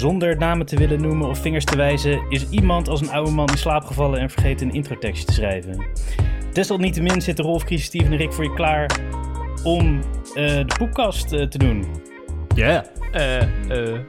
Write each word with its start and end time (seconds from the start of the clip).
Zonder 0.00 0.36
namen 0.36 0.66
te 0.66 0.76
willen 0.76 1.00
noemen 1.00 1.28
of 1.28 1.38
vingers 1.38 1.64
te 1.64 1.76
wijzen, 1.76 2.24
is 2.28 2.48
iemand 2.48 2.88
als 2.88 3.00
een 3.00 3.10
oude 3.10 3.30
man 3.30 3.48
in 3.48 3.58
slaap 3.58 3.84
gevallen 3.84 4.20
en 4.20 4.30
vergeten 4.30 4.68
een 4.68 4.74
introtekstje 4.74 5.26
te 5.26 5.32
schrijven. 5.32 5.86
Desalniettemin 6.52 7.20
zitten 7.20 7.44
Rolf, 7.44 7.62
Chris, 7.62 7.84
Steven 7.84 8.12
en 8.12 8.16
Rick 8.18 8.32
voor 8.32 8.44
je 8.44 8.54
klaar 8.54 9.00
om 9.64 9.98
eh, 9.98 10.44
de 10.56 10.74
poepkast 10.78 11.32
eh, 11.32 11.46
te 11.46 11.58
doen. 11.58 11.84
Ja. 12.54 12.84
Eh, 13.12 13.42
eh, 13.70 13.94
eh. 13.94 14.00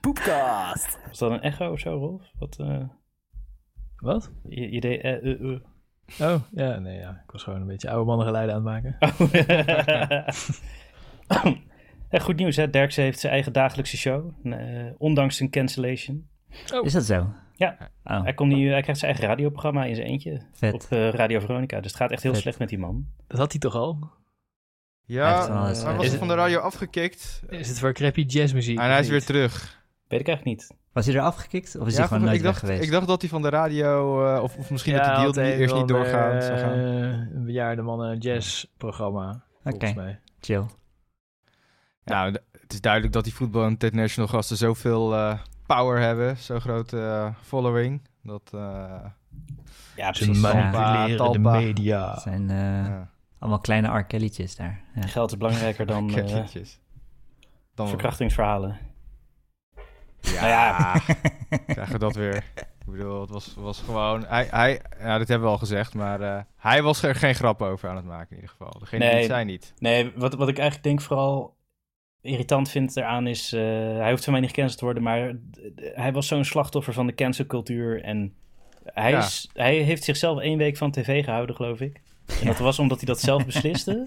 Poepkast. 0.00 0.98
Was 1.08 1.18
dat 1.18 1.30
een 1.30 1.40
echo 1.40 1.72
of 1.72 1.78
zo, 1.78 1.90
Rolf? 1.90 2.22
Wat, 2.38 2.56
eh, 2.60 2.84
Wat? 3.96 4.32
je, 4.48 4.72
je 4.72 4.80
deed... 4.80 5.02
eh, 6.18 6.20
eh, 6.20 6.26
eh. 6.26 6.34
Oh, 6.34 6.40
ja, 6.50 6.78
nee, 6.78 6.98
ja. 6.98 7.10
Ik 7.24 7.30
was 7.30 7.42
gewoon 7.42 7.60
een 7.60 7.66
beetje 7.66 7.90
oude 7.90 8.04
mannengeluiden 8.06 8.54
aan 8.54 8.66
het 8.66 8.84
maken. 8.84 8.96
Ja, 12.10 12.18
goed 12.26 12.36
nieuws, 12.36 12.56
hè? 12.56 12.70
Derksen 12.70 13.02
heeft 13.02 13.18
zijn 13.18 13.32
eigen 13.32 13.52
dagelijkse 13.52 13.96
show, 13.96 14.30
eh, 14.44 14.86
ondanks 14.98 15.36
zijn 15.36 15.50
cancellation. 15.50 16.28
Is 16.82 16.92
dat 16.92 17.04
zo? 17.04 17.32
Ja. 17.56 17.76
Oh, 18.04 18.22
Hij, 18.22 18.34
komt 18.34 18.52
nu, 18.52 18.70
hij 18.70 18.80
krijgt 18.82 19.00
zijn 19.00 19.12
eigen 19.12 19.28
radioprogramma 19.30 19.84
in 19.84 19.94
zijn 19.94 20.06
eentje 20.06 20.42
vet. 20.52 20.74
op 20.74 20.86
eh, 20.90 21.08
Radio 21.10 21.40
Veronica. 21.40 21.76
Dus 21.80 21.90
het 21.90 22.00
gaat 22.00 22.10
echt 22.10 22.22
heel 22.22 22.32
Vet. 22.32 22.40
slecht 22.42 22.58
met 22.58 22.68
die 22.68 22.78
man. 22.78 23.06
Dat 23.26 23.38
had 23.38 23.50
hij 23.52 23.60
toch 23.60 23.74
al? 23.74 24.10
Ja, 25.04 25.46
hij 25.46 25.96
was 25.96 26.06
het- 26.06 26.14
van 26.18 26.28
de 26.28 26.34
radio 26.34 26.58
afgekikt. 26.58 27.42
Is 27.48 27.68
het 27.68 27.78
voor 27.78 27.92
crappy 27.92 28.20
jazzmuziek? 28.20 28.78
En 28.78 28.84
hij 28.84 28.94
is 28.94 29.00
niet? 29.00 29.10
weer 29.10 29.24
terug. 29.24 29.82
Weet 30.08 30.20
ik 30.20 30.26
eigenlijk 30.28 30.58
niet. 30.58 30.76
Was 30.98 31.06
hij 31.06 31.16
er 31.16 31.22
afgekikt? 31.22 31.76
Of 31.78 31.86
is 31.86 31.92
Ja, 31.92 31.98
hij 31.98 32.08
gewoon 32.08 32.22
ik, 32.22 32.28
nooit 32.28 32.40
weg 32.42 32.50
dacht, 32.50 32.64
geweest? 32.64 32.82
ik 32.82 32.90
dacht 32.90 33.06
dat 33.06 33.20
hij 33.20 33.30
van 33.30 33.42
de 33.42 33.48
radio, 33.48 34.24
eh, 34.34 34.42
of, 34.42 34.56
of 34.56 34.70
misschien 34.70 34.92
Ja, 34.94 34.98
dat 35.06 35.16
die 35.16 35.24
had 35.24 35.34
deal 35.34 35.46
niet, 35.46 35.58
eerst 35.58 35.74
niet 35.74 35.86
gaan. 36.60 36.72
eh, 36.72 37.36
Een 37.36 37.44
bejaarde 37.44 37.82
mannen 37.82 38.18
jazzprogramma, 38.18 39.28
Oké, 39.30 39.70
volgens 39.70 39.94
mij. 39.94 40.20
chill. 40.40 40.64
Nou, 42.04 42.32
het 42.60 42.72
is 42.72 42.80
duidelijk 42.80 43.12
dat 43.12 43.24
die 43.24 43.34
voetbal 43.34 43.66
international 43.66 44.28
gasten 44.28 44.56
zoveel 44.56 45.14
eh, 45.14 45.38
power 45.66 46.00
hebben, 46.00 46.36
zo'n 46.36 46.60
grote 46.60 47.00
eh, 47.00 47.34
following. 47.42 48.02
Dat, 48.22 48.42
eh, 48.54 48.60
Ja, 49.96 50.12
Ze 50.12 50.24
precies. 50.24 50.40
manipuleren 50.42 51.08
de 51.08 51.16
Talpa. 51.16 51.58
media. 51.58 52.10
Het 52.10 52.20
zijn 52.22 52.50
eh, 52.50 52.56
ja, 52.86 53.10
allemaal 53.38 53.60
kleine 53.60 53.98
R. 53.98 54.04
Kelly'tjes 54.04 54.56
daar. 54.56 54.80
Ja. 54.94 55.06
Geld 55.06 55.30
is 55.30 55.36
belangrijker 55.36 55.86
dan 55.86 56.10
eh. 56.16 56.80
Dan 57.74 57.88
verkrachtingsverhalen. 57.88 58.78
Ja, 60.20 60.40
Nou 60.40 60.48
ja. 60.48 60.92
krijgen 61.74 61.92
we 61.92 61.98
dat 61.98 62.14
weer. 62.14 62.36
Ik 62.56 62.94
bedoel, 62.94 63.20
het 63.20 63.30
was, 63.30 63.54
was 63.56 63.80
gewoon... 63.80 64.24
Hij, 64.26 64.48
hij, 64.50 64.80
ja, 65.00 65.18
dit 65.18 65.28
hebben 65.28 65.46
we 65.46 65.52
al 65.52 65.58
gezegd, 65.58 65.94
maar 65.94 66.20
eh, 66.20 66.40
hij 66.56 66.82
was 66.82 67.02
er 67.02 67.14
geen 67.14 67.34
grap 67.34 67.62
over 67.62 67.88
aan 67.88 67.96
het 67.96 68.04
maken 68.04 68.28
in 68.30 68.34
ieder 68.36 68.50
geval. 68.50 68.78
Degene 68.78 69.00
die 69.00 69.08
Nee. 69.10 69.18
het 69.22 69.30
zei 69.30 69.44
niet. 69.44 69.74
Nee, 69.78 70.12
wat, 70.16 70.34
wat 70.34 70.48
ik 70.48 70.58
eigenlijk 70.58 70.88
denk 70.88 71.00
vooral 71.00 71.56
irritant 72.20 72.68
vind 72.70 72.96
eraan 72.96 73.26
is... 73.26 73.52
eh, 73.52 73.60
hij 73.96 74.10
hoeft 74.10 74.24
van 74.24 74.32
mij 74.32 74.40
niet 74.42 74.50
gecanceld 74.50 74.78
te 74.78 74.84
worden, 74.84 75.02
maar 75.02 75.32
hij 75.94 76.12
was 76.12 76.26
zo'n 76.26 76.44
slachtoffer 76.44 76.92
van 76.92 77.06
de 77.06 77.14
cancelcultuur. 77.14 78.02
En 78.02 78.34
hij, 78.84 79.10
Ja. 79.10 79.18
is, 79.18 79.50
hij 79.52 79.74
heeft 79.76 80.04
zichzelf 80.04 80.40
één 80.40 80.58
week 80.58 80.76
van 80.76 80.90
tv 80.90 81.24
gehouden, 81.24 81.56
geloof 81.56 81.80
ik. 81.80 82.00
En 82.40 82.46
dat 82.46 82.58
was 82.58 82.78
omdat 82.78 82.96
hij 82.98 83.06
dat 83.06 83.20
zelf 83.20 83.46
besliste. 83.46 84.06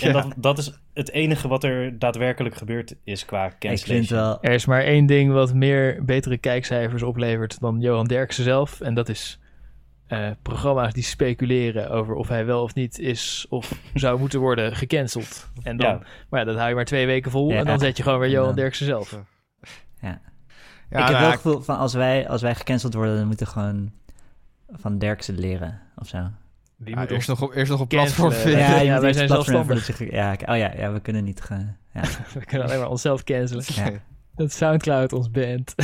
En 0.00 0.12
dat, 0.12 0.32
dat 0.36 0.58
is 0.58 0.72
het 0.94 1.10
enige 1.10 1.48
wat 1.48 1.64
er 1.64 1.98
daadwerkelijk 1.98 2.54
gebeurd 2.54 2.94
is 3.04 3.24
qua 3.24 3.44
Ik 3.46 3.50
cancellation. 3.58 3.96
vind 3.96 4.08
wel... 4.08 4.38
Er 4.42 4.52
is 4.52 4.66
maar 4.66 4.82
één 4.82 5.06
ding 5.06 5.32
wat 5.32 5.54
meer 5.54 6.04
betere 6.04 6.38
kijkcijfers 6.38 7.02
oplevert 7.02 7.60
dan 7.60 7.80
Johan 7.80 8.06
Derksen 8.06 8.44
zelf. 8.44 8.80
En 8.80 8.94
dat 8.94 9.08
is 9.08 9.38
eh, 10.06 10.30
programma's 10.42 10.92
die 10.92 11.02
speculeren 11.02 11.90
over 11.90 12.14
of 12.14 12.28
hij 12.28 12.44
wel 12.46 12.62
of 12.62 12.74
niet 12.74 12.98
is 12.98 13.46
of 13.48 13.78
zou 13.94 14.18
moeten 14.18 14.40
worden 14.40 14.76
gecanceld. 14.76 15.50
En 15.62 15.76
dan, 15.76 15.88
Ja. 15.90 16.00
Maar 16.28 16.40
ja, 16.40 16.46
dat 16.46 16.56
hou 16.56 16.68
je 16.68 16.74
maar 16.74 16.84
twee 16.84 17.06
weken 17.06 17.30
vol 17.30 17.50
Ja. 17.50 17.56
en 17.58 17.64
dan 17.64 17.78
zet 17.78 17.96
je 17.96 18.02
gewoon 18.02 18.18
weer 18.18 18.30
Johan 18.30 18.46
dan- 18.46 18.56
Derksen 18.56 18.86
zelf. 18.86 19.10
Ja. 20.00 20.20
Ja, 20.90 21.00
ik 21.00 21.08
heb 21.08 21.18
wel 21.18 21.30
het 21.30 21.40
gevoel 21.40 21.60
van 21.60 21.78
als 21.78 21.94
wij, 21.94 22.28
als 22.28 22.42
wij 22.42 22.54
gecanceld 22.54 22.94
worden, 22.94 23.16
dan 23.16 23.26
moeten 23.26 23.46
we 23.46 23.52
gewoon 23.52 23.92
van 24.70 24.98
Derksen 24.98 25.38
leren 25.38 25.80
of 25.96 26.08
zo. 26.08 26.28
Ja, 26.84 27.00
moet 27.00 27.10
eerst, 27.10 27.28
nog 27.28 27.42
op, 27.42 27.54
eerst 27.54 27.70
nog 27.70 27.80
op 27.80 27.88
platform 27.88 28.32
vinden. 28.32 28.60
Ja, 28.84 28.92
moet 28.92 29.00
wij 29.02 29.12
zijn 29.12 29.28
zelfstandig. 29.28 29.96
ge- 29.96 30.08
Ja, 30.12 30.32
oh 30.32 30.56
ja, 30.56 30.72
ja, 30.76 30.92
we 30.92 31.00
kunnen 31.00 31.24
niet... 31.24 31.42
Ja. 31.92 32.00
We 32.34 32.44
kunnen 32.44 32.66
alleen 32.66 32.78
maar 32.80 32.88
onszelf 32.90 33.24
cancelen. 33.24 33.64
Ja. 33.66 33.90
Dat 34.36 34.52
Soundcloud 34.52 35.12
ons 35.12 35.30
band. 35.30 35.74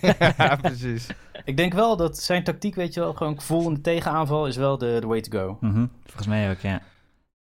ja, 0.38 0.56
precies. 0.56 1.06
Ik 1.44 1.56
denk 1.56 1.72
wel 1.72 1.96
dat 1.96 2.18
zijn 2.18 2.44
tactiek, 2.44 2.74
weet 2.74 2.94
je 2.94 3.00
wel, 3.00 3.12
gewoon 3.12 3.40
vol 3.40 3.68
in 3.68 3.74
de 3.74 3.80
tegenaanval 3.80 4.46
is 4.46 4.56
wel 4.56 4.78
de, 4.78 4.96
de 5.00 5.06
way 5.06 5.20
to 5.20 5.38
go. 5.38 5.58
Mhm, 5.60 5.86
Volgens 6.04 6.26
mij 6.26 6.50
ook, 6.50 6.58
ja. 6.60 6.80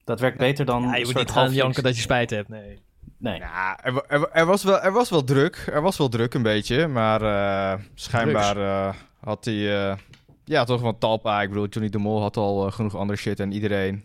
Dat 0.05 0.21
werkt 0.21 0.39
beter 0.39 0.65
dan 0.65 0.83
Ja, 0.83 0.97
je 0.97 1.05
moet 1.05 1.15
niet 1.15 1.31
gaan 1.31 1.43
half 1.43 1.55
janken 1.55 1.83
dat 1.83 1.95
je 1.97 2.03
spijt 2.03 2.31
hebt, 2.31 2.49
nee. 2.49 2.83
Nee. 3.19 3.39
Ja, 3.39 3.79
er, 3.83 4.05
er, 4.09 4.29
er 4.33 4.47
was 4.47 4.63
wel, 4.65 4.81
er 4.81 4.93
was 4.93 5.11
wel 5.11 5.25
druk. 5.25 5.69
Er 5.73 5.83
was 5.83 5.99
wel 5.99 6.09
druk 6.09 6.35
een 6.35 6.43
beetje. 6.43 6.87
Maar 6.87 7.23
eh, 7.23 7.79
schijnbaar 7.95 8.57
eh, 8.57 8.95
had 9.21 9.45
hij... 9.45 9.89
eh, 9.91 9.97
ja, 10.45 10.65
toch 10.65 10.81
wel 10.81 10.99
Talpa. 10.99 11.43
Ik 11.43 11.49
bedoel, 11.49 11.67
Johnny 11.69 11.91
de 11.91 11.99
Mol 11.99 12.21
had 12.21 12.37
al 12.37 12.67
eh, 12.67 12.73
genoeg 12.73 12.97
ander 12.97 13.17
shit. 13.17 13.41
En 13.41 13.53
iedereen... 13.53 14.05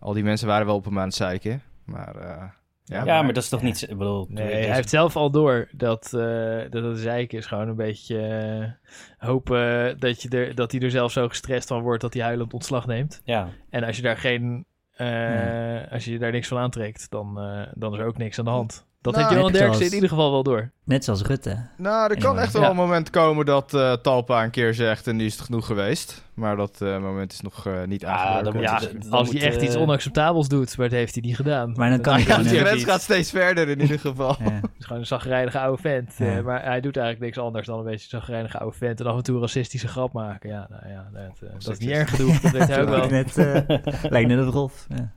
Al 0.00 0.12
die 0.12 0.24
mensen 0.24 0.46
waren 0.46 0.66
wel 0.66 0.74
op 0.76 0.84
hem 0.84 0.98
aan 0.98 1.04
het 1.06 1.14
zeiken. 1.14 1.62
Maar... 1.84 2.16
eh, 2.16 2.42
ja, 2.84 3.04
Ja, 3.04 3.22
maar 3.22 3.32
dat 3.32 3.42
is 3.42 3.48
toch 3.48 3.62
niet... 3.62 3.82
Ik 3.82 3.98
bedoel, 3.98 4.26
Nee, 4.28 4.52
hij 4.54 4.74
heeft 4.74 4.88
zelf 4.88 5.16
al 5.16 5.30
door 5.30 5.68
dat, 5.72 6.04
eh 6.14 6.60
dat 6.70 6.84
het 6.84 6.98
zeiken 6.98 7.38
is 7.38 7.46
gewoon 7.46 7.68
een 7.68 7.76
beetje 7.76 8.18
eh, 8.20 9.28
hopen 9.28 9.98
dat, 10.00 10.22
je 10.22 10.28
er, 10.28 10.54
dat 10.54 10.72
hij 10.72 10.80
er 10.80 10.90
zelf 10.90 11.12
zo 11.12 11.28
gestrest 11.28 11.68
van 11.68 11.82
wordt 11.82 12.00
dat 12.02 12.14
hij 12.14 12.22
huilend 12.22 12.54
ontslag 12.54 12.86
neemt. 12.86 13.20
Ja, 13.24 13.48
En 13.70 13.84
als 13.84 13.96
je 13.96 14.02
daar 14.02 14.16
geen, 14.16 14.64
eh, 14.92 15.06
Nee. 15.08 15.80
als 15.90 16.04
je 16.04 16.18
daar 16.18 16.32
niks 16.32 16.48
van 16.48 16.58
aantrekt, 16.58 17.10
dan, 17.10 17.40
eh, 17.40 17.66
dan 17.74 17.92
is 17.92 17.98
er 17.98 18.06
ook 18.06 18.18
niks 18.18 18.38
aan 18.38 18.44
de 18.44 18.50
hand. 18.50 18.86
Dat 19.00 19.12
Nou, 19.14 19.26
heeft 19.26 19.36
Johan 19.38 19.52
Derksen 19.52 19.74
zoals- 19.74 19.88
in 19.88 19.94
ieder 19.94 20.08
geval 20.08 20.30
wel 20.30 20.42
door. 20.42 20.70
Net 20.84 21.04
zoals 21.04 21.22
Rutte. 21.22 21.66
Nou, 21.76 22.10
er 22.12 22.18
kan 22.18 22.38
echt 22.38 22.52
wel 22.52 22.62
Ja. 22.62 22.70
een 22.70 22.76
moment 22.76 23.10
komen 23.10 23.46
dat 23.46 23.74
eh, 23.74 23.92
Talpa 23.92 24.44
een 24.44 24.50
keer 24.50 24.74
zegt... 24.74 25.06
En 25.06 25.16
nu 25.16 25.24
is 25.24 25.32
het 25.32 25.44
genoeg 25.44 25.66
geweest. 25.66 26.24
Maar 26.34 26.56
dat 26.56 26.80
eh, 26.80 26.98
moment 26.98 27.32
is 27.32 27.40
nog 27.40 27.66
eh, 27.66 27.72
niet 27.86 28.04
aangebroken. 28.04 28.60
Ja, 28.60 28.80
als 29.10 29.30
hij 29.30 29.40
echt 29.42 29.62
iets 29.62 29.76
onacceptabels 29.76 30.48
doet, 30.48 30.76
maar 30.76 30.88
dat 30.88 30.98
heeft 30.98 31.14
hij 31.14 31.22
niet 31.22 31.36
gedaan. 31.36 31.72
Maar 31.76 31.90
dan 31.90 32.00
kan 32.00 32.18
Ja, 32.18 32.24
gewoon... 32.24 32.42
die 32.42 32.58
grens 32.58 32.84
gaat 32.84 33.00
steeds 33.02 33.30
verder 33.30 33.68
in 33.68 33.80
ieder 33.80 33.98
geval. 33.98 34.36
ja. 34.38 34.60
is 34.78 34.84
gewoon 34.84 34.98
een 35.00 35.06
zagrijnige 35.06 35.58
oude 35.58 35.82
vent. 35.82 36.14
Ja. 36.18 36.36
eh, 36.36 36.44
maar 36.44 36.64
hij 36.64 36.80
doet 36.80 36.96
eigenlijk 36.96 37.24
niks 37.26 37.38
anders 37.46 37.66
dan 37.66 37.78
een 37.78 37.84
beetje 37.84 38.04
een 38.12 38.20
zagrijnige 38.20 38.58
oude 38.58 38.76
vent. 38.76 39.00
En 39.00 39.06
af 39.06 39.16
en 39.16 39.22
toe 39.22 39.34
een 39.34 39.40
racistische 39.40 39.88
grap 39.88 40.12
maken. 40.12 40.50
Ja, 40.50 40.66
nou 40.70 40.88
ja, 40.92 41.08
dat, 41.12 41.22
eh, 41.48 41.54
dat 41.58 41.72
is 41.72 41.78
niet 41.78 41.90
erg 41.90 42.10
genoeg. 42.16 42.40
Dat 42.40 42.52
weet 42.52 42.68
hij 42.68 42.80
ook 42.82 42.88
wel. 42.98 43.08
Lijkt 43.08 43.36
net, 43.36 43.66
eh, 43.68 44.10
lijkt 44.10 44.28
net 44.28 44.46
op 44.46 44.52
Rolf. 44.52 44.86
Ja. 44.88 45.12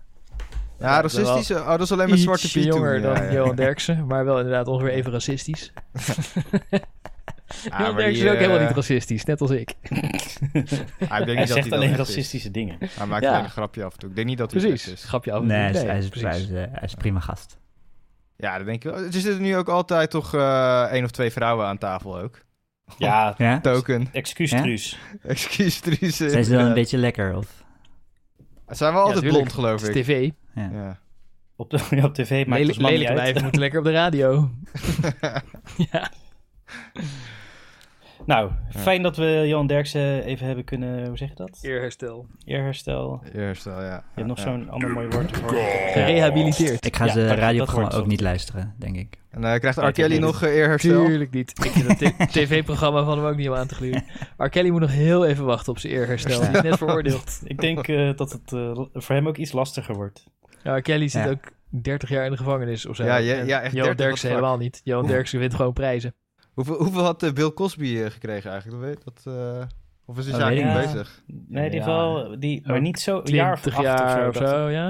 Ja, 0.81 1.01
racistische... 1.01 1.55
Oh, 1.55 1.69
dat 1.69 1.81
is 1.81 1.91
alleen 1.91 2.09
met 2.09 2.19
Zwarte 2.19 2.43
Ietsje 2.45 2.59
Piet 2.59 2.69
toen. 2.71 2.79
jonger 2.79 3.01
dan 3.01 3.15
ja. 3.23 3.31
Johan 3.31 3.55
Derksen, 3.65 4.05
maar 4.07 4.25
wel 4.25 4.37
inderdaad 4.37 4.67
ongeveer 4.67 4.91
even 4.93 5.11
racistisch. 5.11 5.71
Ah, 7.69 7.79
Johan 7.79 7.95
Derksen 7.95 8.13
die, 8.13 8.23
is 8.23 8.29
ook 8.31 8.35
helemaal 8.37 8.57
eh, 8.59 8.65
niet 8.67 8.75
racistisch, 8.75 9.23
net 9.25 9.41
als 9.41 9.51
ik. 9.51 9.73
ah, 11.09 11.19
ik 11.19 11.25
denk 11.25 11.37
Hij 11.37 11.45
zegt 11.47 11.71
alleen 11.71 11.89
is. 11.91 11.97
racistische 11.97 12.51
dingen. 12.51 12.77
Hij 12.79 13.07
maakt 13.07 13.23
Ja. 13.23 13.29
alleen 13.31 13.43
een 13.43 13.49
grapje 13.49 13.83
af 13.83 13.93
en 13.93 13.99
toe. 13.99 14.09
Ik 14.09 14.15
denk 14.15 14.27
niet 14.27 14.37
dat 14.37 14.51
hij 14.51 14.61
Precies, 14.61 14.87
is. 14.93 15.03
grapje 15.03 15.31
af. 15.31 15.45
Hij 15.47 15.69
is, 15.69 15.75
Nee, 15.75 15.85
hij, 15.85 15.97
is, 15.97 16.07
precies. 16.09 16.27
hij, 16.29 16.39
is, 16.39 16.49
eh, 16.49 16.55
hij 16.71 16.83
is 16.83 16.93
prima 16.93 17.19
gast. 17.19 17.57
Ja, 18.37 18.57
dat 18.57 18.65
denk 18.65 18.83
ik 18.83 18.91
wel. 18.91 18.99
Er 19.03 19.13
zitten 19.13 19.41
nu 19.41 19.55
ook 19.57 19.69
altijd 19.69 20.09
toch 20.09 20.33
eh 20.35 20.83
één 20.91 21.03
of 21.03 21.11
twee 21.11 21.31
vrouwen 21.31 21.65
aan 21.65 21.77
tafel 21.77 22.19
ook. 22.19 22.39
Ja, 22.97 23.33
Ja? 23.37 23.59
Token. 23.59 24.07
excuus 24.11 24.51
Ja? 24.51 24.61
Truus. 24.61 24.97
Excuus, 25.23 25.79
Truus. 25.79 26.15
Zijn 26.17 26.45
ze 26.45 26.55
wel 26.55 26.65
een 26.65 26.73
beetje 26.73 26.97
lekker? 26.97 27.35
Of? 27.35 27.60
Zijn 28.71 28.93
wel 28.93 29.07
Ja, 29.07 29.13
altijd 29.13 29.31
blond, 29.31 29.53
geloof 29.53 29.81
Het 29.81 29.95
is 29.95 29.95
ik. 29.95 30.03
tv. 30.03 30.29
Ja. 30.55 30.69
Ja. 30.73 30.99
Op, 31.55 31.69
de, 31.69 31.79
ja, 31.95 32.05
op 32.05 32.13
tv 32.13 32.45
maakt 32.45 32.61
Lelijk, 32.65 33.07
uit. 33.09 33.17
wijven 33.17 33.41
moeten 33.41 33.59
lekker 33.65 33.79
op 33.79 33.85
de 33.85 33.91
radio. 33.91 34.49
ja. 35.91 36.11
Nou, 38.31 38.51
fijn 38.69 39.01
dat 39.01 39.17
we 39.17 39.43
Johan 39.47 39.67
Derksen 39.67 40.23
even 40.23 40.45
hebben 40.45 40.63
kunnen, 40.63 41.07
hoe 41.07 41.17
zeg 41.17 41.29
je 41.29 41.35
dat? 41.35 41.59
Eerherstel. 41.61 42.27
Eerherstel. 42.45 43.21
Eerst 43.33 43.63
wel, 43.63 43.81
ja. 43.81 43.95
Je 43.95 44.01
hebt 44.15 44.27
nog 44.27 44.37
Ja. 44.37 44.43
zo'n 44.43 44.69
ander 44.69 44.89
mooi 44.89 45.07
woord 45.07 45.31
ervoor. 45.31 45.49
Gerehabiliteerd. 45.91 46.85
Ik 46.85 46.95
ga 46.95 47.05
Ja, 47.05 47.11
ze 47.11 47.25
dat- 47.27 47.37
radioprogramma 47.37 47.91
ook 47.91 48.07
niet 48.07 48.21
luisteren, 48.21 48.73
denk 48.77 48.95
ik. 48.97 49.17
En 49.29 49.43
eh, 49.43 49.59
krijgt 49.59 49.77
R. 49.77 49.91
Kelly 49.91 50.17
nog 50.17 50.43
eh, 50.43 50.55
eerherstel? 50.55 51.05
Tuurlijk 51.05 51.31
niet. 51.31 51.65
Ik 51.65 51.71
vind 51.71 51.87
dat 51.87 51.97
t- 52.29 52.31
tv-programma 52.31 53.03
van 53.03 53.17
hem 53.17 53.27
ook 53.27 53.35
niet 53.35 53.49
om 53.49 53.55
aan 53.55 53.67
te 53.67 53.75
gluren. 53.75 54.03
R. 54.37 54.47
Kelly 54.49 54.69
moet 54.69 54.81
nog 54.81 54.91
heel 54.91 55.25
even 55.25 55.45
wachten 55.45 55.71
op 55.71 55.79
zijn 55.79 55.93
eerherstel. 55.93 56.39
Die 56.39 56.49
is 56.49 56.61
net 56.61 56.77
veroordeeld. 56.77 57.39
Ik 57.43 57.59
denk 57.59 57.87
eh, 57.87 58.15
dat 58.15 58.31
het 58.31 58.49
voor 58.93 59.15
hem 59.15 59.27
ook 59.27 59.37
iets 59.37 59.51
lastiger 59.51 59.95
wordt. 59.95 60.25
Ja, 60.63 60.75
R. 60.77 60.81
Kelly 60.81 61.07
zit 61.07 61.23
Ja. 61.23 61.29
ook 61.29 61.51
30 61.69 62.09
jaar 62.09 62.25
in 62.25 62.31
de 62.31 62.37
gevangenis 62.37 62.85
of 62.85 62.95
zo. 62.95 63.03
Ja, 63.03 63.15
ja, 63.17 63.35
En 63.35 63.45
ja, 63.45 63.61
echt 63.61 63.71
Johan 63.73 63.87
30, 63.87 64.05
Derksen 64.05 64.29
helemaal 64.29 64.57
niet. 64.57 64.81
Johan 64.83 65.07
Derksen 65.07 65.39
wint 65.39 65.53
gewoon 65.53 65.73
prijzen. 65.73 66.13
Hoeveel, 66.53 66.75
hoeveel 66.75 67.03
had 67.03 67.23
eh, 67.23 67.31
Bill 67.31 67.51
Cosby 67.53 67.97
eh, 67.97 68.09
gekregen 68.11 68.51
eigenlijk? 68.51 68.81
Dat 68.81 68.89
weet 68.89 69.03
dat, 69.23 69.35
eh, 69.35 69.67
of 70.05 70.17
is 70.17 70.25
hij 70.25 70.33
Oh, 70.33 70.39
zaak 70.39 70.53
niet 70.53 70.73
bezig? 70.93 71.21
Nee, 71.47 71.69
die 71.69 71.79
Ja. 71.79 71.85
wel, 71.85 72.39
die, 72.39 72.61
maar 72.65 72.81
niet 72.81 72.99
zo, 72.99 73.21
een 73.23 73.33
jaar 73.33 73.53
of 73.53 73.61
20 73.61 73.85
acht 73.85 73.99
jaar 73.99 74.27
of 74.27 74.35
of 74.41 74.47
zo. 74.49 74.67
ja. 74.69 74.89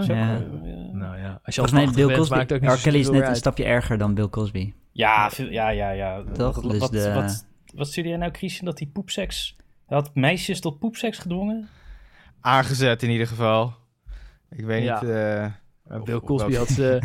Nou 0.92 1.18
ja, 1.18 1.40
als 1.44 1.56
je 1.56 1.62
al 1.62 1.68
Volgens 1.68 1.72
mij 1.72 1.84
80 1.86 1.96
Bill 1.96 2.06
bent, 2.06 2.18
Cosby... 2.19 2.36
maakt 2.36 2.54
ook 2.54 2.62
niet 2.62 2.69
R. 2.72 2.75
zo 2.75 2.81
Kelly 2.84 3.00
is 3.00 3.10
net 3.10 3.28
een 3.28 3.36
stapje 3.36 3.63
erger 3.63 3.98
dan 3.98 4.13
Bill 4.13 4.30
Cosby. 4.30 4.74
Ja, 4.92 5.30
veel- 5.30 5.50
ja, 5.52 5.69
ja, 5.69 5.90
ja. 5.92 6.24
Toch? 6.34 6.62
Wat, 6.62 6.72
Dus 6.72 6.80
wat, 6.80 6.92
de- 6.92 7.13
wat, 7.13 7.46
wat 7.75 7.88
stuurde 7.88 8.10
jij 8.10 8.18
nou, 8.18 8.31
Christian, 8.34 8.66
dat 8.66 8.78
die 8.78 8.88
poepseks... 8.94 9.56
Hij 9.86 9.98
had 9.98 10.16
meisjes 10.16 10.60
tot 10.60 10.80
poepseks 10.80 11.18
gedwongen? 11.18 11.68
Aangezet 12.42 13.04
in 13.04 13.10
ieder 13.10 13.28
geval. 13.28 13.74
Ik 14.50 14.66
weet 14.66 14.84
Ja. 14.84 15.02
niet... 15.02 15.10
eh, 15.12 15.46
Of- 16.00 16.04
Bill 16.04 16.19
Cosby 16.19 16.56
had 16.56 16.68
ze, 16.68 17.02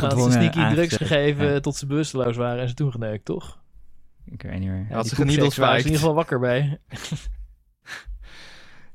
had 0.00 0.20
ze 0.22 0.30
sneaky 0.30 0.50
drugs 0.50 0.58
aangezet, 0.78 0.98
gegeven 0.98 1.52
ja. 1.52 1.60
tot 1.60 1.76
ze 1.76 1.86
bewusteloos 1.86 2.36
waren 2.36 2.60
en 2.62 2.68
ze 2.68 2.74
toen 2.74 2.90
geneukt, 2.92 3.24
toch? 3.24 3.58
Ik 4.24 4.42
weet 4.42 4.58
niet 4.58 4.68
meer. 4.68 4.86
Ja, 4.88 4.94
Had 4.94 5.04
die 5.04 5.14
ze 5.14 5.22
koekshakes 5.22 5.56
waren 5.56 5.78
in 5.78 5.84
ieder 5.84 5.98
geval 5.98 6.14
wakker 6.14 6.38
bij. 6.40 6.78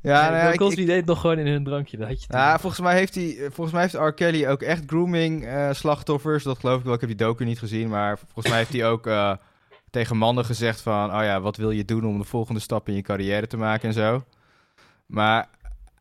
Ja, 0.02 0.30
nou 0.30 0.42
Bill 0.44 0.52
ik- 0.54 0.60
Cosby 0.60 0.82
ik- 0.82 0.88
deed 0.88 0.96
het 0.96 1.06
nog 1.06 1.22
gewoon 1.22 1.38
in 1.40 1.48
hun 1.48 1.64
drankje. 1.64 1.98
Dat 1.98 2.08
had 2.08 2.22
je. 2.22 2.28
Ja, 2.30 2.60
volgens 2.60 2.82
mij 2.82 2.96
heeft 2.96 3.16
hij, 3.16 3.36
volgens 3.40 3.72
mij 3.72 3.82
heeft 3.82 3.94
R. 3.94 4.14
Kelly 4.14 4.48
ook 4.48 4.62
echt 4.62 4.84
grooming 4.88 5.46
eh, 5.46 5.74
slachtoffers. 5.74 6.44
Dat 6.44 6.60
geloof 6.60 6.78
ik 6.80 6.84
wel. 6.86 6.94
Ik 6.94 7.00
heb 7.00 7.10
die 7.10 7.18
docu 7.18 7.44
niet 7.46 7.60
gezien, 7.60 7.90
maar 7.90 8.18
volgens 8.18 8.48
mij 8.48 8.58
heeft 8.58 8.74
hij 8.74 8.88
ook 8.88 9.08
eh, 9.08 9.34
tegen 9.90 10.18
mannen 10.18 10.46
gezegd 10.46 10.82
van, 10.82 11.16
oh 11.16 11.24
ja, 11.24 11.42
wat 11.42 11.58
wil 11.58 11.72
je 11.72 11.86
doen 11.86 12.06
om 12.06 12.18
de 12.18 12.24
volgende 12.24 12.60
stap 12.60 12.88
in 12.90 12.96
je 12.96 13.02
carrière 13.02 13.48
te 13.48 13.58
maken 13.58 13.88
en 13.88 13.94
zo. 13.94 14.24
Maar 15.06 15.48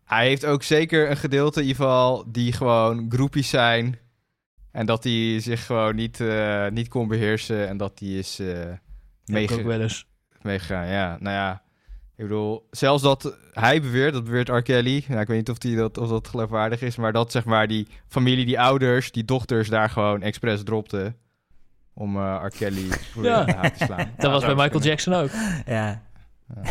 hij 0.04 0.26
heeft 0.26 0.46
ook 0.46 0.62
zeker 0.62 1.10
een 1.10 1.16
gedeelte 1.16 1.60
in 1.60 1.66
ieder 1.66 1.82
geval 1.82 2.24
die 2.26 2.52
gewoon 2.52 3.06
groepies 3.12 3.48
zijn 3.48 3.98
en 4.72 4.86
dat 4.86 5.04
hij 5.04 5.40
zich 5.40 5.66
gewoon 5.66 5.94
niet, 5.94 6.20
eh, 6.20 6.68
niet 6.68 6.88
kon 6.88 7.08
beheersen 7.08 7.68
en 7.68 7.76
dat 7.76 7.98
hij 7.98 8.08
is 8.08 8.40
meege- 9.26 9.54
ook 9.54 9.62
wel 9.62 9.80
eens. 9.80 10.06
meegegaan. 10.42 10.86
Ja, 10.86 11.16
nou 11.20 11.36
ja. 11.36 11.62
Ik 12.16 12.24
bedoel, 12.24 12.66
zelfs 12.70 13.02
dat 13.02 13.36
hij 13.52 13.80
beweert, 13.80 14.12
dat 14.12 14.24
beweert 14.24 14.48
R. 14.48 14.58
Kelly. 14.62 15.04
Nou, 15.08 15.20
ik 15.20 15.26
weet 15.26 15.36
niet 15.36 15.50
of, 15.50 15.58
die 15.58 15.76
dat, 15.76 15.98
of 15.98 16.08
dat 16.08 16.28
geloofwaardig 16.28 16.80
is, 16.82 16.96
maar 16.96 17.12
dat 17.12 17.32
zeg 17.32 17.44
maar 17.44 17.66
die 17.68 17.88
familie, 18.08 18.44
die 18.46 18.60
ouders, 18.60 19.12
die 19.12 19.24
dochters 19.24 19.68
daar 19.68 19.90
gewoon 19.90 20.22
expres 20.22 20.62
dropten. 20.62 21.16
Om 21.94 22.16
eh 22.16 22.40
R. 22.44 22.48
Kelly 22.48 22.88
voor 23.12 23.24
Ja. 23.24 23.44
de 23.44 23.52
haat 23.52 23.78
te 23.78 23.84
slaan. 23.84 24.12
Dat 24.16 24.30
was 24.30 24.44
bij 24.44 24.54
Michael 24.54 24.82
Jackson 24.82 25.14
ook. 25.14 25.30
Ja, 25.66 26.02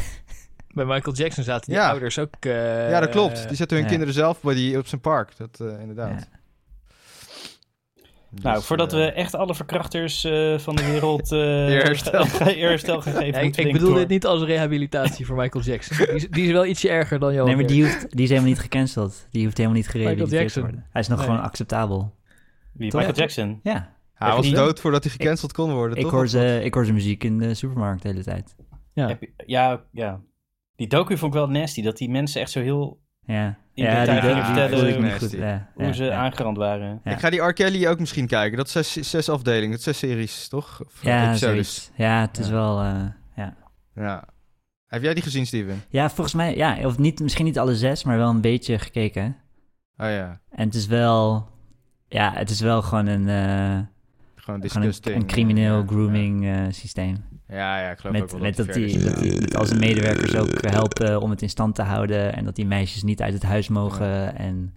Bij 0.73 0.85
Michael 0.85 1.15
Jackson 1.15 1.44
zaten 1.44 1.65
die 1.71 1.75
Ja. 1.79 1.89
ouders 1.89 2.19
ook... 2.19 2.35
eh, 2.39 2.89
Ja, 2.89 2.99
dat 2.99 3.09
klopt. 3.09 3.47
Die 3.47 3.56
zetten 3.57 3.75
hun 3.77 3.85
ja. 3.85 3.91
kinderen 3.91 4.13
zelf 4.13 4.41
bij 4.41 4.53
die, 4.56 4.77
op 4.77 4.88
zijn 4.88 5.01
park. 5.01 5.38
Dat 5.38 5.59
eh, 5.59 5.79
inderdaad. 5.79 6.27
Ja. 6.31 6.39
Nou, 8.41 8.56
Dus, 8.56 8.65
voordat 8.65 8.94
eh, 8.94 9.00
we 9.00 9.12
echt 9.12 9.35
alle 9.35 9.56
verkrachters 9.56 10.24
eh, 10.24 10.57
van 10.57 10.75
de 10.75 10.85
wereld 10.85 11.31
eh 11.31 11.39
Eerherstel. 11.74 12.25
eerherstel 12.47 13.01
gaan 13.01 13.13
geven, 13.13 13.25
Ja, 13.25 13.39
ik, 13.57 13.71
bedoel 13.71 13.89
door. 13.89 13.97
dit 13.97 14.07
niet 14.07 14.25
als 14.25 14.44
rehabilitatie 14.44 15.25
voor 15.25 15.35
Michael 15.35 15.63
Jackson. 15.63 15.97
Die 15.97 16.07
is, 16.15 16.30
die 16.30 16.45
is 16.45 16.51
wel 16.51 16.65
ietsje 16.65 16.89
erger 16.89 17.19
dan 17.19 17.31
Johan 17.33 17.47
nee, 17.47 17.56
maar 17.56 17.65
die, 17.65 17.83
hoeft, 17.83 18.12
die 18.12 18.24
is 18.24 18.30
helemaal 18.30 18.50
niet 18.50 18.59
gecanceld. 18.59 19.27
Die 19.31 19.44
hoeft 19.44 19.57
helemaal 19.57 19.77
niet 19.77 19.88
gerehabiliteerd 19.88 20.53
te 20.53 20.59
worden. 20.62 20.85
Hij 20.91 21.01
is 21.01 21.07
nog 21.07 21.18
Nee. 21.18 21.27
gewoon 21.27 21.41
acceptabel. 21.44 22.15
Wie, 22.74 22.89
Toch? 22.89 23.00
Michael 23.00 23.18
Jackson? 23.19 23.59
Ja, 23.63 23.95
Hij 24.13 24.31
was 24.31 24.45
die- 24.45 24.53
dood 24.56 24.80
voordat 24.80 25.03
hij 25.03 25.12
gecanceld 25.12 25.53
kon 25.53 25.71
worden, 25.71 25.97
ik 25.97 26.03
toch? 26.03 26.12
hoor, 26.12 26.27
ze, 26.27 26.59
ik 26.63 26.74
hoor 26.74 26.83
zijn 26.83 26.95
muziek 26.95 27.24
in 27.24 27.38
de 27.38 27.53
supermarkt 27.53 28.01
de 28.01 28.07
hele 28.07 28.24
tijd. 28.24 28.56
Ja. 28.94 29.07
Je- 29.07 29.33
ja, 29.45 29.83
ja. 29.91 30.21
Die 30.75 30.88
docu 30.88 31.18
vond 31.18 31.33
ik 31.33 31.39
wel 31.39 31.50
nasty, 31.50 31.81
dat 31.81 31.97
die 31.97 32.09
mensen 32.09 32.41
echt 32.41 32.51
zo 32.51 32.59
heel... 32.62 33.01
Ja, 33.25 33.57
ja 33.73 34.05
die, 34.05 34.33
die 34.33 34.43
vertellen 34.43 35.03
niet 35.03 35.13
goed. 35.13 35.31
Ja, 35.31 35.67
hoe 35.73 35.85
ja, 35.85 35.93
ze 35.93 36.03
ja. 36.03 36.15
aangerand 36.17 36.57
waren. 36.57 37.01
Ja. 37.03 37.11
Ik 37.11 37.19
ga 37.19 37.29
die 37.29 37.39
R. 37.41 37.53
Kelly 37.53 37.87
ook 37.87 37.99
misschien 37.99 38.27
kijken. 38.27 38.57
Dat 38.57 38.65
is 38.75 38.91
zes, 38.93 39.09
zes 39.09 39.29
afdelingen, 39.29 39.69
dat 39.69 39.79
is 39.79 39.83
zes 39.83 39.97
series, 39.97 40.47
toch? 40.47 40.81
Of, 40.85 41.03
eh, 41.03 41.09
Ja, 41.09 41.35
zoiets. 41.35 41.91
Ja, 41.95 42.21
het 42.21 42.37
is 42.37 42.47
Ja. 42.47 42.51
wel... 42.53 42.79
eh, 42.81 43.01
ja. 43.35 43.55
Ja. 43.95 44.23
Heb 44.87 45.01
jij 45.01 45.13
die 45.13 45.23
gezien, 45.23 45.45
Steven? 45.45 45.83
ja, 45.89 46.09
volgens 46.09 46.33
mij... 46.35 46.55
Ja, 46.55 46.77
of 46.85 46.97
niet, 46.97 47.19
misschien 47.19 47.45
niet 47.45 47.59
alle 47.59 47.75
zes, 47.75 48.03
maar 48.03 48.17
wel 48.17 48.29
een 48.29 48.41
beetje 48.41 48.79
gekeken. 48.79 49.37
Oh 49.97 50.07
ja. 50.09 50.39
En 50.51 50.65
het 50.65 50.75
is 50.75 50.85
wel... 50.87 51.47
Ja, 52.07 52.31
het 52.35 52.49
is 52.49 52.59
wel 52.59 52.81
gewoon 52.81 53.07
een, 53.07 53.27
eh, 53.29 53.79
Gewoon 54.35 54.63
een, 54.73 54.93
een 55.03 55.25
crimineel 55.27 55.77
Ja, 55.79 55.85
grooming 55.87 56.45
eh, 56.45 56.61
systeem. 56.69 57.23
Ja, 57.48 57.80
ja, 57.81 57.92
ik 57.92 57.98
geloof 58.00 58.16
ook 58.16 58.22
Met, 58.22 58.31
wel 58.31 58.42
met 58.42 58.56
dat, 58.56 58.74
die, 58.74 58.86
is. 58.86 59.04
dat 59.04 59.19
die 59.19 59.40
met 59.42 59.56
al 59.56 59.66
zijn 59.66 59.80
medewerkers 59.80 60.36
ook 60.36 60.62
helpen 60.62 61.22
om 61.22 61.30
het 61.30 61.42
in 61.42 61.50
stand 61.50 61.75
te 61.75 61.81
houden. 61.81 62.34
En 62.36 62.45
dat 62.45 62.56
die 62.56 62.66
meisjes 62.66 63.04
niet 63.04 63.22
uit 63.22 63.34
het 63.34 63.44
huis 63.44 63.68
mogen. 63.68 64.36
En 64.38 64.74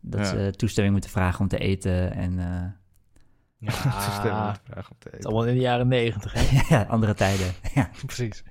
dat 0.00 0.20
Ja. 0.20 0.26
ze 0.26 0.52
toestemming 0.56 0.92
moeten 0.94 1.10
vragen 1.12 1.40
om 1.40 1.48
te 1.48 1.58
eten. 1.58 2.12
En 2.14 2.38
eh, 2.38 2.62
Toestemming 4.04 4.34
Ja, 4.34 4.52
te 4.52 4.60
vragen 4.72 4.90
om 4.92 4.96
te 4.98 5.04
het 5.08 5.12
is 5.12 5.18
eten. 5.18 5.24
allemaal 5.30 5.46
in 5.46 5.54
de 5.54 5.60
jaren 5.60 5.88
negentig, 5.88 6.32
hè? 6.32 6.60
ja, 6.76 6.82
andere 6.88 7.14
tijden. 7.14 7.46
Ja, 7.74 7.90
Precies. 8.06 8.42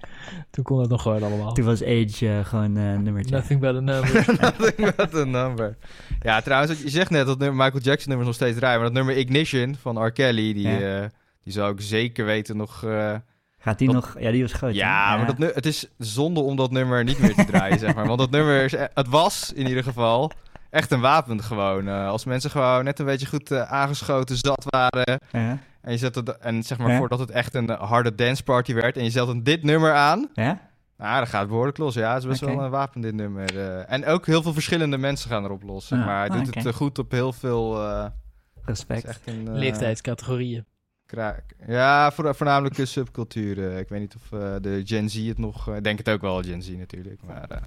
Toen 0.50 0.64
kon 0.64 0.80
het 0.80 0.90
nog 0.90 1.02
gewoon 1.02 1.24
allemaal. 1.24 1.54
toen 1.54 1.66
was 1.66 1.84
Age 1.84 2.30
eh, 2.30 2.46
gewoon 2.46 2.78
eh, 2.78 2.92
een 2.92 3.04
nummertje. 3.04 3.36
Nothing 3.36 3.60
but 3.60 3.76
a 3.76 3.80
number. 3.80 4.26
Nothing 4.42 4.96
but 4.96 5.16
a 5.16 5.24
number. 5.24 5.78
Ja, 6.22 6.42
trouwens, 6.42 6.82
je 6.82 6.90
zegt 6.90 7.10
net 7.10 7.26
dat 7.26 7.40
nummer 7.40 7.64
Michael 7.64 7.84
Jackson 7.84 8.08
nummers 8.08 8.28
nog 8.28 8.36
steeds 8.38 8.58
draaien. 8.58 8.80
Maar 8.80 8.88
dat 8.94 8.98
nummer 8.98 9.18
Ignition 9.18 9.76
van 9.76 10.06
R. 10.06 10.12
Kelly, 10.12 10.54
die, 10.54 10.68
Ja. 10.68 11.02
eh, 11.02 11.10
die 11.44 11.54
zou 11.54 11.74
ik 11.74 11.82
zeker 11.82 12.26
weten 12.26 12.58
nog... 12.58 12.86
Gaat 13.64 13.78
die 13.78 13.92
nog... 13.92 14.16
Ja, 14.20 14.32
die 14.32 14.42
was 14.42 14.54
groot. 14.54 14.72
hè? 14.72 14.78
ja, 14.78 15.18
maar 15.18 15.26
dat, 15.26 15.38
nu- 15.38 15.52
het 15.54 15.66
is 15.66 15.88
zonde 15.98 16.40
om 16.40 16.56
dat 16.56 16.72
nummer 16.72 17.04
niet 17.04 17.20
meer 17.20 17.34
te 17.36 17.46
draaien, 17.46 17.80
zeg 17.80 17.96
maar. 17.96 18.06
Want 18.08 18.20
dat 18.20 18.30
nummer, 18.32 18.64
is, 18.64 18.74
e- 18.74 18.88
het 18.94 19.08
was 19.08 19.54
in 19.56 19.68
ieder 19.68 19.84
geval 19.84 20.32
echt 20.70 20.92
een 20.92 21.00
wapen 21.02 21.44
gewoon. 21.44 21.88
Eh, 21.88 22.08
als 22.08 22.26
mensen 22.26 22.50
gewoon 22.50 22.84
net 22.84 23.00
een 23.00 23.06
beetje 23.06 23.26
goed 23.28 23.52
eh, 23.52 23.62
aangeschoten, 23.72 24.38
zat 24.38 24.66
waren... 24.70 25.20
Ja? 25.32 25.58
En, 25.82 25.92
je 25.92 25.98
zette 25.98 26.24
de- 26.24 26.38
en 26.38 26.64
zeg 26.64 26.78
maar, 26.78 26.92
Ja. 26.92 26.98
voordat 26.98 27.20
het 27.20 27.32
echt 27.32 27.54
een 27.56 27.70
harde 27.70 28.16
danceparty 28.16 28.74
werd... 28.74 28.98
en 28.98 29.04
je 29.04 29.10
zet 29.10 29.26
dan 29.26 29.44
dit 29.44 29.64
nummer 29.64 29.94
aan... 29.94 30.30
Ja? 30.34 30.60
Nou, 30.98 31.20
dat 31.20 31.30
gaat 31.30 31.48
behoorlijk 31.48 31.78
los. 31.78 31.94
Ja, 31.94 32.14
het 32.14 32.24
is 32.24 32.30
best 32.30 32.42
wel 32.42 32.60
een 32.64 32.70
wapen, 32.70 33.02
dit 33.02 33.14
nummer. 33.14 33.58
eh. 33.60 33.92
en 33.94 34.06
ook 34.06 34.26
heel 34.26 34.42
veel 34.42 34.54
verschillende 34.54 34.98
mensen 34.98 35.30
gaan 35.30 35.44
erop 35.44 35.64
los. 35.64 35.88
Zeg 35.88 36.00
Ja. 36.00 36.06
maar. 36.06 36.20
Hij 36.20 36.30
Ah, 36.30 36.36
doet 36.38 36.48
oké. 36.48 36.60
het 36.68 36.76
goed 36.76 37.00
op 37.00 37.12
heel 37.12 37.34
veel... 37.34 37.82
eh, 37.90 38.06
Respect. 38.66 39.20
een... 39.26 39.58
Leeftijdscategorieën. 39.58 40.66
Ja, 41.68 42.12
voor, 42.12 42.36
voornamelijk 42.36 42.76
subculturen. 42.84 43.78
Ik 43.80 43.90
weet 43.90 44.00
niet 44.00 44.16
of 44.16 44.32
eh, 44.40 44.56
de 44.62 44.82
Gen 44.86 45.10
Z 45.10 45.28
het 45.28 45.38
nog... 45.38 45.70
eh, 45.70 45.76
Ik 45.76 45.84
denk 45.84 45.98
het 45.98 46.10
ook 46.10 46.22
wel, 46.22 46.42
Gen 46.44 46.62
Z 46.62 46.70
natuurlijk. 46.70 47.24
Maar 47.24 47.50
eh, 47.50 47.62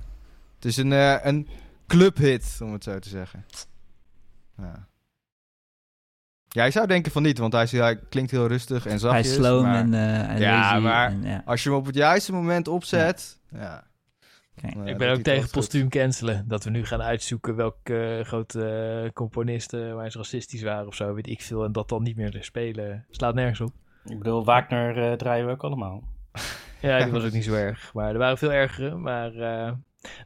het 0.54 0.64
is 0.64 0.76
een, 0.76 0.92
eh, 0.92 1.16
een 1.22 1.48
clubhit, 1.86 2.58
om 2.62 2.72
het 2.72 2.84
zo 2.84 2.98
te 2.98 3.08
zeggen. 3.08 3.44
Ja. 4.56 4.86
Ja, 6.48 6.64
je 6.64 6.70
zou 6.70 6.86
denken 6.86 7.12
van 7.12 7.22
niet, 7.22 7.38
want 7.38 7.52
hij, 7.52 7.62
is, 7.62 7.72
hij 7.72 7.96
klinkt 8.08 8.30
heel 8.30 8.46
rustig 8.46 8.86
en 8.86 8.98
zachtjes. 8.98 9.26
Hij 9.26 9.36
is 9.36 9.44
slow 9.46 9.62
maar 9.62 9.74
en, 9.76 9.94
eh 9.94 10.28
en 10.28 10.38
Ja, 10.40 10.60
lazy 10.70 10.82
maar- 10.82 11.10
en, 11.10 11.22
ja. 11.22 11.42
Als 11.44 11.62
je 11.62 11.68
hem 11.68 11.78
op 11.78 11.86
het 11.86 11.94
juiste 11.94 12.32
moment 12.32 12.68
opzet... 12.68 13.38
Ja. 13.50 13.84
Eh, 14.62 14.86
ik 14.86 14.96
ben 14.98 15.10
ook 15.12 15.20
tegen 15.22 15.50
postuum 15.50 15.88
cancelen. 15.88 16.44
Dat 16.48 16.64
we 16.64 16.70
nu 16.70 16.84
gaan 16.84 17.02
uitzoeken 17.02 17.56
welke 17.56 18.16
eh, 18.18 18.24
grote 18.24 18.68
eh, 19.04 19.12
componisten 19.12 19.96
waar 19.96 20.10
ze 20.10 20.18
racistisch 20.18 20.62
waren 20.62 20.86
of 20.86 20.94
zo, 20.94 21.14
weet 21.14 21.28
ik 21.28 21.42
veel. 21.42 21.64
En 21.64 21.72
dat 21.72 21.88
dan 21.88 22.02
niet 22.02 22.16
meer 22.16 22.36
spelen. 22.40 23.04
Slaat 23.10 23.34
nergens 23.34 23.60
op. 23.60 23.72
Ik 24.04 24.18
bedoel, 24.18 24.44
Wagner 24.44 25.10
eh, 25.10 25.12
draaien 25.16 25.46
we 25.46 25.52
ook 25.52 25.64
allemaal. 25.64 26.02
Ja, 26.80 27.02
die 27.02 27.12
was 27.12 27.24
ook 27.24 27.32
niet 27.32 27.44
zo 27.44 27.54
erg. 27.54 27.94
Maar 27.94 28.12
er 28.12 28.18
waren 28.18 28.38
veel 28.38 28.52
ergere. 28.52 28.94
Maar 28.96 29.34
eh 29.34 29.72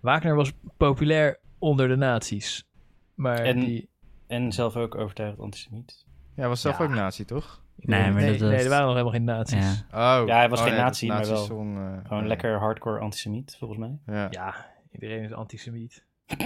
Wagner 0.01 0.35
was 0.35 0.53
populair 0.77 1.39
onder 1.59 1.89
de 1.89 1.97
nazi's. 1.97 2.67
Maar 3.15 3.39
En- 3.39 3.61
die... 3.61 3.89
En 4.27 4.53
zelf 4.53 4.77
ook 4.77 4.95
overtuigd 4.95 5.39
antisemiet. 5.41 6.07
Ja, 6.37 6.49
was 6.49 6.61
zelf 6.61 6.79
Ja. 6.79 6.85
ook 6.85 6.91
nazi, 6.91 7.25
toch? 7.25 7.60
Nee, 7.83 8.01
maar 8.01 8.13
nee, 8.13 8.31
dat 8.31 8.41
was- 8.41 8.51
nee, 8.51 8.59
er 8.63 8.69
waren 8.69 8.85
nog 8.85 8.93
helemaal 8.95 9.13
geen 9.15 9.25
nazi's. 9.25 9.85
Ja. 9.91 10.21
Oh. 10.21 10.27
Ja, 10.27 10.37
hij 10.37 10.49
was 10.49 10.61
oh, 10.61 10.67
geen 10.67 10.75
nazi, 10.77 11.07
maar 11.07 11.27
wel 11.27 11.43
eh, 11.43 11.47
Gewoon 11.49 12.03
ja. 12.11 12.27
lekker 12.27 12.59
hardcore 12.59 12.99
antisemiet, 13.01 13.57
volgens 13.59 13.81
mij. 13.81 13.99
Ja. 14.17 14.27
Ja, 14.31 14.55
iedereen 14.93 15.23
is 15.23 15.33
antisemiet. 15.33 16.05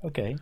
Oké. 0.00 0.34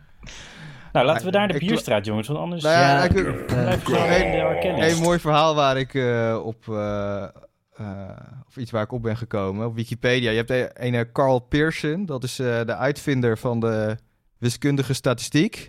Nou, 0.91 1.05
laten 1.05 1.25
we 1.25 1.31
daar 1.31 1.47
de 1.47 1.53
Ik- 1.53 1.59
bierstraat, 1.59 2.05
jongens, 2.05 2.27
want 2.27 2.39
anders 2.39 2.63
Nou 2.63 2.75
ja, 2.75 2.89
Ja, 2.97 3.03
ik- 3.03 3.17
eh. 3.49 4.59
Kelly. 4.59 4.91
Een 4.91 5.01
mooi 5.01 5.19
verhaal 5.19 5.55
waar 5.55 5.77
ik 5.77 5.93
eh, 5.93 6.41
op... 6.43 6.67
eh, 6.69 7.23
eh, 7.23 8.09
of 8.47 8.57
iets 8.57 8.71
waar 8.71 8.83
ik 8.83 8.91
op 8.91 9.01
ben 9.01 9.17
gekomen. 9.17 9.65
Op 9.67 9.75
Wikipedia. 9.75 10.29
Je 10.29 10.35
hebt 10.35 10.47
de 10.47 10.71
ene 10.79 11.11
Carl 11.11 11.39
Pearson. 11.39 12.05
Dat 12.05 12.23
is 12.23 12.39
eh, 12.39 12.61
de 12.65 12.75
uitvinder 12.75 13.37
van 13.37 13.59
de 13.59 13.97
wiskundige 14.37 14.93
statistiek. 14.93 15.67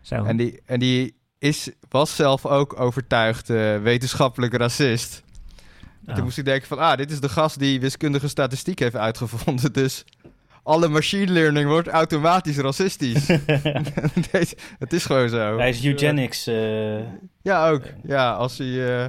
Zo. 0.00 0.24
En 0.24 0.36
die, 0.36 0.60
en 0.66 0.78
die 0.78 1.20
is, 1.42 1.70
was 1.88 2.16
zelf 2.16 2.46
ook 2.46 2.80
overtuigd 2.80 3.50
eh, 3.50 3.76
wetenschappelijk 3.82 4.54
racist. 4.56 5.22
Oh. 6.06 6.14
toen 6.14 6.24
moest 6.24 6.38
ik 6.38 6.44
denken 6.44 6.68
van... 6.68 6.78
Ah, 6.78 6.96
dit 6.96 7.10
is 7.10 7.20
de 7.20 7.28
gast 7.28 7.58
die 7.58 7.80
wiskundige 7.80 8.28
statistiek 8.28 8.78
heeft 8.78 8.96
uitgevonden. 8.96 9.72
Dus 9.82 10.04
alle 10.62 10.88
machine 10.88 11.32
learning 11.32 11.68
wordt 11.68 11.88
automatisch 11.88 12.56
racistisch. 12.58 13.26
Deze- 14.32 14.56
het 14.78 14.92
is 14.92 15.04
gewoon 15.04 15.28
zo. 15.28 15.58
Hij 15.58 15.68
is 15.68 15.84
eugenics. 15.84 16.46
eh, 16.46 16.98
Ja, 17.42 17.68
ook. 17.70 17.82
Ja, 18.02 18.32
als 18.32 18.58
hij 18.58 19.00
eh, 19.02 19.06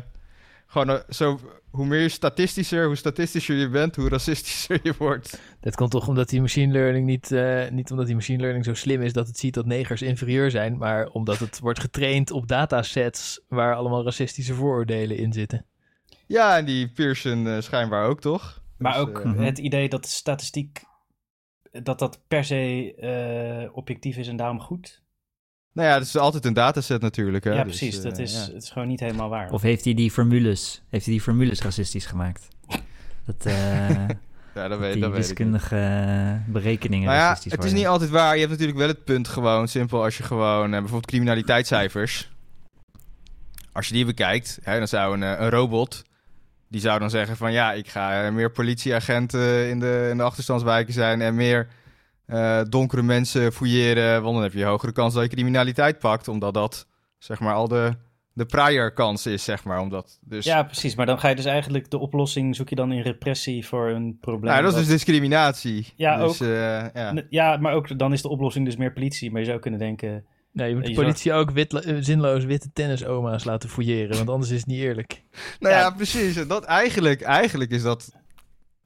gewoon 0.67 1.01
zo... 1.09 1.39
Hoe 1.73 1.85
meer 1.85 2.09
statistischer, 2.09 2.85
hoe 2.85 2.95
statistischer 2.95 3.55
je 3.55 3.69
bent, 3.69 3.95
hoe 3.95 4.09
racistischer 4.09 4.79
je 4.83 4.93
wordt. 4.97 5.39
Dat 5.59 5.75
komt 5.75 5.91
toch 5.91 6.07
omdat 6.07 6.29
die 6.29 6.41
machine 6.41 6.73
learning 6.73 7.05
niet, 7.05 7.31
eh, 7.31 7.69
niet 7.69 7.91
omdat 7.91 8.05
die 8.05 8.15
machine 8.15 8.39
learning 8.41 8.65
zo 8.65 8.73
slim 8.73 9.01
is 9.01 9.13
dat 9.13 9.27
het 9.27 9.37
ziet 9.37 9.53
dat 9.53 9.65
negers 9.65 10.01
inferieur 10.01 10.51
zijn, 10.51 10.77
maar 10.77 11.07
omdat 11.07 11.39
het 11.39 11.59
wordt 11.59 11.79
getraind 11.79 12.31
op 12.31 12.47
datasets 12.47 13.41
waar 13.47 13.75
allemaal 13.75 14.03
racistische 14.03 14.53
vooroordelen 14.53 15.17
in 15.17 15.33
zitten. 15.33 15.65
Ja, 16.27 16.57
en 16.57 16.65
die 16.65 16.89
Pearson 16.91 17.47
eh, 17.47 17.61
schijnbaar 17.61 18.05
ook, 18.07 18.21
toch? 18.21 18.61
maar 18.77 18.93
Dus, 18.93 19.01
ook 19.01 19.19
eh, 19.19 19.25
Mhm. 19.25 19.41
het 19.43 19.57
idee 19.57 19.89
dat 19.89 20.07
statistiek... 20.07 20.83
dat 21.71 21.99
dat 21.99 22.21
per 22.27 22.43
se 22.45 22.93
eh, 22.95 23.75
objectief 23.77 24.17
is 24.17 24.27
en 24.27 24.35
daarom 24.35 24.59
goed. 24.59 25.02
Nou 25.73 25.87
ja, 25.87 25.93
het 25.93 26.03
is 26.07 26.17
altijd 26.17 26.45
een 26.45 26.53
dataset 26.53 27.01
natuurlijk. 27.01 27.43
Hè? 27.43 27.51
ja, 27.51 27.63
Dus, 27.63 27.77
precies. 27.77 27.97
eh, 27.97 28.03
dat 28.03 28.17
is, 28.19 28.33
ja. 28.33 28.53
het 28.53 28.63
is 28.63 28.69
gewoon 28.69 28.87
niet 28.87 28.99
helemaal 28.99 29.29
waar. 29.29 29.51
Of 29.51 29.61
heeft 29.61 29.83
hij 29.83 29.93
die 29.93 30.11
formules, 30.11 30.81
heeft 30.89 31.05
hij 31.05 31.13
die 31.13 31.23
formules 31.23 31.61
racistisch 31.61 32.05
gemaakt? 32.05 32.47
Dat, 33.25 33.35
eh, 33.45 33.89
Ja, 34.55 34.67
dat 34.67 34.79
weet, 34.79 34.93
die 34.93 35.01
dat 35.01 35.11
weet 35.11 35.29
ik. 35.29 35.39
niet. 35.39 35.49
wiskundige 35.51 35.75
eh, 35.77 36.51
berekeningen 36.53 37.05
Nou 37.05 37.17
ja, 37.19 37.27
racistisch 37.27 37.51
het 37.51 37.63
is 37.63 37.73
niet 37.73 37.87
altijd 37.87 38.09
waar. 38.09 38.33
Je 38.33 38.39
hebt 38.39 38.51
natuurlijk 38.51 38.77
wel 38.77 38.87
het 38.87 39.03
punt 39.03 39.27
gewoon 39.27 39.67
simpel 39.67 40.03
als 40.03 40.17
je 40.17 40.23
gewoon... 40.23 40.63
eh, 40.65 40.69
bijvoorbeeld 40.71 41.05
criminaliteitscijfers. 41.05 42.31
Als 43.71 43.87
je 43.87 43.93
die 43.93 44.05
bekijkt, 44.05 44.59
hè, 44.63 44.77
dan 44.77 44.87
zou 44.87 45.13
een, 45.13 45.23
eh, 45.23 45.39
een 45.39 45.49
robot... 45.49 46.03
Die 46.67 46.81
zou 46.81 46.99
dan 46.99 47.09
zeggen 47.09 47.37
van 47.37 47.51
ja, 47.51 47.71
ik 47.73 47.89
ga 47.89 48.23
eh, 48.25 48.31
meer 48.31 48.51
politieagenten 48.51 49.69
in 49.69 49.79
de, 49.79 50.07
in 50.11 50.17
de 50.17 50.23
achterstandswijken 50.23 50.93
zijn... 50.93 51.21
en 51.21 51.35
meer 51.35 51.67
eh, 52.25 52.61
donkere 52.69 53.01
mensen 53.01 53.53
fouilleren. 53.53 54.21
Want 54.21 54.33
dan 54.33 54.43
heb 54.43 54.53
je 54.53 54.61
een 54.61 54.67
hogere 54.67 54.91
kans 54.91 55.13
dat 55.13 55.23
je 55.23 55.29
criminaliteit 55.29 55.99
pakt. 55.99 56.27
Omdat 56.27 56.53
dat 56.53 56.87
zeg 57.17 57.39
maar 57.39 57.53
al 57.53 57.67
de, 57.67 57.93
de 58.33 58.45
prior 58.45 58.93
kans 58.93 59.25
is, 59.25 59.43
zeg 59.43 59.63
maar. 59.63 59.79
Omdat, 59.79 60.19
dus, 60.21 60.45
Ja, 60.45 60.63
precies. 60.63 60.95
Maar 60.95 61.05
dan 61.05 61.19
ga 61.19 61.27
je 61.29 61.35
dus 61.35 61.45
eigenlijk 61.45 61.89
de 61.89 61.97
oplossing 61.99 62.55
zoek 62.55 62.69
je 62.69 62.75
dan 62.75 62.91
in 62.91 63.01
repressie 63.01 63.67
voor 63.67 63.89
een 63.89 64.17
probleem. 64.21 64.51
nou, 64.51 64.61
dat 64.63 64.71
is 64.71 64.77
wat- 64.77 64.85
dus 64.87 64.93
discriminatie. 64.95 65.93
Ja, 65.95 66.17
dus, 66.17 66.41
ook. 66.41 66.47
eh, 66.47 66.85
ja. 66.93 67.23
Ja, 67.29 67.57
maar 67.57 67.73
ook 67.73 67.97
dan 67.99 68.13
is 68.13 68.21
de 68.21 68.29
oplossing 68.29 68.65
dus 68.65 68.75
meer 68.75 68.93
politie. 68.93 69.31
Maar 69.31 69.39
je 69.41 69.47
zou 69.47 69.59
kunnen 69.59 69.79
denken... 69.79 70.25
Nee, 70.51 70.69
je 70.69 70.75
moet 70.75 70.85
de 70.85 70.93
politie 70.93 71.33
ook 71.33 71.51
wit, 71.51 71.73
eh, 71.73 71.97
zinloos 71.99 72.43
witte 72.45 72.69
tennisoma's 72.73 73.43
laten 73.43 73.69
fouilleren, 73.69 74.15
want 74.17 74.29
anders 74.29 74.51
is 74.51 74.57
het 74.59 74.67
niet 74.67 74.79
eerlijk. 74.79 75.23
Nou 75.59 75.73
ja, 75.73 75.79
Ja. 75.79 75.89
precies. 75.89 76.47
Dat, 76.47 76.63
eigenlijk, 76.63 77.21
eigenlijk 77.21 77.71
is 77.71 77.81
dat 77.83 78.11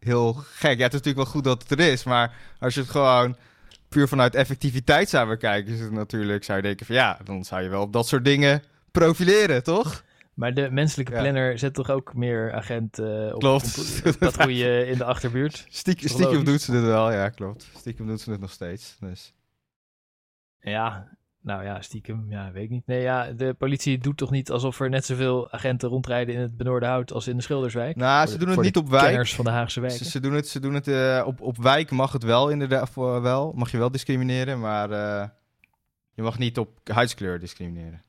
heel 0.07 0.33
gek. 0.33 0.77
Ja, 0.77 0.83
het 0.83 0.93
is 0.93 0.99
natuurlijk 0.99 1.15
wel 1.15 1.25
goed 1.33 1.43
dat 1.43 1.61
het 1.69 1.79
er 1.79 1.91
is, 1.91 2.03
maar 2.03 2.33
als 2.59 2.73
je 2.73 2.79
het 2.79 2.89
gewoon 2.89 3.35
puur 3.89 4.07
vanuit 4.07 4.35
effectiviteit 4.35 5.09
zou 5.09 5.27
bekijken, 5.27 5.73
is 5.73 5.79
het 5.79 5.91
natuurlijk, 5.91 6.43
zou 6.43 6.57
je 6.57 6.63
denken 6.63 6.85
van 6.85 6.95
ja, 6.95 7.17
dan 7.23 7.43
zou 7.45 7.61
je 7.63 7.69
wel 7.69 7.81
op 7.81 7.93
dat 7.93 8.07
soort 8.07 8.25
dingen 8.25 8.63
profileren, 8.91 9.63
toch? 9.63 10.03
Maar 10.33 10.53
de 10.53 10.71
menselijke 10.71 11.11
Ja. 11.13 11.19
planner 11.21 11.59
zet 11.59 11.73
toch 11.73 11.89
ook 11.89 12.13
meer 12.13 12.53
agenten 12.53 13.33
op, 13.33 13.39
Klopt. 13.39 13.77
op 14.05 14.15
patrouille 14.19 14.85
in 14.87 14.97
de 14.97 15.03
achterbuurt? 15.03 15.65
Stiek, 15.69 15.99
stiekem 16.09 16.43
doet 16.43 16.61
ze 16.61 16.71
het 16.73 16.83
wel, 16.85 17.11
ja, 17.11 17.29
klopt. 17.29 17.67
Stiekem 17.77 18.07
doet 18.07 18.21
ze 18.21 18.31
het 18.31 18.39
nog 18.39 18.51
steeds. 18.51 18.97
Dus. 18.99 19.33
Ja, 20.59 21.16
nou 21.47 21.63
ja, 21.63 21.81
stiekem, 21.81 22.25
ja, 22.29 22.51
weet 22.51 22.63
ik 22.63 22.69
niet. 22.69 22.85
Nee, 22.87 23.01
ja, 23.01 23.31
de 23.31 23.53
politie 23.53 23.97
doet 23.97 24.17
toch 24.17 24.31
niet 24.31 24.51
alsof 24.51 24.79
er 24.79 24.89
net 24.89 25.05
zoveel 25.05 25.51
agenten 25.51 25.89
rondrijden 25.89 26.35
in 26.35 26.41
het 26.41 26.57
Benoorde 26.57 26.85
Hout 26.85 27.11
als 27.13 27.27
in 27.27 27.35
de 27.35 27.41
Schilderswijk? 27.43 27.95
Nou, 27.95 28.21
Voor 28.23 28.31
ze 28.31 28.37
doen 28.45 28.49
het 28.49 28.61
niet 28.61 28.77
op 28.77 28.89
wijk. 28.89 29.03
kenners 29.03 29.35
van 29.35 29.45
de 29.45 29.51
Haagse 29.51 29.79
wijken. 29.79 29.97
Ze, 30.05 30.11
ze 30.11 30.19
doen 30.19 30.33
het, 30.33 30.47
ze 30.47 30.59
doen 30.59 30.73
het 30.73 30.87
eh, 30.87 31.23
op, 31.25 31.41
op 31.41 31.57
wijk 31.57 31.91
mag 31.91 32.11
het 32.11 32.23
wel 32.23 32.49
inderdaad 32.49 32.89
voor, 32.89 33.21
wel. 33.21 33.51
Mag 33.55 33.71
je 33.71 33.77
wel 33.77 33.91
discrimineren, 33.91 34.59
maar 34.59 34.91
eh, 34.91 35.27
je 36.13 36.21
mag 36.21 36.37
niet 36.37 36.57
op 36.57 36.69
huidskleur 36.83 37.39
discrimineren. 37.39 38.01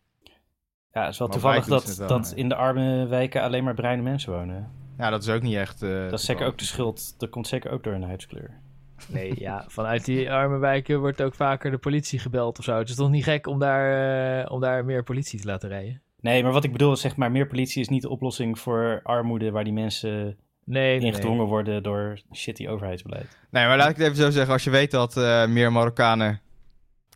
Ja, 0.93 1.05
het 1.05 1.13
is 1.13 1.19
wel 1.19 1.29
Maar 1.29 1.37
toevallig 1.37 1.67
wijk 1.67 1.85
dat, 1.87 1.97
wel, 1.97 2.09
dat 2.09 2.31
ja. 2.31 2.37
in 2.37 2.49
de 2.49 2.55
arme 2.55 3.07
wijken 3.07 3.43
alleen 3.43 3.65
maar 3.65 3.75
bruine 3.75 4.03
mensen 4.03 4.33
wonen. 4.33 4.71
Ja, 4.99 5.11
dat 5.11 5.23
is 5.23 5.29
ook 5.29 5.43
niet 5.43 5.55
echt. 5.57 5.83
eh, 5.83 6.03
dat 6.11 6.19
is 6.19 6.25
zeker 6.25 6.47
ook 6.47 6.59
de 6.59 6.65
schuld. 6.65 7.15
Dat 7.19 7.31
komt 7.31 7.47
zeker 7.47 7.71
ook 7.71 7.85
door 7.85 7.93
een 7.93 8.03
huidskleur. 8.03 8.61
Nee, 9.07 9.33
ja, 9.39 9.65
vanuit 9.67 10.05
die 10.05 10.33
arme 10.33 10.59
wijken 10.59 11.01
wordt 11.01 11.23
ook 11.23 11.35
vaker 11.35 11.71
de 11.71 11.79
politie 11.79 12.19
gebeld 12.19 12.59
of 12.59 12.65
zo. 12.65 12.79
Het 12.79 12.89
is 12.89 12.95
toch 12.95 13.11
niet 13.11 13.25
gek 13.25 13.47
om 13.47 13.59
daar, 13.59 14.41
eh, 14.41 14.53
om 14.53 14.61
daar 14.61 14.85
meer 14.85 15.03
politie 15.03 15.41
te 15.41 15.47
laten 15.47 15.69
rijden? 15.69 16.03
Nee, 16.21 16.43
maar 16.43 16.53
wat 16.53 16.65
ik 16.65 16.73
bedoel 16.73 16.93
is 16.93 17.01
zeg 17.01 17.17
maar, 17.17 17.31
meer 17.31 17.47
politie 17.47 17.81
is 17.81 17.89
niet 17.89 18.03
de 18.03 18.09
oplossing 18.09 18.59
voor 18.59 19.01
armoede 19.03 19.51
waar 19.51 19.65
die 19.65 19.73
mensen 19.73 20.37
Nee, 20.69 20.99
nee, 20.99 21.07
ingedwongen 21.07 21.47
worden 21.47 21.83
door 21.83 22.19
shitty 22.33 22.69
overheidsbeleid. 22.69 23.39
Nee, 23.51 23.67
maar 23.67 23.77
laat 23.77 23.91
ik 23.91 23.97
het 23.97 24.05
even 24.05 24.17
zo 24.17 24.31
zeggen. 24.31 24.53
Als 24.53 24.65
je 24.65 24.71
weet 24.71 24.91
dat 24.91 25.17
eh, 25.17 25.47
meer 25.47 25.73
Marokkanen 25.73 26.41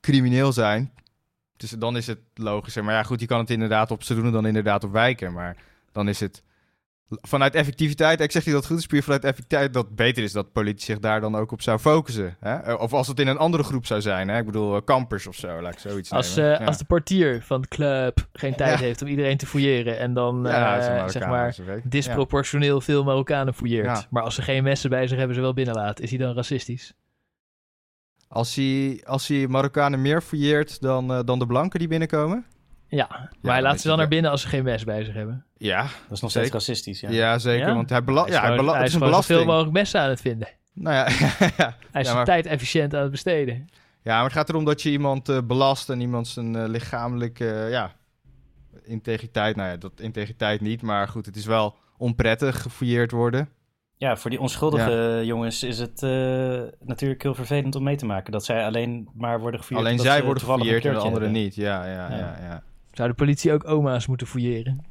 crimineel 0.01 0.53
zijn, 0.53 0.93
dus 1.57 1.71
dan 1.71 1.97
is 1.97 2.07
het 2.07 2.19
logischer. 2.35 2.85
Maar 2.85 2.95
ja, 2.95 3.03
goed, 3.03 3.21
je 3.21 3.27
kan 3.27 3.39
het 3.39 3.51
inderdaad 3.51 3.91
op, 3.91 4.03
ze 4.03 4.15
doen 4.15 4.33
dan 4.33 4.47
inderdaad 4.47 4.85
op 4.85 4.93
wijken. 4.93 5.33
Maar 5.33 5.57
dan 5.93 6.09
is 6.09 6.21
het 6.21 6.43
vanuit 7.09 7.55
effectiviteit, 7.55 8.21
ik 8.21 8.31
zeg 8.33 8.45
niet 8.45 8.55
dat 8.55 8.63
het 8.63 8.73
goed 8.73 8.81
is, 8.81 8.87
puur 8.87 9.03
vanuit 9.03 9.25
effectiviteit, 9.25 9.73
dat 9.75 9.95
beter 9.95 10.23
is 10.23 10.33
dat 10.33 10.53
politie 10.53 10.85
zich 10.85 10.99
daar 10.99 11.21
dan 11.21 11.37
ook 11.37 11.53
op 11.53 11.63
zou 11.63 11.79
focussen. 11.79 12.37
Hè? 12.41 12.73
Of 12.75 12.93
als 12.93 13.07
het 13.07 13.21
in 13.21 13.29
een 13.29 13.37
andere 13.39 13.63
groep 13.63 13.87
zou 13.87 14.01
zijn, 14.01 14.29
hè? 14.29 14.39
ik 14.39 14.47
bedoel, 14.47 14.77
eh, 14.77 14.81
kampers 14.85 15.27
of 15.27 15.35
zo, 15.37 15.61
laat 15.63 15.73
ik 15.73 15.79
zoiets 15.79 16.11
Als, 16.11 16.35
nemen. 16.35 16.53
eh, 16.55 16.61
Ja. 16.61 16.67
als 16.67 16.79
de 16.79 16.85
portier 16.85 17.43
van 17.43 17.61
de 17.61 17.69
club 17.69 18.27
geen 18.33 18.55
tijd 18.55 18.79
Ja. 18.79 18.85
heeft 18.85 19.03
om 19.03 19.09
iedereen 19.09 19.37
te 19.37 19.47
fouilleren 19.47 19.99
en 19.99 20.15
dan 20.15 20.43
Ja, 20.45 20.79
eh, 21.03 21.09
zeg 21.09 21.27
maar 21.27 21.55
disproportioneel 21.85 22.81
veel 22.81 23.05
Marokkanen 23.05 23.55
fouilleert. 23.55 24.07
Maar 24.11 24.23
als 24.23 24.35
ze 24.35 24.43
geen 24.43 24.63
messen 24.63 24.91
bij 24.91 25.07
zich 25.07 25.19
hebben, 25.19 25.37
ze 25.37 25.43
wel 25.43 25.55
binnenlaten. 25.55 26.05
Is 26.05 26.11
hij 26.11 26.19
dan 26.19 26.35
racistisch? 26.35 26.93
Als 28.29 28.55
hij, 28.55 29.01
als 29.05 29.29
hij 29.29 29.47
Marokkanen 29.47 30.03
meer 30.03 30.21
fouilleert 30.21 30.81
dan, 30.81 31.23
dan 31.25 31.39
de 31.39 31.47
blanken 31.47 31.79
die 31.79 31.89
binnenkomen? 31.89 32.47
Ja, 32.97 33.31
maar 33.43 33.53
hij 33.53 33.63
laat 33.63 33.81
ze 33.81 33.89
dan 33.89 33.99
naar 33.99 34.09
binnen 34.09 34.31
als 34.31 34.41
ze 34.43 34.49
geen 34.49 34.65
mes 34.65 34.85
bij 34.85 35.05
zich 35.05 35.15
hebben. 35.15 35.45
Ja, 35.57 35.83
Dat 35.83 35.91
is 36.11 36.21
nog 36.21 36.31
Zeker. 36.31 36.49
steeds 36.49 36.67
racistisch, 36.67 37.01
ja. 37.01 37.11
ja. 37.11 37.39
zeker. 37.39 37.69
Ja? 37.69 37.75
Want 37.75 37.91
hij, 37.91 38.05
bela- 38.05 38.21
Hij 38.21 38.29
is 38.29 38.35
ja, 38.35 38.41
hij, 38.41 38.49
gewoon- 38.51 38.65
bela- 38.65 38.77
hij 38.77 38.83
het 38.83 38.89
is 38.91 38.95
is 38.95 39.01
een 39.01 39.07
gewoon 39.07 39.23
zoveel 39.23 39.37
belasting. 39.45 39.57
mogelijk 39.59 39.73
messen 39.73 40.01
aan 40.01 40.09
het 40.09 40.21
vinden. 40.21 40.49
Nou 40.75 40.97
ja, 40.97 41.05
ja. 41.09 41.09
Hij 41.39 41.51
is 41.57 41.77
Ja, 41.93 42.03
zijn 42.03 42.17
maar- 42.17 42.25
tijd 42.25 42.47
efficiënt 42.47 42.95
aan 42.95 43.03
het 43.03 43.11
besteden. 43.11 43.69
Ja, 44.03 44.15
maar 44.15 44.25
het 44.25 44.33
gaat 44.33 44.49
erom 44.49 44.65
dat 44.65 44.83
je 44.83 44.91
iemand 44.91 45.29
eh, 45.29 45.39
belast 45.45 45.91
en 45.91 46.01
iemand 46.01 46.29
zijn 46.29 46.57
eh, 46.57 46.69
lichamelijke 46.69 47.51
eh, 47.53 47.71
ja, 47.71 47.93
integriteit. 48.83 49.57
Nou 49.57 49.69
ja, 49.71 49.77
dat 49.77 49.93
integriteit 50.01 50.61
niet, 50.61 50.83
maar 50.83 51.09
goed, 51.09 51.27
het 51.27 51.37
is 51.37 51.47
wel 51.47 51.77
onprettig 51.97 52.63
gefouilleerd 52.63 53.11
worden. 53.11 53.49
Ja, 53.97 54.17
voor 54.17 54.31
die 54.31 54.41
onschuldige 54.41 55.21
jongens 55.25 55.63
is 55.63 55.79
het 55.79 56.03
eh, 56.03 56.11
natuurlijk 56.85 57.23
heel 57.23 57.35
vervelend 57.35 57.75
om 57.75 57.83
mee 57.83 57.97
te 57.97 58.07
maken. 58.07 58.33
Dat 58.33 58.45
zij 58.45 58.65
alleen 58.65 59.09
maar 59.15 59.41
worden 59.41 59.61
gefouilleerd. 59.61 59.93
Alleen 60.01 60.11
zij 60.13 60.23
worden 60.25 60.43
gefouilleerd 60.43 60.85
en 60.85 60.93
de 60.93 60.99
anderen 60.99 61.33
niet. 61.33 61.55
Ja, 61.55 61.85
ja, 61.87 62.11
ja. 62.11 62.37
Ja. 62.43 62.63
Zou 62.93 63.09
de 63.09 63.15
politie 63.15 63.53
ook 63.53 63.69
oma's 63.69 64.07
moeten 64.07 64.27
fouilleren? 64.27 64.85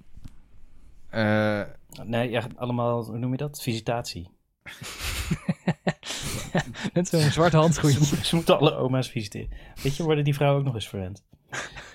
Eh, 1.10 1.62
Nee, 2.04 2.30
ja, 2.30 2.44
allemaal, 2.56 3.04
hoe 3.06 3.18
noem 3.18 3.32
je 3.32 3.38
dat? 3.38 3.62
Visitatie. 3.62 4.30
Met 6.94 7.08
zo'n 7.08 7.20
zwart 7.22 7.54
handschoentje. 7.54 8.06
Ze, 8.06 8.26
ze 8.26 8.36
moeten 8.36 8.58
alle 8.60 8.76
oma's 8.76 9.10
visiteren. 9.10 9.50
Weet 9.84 9.96
je, 9.96 10.04
worden 10.04 10.24
die 10.24 10.34
vrouwen 10.34 10.60
ook 10.60 10.66
nog 10.66 10.76
eens 10.76 10.88
verwend? 10.90 11.24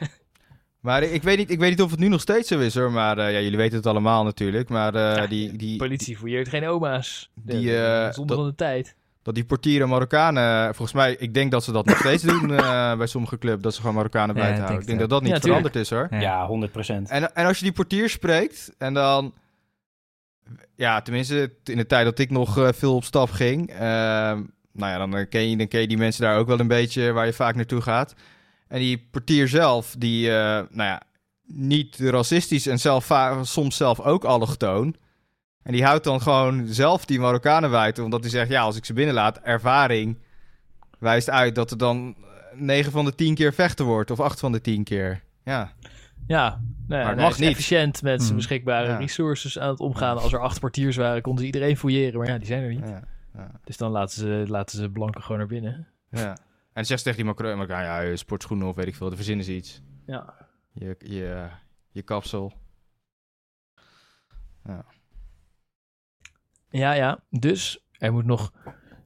maar 0.80 1.02
ik 1.02 1.22
weet, 1.22 1.38
niet, 1.38 1.50
ik 1.50 1.58
weet 1.58 1.70
niet 1.70 1.82
of 1.82 1.90
het 1.90 2.00
nu 2.00 2.08
nog 2.08 2.20
steeds 2.20 2.48
zo 2.48 2.58
is 2.58 2.74
hoor, 2.74 2.92
maar 2.92 3.18
eh, 3.18 3.32
ja, 3.32 3.40
jullie 3.40 3.56
weten 3.58 3.76
het 3.76 3.86
allemaal 3.86 4.24
natuurlijk. 4.24 4.68
Maar 4.68 4.94
eh, 4.94 5.16
Ja, 5.16 5.26
die, 5.26 5.56
die, 5.56 5.76
politie 5.76 6.16
fouilleert 6.16 6.48
geen 6.48 6.66
oma's. 6.66 7.30
Die, 7.34 7.60
De- 7.66 8.08
Zonde 8.12 8.34
dat- 8.34 8.42
van 8.42 8.48
de 8.50 8.54
tijd. 8.54 8.96
Dat 9.26 9.34
die 9.34 9.44
portieren 9.44 9.88
Marokkanen, 9.88 10.74
volgens 10.74 10.92
mij, 10.92 11.16
ik 11.18 11.34
denk 11.34 11.50
dat 11.50 11.64
ze 11.64 11.72
dat 11.72 11.86
nog 11.86 11.98
steeds 11.98 12.22
doen 12.22 12.54
eh, 12.54 12.96
bij 12.98 13.06
sommige 13.06 13.38
clubs, 13.38 13.62
dat 13.62 13.74
ze 13.74 13.80
gewoon 13.80 13.94
Marokkanen 13.94 14.36
Ja, 14.36 14.46
ik 14.46 14.56
houden. 14.56 14.80
Ik 14.80 14.86
denk 14.86 14.98
dat 14.98 15.10
dat 15.10 15.22
niet 15.22 15.32
Ja, 15.32 15.40
veranderd 15.40 15.76
is 15.76 15.90
hoor. 15.90 16.06
Ja. 16.10 16.20
Ja, 16.20 16.46
100 16.46 16.72
procent. 16.72 17.10
En, 17.10 17.34
en 17.34 17.46
als 17.46 17.58
je 17.58 17.64
die 17.64 17.72
portier 17.72 18.08
spreekt 18.08 18.74
en 18.78 18.94
dan... 18.94 19.34
Ja, 20.74 21.02
tenminste, 21.02 21.52
in 21.64 21.76
de 21.76 21.86
tijd 21.86 22.04
dat 22.04 22.18
ik 22.18 22.30
nog 22.30 22.58
eh, 22.58 22.68
veel 22.72 22.94
op 22.94 23.04
stap 23.04 23.30
ging... 23.30 23.70
ehm, 23.70 24.42
nou 24.72 24.92
ja, 24.92 24.98
dan 24.98 25.16
eh, 25.16 25.28
ken, 25.28 25.50
je, 25.50 25.56
dan 25.56 25.68
ken 25.68 25.80
je 25.80 25.88
die 25.88 25.98
mensen 25.98 26.22
daar 26.22 26.38
ook 26.38 26.46
wel 26.46 26.60
een 26.60 26.68
beetje 26.68 27.12
waar 27.12 27.26
je 27.26 27.32
vaak 27.32 27.54
naartoe 27.54 27.80
gaat. 27.80 28.14
En 28.68 28.78
die 28.78 29.08
portier 29.10 29.48
zelf, 29.48 29.94
die, 29.98 30.30
eh, 30.30 30.36
nou 30.70 30.88
ja, 30.88 31.02
niet 31.46 31.96
racistisch 31.98 32.66
en 32.66 32.78
zelf 32.78 33.10
soms 33.42 33.76
zelf 33.76 34.00
ook 34.00 34.24
allochtoon. 34.24 34.96
En 35.66 35.72
die 35.72 35.84
houdt 35.84 36.04
dan 36.04 36.20
gewoon 36.20 36.66
zelf 36.66 37.04
die 37.04 37.20
Marokkanen 37.20 37.70
buiten, 37.70 38.04
omdat 38.04 38.20
hij 38.20 38.30
zegt, 38.30 38.50
ja, 38.50 38.62
als 38.62 38.76
ik 38.76 38.84
ze 38.84 38.92
binnenlaat, 38.92 39.38
ervaring 39.38 40.18
wijst 40.98 41.30
uit 41.30 41.54
dat 41.54 41.70
er 41.70 41.78
dan 41.78 42.16
9 42.54 42.92
van 42.92 43.04
de 43.04 43.14
10 43.14 43.34
keer 43.34 43.52
vechten 43.52 43.84
wordt, 43.84 44.10
of 44.10 44.20
8 44.20 44.40
van 44.40 44.52
de 44.52 44.60
10 44.60 44.84
keer. 44.84 45.22
Ja. 45.44 45.72
Ja, 46.26 46.60
nou 46.88 47.00
ja, 47.02 47.08
het 47.08 47.16
hij 47.16 47.24
mag 47.28 47.38
niet. 47.38 47.48
efficiënt 47.50 48.02
met 48.02 48.16
zijn 48.18 48.26
Hmm. 48.26 48.36
beschikbare 48.36 48.86
Ja. 48.88 48.96
resources 48.96 49.58
aan 49.58 49.68
het 49.68 49.80
omgaan. 49.80 50.18
Als 50.18 50.32
er 50.32 50.40
acht 50.40 50.60
portiers 50.60 50.96
waren, 50.96 51.22
konden 51.22 51.40
ze 51.40 51.46
iedereen 51.46 51.76
fouilleren. 51.76 52.18
Maar 52.18 52.28
ja, 52.28 52.38
die 52.38 52.46
zijn 52.46 52.62
er 52.62 52.68
niet. 52.74 52.88
ja, 52.88 53.02
ja. 53.34 53.50
Dus 53.64 53.76
dan 53.76 53.90
laten 53.90 54.14
ze, 54.18 54.44
laten 54.48 54.78
ze 54.78 54.90
blanken 54.90 55.22
gewoon 55.22 55.38
naar 55.38 55.46
binnen. 55.46 55.86
Ja. 56.10 56.28
En 56.30 56.36
dan 56.72 56.84
zegt 56.84 57.00
ze 57.00 57.04
tegen 57.10 57.16
die 57.24 57.24
Macron, 57.34 57.58
Macron, 57.58 57.78
ja, 57.82 58.00
je 58.00 58.16
sportschoenen 58.16 58.68
of 58.68 58.76
weet 58.76 58.86
ik 58.86 58.94
veel, 58.94 59.06
dan 59.06 59.16
verzinnen 59.16 59.44
ze 59.44 59.54
iets. 59.54 59.82
Ja. 60.06 60.34
Je, 60.72 60.96
je, 60.98 61.46
je 61.90 62.02
kapsel. 62.02 62.52
Ja, 64.64 64.84
ja. 66.78 67.18
Dus 67.30 67.84
er 67.92 68.12
moet 68.12 68.24
nog 68.24 68.52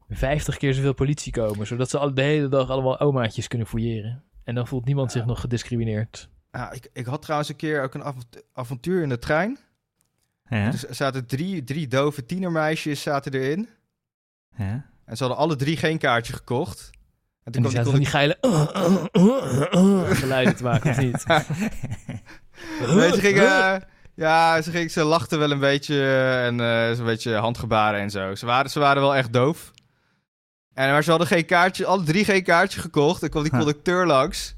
50 0.09 0.57
keer 0.57 0.75
zoveel 0.75 0.95
politie 0.95 1.33
komen. 1.33 1.67
Zodat 1.67 1.91
ze 1.91 1.99
al- 1.99 2.15
de 2.15 2.23
hele 2.23 2.49
dag 2.49 2.71
allemaal 2.71 3.01
omaatjes 3.01 3.49
kunnen 3.49 3.67
fouilleren. 3.67 4.25
En 4.45 4.55
dan 4.55 4.67
voelt 4.67 4.85
niemand 4.85 5.13
zich 5.13 5.25
nog 5.27 5.41
gediscrimineerd. 5.41 6.29
Ja, 6.53 6.73
ik, 6.73 6.89
ik 6.93 7.07
had 7.07 7.23
trouwens 7.23 7.51
een 7.51 7.57
keer 7.57 7.83
ook 7.83 7.95
een 7.95 8.05
avont- 8.05 8.43
avontuur 8.53 9.03
in 9.03 9.09
de 9.09 9.19
trein. 9.19 9.59
Ja? 10.49 10.71
Dus 10.71 10.87
er 10.87 10.95
zaten 10.95 11.27
drie, 11.27 11.65
drie 11.65 11.89
dove 11.89 12.27
tienermeisjes 12.27 13.03
zaten 13.03 13.33
erin. 13.33 13.69
Ja? 14.57 14.87
En 15.05 15.17
ze 15.17 15.23
hadden 15.25 15.43
alle 15.43 15.57
drie 15.57 15.77
geen 15.77 15.99
kaartje 15.99 16.33
gekocht. 16.33 16.91
En 16.93 16.99
En 17.45 17.53
toen 17.53 17.63
die 17.63 17.81
kwam 17.81 17.85
die, 17.85 17.95
die 18.01 18.07
geile 18.11 18.39
geluiden 20.15 20.57
te 20.57 20.63
maken, 20.63 20.91
of 20.91 20.99
niet? 20.99 21.25
Nee, 22.95 23.13
ze 23.13 23.21
gingen... 23.21 23.83
Ja, 24.21 24.63
ze, 24.63 24.71
ging, 24.71 24.91
ze 24.91 25.05
lachten 25.05 25.39
wel 25.39 25.51
een 25.51 25.59
beetje 25.59 26.17
en 26.45 26.61
eh 26.61 26.97
zo'n 26.97 27.05
beetje 27.05 27.35
handgebaren 27.35 28.01
en 28.01 28.11
zo. 28.11 28.35
Ze 28.35 28.47
waren, 28.47 28.71
ze 28.71 28.79
waren 28.79 29.03
wel 29.03 29.15
echt 29.15 29.33
doof. 29.33 29.71
En, 30.75 30.91
maar 30.91 31.03
ze 31.03 31.11
hadden 31.11 31.29
geen 31.29 31.45
kaartje, 31.45 31.87
alle 31.87 32.03
drie 32.03 32.25
geen 32.25 32.43
kaartje 32.43 32.81
gekocht. 32.81 33.21
Dan 33.21 33.29
kwam 33.31 33.43
die 33.43 33.53
conducteur 33.53 34.07
langs. 34.07 34.55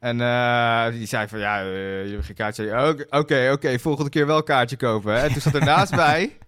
En 0.00 0.20
eh, 0.20 0.90
die 0.90 1.06
zei 1.06 1.28
van, 1.28 1.38
ja, 1.38 1.60
eh, 1.60 2.06
je 2.06 2.12
hebt 2.12 2.26
geen 2.26 2.34
kaartje. 2.34 3.06
Oké, 3.10 3.50
oké, 3.52 3.78
volgende 3.78 4.10
keer 4.10 4.26
wel 4.26 4.42
kaartje 4.42 4.76
kopen. 4.76 5.14
Hè? 5.14 5.20
En 5.20 5.32
toen 5.32 5.40
zat 5.40 5.54
er 5.54 5.64
naast 5.64 5.96
mij, 6.06 6.38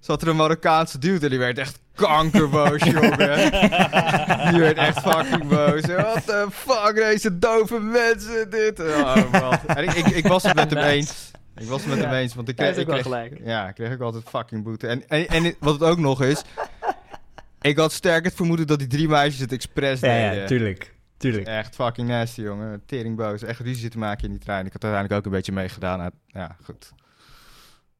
zat 0.00 0.22
er 0.22 0.28
een 0.28 0.36
Marokkaanse 0.36 0.98
dude 0.98 1.24
en 1.24 1.30
die 1.30 1.38
werd 1.38 1.58
echt 1.58 1.80
kankerboos, 1.94 2.82
jongen. 2.82 3.18
Die 4.50 4.60
werd 4.60 4.76
echt 4.76 5.00
fucking 5.00 5.48
boos. 5.48 5.80
What 5.80 6.26
the 6.26 6.46
fuck, 6.50 6.94
deze 6.94 7.38
dove 7.38 7.80
mensen, 7.80 8.50
dit. 8.50 8.80
Oh, 8.80 9.32
man. 9.32 9.58
En 9.66 9.84
ik, 9.84 9.92
ik, 9.92 10.06
ik 10.06 10.26
was 10.26 10.42
het 10.42 10.54
met 10.54 10.70
hem 10.70 10.84
eens. 10.94 11.30
Ik 11.58 11.68
was 11.68 11.84
het 11.84 11.94
met 11.94 12.04
hem 12.04 12.12
eens, 12.14 12.34
want 12.34 12.48
ik 12.48 12.56
kreeg, 12.56 12.76
ik 12.76 12.86
kreeg, 12.86 13.02
gelijk. 13.02 13.40
ja, 13.44 13.68
ik 13.68 13.74
kreeg 13.74 13.92
ook 13.92 14.00
altijd 14.00 14.24
fucking 14.28 14.62
boete. 14.64 14.86
En, 14.86 15.08
en, 15.08 15.26
en 15.28 15.54
wat 15.60 15.72
het 15.80 15.82
ook 15.82 15.98
nog 15.98 16.22
is, 16.22 16.42
ik 17.60 17.76
had 17.78 17.92
sterk 17.92 18.24
het 18.24 18.34
vermoeden 18.34 18.66
dat 18.66 18.78
die 18.78 18.88
drie 18.88 19.08
meisjes 19.08 19.40
het 19.40 19.52
expres 19.52 20.00
Ja, 20.00 20.08
deden. 20.08 20.40
ja, 20.40 20.46
tuurlijk. 20.46 20.94
Tuurlijk. 21.16 21.46
Echt 21.46 21.74
fucking 21.74 22.08
nasty, 22.08 22.40
jongen. 22.40 22.82
Teringboos. 22.86 23.42
Echt 23.42 23.60
ruzie 23.60 23.76
zitten 23.80 24.00
maken 24.00 24.24
in 24.24 24.30
die 24.30 24.40
trein. 24.40 24.66
Ik 24.66 24.72
had 24.72 24.82
uiteindelijk 24.84 25.20
ook 25.20 25.26
een 25.32 25.36
beetje 25.38 25.52
meegedaan. 25.52 26.00
uit- 26.00 26.14
Ja, 26.26 26.56
goed. 26.64 26.92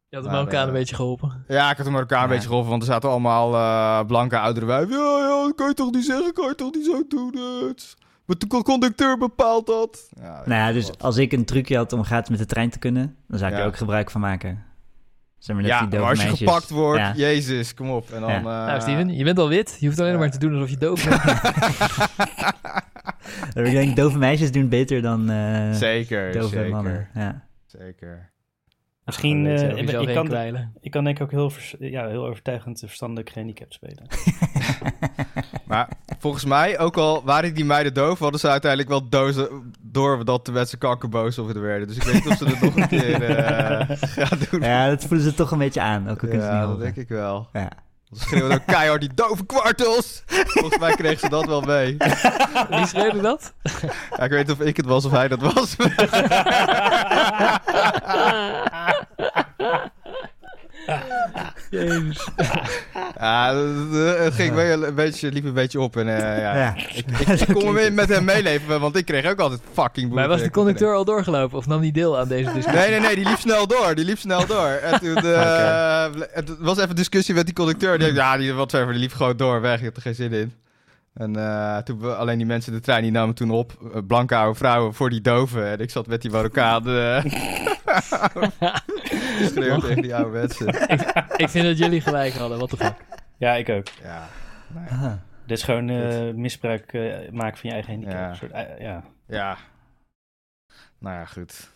Je 0.09 0.17
had 0.17 0.25
de 0.25 0.31
Marokkaan 0.31 0.61
eh, 0.61 0.67
een 0.67 0.73
beetje 0.73 0.95
geholpen. 0.95 1.45
Ja, 1.49 1.71
ik 1.71 1.77
had 1.77 1.87
hem 1.87 1.97
elkaar 1.97 2.23
een 2.23 2.29
beetje 2.29 2.47
geholpen, 2.49 2.71
want 2.71 2.83
er 2.83 2.89
zaten 2.89 3.11
allemaal 3.11 3.55
eh, 3.55 4.07
blanke 4.07 4.39
oudere 4.39 4.67
wijven. 4.67 4.89
Ja, 4.97 5.19
ja, 5.19 5.43
dat 5.47 5.55
kan 5.55 5.69
je 5.69 5.75
toch 5.75 5.93
niet 5.93 6.05
zeggen, 6.05 6.33
kan 6.33 6.49
je 6.49 6.55
toch 6.55 6.75
niet 6.75 6.85
zo 6.85 7.03
doen. 7.09 7.37
Het. 7.69 7.97
Maar 8.29 8.39
de 8.39 8.47
conducteur 8.63 9.19
bepaalt 9.19 9.67
dat. 9.67 10.09
Ja, 10.21 10.43
Nou 10.47 10.61
ja, 10.61 10.73
dus 10.73 10.87
wat. 10.87 11.03
als 11.03 11.17
ik 11.17 11.33
een 11.33 11.45
trucje 11.45 11.77
had 11.77 11.93
om 11.93 12.05
gratis 12.05 12.29
met 12.31 12.39
de 12.39 12.47
trein 12.47 12.71
te 12.71 12.79
kunnen, 12.79 13.17
dan 13.29 13.39
zou 13.39 13.51
ik 13.51 13.57
Ja. 13.57 13.63
er 13.63 13.69
ook 13.69 13.77
gebruik 13.77 14.11
van 14.11 14.21
maken. 14.21 14.65
Zeg 15.39 15.55
maar 15.57 15.65
net 15.65 15.73
ja 15.75 15.87
die 15.87 15.99
maar 15.99 16.09
als 16.09 16.19
je 16.19 16.25
meisjes. 16.27 16.49
gepakt 16.49 16.71
wordt, 16.71 17.01
Ja. 17.01 17.13
jezus, 17.17 17.75
kom 17.75 17.91
op. 17.91 18.11
En 18.11 18.21
dan, 18.21 18.31
Ja. 18.31 18.37
eh, 18.37 18.43
nou, 18.43 18.81
Steven, 18.81 19.15
je 19.17 19.25
bent 19.25 19.39
al 19.39 19.49
wit. 19.49 19.77
Je 19.81 19.87
hoeft 19.87 19.99
alleen 20.01 20.13
ja. 20.13 20.19
maar 20.19 20.31
te 20.31 20.39
doen 20.39 20.53
alsof 20.55 20.71
je 20.71 20.77
doof 20.77 21.09
bent. 21.09 21.23
Ik 23.55 23.71
denk, 23.73 23.97
dove 23.97 24.19
meisjes 24.19 24.53
doen 24.53 24.69
beter 24.69 25.03
dan 25.03 25.31
eh 25.31 25.73
Zeker, 25.73 26.33
dove 26.33 26.49
zeker. 26.49 26.71
mannen. 26.71 27.09
Ja. 27.15 27.45
Zeker. 27.67 28.31
Misschien, 29.09 29.47
eh, 29.47 29.77
ik, 29.77 29.87
kan, 30.15 30.37
ik 30.81 30.91
kan 30.91 31.05
denk 31.05 31.17
ik 31.17 31.23
ook 31.23 31.31
heel, 31.31 31.51
vers- 31.51 31.75
ja, 31.79 32.09
heel 32.09 32.27
overtuigend 32.27 32.79
verstandelijk 32.79 33.31
gehandicapt 33.31 33.75
spelen. 33.75 34.07
Maar 35.65 35.89
volgens 36.19 36.45
mij, 36.45 36.79
ook 36.79 36.97
al 36.97 37.23
waren 37.25 37.55
die 37.55 37.65
meiden 37.65 37.95
doof, 37.95 38.19
hadden 38.19 38.41
ze 38.41 38.49
uiteindelijk 38.49 38.91
wel 38.91 39.09
dozen 39.09 39.73
door 39.81 40.25
dat 40.25 40.47
de 40.47 40.53
mensen 40.53 40.79
kankerboos 40.79 41.39
over 41.39 41.55
werden. 41.61 41.87
Dus 41.89 41.97
ik 41.97 42.03
weet 42.03 42.15
niet 42.15 42.27
of 42.27 42.37
ze 42.37 42.45
het 42.45 42.61
nog 42.61 42.77
een 42.77 42.89
keer 42.89 43.23
eh 43.37 43.97
gaan 44.27 44.39
doen. 44.51 44.61
ja, 44.61 44.89
dat 44.89 45.05
voelen 45.05 45.27
ze 45.27 45.35
toch 45.35 45.51
een 45.51 45.59
beetje 45.59 45.81
aan. 45.81 46.09
Ook 46.09 46.09
al 46.09 46.17
kunnen 46.17 46.41
ze 46.41 46.47
Ja, 46.47 46.61
niet 46.61 46.69
dat 46.69 46.81
denk 46.81 46.97
ik 46.97 47.09
wel. 47.09 47.49
Ja. 47.53 47.69
Ze 48.13 48.21
schreeuwen 48.21 48.53
ook 48.53 48.67
keihard 48.67 49.01
die 49.01 49.15
dove 49.15 49.47
kwartels. 49.47 50.23
Volgens 50.27 50.79
mij 50.79 50.95
kregen 50.95 51.19
ze 51.19 51.29
dat 51.29 51.47
wel 51.47 51.61
mee. 51.61 51.97
Wie 52.71 52.87
schreeuwde 52.87 53.21
dat? 53.21 53.53
Ja, 54.17 54.25
ik 54.25 54.31
weet 54.31 54.47
niet 54.47 54.61
of 54.61 54.67
ik 54.67 54.77
het 54.77 54.87
was 54.87 55.05
of 55.05 55.13
hij 55.13 55.29
dat 55.29 55.41
was. 55.41 55.77
Jezus. 61.71 62.29
ja, 63.19 63.55
het 63.55 64.19
het 64.19 64.35
ging 64.35 64.55
wel 64.55 64.85
een 64.85 64.95
beetje, 64.95 65.33
liep 65.33 65.45
een 65.45 65.53
beetje 65.53 65.81
op. 65.81 65.97
En, 65.97 66.09
eh, 66.09 66.43
ja. 66.43 66.57
Ja. 66.57 66.77
Ik, 66.77 67.05
ik, 67.19 67.41
ik 67.41 67.55
kon 67.55 67.73
me 67.75 67.91
met 67.91 68.09
hem 68.09 68.25
meeleven, 68.25 68.81
want 68.81 68.97
ik 68.97 69.05
kreeg 69.05 69.31
ook 69.31 69.39
altijd 69.39 69.61
fucking 69.73 70.07
boete. 70.07 70.15
Maar 70.15 70.29
was 70.29 70.43
de 70.43 70.51
conducteur 70.51 70.95
al 70.95 71.05
doorgelopen 71.05 71.59
of 71.59 71.67
nam 71.67 71.81
die 71.81 71.93
deel 71.93 72.19
aan 72.19 72.29
deze 72.29 72.53
discussie? 72.53 72.73
Nee, 72.73 72.91
nee, 72.91 73.01
nee, 73.01 73.15
die 73.15 73.25
liep 73.29 73.39
snel 73.39 73.67
door. 73.67 73.95
Die 73.95 74.05
liep 74.05 74.19
snel 74.19 74.47
door. 74.47 74.69
En 74.69 75.01
toen 75.01 75.17
eh, 75.17 76.07
het 76.39 76.59
was 76.59 76.79
even 76.79 76.97
discussie 76.97 77.35
met 77.35 77.45
die 77.45 77.55
conducteur. 77.55 77.99
Die 77.99 78.07
dacht, 78.07 78.19
ja, 78.19 78.37
die, 78.37 78.53
wat 78.53 78.71
verder, 78.71 78.93
die 78.93 79.03
liep 79.03 79.13
gewoon 79.13 79.37
door 79.37 79.61
weg. 79.61 79.79
Je 79.79 79.85
hebt 79.85 79.97
er 79.97 80.03
geen 80.03 80.15
zin 80.15 80.33
in. 80.33 80.53
En 81.15 81.37
eh, 81.37 81.77
toen 81.77 82.01
we, 82.01 82.15
alleen 82.15 82.39
die 82.39 82.47
mensen 82.47 82.73
in 82.73 82.79
de 82.79 82.85
trein, 82.85 83.03
die 83.03 83.13
namen 83.13 83.35
toen 83.35 83.51
op. 83.51 83.73
blanke 84.07 84.37
oude 84.37 84.59
vrouwen 84.59 84.95
voor 84.95 85.11
die 85.11 85.21
doven. 85.21 85.67
En 85.67 85.79
ik 85.79 85.91
zat 85.91 86.07
met 86.07 86.23
die 86.23 86.31
Marokkaan. 86.31 86.83
schreeuwen 89.51 89.81
tegen 89.81 90.03
die 90.03 90.15
oude 90.15 90.31
mensen. 90.31 90.67
Ik 91.45 91.49
vind 91.49 91.65
dat 91.65 91.79
jullie 91.79 92.01
gelijk 92.01 92.33
hadden. 92.35 92.59
Wat 92.59 92.71
de 92.71 92.77
fuck? 92.77 92.95
Ja, 93.39 93.55
ik 93.55 93.69
ook. 93.69 93.87
Ja, 94.03 94.29
Ah. 94.91 95.13
Dit 95.47 95.59
is 95.59 95.63
gewoon 95.65 95.89
eh, 95.89 96.35
misbruik 96.35 96.93
eh, 96.93 97.31
maken 97.31 97.59
van 97.59 97.69
je 97.71 97.75
eigen 97.75 97.93
handicap. 97.93 98.19
Ja. 98.19 98.35
Soort, 98.35 98.53
eh, 98.53 98.81
ja. 98.81 99.05
ja. 99.27 99.57
Nou 100.99 101.17
ja, 101.17 101.25
goed. 101.25 101.71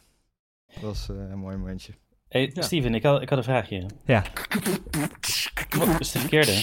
Dat 0.74 0.82
was 0.82 1.08
een 1.08 1.38
mooi 1.38 1.56
momentje. 1.56 1.92
Hey, 2.28 2.50
Ja. 2.54 2.62
Steven, 2.62 2.94
ik 2.94 3.02
had, 3.02 3.22
ik 3.22 3.28
had 3.28 3.38
een 3.38 3.44
vraagje. 3.44 3.86
Ja. 4.04 4.22
Dat 5.78 6.00
is 6.00 6.12
de 6.12 6.18
verkeerde. 6.18 6.62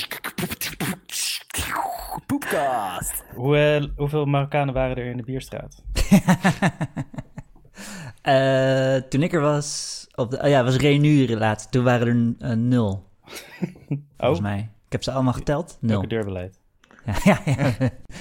Poepcast. 2.25 3.23
Hoe, 3.35 3.57
eh, 3.57 3.83
hoeveel 3.95 4.25
Marokkanen 4.25 4.73
waren 4.73 4.95
er 4.97 5.05
in 5.05 5.17
de 5.17 5.23
Bierstraat? 5.23 5.83
Eh, 8.21 8.95
toen 9.09 9.23
ik 9.23 9.33
er 9.33 9.41
was, 9.41 10.07
op 10.15 10.31
de, 10.31 10.41
oh 10.41 10.47
ja, 10.49 10.63
was 10.63 10.75
reunie 10.75 11.37
laatst. 11.37 11.71
Toen 11.71 11.83
waren 11.83 12.07
er 12.07 12.13
een, 12.13 12.35
een 12.39 12.67
nul, 12.67 13.07
volgens 14.17 14.39
Oh, 14.39 14.39
mij. 14.39 14.69
Ik 14.85 14.91
heb 14.91 15.03
ze 15.03 15.11
allemaal 15.11 15.33
geteld. 15.33 15.77
Nul. 15.81 15.91
welke 15.91 16.07
deurbeleid? 16.07 16.59
Ja, 17.05 17.13
ja, 17.31 17.39
ja. 17.45 17.73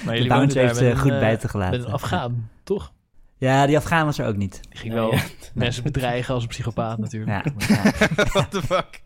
Maar 0.05 0.15
De 0.21 0.27
bounce 0.27 0.59
heeft 0.59 0.75
ze 0.77 0.89
een, 0.89 0.97
goed 0.97 1.11
eh, 1.11 1.19
buiten 1.19 1.49
gelaten. 1.49 1.79
Met 1.79 1.87
een 1.87 1.93
Afghaan, 1.93 2.49
toch? 2.63 2.93
Ja, 3.37 3.65
die 3.65 3.77
Afghaan 3.77 4.05
was 4.05 4.19
er 4.19 4.27
ook 4.27 4.35
niet. 4.35 4.59
Die 4.69 4.79
ging 4.79 4.93
Nee, 4.93 5.01
wel 5.01 5.13
ja. 5.13 5.21
mensen 5.53 5.83
bedreigen 5.83 6.33
als 6.33 6.43
een 6.43 6.49
psychopaat 6.49 6.97
natuurlijk. 6.97 7.45
Ja, 7.45 7.51
ja. 7.67 7.91
What 8.31 8.51
the 8.51 8.61
fuck? 8.61 9.01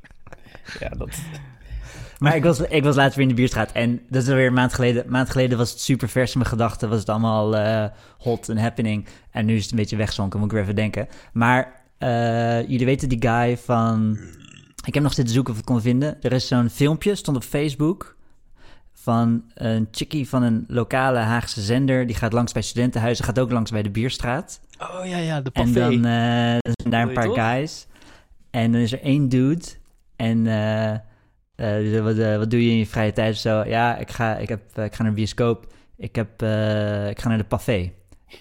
Ja, 0.79 0.89
dat... 0.89 1.09
Maar 2.23 2.35
ik 2.35 2.43
was, 2.43 2.59
ik 2.59 2.83
was 2.83 2.95
laatst 2.95 3.15
weer 3.15 3.23
in 3.23 3.29
de 3.29 3.35
bierstraat. 3.35 3.71
En 3.71 4.01
dat 4.09 4.23
is 4.23 4.29
alweer 4.29 4.47
een 4.47 4.53
maand 4.53 4.73
geleden. 4.73 5.03
Een 5.05 5.11
maand 5.11 5.29
geleden 5.29 5.57
was 5.57 5.69
het 5.69 5.79
super 5.79 6.09
vers 6.09 6.31
in 6.31 6.37
mijn 6.37 6.49
gedachten. 6.49 6.89
Was 6.89 6.99
het 6.99 7.09
allemaal 7.09 7.55
eh, 7.57 7.85
hot 8.17 8.49
en 8.49 8.57
happening. 8.57 9.05
En 9.31 9.45
nu 9.45 9.55
is 9.55 9.61
het 9.61 9.71
een 9.71 9.77
beetje 9.77 9.95
wegzonken, 9.95 10.39
moet 10.39 10.47
ik 10.47 10.53
weer 10.53 10.63
even 10.63 10.75
denken. 10.75 11.07
Maar 11.33 11.81
eh, 11.97 12.67
jullie 12.67 12.85
weten 12.85 13.09
die 13.09 13.21
guy 13.21 13.57
van... 13.57 14.17
Ik 14.85 14.93
heb 14.93 15.03
nog 15.03 15.13
zitten 15.13 15.33
zoeken 15.33 15.53
of 15.53 15.59
ik 15.59 15.65
het 15.65 15.73
kon 15.73 15.83
vinden. 15.83 16.17
Er 16.21 16.31
is 16.31 16.47
zo'n 16.47 16.69
filmpje, 16.69 17.15
stond 17.15 17.37
op 17.37 17.43
Facebook... 17.43 18.15
van 18.93 19.43
een 19.53 19.87
chickie 19.91 20.29
van 20.29 20.43
een 20.43 20.63
lokale 20.67 21.19
Haagse 21.19 21.61
zender. 21.61 22.07
Die 22.07 22.15
gaat 22.15 22.33
langs 22.33 22.51
bij 22.51 22.61
studentenhuizen. 22.61 23.25
Gaat 23.25 23.39
ook 23.39 23.51
langs 23.51 23.71
bij 23.71 23.83
de 23.83 23.91
bierstraat. 23.91 24.59
Oh 24.79 25.05
ja, 25.05 25.17
ja, 25.17 25.41
de 25.41 25.49
En 25.53 25.63
pavé. 25.63 25.79
dan 25.79 25.93
eh, 25.93 26.57
zijn 26.61 26.89
daar 26.89 27.07
een 27.07 27.13
paar 27.13 27.29
guys. 27.29 27.87
En 28.49 28.71
dan 28.71 28.81
is 28.81 28.91
er 28.91 29.01
één 29.01 29.29
dude. 29.29 29.65
En 30.15 30.47
eh, 31.55 31.75
die 31.77 31.89
zei, 31.89 32.01
wat, 32.01 32.17
eh, 32.17 32.37
wat 32.37 32.49
doe 32.51 32.65
je 32.65 32.71
in 32.71 32.77
je 32.77 32.85
vrije 32.87 33.13
tijd 33.13 33.33
of 33.33 33.39
zo? 33.39 33.63
Ja, 33.65 33.97
ik 33.97 34.11
ga, 34.11 34.35
ik 34.37 34.49
heb, 34.49 34.61
eh, 34.73 34.83
ik 34.83 34.95
ga 34.95 35.01
naar 35.01 35.11
de 35.11 35.17
bioscoop. 35.17 35.65
Ik, 35.97 36.15
heb, 36.15 36.41
eh, 36.41 37.09
ik 37.09 37.19
ga 37.19 37.27
naar 37.29 37.37
de 37.37 37.43
pavé. 37.43 37.91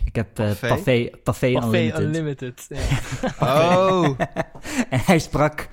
Ik 0.05 0.15
heb 0.15 0.39
eh 0.39 0.51
Pavé? 0.61 1.11
pavé, 1.23 1.47
Unlimited. 1.47 2.01
Unlimited. 2.01 2.67
Ja. 2.69 2.79
Oh, 3.89 4.05
en 4.91 5.01
hij 5.05 5.19
sprak... 5.19 5.69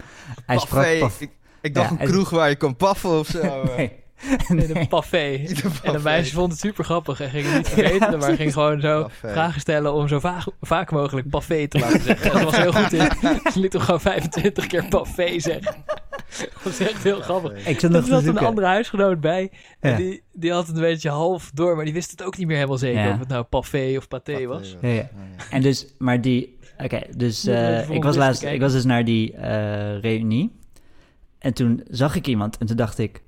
Hij 0.45 0.57
sprak 0.57 0.99
paf- 0.99 1.21
Ik, 1.21 1.29
ik 1.61 1.73
dacht 1.73 1.87
Ja, 1.89 1.93
een 1.95 1.99
en- 2.01 2.07
kroeg 2.07 2.29
waar 2.29 2.49
je 2.49 2.55
kan 2.55 2.75
paffen 2.75 3.09
of 3.19 3.27
zo. 3.27 3.39
eh. 3.61 3.77
Nee. 3.77 3.97
In 4.47 4.75
een 4.75 4.87
pavé. 4.87 5.17
Een 5.17 5.55
En 5.83 5.91
de 5.93 5.99
meisjes 5.99 6.33
vonden 6.33 6.51
het 6.51 6.59
super 6.59 6.83
grappig 6.83 7.21
en 7.21 7.29
gingen 7.29 7.55
niet 7.57 7.69
vergeten, 7.69 8.11
Ja, 8.11 8.17
maar 8.17 8.35
gingen 8.35 8.53
gewoon 8.53 8.81
zo 8.81 9.01
Pavé. 9.03 9.31
vragen 9.33 9.61
stellen 9.61 9.93
om 9.93 10.07
zo 10.07 10.19
vaak, 10.19 10.43
vaak 10.61 10.91
mogelijk 10.91 11.29
pavé 11.29 11.67
te 11.67 11.79
laten 11.79 12.01
zeggen. 12.01 12.31
En 12.31 12.37
dat 12.37 12.43
was 12.43 12.55
heel 12.61 12.73
goed 12.73 12.93
in. 12.93 13.09
Ze 13.51 13.59
liet 13.59 13.73
hem 13.73 13.81
gewoon 13.81 14.01
25 14.01 14.67
keer 14.67 14.85
pavé 14.89 15.39
zeggen. 15.39 15.75
Dat 16.53 16.63
was 16.63 16.79
echt 16.79 17.03
heel 17.03 17.21
grappig. 17.21 17.67
Ik 17.67 17.79
zat 17.79 17.93
Er 17.93 17.99
nog 17.99 18.05
zat 18.07 18.23
een 18.23 18.37
andere 18.37 18.67
huisgenoot 18.67 19.19
bij. 19.21 19.51
En 19.79 19.91
Ja. 19.91 19.97
die, 19.97 20.23
die 20.33 20.51
had 20.51 20.67
het 20.67 20.75
een 20.75 20.81
beetje 20.81 21.09
half 21.09 21.51
door, 21.53 21.75
maar 21.75 21.85
die 21.85 21.93
wist 21.93 22.11
het 22.11 22.23
ook 22.23 22.37
niet 22.37 22.47
meer 22.47 22.55
helemaal 22.55 22.77
zeker. 22.77 23.01
Ja. 23.01 23.13
Of 23.13 23.19
het 23.19 23.27
nou 23.27 23.43
pavé 23.43 23.93
of 23.97 24.07
paté 24.07 24.45
was. 24.45 24.75
Ja, 24.81 24.87
ja. 24.89 25.09
En 25.51 25.61
dus, 25.61 25.93
maar 25.97 26.21
die... 26.21 26.57
Oké, 26.77 27.01
dus 27.17 27.45
eh, 27.45 27.89
ik, 27.89 28.03
was 28.03 28.15
laatst, 28.15 28.43
ik 28.43 28.59
was 28.59 28.71
dus 28.71 28.85
naar 28.85 29.05
die 29.05 29.33
eh 29.33 29.99
reunie. 29.99 30.51
En 31.39 31.53
toen 31.53 31.83
zag 31.89 32.15
ik 32.15 32.27
iemand 32.27 32.57
en 32.57 32.65
toen 32.65 32.75
dacht 32.77 32.97
ik... 32.97 33.21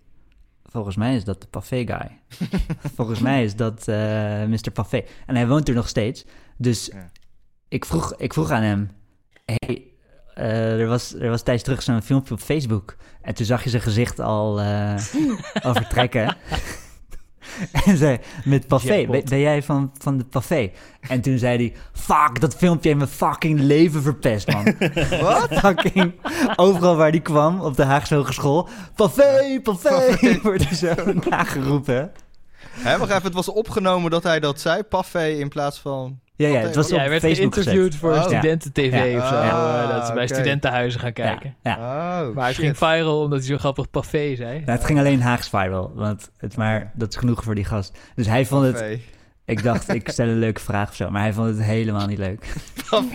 Volgens 0.63 0.95
mij 0.95 1.15
is 1.15 1.23
dat 1.23 1.41
de 1.41 1.47
Pavé 1.47 1.75
guy. 1.85 2.19
volgens 2.95 3.19
mij 3.19 3.43
is 3.43 3.55
dat 3.55 3.87
eh 3.87 4.43
Mr. 4.45 4.71
Pavé. 4.73 5.03
En 5.25 5.35
hij 5.35 5.47
woont 5.47 5.67
er 5.69 5.75
nog 5.75 5.87
steeds. 5.87 6.25
Dus 6.57 6.85
Ja. 6.93 7.11
ik, 7.67 7.85
vroeg, 7.85 8.13
ik 8.17 8.33
vroeg 8.33 8.49
aan 8.51 8.61
hem... 8.63 8.89
Hey, 9.45 9.90
eh, 10.41 10.79
er, 10.79 10.87
was, 10.87 11.13
er 11.13 11.29
was 11.29 11.41
tijdens 11.41 11.65
terug 11.65 11.81
zo'n 11.81 12.01
filmpje 12.01 12.33
op 12.33 12.39
Facebook. 12.39 12.95
En 13.21 13.33
toen 13.33 13.45
zag 13.45 13.63
je 13.63 13.69
zijn 13.69 13.81
gezicht 13.81 14.19
al, 14.19 14.59
eh 14.59 14.95
al 15.65 15.73
vertrekken. 15.73 16.37
en 17.85 17.97
zei, 17.97 18.19
met 18.43 18.67
Pavé, 18.67 19.05
ben, 19.05 19.39
jij 19.39 19.63
van, 19.63 19.91
van 19.97 20.17
de 20.17 20.23
Pavé? 20.23 20.71
En 20.99 21.21
toen 21.21 21.37
zei 21.37 21.57
hij, 21.57 21.73
fuck, 21.93 22.41
dat 22.41 22.55
filmpje 22.55 22.87
heeft 22.87 22.99
mijn 22.99 23.11
fucking 23.11 23.59
leven 23.59 24.01
verpest, 24.01 24.51
man. 24.51 24.63
Wat? 25.21 25.47
fucking, 25.49 26.13
overal 26.55 26.95
waar 26.95 27.11
die 27.11 27.21
kwam, 27.21 27.61
op 27.61 27.75
de 27.75 27.83
Haagse 27.83 28.15
Hogeschool, 28.15 28.69
Pavé, 28.95 29.59
Pavé, 29.63 30.17
wordt 30.41 30.69
hij 30.69 30.75
zo 30.75 31.13
nageroepen. 31.29 32.11
Hè, 32.71 32.97
wacht 32.97 33.11
even, 33.11 33.23
het 33.23 33.33
was 33.33 33.49
opgenomen 33.49 34.11
dat 34.11 34.23
hij 34.23 34.39
dat 34.39 34.59
zei. 34.59 34.83
Paffé 34.83 35.27
in 35.27 35.49
plaats 35.49 35.79
van... 35.79 36.19
Ja, 36.41 36.47
ja, 36.47 36.59
het 36.59 36.75
was 36.75 36.87
Ja, 36.87 36.93
op 36.93 36.99
hij 36.99 37.09
werd 37.09 37.21
Facebook 37.21 37.53
geïnterviewd 37.53 37.85
gezet. 37.85 37.99
voor 37.99 38.11
Oh. 38.13 38.23
studenten-tv 38.23 39.11
Ja. 39.11 39.17
of 39.21 39.27
zo. 39.27 39.35
Ah, 39.35 39.81
eh, 39.83 39.89
dat 39.95 40.07
ze 40.07 40.13
bij 40.13 40.23
oké. 40.23 40.33
studentenhuizen 40.33 40.99
gaan 40.99 41.11
Ja, 41.13 41.23
kijken. 41.23 41.55
ja. 41.63 41.73
Oh, 41.75 42.35
Maar 42.35 42.45
het 42.45 42.55
shit. 42.55 42.63
ging 42.65 42.77
viral 42.77 43.21
omdat 43.21 43.39
hij 43.39 43.47
zo 43.47 43.57
grappig 43.57 43.89
pavé 43.89 44.35
zei. 44.35 44.59
Nou, 44.59 44.71
het 44.71 44.85
ging 44.85 44.99
alleen 44.99 45.21
Haags 45.21 45.49
viral, 45.49 45.91
want 45.95 46.29
het 46.37 46.57
maar, 46.57 46.91
dat 46.95 47.09
is 47.09 47.15
genoeg 47.15 47.43
voor 47.43 47.55
die 47.55 47.65
gast. 47.65 47.97
Dus 48.15 48.27
hij 48.27 48.45
vond 48.45 48.65
het, 48.65 48.99
ik 49.45 49.63
dacht, 49.63 49.93
ik 49.93 50.09
stel 50.09 50.27
een 50.27 50.39
leuke 50.39 50.61
vraag 50.61 50.89
of 50.89 50.95
zo, 50.95 51.09
maar 51.09 51.21
hij 51.21 51.33
vond 51.33 51.47
het 51.47 51.61
helemaal 51.63 52.07
niet 52.07 52.17
leuk. 52.17 52.45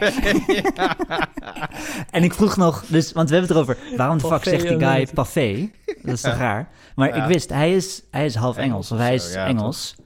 En 2.11 2.23
ik 2.23 2.35
vroeg 2.35 2.57
nog, 2.57 2.85
dus, 2.87 3.13
want 3.13 3.29
we 3.31 3.37
hebben 3.37 3.57
het 3.57 3.67
erover, 3.67 3.97
waarom 3.97 4.19
de 4.19 4.27
fuck 4.27 4.45
zegt 4.45 4.69
die 4.69 4.79
guy. 4.79 5.07
Pavé? 5.15 5.71
Dat 6.03 6.15
is 6.15 6.21
toch 6.21 6.37
raar? 6.37 6.69
Maar 6.95 7.09
Ja. 7.17 7.23
ik 7.23 7.29
wist, 7.33 7.51
hij 7.51 7.75
is, 7.75 8.03
hij 8.11 8.25
is 8.25 8.35
half 8.35 8.57
Engels 8.57 8.93
of 8.93 8.99
hij 8.99 9.15
is 9.15 9.33
ja, 9.33 9.47
Engels. 9.47 9.97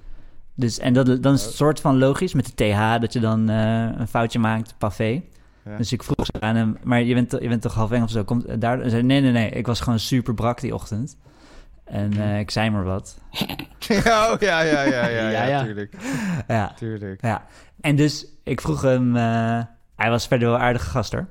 Dus, 0.61 0.79
en 0.79 0.92
dat, 0.92 1.23
dan 1.23 1.35
is 1.35 1.44
het 1.44 1.55
soort 1.55 1.81
van 1.81 1.99
logisch 1.99 2.35
met 2.35 2.46
de 2.46 2.55
TH 2.55 3.01
dat 3.01 3.12
je 3.12 3.20
dan 3.20 3.49
eh, 3.49 3.88
een 3.99 4.09
foutje 4.09 4.38
maakt, 4.38 4.75
pavé. 4.79 5.23
Ja. 5.64 5.77
Dus 5.77 5.92
ik 5.92 6.03
vroeg 6.03 6.27
ze 6.27 6.40
aan 6.40 6.57
hem, 6.57 6.79
maar 6.83 7.03
je 7.03 7.14
bent, 7.14 7.31
je 7.31 7.49
bent 7.49 7.62
toch 7.62 7.75
half 7.75 7.90
Engels 7.90 8.11
of 8.11 8.16
zo? 8.16 8.25
Komt 8.25 8.61
daar? 8.61 8.79
Hij 8.79 8.88
zei, 8.88 9.03
nee, 9.03 9.20
nee, 9.20 9.33
nee, 9.33 9.51
ik 9.51 9.66
was 9.66 9.81
gewoon 9.81 9.99
super 9.99 10.35
brak 10.35 10.61
die 10.61 10.75
ochtend. 10.75 11.16
En 11.85 12.12
eh, 12.12 12.38
ik 12.38 12.51
zei 12.51 12.70
maar 12.70 12.85
wat. 12.85 13.18
ja, 14.05 14.33
oh, 14.33 14.40
ja, 14.40 14.61
ja, 14.61 14.83
ja, 14.83 15.07
ja, 15.18 15.29
ja, 15.31 15.44
Ja, 15.46 15.62
tuurlijk. 15.64 15.94
Ja, 16.49 16.73
tuurlijk. 16.77 17.23
ja. 17.23 17.44
En 17.81 17.96
dus 17.96 18.27
ik 18.44 18.61
vroeg 18.61 18.83
hem, 18.83 19.16
eh, 19.16 19.62
hij 19.96 20.11
was 20.11 20.27
verder 20.27 20.49
wel 20.49 20.59
aardige 20.59 20.90
gast 20.90 21.12
hoor. 21.12 21.27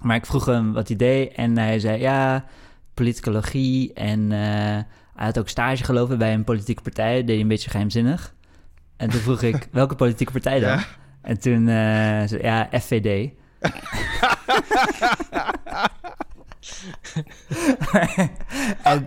Maar 0.00 0.16
ik 0.16 0.26
vroeg 0.26 0.44
hem 0.44 0.72
wat 0.72 0.88
hij 0.88 0.96
deed 0.96 1.32
en 1.32 1.58
hij 1.58 1.78
zei 1.78 2.00
ja, 2.00 2.44
politicologie. 2.94 3.92
En 3.92 4.32
eh, 4.32 4.38
hij 5.14 5.26
had 5.26 5.38
ook 5.38 5.48
stage 5.48 5.84
gelopen 5.84 6.18
bij 6.18 6.34
een 6.34 6.44
politieke 6.44 6.82
partij, 6.82 7.14
deed 7.14 7.28
hij 7.28 7.40
een 7.40 7.48
beetje 7.48 7.70
geheimzinnig. 7.70 8.33
En 8.96 9.10
toen 9.10 9.20
vroeg 9.20 9.42
ik, 9.42 9.68
welke 9.72 9.94
politieke 9.94 10.32
partij 10.32 10.60
dan? 10.60 10.70
Ja. 10.70 10.84
En 11.22 11.40
toen 11.40 11.68
eh, 11.68 11.74
zei 12.26 12.42
ja, 12.42 12.68
FVD. 12.80 13.30
en, 18.82 19.04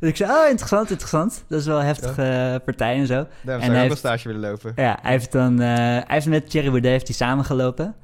dus 0.00 0.08
ik 0.08 0.16
zei, 0.16 0.30
oh, 0.30 0.48
interessant, 0.48 0.90
interessant. 0.90 1.44
Dat 1.48 1.60
is 1.60 1.66
wel 1.66 1.78
een 1.80 1.86
heftige 1.86 2.62
partij 2.64 2.96
en 2.96 3.06
zo. 3.06 3.26
Daarom 3.42 3.64
En 3.64 3.70
zou 3.70 3.70
ook 3.70 3.76
heeft- 3.76 3.90
een 3.90 3.96
stage 3.96 4.28
willen 4.28 4.50
lopen. 4.50 4.72
Ja, 4.76 4.98
hij 5.02 5.10
heeft 5.10 5.32
dan, 5.32 5.60
eh, 5.60 5.66
hij 5.76 6.04
heeft 6.06 6.26
met 6.26 6.50
Thierry 6.50 6.70
Baudet 6.70 6.90
heeft 6.90 7.06
hij 7.06 7.16
samengelopen. 7.16 7.94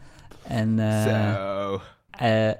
En 0.48 0.78
eh, 0.78 1.02
Zo. 1.04 1.80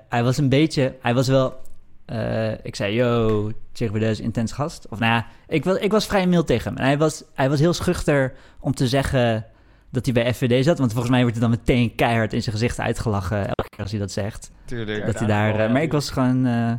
hij 0.09 0.23
was 0.23 0.37
een 0.37 0.49
beetje, 0.49 0.97
hij 1.03 1.15
was 1.15 1.29
wel, 1.29 1.61
eh, 2.07 2.53
ik 2.65 2.77
zei, 2.77 2.95
yo, 2.95 3.51
Thierry 3.73 3.93
Baudet 3.93 4.19
is 4.19 4.25
intens 4.25 4.53
gast. 4.53 4.87
Of 4.91 4.99
nou 4.99 5.13
ja, 5.13 5.27
ik 5.49 5.65
was, 5.65 5.79
ik 5.79 5.91
was 5.91 6.07
vrij 6.07 6.27
mild 6.27 6.47
tegen 6.47 6.69
hem. 6.71 6.79
En 6.81 6.85
hij 6.85 6.99
was, 6.99 7.25
hij 7.35 7.49
was 7.49 7.59
heel 7.61 7.73
schuchter 7.73 8.33
om 8.61 8.75
te 8.75 8.89
zeggen 8.89 9.47
dat 9.91 10.05
hij 10.05 10.15
bij 10.15 10.35
FVD 10.35 10.65
zat. 10.65 10.79
Want 10.79 10.91
volgens 10.91 11.11
mij 11.13 11.23
wordt 11.23 11.37
hij 11.39 11.49
dan 11.49 11.57
meteen 11.59 11.95
keihard 11.95 12.33
in 12.33 12.43
zijn 12.43 12.55
gezicht 12.55 12.81
uitgelachen 12.81 13.39
elke 13.39 13.69
keer 13.71 13.81
als 13.83 13.91
hij 13.91 14.01
dat 14.01 14.11
zegt. 14.13 14.51
Tuurlijk. 14.65 15.07
dat 15.07 15.19
hij 15.19 15.29
daar, 15.29 15.59
eh, 15.61 15.73
maar 15.73 15.83
ik 15.83 15.93
was 15.93 16.11
gewoon, 16.11 16.47
eh, 16.47 16.71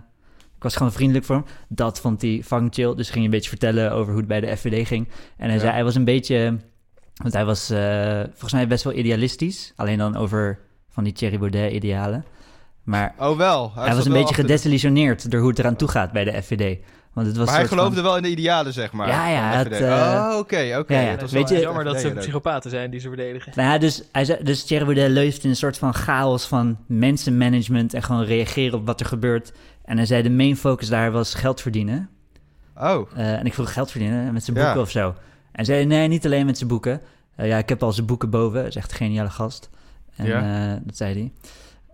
ik 0.56 0.64
was 0.64 0.76
gewoon 0.76 0.92
vriendelijk 0.92 1.26
voor 1.26 1.36
hem. 1.36 1.46
Dat 1.68 2.00
vond 2.00 2.22
hij 2.22 2.42
fucking 2.46 2.74
chill. 2.74 2.96
Dus 2.96 3.10
ging 3.10 3.26
een 3.26 3.32
beetje 3.32 3.50
vertellen 3.50 3.92
over 3.92 4.10
hoe 4.10 4.18
het 4.20 4.28
bij 4.28 4.40
de 4.40 4.58
FVD 4.58 4.88
ging. 4.88 5.08
En 5.38 5.46
hij 5.46 5.54
Ja. 5.54 5.60
zei, 5.60 5.72
hij 5.72 5.84
was 5.84 5.96
een 5.96 6.06
beetje, 6.06 6.58
want 7.14 7.34
hij 7.34 7.46
was 7.46 7.68
volgens 8.30 8.54
mij 8.54 8.68
best 8.68 8.84
wel 8.84 8.94
idealistisch. 8.94 9.74
Alleen 9.76 9.98
dan 9.98 10.16
over 10.16 10.60
van 10.90 11.04
die 11.04 11.14
Thierry 11.14 11.38
Baudet 11.40 11.72
idealen. 11.72 12.26
Maar 12.88 13.14
Oh, 13.20 13.38
wel. 13.38 13.72
hij, 13.76 13.96
was 13.96 14.06
een 14.06 14.12
beetje 14.12 14.28
achter 14.28 14.36
de- 14.36 14.42
gedesillusioneerd 14.42 15.32
door 15.32 15.40
hoe 15.40 15.50
het 15.50 15.60
eraan 15.60 15.76
toe 15.76 15.88
gaat 15.88 16.12
bij 16.12 16.24
de 16.24 16.42
FVD. 16.44 16.78
Want 17.14 17.28
het 17.28 17.38
was 17.38 17.46
Maar 17.46 17.56
hij 17.56 17.68
van- 17.68 17.78
geloofde 17.78 18.02
wel 18.02 18.18
in 18.18 18.24
de 18.24 18.30
idealen, 18.30 18.74
zeg 18.74 18.92
maar. 18.92 19.08
Ja, 19.08 19.28
ja, 19.30 19.64
FVD. 19.64 19.72
eh, 19.82 19.90
oh, 20.32 20.38
oké, 20.38 20.76
oké. 20.80 20.94
ja, 20.94 21.00
ja. 21.00 21.10
Het 21.10 21.32
Weet 21.32 21.50
wel 21.50 21.58
je- 21.58 21.64
jammer 21.64 21.84
dat 21.84 22.00
ze 22.00 22.10
psychopaten 22.10 22.70
zijn 22.70 22.92
die 22.92 23.00
ze 23.00 23.08
verdedigen. 23.08 23.52
Nou 23.56 23.70
ja, 23.70 23.78
dus, 23.78 24.04
hij 24.12 24.26
zei, 24.26 24.44
dus 24.44 24.64
Thierry 24.64 24.86
Baudet 24.86 25.10
leeft 25.10 25.44
in 25.44 25.50
een 25.50 25.56
soort 25.56 25.78
van 25.78 25.94
chaos 25.94 26.46
van 26.48 26.78
mensenmanagement 26.88 27.94
en 27.94 28.04
gewoon 28.04 28.24
reageren 28.24 28.80
op 28.80 28.86
wat 28.86 29.00
er 29.00 29.06
gebeurt. 29.06 29.52
En 29.86 29.98
hij 29.98 30.06
zei, 30.06 30.22
de 30.24 30.30
main 30.30 30.58
focus 30.58 30.88
daar 30.90 31.12
was 31.12 31.34
geld 31.34 31.62
verdienen. 31.62 32.10
Oh, 32.78 33.10
Eh, 33.16 33.34
en 33.34 33.46
ik 33.46 33.54
vroeg 33.54 33.74
geld 33.74 33.92
verdienen 33.92 34.34
met 34.34 34.44
zijn 34.44 34.58
Ja. 34.58 34.64
boeken 34.64 34.82
of 34.82 34.90
zo. 34.90 35.16
En 35.52 35.66
zei, 35.66 35.86
nee, 35.86 36.08
niet 36.08 36.26
alleen 36.26 36.46
met 36.46 36.58
zijn 36.58 36.70
boeken. 36.70 37.02
Eh, 37.36 37.48
ja, 37.48 37.58
ik 37.58 37.70
heb 37.70 37.84
al 37.84 37.92
zijn 37.94 38.06
boeken 38.06 38.30
boven. 38.30 38.58
Dat 38.60 38.68
is 38.68 38.76
echt 38.76 38.92
een 38.92 38.98
geniale 38.98 39.30
gast. 39.30 39.70
En 40.16 40.26
Ja. 40.26 40.72
eh, 40.72 40.80
dat 40.84 40.98
zei 40.98 41.14
hij. 41.14 41.32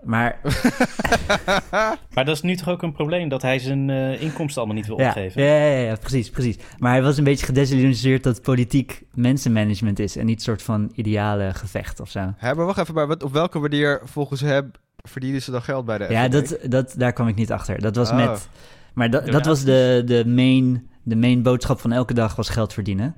Maar 0.05 0.39
Maar 2.13 2.25
dat 2.25 2.35
is 2.35 2.41
nu 2.41 2.55
toch 2.55 2.69
ook 2.69 2.81
een 2.81 2.91
probleem 2.91 3.29
dat 3.29 3.41
hij 3.41 3.59
zijn 3.59 3.89
eh, 3.89 4.21
inkomsten 4.21 4.57
allemaal 4.61 4.75
niet 4.81 4.87
wil 4.87 4.99
ja, 4.99 5.07
opgeven. 5.07 5.43
ja, 5.43 5.55
ja, 5.65 5.77
ja, 5.79 5.95
precies, 5.95 6.29
precies. 6.29 6.57
Maar 6.77 6.91
hij 6.91 7.01
was 7.01 7.17
een 7.17 7.23
beetje 7.23 7.45
gedesillusioneerd 7.45 8.23
dat 8.23 8.41
politiek 8.41 9.03
mensenmanagement 9.13 9.99
is... 9.99 10.15
en 10.17 10.25
niet 10.25 10.35
een 10.35 10.41
soort 10.43 10.61
van 10.63 10.91
ideale 10.95 11.53
gevecht 11.53 11.99
of 11.99 12.09
zo. 12.09 12.33
Hè, 12.37 12.55
maar 12.55 12.65
wacht 12.65 12.77
even, 12.77 12.93
maar 12.93 13.07
wat, 13.07 13.23
op 13.23 13.33
welke 13.33 13.59
manier 13.59 14.01
volgens 14.03 14.41
hem 14.41 14.71
verdienen 15.07 15.41
ze 15.41 15.51
dan 15.51 15.61
geld 15.61 15.85
bij 15.85 15.97
de 15.97 16.05
Ja, 16.09 16.25
FVD? 16.25 16.31
dat, 16.31 16.71
dat, 16.71 16.93
daar 16.97 17.13
kwam 17.13 17.27
ik 17.27 17.35
niet 17.35 17.51
achter. 17.51 17.81
Dat 17.81 17.95
was 17.95 18.09
Oh. 18.09 18.15
met... 18.15 18.47
Maar 18.93 19.09
dat, 19.09 19.25
dat 19.27 19.45
was 19.45 19.63
de, 19.63 20.01
de, 20.05 20.25
main, 20.27 20.87
de 21.03 21.15
main 21.15 21.41
boodschap 21.41 21.79
van 21.79 21.91
elke 21.91 22.13
dag 22.13 22.35
was 22.35 22.49
geld 22.49 22.73
verdienen. 22.73 23.15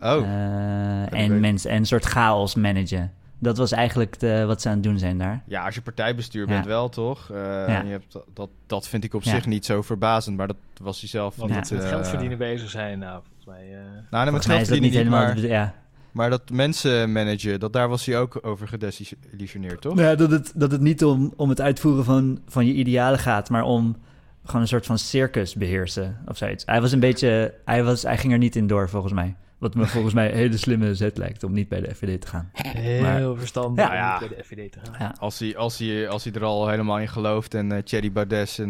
Oh, 0.00 0.22
Eh, 0.22 1.12
en, 1.20 1.40
mensen, 1.40 1.70
en 1.70 1.76
een 1.76 1.86
soort 1.86 2.04
chaos 2.04 2.54
managen. 2.54 3.12
Dat 3.38 3.56
was 3.56 3.72
eigenlijk 3.72 4.18
de, 4.20 4.44
wat 4.44 4.62
ze 4.62 4.68
aan 4.68 4.74
het 4.74 4.82
doen 4.82 4.98
zijn 4.98 5.18
daar. 5.18 5.42
ja, 5.46 5.64
als 5.64 5.74
je 5.74 5.82
partijbestuur 5.82 6.42
Ja. 6.46 6.52
bent 6.52 6.66
wel, 6.66 6.88
toch? 6.88 7.30
Eh, 7.30 7.36
Ja. 7.36 7.66
en 7.66 7.84
je 7.86 7.90
hebt, 7.92 8.12
dat- 8.12 8.26
dat, 8.34 8.48
dat 8.66 8.88
vind 8.88 9.04
ik 9.04 9.14
op 9.14 9.22
Ja. 9.22 9.30
zich 9.30 9.46
niet 9.46 9.64
zo 9.64 9.82
verbazend, 9.82 10.36
maar 10.36 10.46
dat 10.46 10.56
was 10.82 11.00
hij 11.00 11.08
zelf 11.08 11.36
Want 11.36 11.50
niet. 11.50 11.70
met 11.70 11.82
eh, 11.82 11.88
geld 11.88 12.08
verdienen 12.08 12.38
bezig 12.38 12.70
zijn, 12.70 12.98
nou, 12.98 13.22
volgens 13.24 13.46
mij... 13.46 13.72
eh, 13.74 13.80
Nou, 14.10 14.24
nee, 14.24 14.32
met 14.32 14.44
geld 14.44 14.56
verdienen 14.58 14.72
niet 14.72 14.82
niet, 14.82 14.92
helemaal... 14.92 15.26
maar, 15.34 15.38
ja. 15.38 15.74
maar 16.12 16.30
dat 16.30 16.50
mensen 16.50 17.12
managen, 17.12 17.60
dat, 17.60 17.72
daar 17.72 17.88
was 17.88 18.06
hij 18.06 18.18
ook 18.18 18.38
over 18.42 18.68
gedesillusioneerd, 18.68 19.80
toch? 19.80 19.98
Ja, 19.98 20.14
dat, 20.14 20.30
het, 20.30 20.52
dat 20.54 20.70
het 20.70 20.80
niet 20.80 21.04
om, 21.04 21.32
om 21.36 21.48
het 21.48 21.60
uitvoeren 21.60 22.04
van, 22.04 22.38
van 22.48 22.66
je 22.66 22.72
idealen 22.72 23.18
gaat, 23.18 23.50
maar 23.50 23.62
om 23.62 23.96
gewoon 24.44 24.60
een 24.62 24.68
soort 24.68 24.86
van 24.86 24.98
circus 24.98 25.54
beheersen 25.54 26.18
of 26.26 26.36
zoiets. 26.36 26.64
Hij 26.66 26.80
was 26.80 26.92
een 26.92 27.00
beetje, 27.00 27.54
hij, 27.64 27.84
was, 27.84 28.02
hij 28.02 28.18
ging 28.18 28.32
er 28.32 28.38
niet 28.38 28.56
in 28.56 28.66
door 28.66 28.88
volgens 28.88 29.12
mij. 29.12 29.34
Wat 29.58 29.74
me 29.74 29.86
volgens 29.86 30.14
mij 30.14 30.30
een 30.30 30.36
hele 30.36 30.56
slimme 30.56 30.94
zet 30.94 31.18
lijkt 31.18 31.42
om 31.44 31.52
niet 31.52 31.68
bij 31.68 31.80
de 31.80 31.94
FVD 31.94 32.20
te 32.20 32.26
gaan. 32.26 32.50
Heel 32.52 33.02
Maar- 33.02 33.36
verstandig 33.38 33.84
Ja. 33.84 33.90
om 33.90 33.96
Ja. 33.96 34.18
niet 34.20 34.28
bij 34.28 34.38
de 34.38 34.44
FVD 34.44 34.72
te 34.72 34.78
gaan. 34.82 34.94
Ja, 34.98 35.14
Als 35.18 35.38
hij, 35.38 35.56
als, 35.56 35.78
hij, 35.78 36.08
als 36.08 36.24
hij 36.24 36.32
er 36.32 36.44
al 36.44 36.68
helemaal 36.68 36.98
in 36.98 37.08
gelooft 37.08 37.54
en 37.54 37.72
eh 37.72 37.82
Thierry 37.82 38.12
Baudet 38.12 38.58
eh 38.58 38.64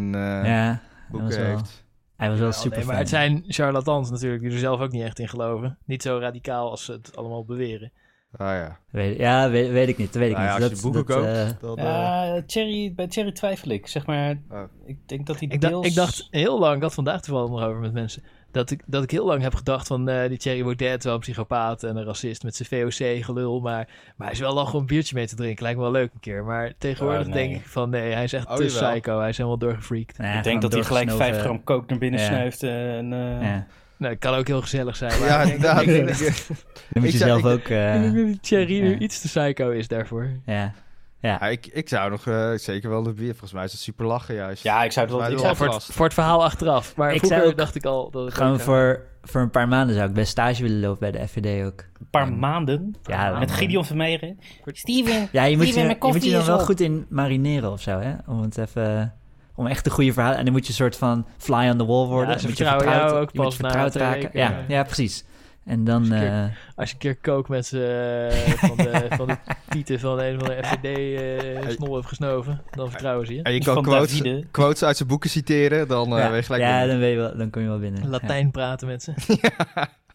dat 0.69 0.79
boeken 1.11 1.29
was 1.29 1.37
wel- 1.37 1.47
heeft. 1.47 1.85
hij 2.17 2.29
was 2.29 2.39
wel 2.39 2.49
Ja, 2.49 2.55
super 2.55 2.79
nee, 2.79 2.87
maar 2.87 2.97
het 2.99 3.09
zijn 3.09 3.45
charlatans 3.47 4.11
natuurlijk, 4.11 4.43
die 4.43 4.51
er 4.53 4.59
zelf 4.59 4.81
ook 4.81 4.93
niet 4.93 5.03
echt 5.03 5.19
in 5.19 5.29
geloven. 5.29 5.79
Niet 5.85 6.03
zo 6.03 6.19
radicaal 6.19 6.71
als 6.71 6.85
ze 6.85 6.93
het 6.93 7.17
allemaal 7.17 7.45
beweren. 7.45 7.93
Ah 8.37 8.47
ja. 8.47 8.79
Weet, 8.91 9.19
ja, 9.19 9.51
weet, 9.51 9.71
weet 9.71 9.89
ik 9.89 9.97
niet. 9.99 10.13
Dat 10.13 10.23
weet 10.23 10.31
ik 10.31 10.37
Nou 10.37 10.49
ja, 10.49 10.55
niet. 10.55 10.63
als 10.63 10.71
dat, 10.73 10.81
je 10.83 10.91
boeken 10.91 11.15
dat, 11.15 11.25
koopt, 11.25 11.37
eh, 11.37 11.61
dan, 11.61 11.77
eh, 11.79 11.85
Ja, 11.85 12.43
Thierry, 12.47 12.93
bij 12.95 13.07
Thierry 13.07 13.33
twijfel 13.33 13.71
ik. 13.71 13.87
Zeg 13.87 14.07
maar, 14.07 14.39
Oh. 14.51 14.63
ik 14.87 15.09
denk 15.09 15.27
dat 15.27 15.39
hij 15.39 15.49
Ik, 15.49 15.61
deels... 15.61 15.73
dacht, 15.73 15.87
ik 15.87 15.95
dacht 15.95 16.29
heel 16.31 16.59
lang, 16.59 16.77
ik 16.77 16.83
had 16.83 16.95
vandaag 16.95 17.21
toevallig 17.23 17.51
nog 17.51 17.63
over 17.63 17.81
met 17.81 17.93
mensen, 17.93 18.23
dat 18.57 18.71
ik, 18.71 18.81
dat 18.87 19.03
ik 19.03 19.11
heel 19.11 19.27
lang 19.27 19.43
heb 19.43 19.55
gedacht 19.55 19.87
van 19.87 20.09
eh, 20.09 20.29
die 20.29 20.39
Thierry 20.39 20.63
Baudet, 20.63 21.05
wel 21.05 21.15
een 21.15 21.21
psychopaat 21.21 21.83
en 21.83 21.97
een 21.97 22.05
racist 22.05 22.43
met 22.43 22.57
zijn 22.57 22.69
VOC-gelul, 22.69 23.61
maar, 23.61 23.89
maar 24.17 24.27
hij 24.27 24.31
is 24.33 24.39
wel 24.41 24.55
lang 24.55 24.67
gewoon 24.67 24.81
een 24.81 24.87
biertje 24.87 25.15
mee 25.15 25.27
te 25.27 25.35
drinken, 25.35 25.63
lijkt 25.63 25.79
me 25.79 25.85
wel 25.85 25.93
leuk 25.93 26.11
een 26.15 26.21
keer. 26.21 26.45
Maar 26.45 26.73
tegenwoordig 26.79 27.27
Oh, 27.27 27.33
nee. 27.35 27.49
denk 27.49 27.61
ik 27.61 27.67
van 27.67 27.91
nee, 27.91 28.13
hij 28.13 28.25
is 28.25 28.33
echt 28.33 28.47
Oh, 28.49 28.55
te 28.57 28.65
jawel. 28.67 28.91
psycho, 28.91 29.19
hij 29.21 29.29
is 29.29 29.37
helemaal 29.37 29.59
doorgefreakt. 29.59 30.17
ja, 30.19 30.37
ik 30.39 30.43
denk 30.45 30.63
dat 30.63 30.73
hij 30.73 30.83
gelijk 30.83 31.07
5 31.11 31.19
doorgesnoven- 31.19 31.51
gram 31.51 31.65
kook 31.65 31.89
naar 31.89 31.99
binnen 31.99 32.21
Ja. 32.21 32.27
snuift. 32.27 32.63
En, 32.63 33.13
eh, 33.13 33.43
Ja. 33.49 33.67
Nou, 33.99 34.13
het 34.13 34.21
kan 34.23 34.35
ook 34.35 34.47
heel 34.47 34.61
gezellig 34.61 34.97
zijn. 34.97 35.21
Maar 35.21 35.29
Ja, 35.29 35.43
ik 35.53 35.61
denk 35.61 35.81
inderdaad. 35.99 36.47
Dan 36.93 37.03
moet 37.03 37.13
je 37.13 37.19
zelf 37.19 37.45
ook... 37.45 37.65
eh, 37.69 38.03
dat 38.03 38.43
Thierry 38.43 38.81
nu 38.81 38.99
iets 38.99 39.21
te 39.21 39.27
psycho 39.29 39.71
is 39.71 39.89
daarvoor. 39.89 40.31
ja. 40.47 40.73
Ja. 41.21 41.31
Ja, 41.41 41.47
ik, 41.49 41.67
ik 41.67 41.89
zou 41.89 42.11
nog 42.11 42.27
eh, 42.27 42.53
zeker 42.55 42.91
wel 42.91 43.03
de 43.03 43.13
bier. 43.13 43.31
Volgens 43.31 43.53
mij 43.53 43.65
is 43.65 43.73
het 43.73 43.81
super 43.81 44.07
lachen 44.07 44.35
juist. 44.35 44.63
Ja, 44.63 44.83
ik 44.85 44.93
zou 44.93 45.07
het 45.07 45.17
wel... 45.17 45.31
Ik 45.31 45.39
zou 45.39 45.57
Voor 45.57 45.69
het, 45.69 45.85
voor 45.85 46.05
het 46.05 46.15
verhaal 46.15 46.45
achteraf. 46.45 46.97
Maar 46.97 47.11
Ik 47.13 47.19
vroeger 47.19 47.39
zou 47.39 47.51
ook 47.51 47.57
dacht 47.59 47.75
ik 47.75 47.85
al 47.85 48.11
dat 48.11 48.25
het 48.25 48.35
Gewoon 48.35 48.53
ook, 48.53 48.61
voor, 48.61 49.03
voor 49.23 49.41
een 49.41 49.51
paar 49.51 49.69
maanden 49.69 49.95
zou 49.97 50.09
ik 50.09 50.15
best 50.15 50.31
stage 50.31 50.63
willen 50.63 50.81
lopen 50.81 50.99
bij 51.01 51.21
de 51.21 51.29
FVD 51.29 51.65
ook. 51.67 51.81
een 52.01 52.07
paar 52.11 52.33
maanden 52.33 52.95
Ja, 53.03 53.39
met 53.39 53.51
Gideon 53.51 53.85
Vermeeren. 53.85 54.39
Steven, 54.67 55.29
Ja, 55.33 55.45
je 55.45 55.57
moet 55.57 55.67
Steven, 55.67 55.83
je, 55.83 55.89
je, 55.89 55.95
moet 55.95 56.03
je 56.05 56.13
koffie 56.13 56.31
dan 56.31 56.41
is 56.41 56.47
wel 56.47 56.59
op. 56.59 56.63
goed 56.65 56.81
in 56.81 57.07
marineren 57.09 57.71
of 57.73 57.81
zo, 57.81 57.99
hè? 58.01 58.13
Om 58.27 58.43
het 58.43 58.59
even... 58.59 59.15
Om 59.55 59.67
echt 59.67 59.87
een 59.87 59.93
goede 59.93 60.13
verhaal... 60.13 60.33
En 60.35 60.45
dan 60.45 60.53
moet 60.53 60.63
je 60.63 60.69
een 60.69 60.75
soort 60.75 60.97
van 60.97 61.27
fly 61.37 61.69
on 61.69 61.77
the 61.79 61.87
wall 61.87 62.07
worden. 62.07 62.29
Ja, 62.31 62.39
ze 62.39 62.41
Dan 62.41 62.49
moet 62.49 62.59
je 62.59 62.65
vertrouwen 62.65 62.85
vertrouwd, 62.87 63.11
jou 63.11 63.23
ook 63.23 63.33
pas 63.33 63.57
vertrouwd 63.57 63.95
raken. 63.95 64.21
weken. 64.23 64.39
Ja, 64.41 64.65
ja, 64.69 64.83
precies. 64.83 65.25
En 65.67 65.85
dan... 65.85 66.01
Als 66.01 66.09
je 66.21 66.27
eh, 66.27 66.45
Als 66.77 66.89
je 66.89 66.95
een 66.95 67.01
keer 67.01 67.17
kook 67.17 67.49
met 67.49 67.67
z'n 67.67 67.77
eh, 67.77 68.53
van, 68.53 68.77
de, 68.77 69.07
van 69.17 69.27
de 69.27 69.37
tieten 69.69 70.01
van 70.01 70.21
een 70.21 70.39
van 70.39 70.49
de 70.49 70.59
FVD-snol 70.65 71.95
heeft 71.95 72.09
gesnoven, 72.09 72.63
dan 72.71 72.91
vertrouwen 72.91 73.27
ze 73.27 73.35
je. 73.35 73.43
En 73.43 73.53
je 73.53 73.63
Van 73.63 73.75
kan 73.75 73.83
quotes, 73.83 74.11
Davide. 74.19 74.47
quotes 74.51 74.83
uit 74.85 74.97
zijn 74.97 75.09
boeken 75.09 75.31
citeren, 75.31 75.89
dan 75.89 76.13
eh 76.13 76.19
ja, 76.19 76.31
weet 76.31 76.39
je 76.41 76.45
gelijk 76.47 76.63
ja 76.63 76.87
dan, 76.87 76.99
weet 76.99 77.13
je 77.13 77.19
wel, 77.19 77.37
dan 77.37 77.51
kom 77.51 77.63
je 77.63 77.69
wel 77.69 77.79
binnen. 77.79 78.09
Latijn 78.09 78.51
praten 78.51 78.87
met 78.89 79.03
ze. 79.03 79.13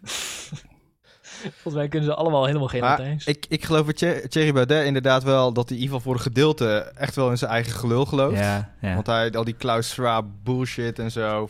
Volgens 1.51 1.73
mij 1.73 1.87
kunnen 1.87 2.09
ze 2.09 2.15
allemaal 2.15 2.45
helemaal 2.45 2.67
geen 2.67 2.81
Maar 2.81 2.89
Latijns. 2.97 3.25
ik, 3.25 3.45
ik 3.49 3.63
geloof 3.65 3.85
dat 3.85 3.97
Thie- 3.97 4.27
Thierry 4.27 4.53
Baudet 4.53 4.85
inderdaad 4.85 5.23
wel, 5.23 5.53
dat 5.53 5.69
hij 5.69 5.77
in 5.77 5.83
ieder 5.83 5.95
geval 5.97 6.11
voor 6.11 6.13
een 6.13 6.31
gedeelte 6.31 6.91
echt 6.95 7.15
wel 7.15 7.29
in 7.29 7.37
zijn 7.37 7.51
eigen 7.51 7.71
gelul 7.71 8.05
gelooft. 8.05 8.37
Ja, 8.39 8.73
ja. 8.81 8.93
Want 8.93 9.07
hij, 9.07 9.31
al 9.31 9.43
die 9.43 9.53
Klaus 9.53 9.89
Schwab 9.89 10.25
bullshit 10.43 10.99
en 10.99 11.11
zo. 11.11 11.49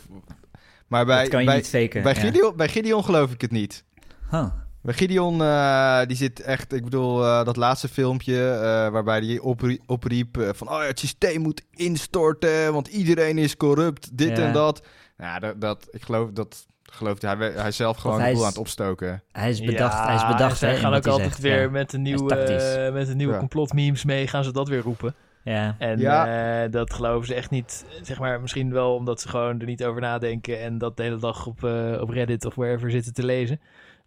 Maar 0.88 1.06
bij, 1.06 1.22
dat 1.22 1.30
kan 1.30 1.40
je 1.40 1.46
bij, 1.46 1.56
niet 1.56 1.70
faken. 1.70 2.04
bij, 2.04 2.14
ja. 2.14 2.20
Gideon, 2.20 2.56
bij 2.56 2.68
Gideon 2.70 3.04
geloof 3.04 3.32
ik 3.32 3.42
het 3.42 3.52
niet. 3.52 3.84
Huh. 4.32 4.46
Bij 4.82 4.94
Gideon, 4.94 5.41
eh, 5.41 6.02
die 6.06 6.15
zit 6.17 6.39
echt, 6.41 6.74
ik 6.74 6.84
bedoel, 6.84 7.24
eh, 7.26 7.46
dat 7.46 7.56
laatste 7.56 7.88
filmpje 7.88 8.50
eh, 8.52 8.62
waarbij 8.91 9.20
hij 9.20 9.39
oprie- 9.39 9.82
opriep 9.86 10.52
van, 10.56 10.70
oh 10.70 10.82
ja, 10.82 10.86
het 10.88 11.00
systeem 11.00 11.41
moet 11.41 11.62
instorten, 11.72 12.74
want 12.74 12.88
iedereen 12.88 13.38
is 13.38 13.58
corrupt, 13.58 14.17
dit 14.17 14.38
Ja. 14.38 14.44
en 14.44 14.54
dat. 14.54 14.86
Nou, 15.17 15.39
dat, 15.39 15.62
dat, 15.62 15.88
ik 15.91 16.02
geloof 16.02 16.30
dat, 16.32 16.65
gelooft 16.84 17.22
hij, 17.22 17.36
hij 17.56 17.72
zelf 17.72 17.98
gewoon 17.98 18.20
hij 18.20 18.26
de 18.28 18.32
boel 18.34 18.41
is- 18.41 18.48
aan 18.48 18.54
het 18.54 18.62
opstoken. 18.62 19.24
Hij 19.32 19.50
is 19.50 19.60
bedacht, 19.62 19.94
Ja, 19.94 20.06
hij 20.06 20.15
is 20.15 20.28
bedacht. 20.28 20.62
In 20.62 20.76
gaan 20.76 20.94
ook 20.94 21.08
altijd 21.08 21.28
zegt, 21.30 21.39
weer 21.41 21.62
ja. 21.62 21.70
met 21.70 21.94
een 21.94 22.06
is 22.06 22.17
nieuwe, 22.17 22.89
met 22.94 23.08
een 23.10 23.17
nieuwe 23.17 23.34
Ja. 23.34 23.39
complotmemes 23.39 24.04
mee, 24.04 24.28
gaan 24.28 24.44
ze 24.44 24.52
dat 24.52 24.67
weer 24.67 24.82
roepen. 24.82 25.15
Ja. 25.44 25.76
En 25.80 26.00
Ja. 26.00 26.63
eh, 26.63 26.72
dat 26.72 26.94
geloven 26.94 27.28
ze 27.28 27.34
echt 27.34 27.50
niet. 27.50 27.86
Zeg 28.02 28.20
maar, 28.20 28.41
misschien 28.41 28.72
wel 28.74 28.96
omdat 28.96 29.22
ze 29.22 29.28
gewoon 29.30 29.60
er 29.60 29.65
niet 29.65 29.84
over 29.84 30.02
nadenken 30.02 30.62
en 30.62 30.78
dat 30.78 30.98
de 30.98 31.04
hele 31.04 31.17
dag 31.20 31.46
op, 31.46 31.63
op 32.02 32.10
Reddit 32.10 32.46
of 32.46 32.56
wherever 32.56 32.91
zitten 32.91 33.13
te 33.13 33.24
lezen. 33.26 33.60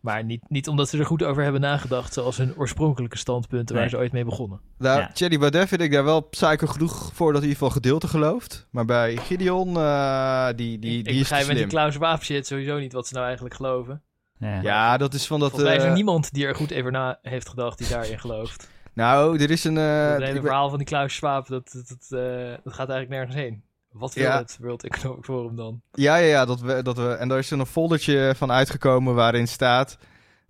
Maar 0.05 0.25
niet, 0.25 0.43
niet 0.49 0.69
omdat 0.69 0.89
ze 0.89 0.99
er 0.99 1.07
goed 1.07 1.23
over 1.23 1.43
hebben 1.43 1.61
nagedacht, 1.61 2.13
zoals 2.13 2.37
hun 2.37 2.57
oorspronkelijke 2.57 3.19
standpunten 3.19 3.77
waar 3.77 3.89
ze 3.89 3.97
ooit 3.97 4.13
mee 4.13 4.25
begonnen. 4.25 4.61
Nou, 4.79 5.01
Ja. 5.01 5.11
Thierry 5.13 5.39
Baudet 5.39 5.69
vind 5.69 5.81
ik 5.81 5.93
daar 5.93 6.05
wel 6.05 6.21
psycho 6.21 6.67
genoeg 6.67 7.11
voor 7.15 7.33
dat 7.33 7.43
hij 7.43 7.51
in 7.51 7.57
ieder 7.57 7.57
geval 7.57 7.71
gedeelte 7.71 8.09
gelooft. 8.09 8.67
Maar 8.71 8.85
bij 8.85 9.17
Gideon, 9.17 9.77
eh, 9.77 10.47
die, 10.47 10.79
die, 10.79 10.99
ik 10.99 11.05
die 11.05 11.13
is 11.15 11.29
te 11.29 11.29
begrijp 11.29 11.47
met 11.47 11.57
die. 11.57 11.67
Klaus 11.67 11.97
Waap 11.97 12.23
shit 12.23 12.47
sowieso 12.47 12.79
niet 12.79 12.93
wat 12.93 13.07
ze 13.07 13.15
nou 13.15 13.25
eigenlijk 13.27 13.55
geloven. 13.55 14.03
Ja. 14.39 14.61
Ja, 14.61 14.97
dat 14.97 15.15
is 15.15 15.27
van 15.27 15.41
dat... 15.41 15.49
Volgens 15.51 15.69
mij 15.71 15.79
is 15.79 15.85
er 15.85 15.89
eh, 15.89 15.95
niemand 15.97 16.33
die 16.33 16.47
er 16.47 16.55
goed 16.55 16.75
over 16.75 16.91
na 16.93 17.19
heeft 17.23 17.49
gedacht 17.49 17.79
die 17.79 17.89
daarin 17.89 18.21
gelooft. 18.21 18.69
Nou, 18.95 19.39
er 19.43 19.51
is 19.51 19.65
een... 19.65 19.79
eh, 19.79 20.09
het 20.09 20.21
ik 20.21 20.27
hele 20.27 20.41
verhaal 20.41 20.69
van 20.69 20.79
die 20.79 20.87
Klaus 20.87 21.15
Schwab, 21.15 21.47
dat, 21.47 21.73
dat, 21.73 21.89
dat, 21.89 22.21
eh, 22.21 22.55
dat 22.65 22.73
gaat 22.73 22.89
eigenlijk 22.89 23.09
nergens 23.09 23.35
heen. 23.37 23.63
Wat 23.95 24.15
wil 24.15 24.25
Ja. 24.25 24.39
het 24.39 24.57
World 24.61 24.85
Economic 24.85 25.25
Forum 25.25 25.57
dan? 25.57 25.81
Ja, 25.93 26.17
ja, 26.17 26.27
ja. 26.27 26.45
Dat 26.45 26.61
we, 26.61 26.83
dat 26.83 26.97
we, 26.97 27.09
en 27.13 27.29
daar 27.29 27.39
is 27.39 27.51
er 27.51 27.59
een 27.59 27.67
foldertje 27.67 28.33
van 28.37 28.53
uitgekomen 28.53 29.15
waarin 29.15 29.49
staat... 29.49 29.99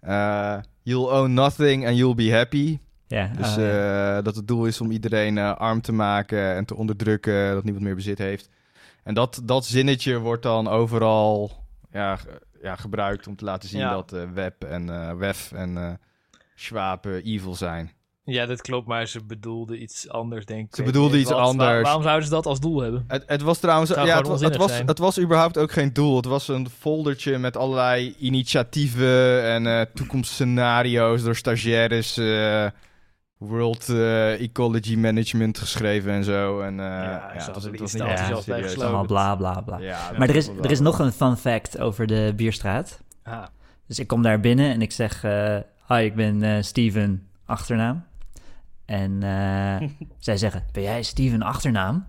eh, 0.00 0.57
you'll 0.83 1.11
own 1.11 1.33
nothing 1.33 1.87
and 1.87 1.96
you'll 1.96 2.14
be 2.14 2.33
happy. 2.33 2.78
Ja. 3.07 3.30
Dus 3.37 3.54
ja. 3.54 4.16
eh, 4.18 4.24
dat 4.24 4.37
het 4.37 4.48
doel 4.48 4.66
is 4.66 4.80
om 4.80 4.90
iedereen 4.90 5.38
eh, 5.38 5.54
arm 5.57 5.80
te 5.80 5.92
maken 5.92 6.54
en 6.54 6.64
te 6.64 6.74
onderdrukken, 6.76 7.52
dat 7.54 7.64
niemand 7.64 7.85
meer 7.85 7.94
bezit 7.94 8.18
heeft. 8.18 8.48
En 9.02 9.14
dat, 9.14 9.40
dat 9.44 9.64
zinnetje 9.66 10.18
wordt 10.18 10.42
dan 10.42 10.68
overal 10.68 11.50
ja, 11.90 12.18
ja, 12.62 12.76
gebruikt 12.76 13.26
om 13.26 13.37
te 13.37 13.44
laten 13.44 13.68
zien 13.68 13.80
Ja. 13.80 13.90
dat 13.90 14.12
eh, 14.12 14.22
Web 14.35 14.64
en 14.64 14.88
eh 14.90 15.12
Wef 15.16 15.52
en 15.52 15.76
eh 15.78 15.92
Schwab 16.54 17.07
eh, 17.07 17.24
evil 17.35 17.54
zijn. 17.54 17.90
Ja, 18.26 18.46
dat 18.46 18.60
klopt, 18.60 18.87
maar 18.87 19.06
ze 19.06 19.24
bedoelde 19.24 19.78
iets 19.78 20.08
anders, 20.08 20.44
denk 20.46 20.68
ik. 20.68 20.74
Ze 20.74 20.82
bedoelde 20.82 21.18
iets 21.18 21.30
wat. 21.30 21.38
Waar- 21.38 21.48
anders. 21.48 21.82
waarom 21.82 22.02
zouden 22.02 22.24
ze 22.24 22.30
dat 22.30 22.46
als 22.46 22.60
doel 22.60 22.80
hebben? 22.80 23.04
Het, 23.08 23.22
het 23.26 23.42
was 23.42 23.58
trouwens, 23.58 23.90
Zou 23.90 24.06
ja, 24.06 24.16
het, 24.16 24.40
het, 24.40 24.56
was, 24.56 24.78
het 24.78 24.98
was 24.98 25.20
überhaupt 25.20 25.58
ook 25.58 25.72
geen 25.72 25.92
doel. 25.92 26.16
Het 26.16 26.24
was 26.24 26.48
een 26.48 26.68
foldertje 26.78 27.38
met 27.38 27.56
allerlei 27.56 28.14
initiatieven 28.18 29.44
en 29.44 29.66
eh, 29.66 29.80
toekomstscenario's 29.94 31.22
door 31.22 31.37
stagiaires. 31.37 32.16
eh, 32.16 32.66
World 33.38 33.88
eh, 33.88 34.40
Ecology 34.40 34.96
Management 34.96 35.58
geschreven 35.58 36.12
en 36.12 36.24
zo. 36.24 36.60
En, 36.60 36.80
eh, 36.80 36.87
ja, 36.87 37.30
het 37.32 37.54
was, 37.54 37.64
het 37.64 37.80
was 37.80 37.92
niet 37.92 38.02
gesloten. 38.02 38.82
allemaal 38.82 39.06
bla 39.06 39.34
bla 39.37 39.60
bla. 39.60 39.78
Ja, 39.78 40.10
Maar 40.18 40.28
er 40.28 40.37
is, 40.37 40.46
dat 40.46 40.64
er 40.64 40.70
is 40.70 40.80
nog 40.80 40.98
een 40.98 41.12
fun 41.12 41.37
fact 41.37 41.78
over 41.78 42.06
de 42.06 42.32
Bierstraat. 42.37 43.00
Ah, 43.22 43.44
Dus 43.87 43.98
ik 43.98 44.06
kom 44.06 44.22
daar 44.22 44.40
binnen 44.40 44.70
en 44.70 44.82
ik 44.82 44.92
zeg... 44.92 45.24
eh 45.24 45.56
Hi, 45.88 45.96
ik 46.04 46.14
ben 46.14 46.42
eh, 46.42 46.62
Steven, 46.62 47.26
achternaam. 47.46 48.04
En 48.84 49.22
eh, 49.22 49.88
zij 50.18 50.36
zeggen, 50.36 50.64
ben 50.72 50.82
jij 50.82 51.02
Steven, 51.02 51.42
achternaam? 51.42 52.06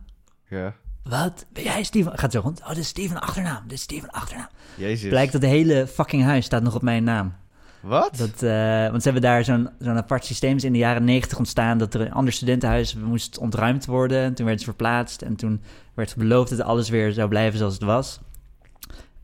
Ja. 0.50 0.76
Wat? 1.04 1.46
Ben 1.54 1.64
jij 1.64 1.84
Steven? 1.84 2.18
Gaat 2.18 2.32
zo 2.32 2.40
rond. 2.40 2.62
Oh, 2.62 2.68
dit 2.68 2.78
is 2.78 2.88
Steven, 2.88 3.22
achternaam. 3.22 3.64
Dit 3.64 3.72
is 3.72 3.82
Steven, 3.82 4.10
achternaam. 4.10 4.48
Jezus. 4.78 5.10
Blijkt 5.10 5.32
dat 5.32 5.42
de 5.42 5.48
hele 5.48 5.88
fucking 5.88 6.24
huis 6.24 6.46
staat 6.46 6.64
nog 6.64 6.76
op 6.76 6.82
mijn 6.82 7.04
naam. 7.04 7.34
Wat? 7.82 8.18
Dat, 8.18 8.44
eh, 8.44 8.90
want 8.90 9.04
ze 9.04 9.10
hebben 9.10 9.22
daar 9.22 9.44
zo'n 9.44 9.70
zo'n 9.80 9.98
apart 9.98 10.26
systeem 10.26 10.56
is 10.56 10.64
in 10.64 10.72
de 10.72 10.78
jaren 10.78 11.04
negentig 11.04 11.38
ontstaan... 11.38 11.78
dat 11.78 11.94
er 11.94 12.02
een 12.02 12.12
ander 12.12 12.34
studentenhuis 12.34 12.96
moest 12.96 13.38
ontruimd 13.38 13.86
worden. 13.86 14.24
En 14.24 14.34
toen 14.34 14.46
werd 14.46 14.58
het 14.58 14.68
verplaatst. 14.68 15.22
En 15.22 15.36
toen 15.36 15.62
werd 15.94 16.16
beloofd 16.16 16.50
dat 16.50 16.62
alles 16.62 16.90
weer 16.90 17.12
zou 17.12 17.30
blijven 17.30 17.58
zoals 17.58 17.74
het 17.74 17.84
was. 17.84 18.20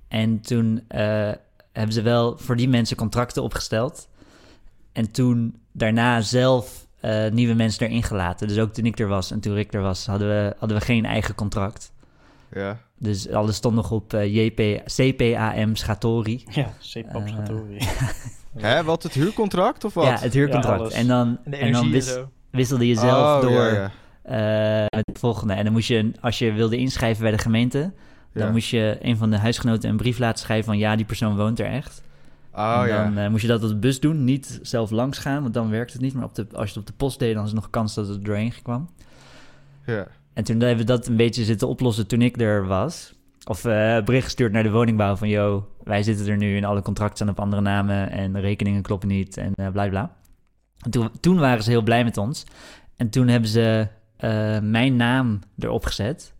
En 0.07 0.41
toen 0.41 0.83
eh, 0.87 1.31
hebben 1.71 1.93
ze 1.93 2.01
wel 2.01 2.37
voor 2.37 2.55
die 2.55 2.69
mensen 2.69 2.97
contracten 2.97 3.43
opgesteld. 3.43 4.09
En 4.91 5.11
toen 5.11 5.59
daarna 5.71 6.21
zelf 6.21 6.87
eh, 7.01 7.31
nieuwe 7.31 7.53
mensen 7.53 7.87
erin 7.87 8.03
gelaten. 8.03 8.47
Dus 8.47 8.57
ook 8.59 8.73
toen 8.73 8.85
ik 8.85 8.99
er 8.99 9.07
was 9.07 9.31
en 9.31 9.39
toen 9.39 9.53
Rick 9.53 9.73
er 9.73 9.81
was... 9.81 10.05
hadden 10.05 10.27
we, 10.27 10.55
hadden 10.59 10.77
we 10.77 10.83
geen 10.85 11.05
eigen 11.05 11.35
contract. 11.35 11.91
Ja. 12.53 12.77
Dus 12.97 13.29
alles 13.29 13.55
stond 13.55 13.75
nog 13.75 13.91
op 13.91 14.13
eh, 14.13 14.35
JP, 14.35 14.81
CPAM 14.85 15.75
Schatori. 15.75 16.43
Ja, 16.49 16.73
Sepap 16.79 17.21
Eh, 17.21 17.27
Schatori. 17.27 17.77
Hè, 18.57 18.83
wat, 18.83 19.03
het 19.03 19.13
huurcontract 19.13 19.83
of 19.83 19.93
wat? 19.93 20.05
Ja, 20.05 20.17
het 20.19 20.33
huurcontract. 20.33 20.91
Ja, 20.91 20.97
en 20.97 21.07
dan, 21.07 21.37
en 21.49 21.71
dan 21.71 21.91
wis- 21.91 22.17
wisselde 22.49 22.87
je 22.87 22.95
zelf 22.95 23.35
Oh, 23.35 23.41
door 23.41 23.51
ja, 23.63 23.91
ja. 24.23 24.81
eh, 24.81 24.85
met 24.97 25.05
het 25.05 25.19
volgende. 25.19 25.53
En 25.53 25.63
dan 25.63 25.73
moest 25.73 25.87
je, 25.87 26.11
als 26.21 26.39
je 26.39 26.51
wilde 26.51 26.77
inschrijven 26.77 27.21
bij 27.23 27.31
de 27.31 27.37
gemeente, 27.37 27.93
dan 28.33 28.45
Ja. 28.45 28.51
moest 28.51 28.69
je 28.69 28.97
een 29.01 29.17
van 29.17 29.29
de 29.29 29.37
huisgenoten 29.37 29.89
een 29.89 29.97
brief 29.97 30.17
laten 30.19 30.39
schrijven 30.39 30.65
van 30.65 30.77
ja, 30.77 30.95
die 30.95 31.05
persoon 31.05 31.35
woont 31.35 31.59
er 31.59 31.65
echt. 31.65 32.03
Oh 32.53 32.81
en 32.81 32.87
ja. 32.87 33.03
dan 33.03 33.17
eh, 33.17 33.29
moest 33.29 33.41
je 33.41 33.47
dat 33.47 33.63
op 33.63 33.69
de 33.69 33.75
bus 33.75 33.99
doen, 33.99 34.23
niet 34.23 34.59
zelf 34.61 34.89
langs 34.89 35.17
gaan, 35.17 35.41
want 35.41 35.53
dan 35.53 35.69
werkt 35.69 35.93
het 35.93 36.01
niet. 36.01 36.13
Maar 36.13 36.23
op 36.23 36.35
de, 36.35 36.47
als 36.51 36.69
je 36.69 36.69
het 36.69 36.77
op 36.77 36.85
de 36.85 36.93
post 36.93 37.19
deed, 37.19 37.33
dan 37.33 37.43
is 37.43 37.49
er 37.49 37.55
nog 37.55 37.69
kans 37.69 37.93
dat 37.93 38.07
het 38.07 38.17
er 38.17 38.23
doorheen 38.23 38.53
kwam. 38.61 38.89
ja. 39.85 40.07
En 40.33 40.43
toen 40.43 40.59
hebben 40.59 40.77
we 40.77 40.83
dat 40.83 41.07
een 41.07 41.15
beetje 41.15 41.43
zitten 41.43 41.67
oplossen 41.67 42.07
toen 42.07 42.21
ik 42.21 42.41
er 42.41 42.67
was. 42.67 43.13
Of 43.47 43.65
eh, 43.65 44.03
bericht 44.03 44.23
gestuurd 44.23 44.51
naar 44.51 44.63
de 44.63 44.71
woningbouw 44.71 45.15
van... 45.15 45.29
yo, 45.29 45.67
wij 45.83 46.03
zitten 46.03 46.27
er 46.27 46.37
nu 46.37 46.57
en 46.57 46.63
alle 46.63 46.81
contracten 46.81 47.15
staan 47.17 47.29
op 47.29 47.39
andere 47.39 47.61
namen... 47.61 48.11
en 48.11 48.33
de 48.33 48.39
rekeningen 48.39 48.81
kloppen 48.81 49.07
niet 49.07 49.37
en 49.37 49.53
eh 49.55 49.67
bla 49.71 49.89
bla. 49.89 50.15
En 50.77 50.91
toen, 50.91 51.09
toen 51.19 51.39
waren 51.39 51.63
ze 51.63 51.69
heel 51.69 51.81
blij 51.81 52.03
met 52.03 52.17
ons. 52.17 52.43
En 52.95 53.09
toen 53.09 53.27
hebben 53.27 53.49
ze 53.49 53.87
mijn 54.61 54.95
naam 54.95 55.39
erop 55.59 55.85
gezet. 55.85 56.33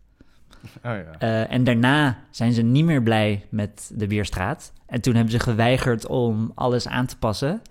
Oh 0.64 0.82
ja. 0.82 1.04
Eh, 1.18 1.52
en 1.52 1.64
daarna 1.64 2.18
zijn 2.30 2.52
ze 2.52 2.62
niet 2.62 2.84
meer 2.84 3.02
blij 3.02 3.46
met 3.48 3.90
de 3.94 4.06
Bierstraat. 4.06 4.72
En 4.86 5.00
toen 5.00 5.14
hebben 5.14 5.32
ze 5.32 5.38
geweigerd 5.40 6.06
om 6.06 6.52
alles 6.54 6.88
aan 6.88 7.06
te 7.06 7.18
passen. 7.18 7.62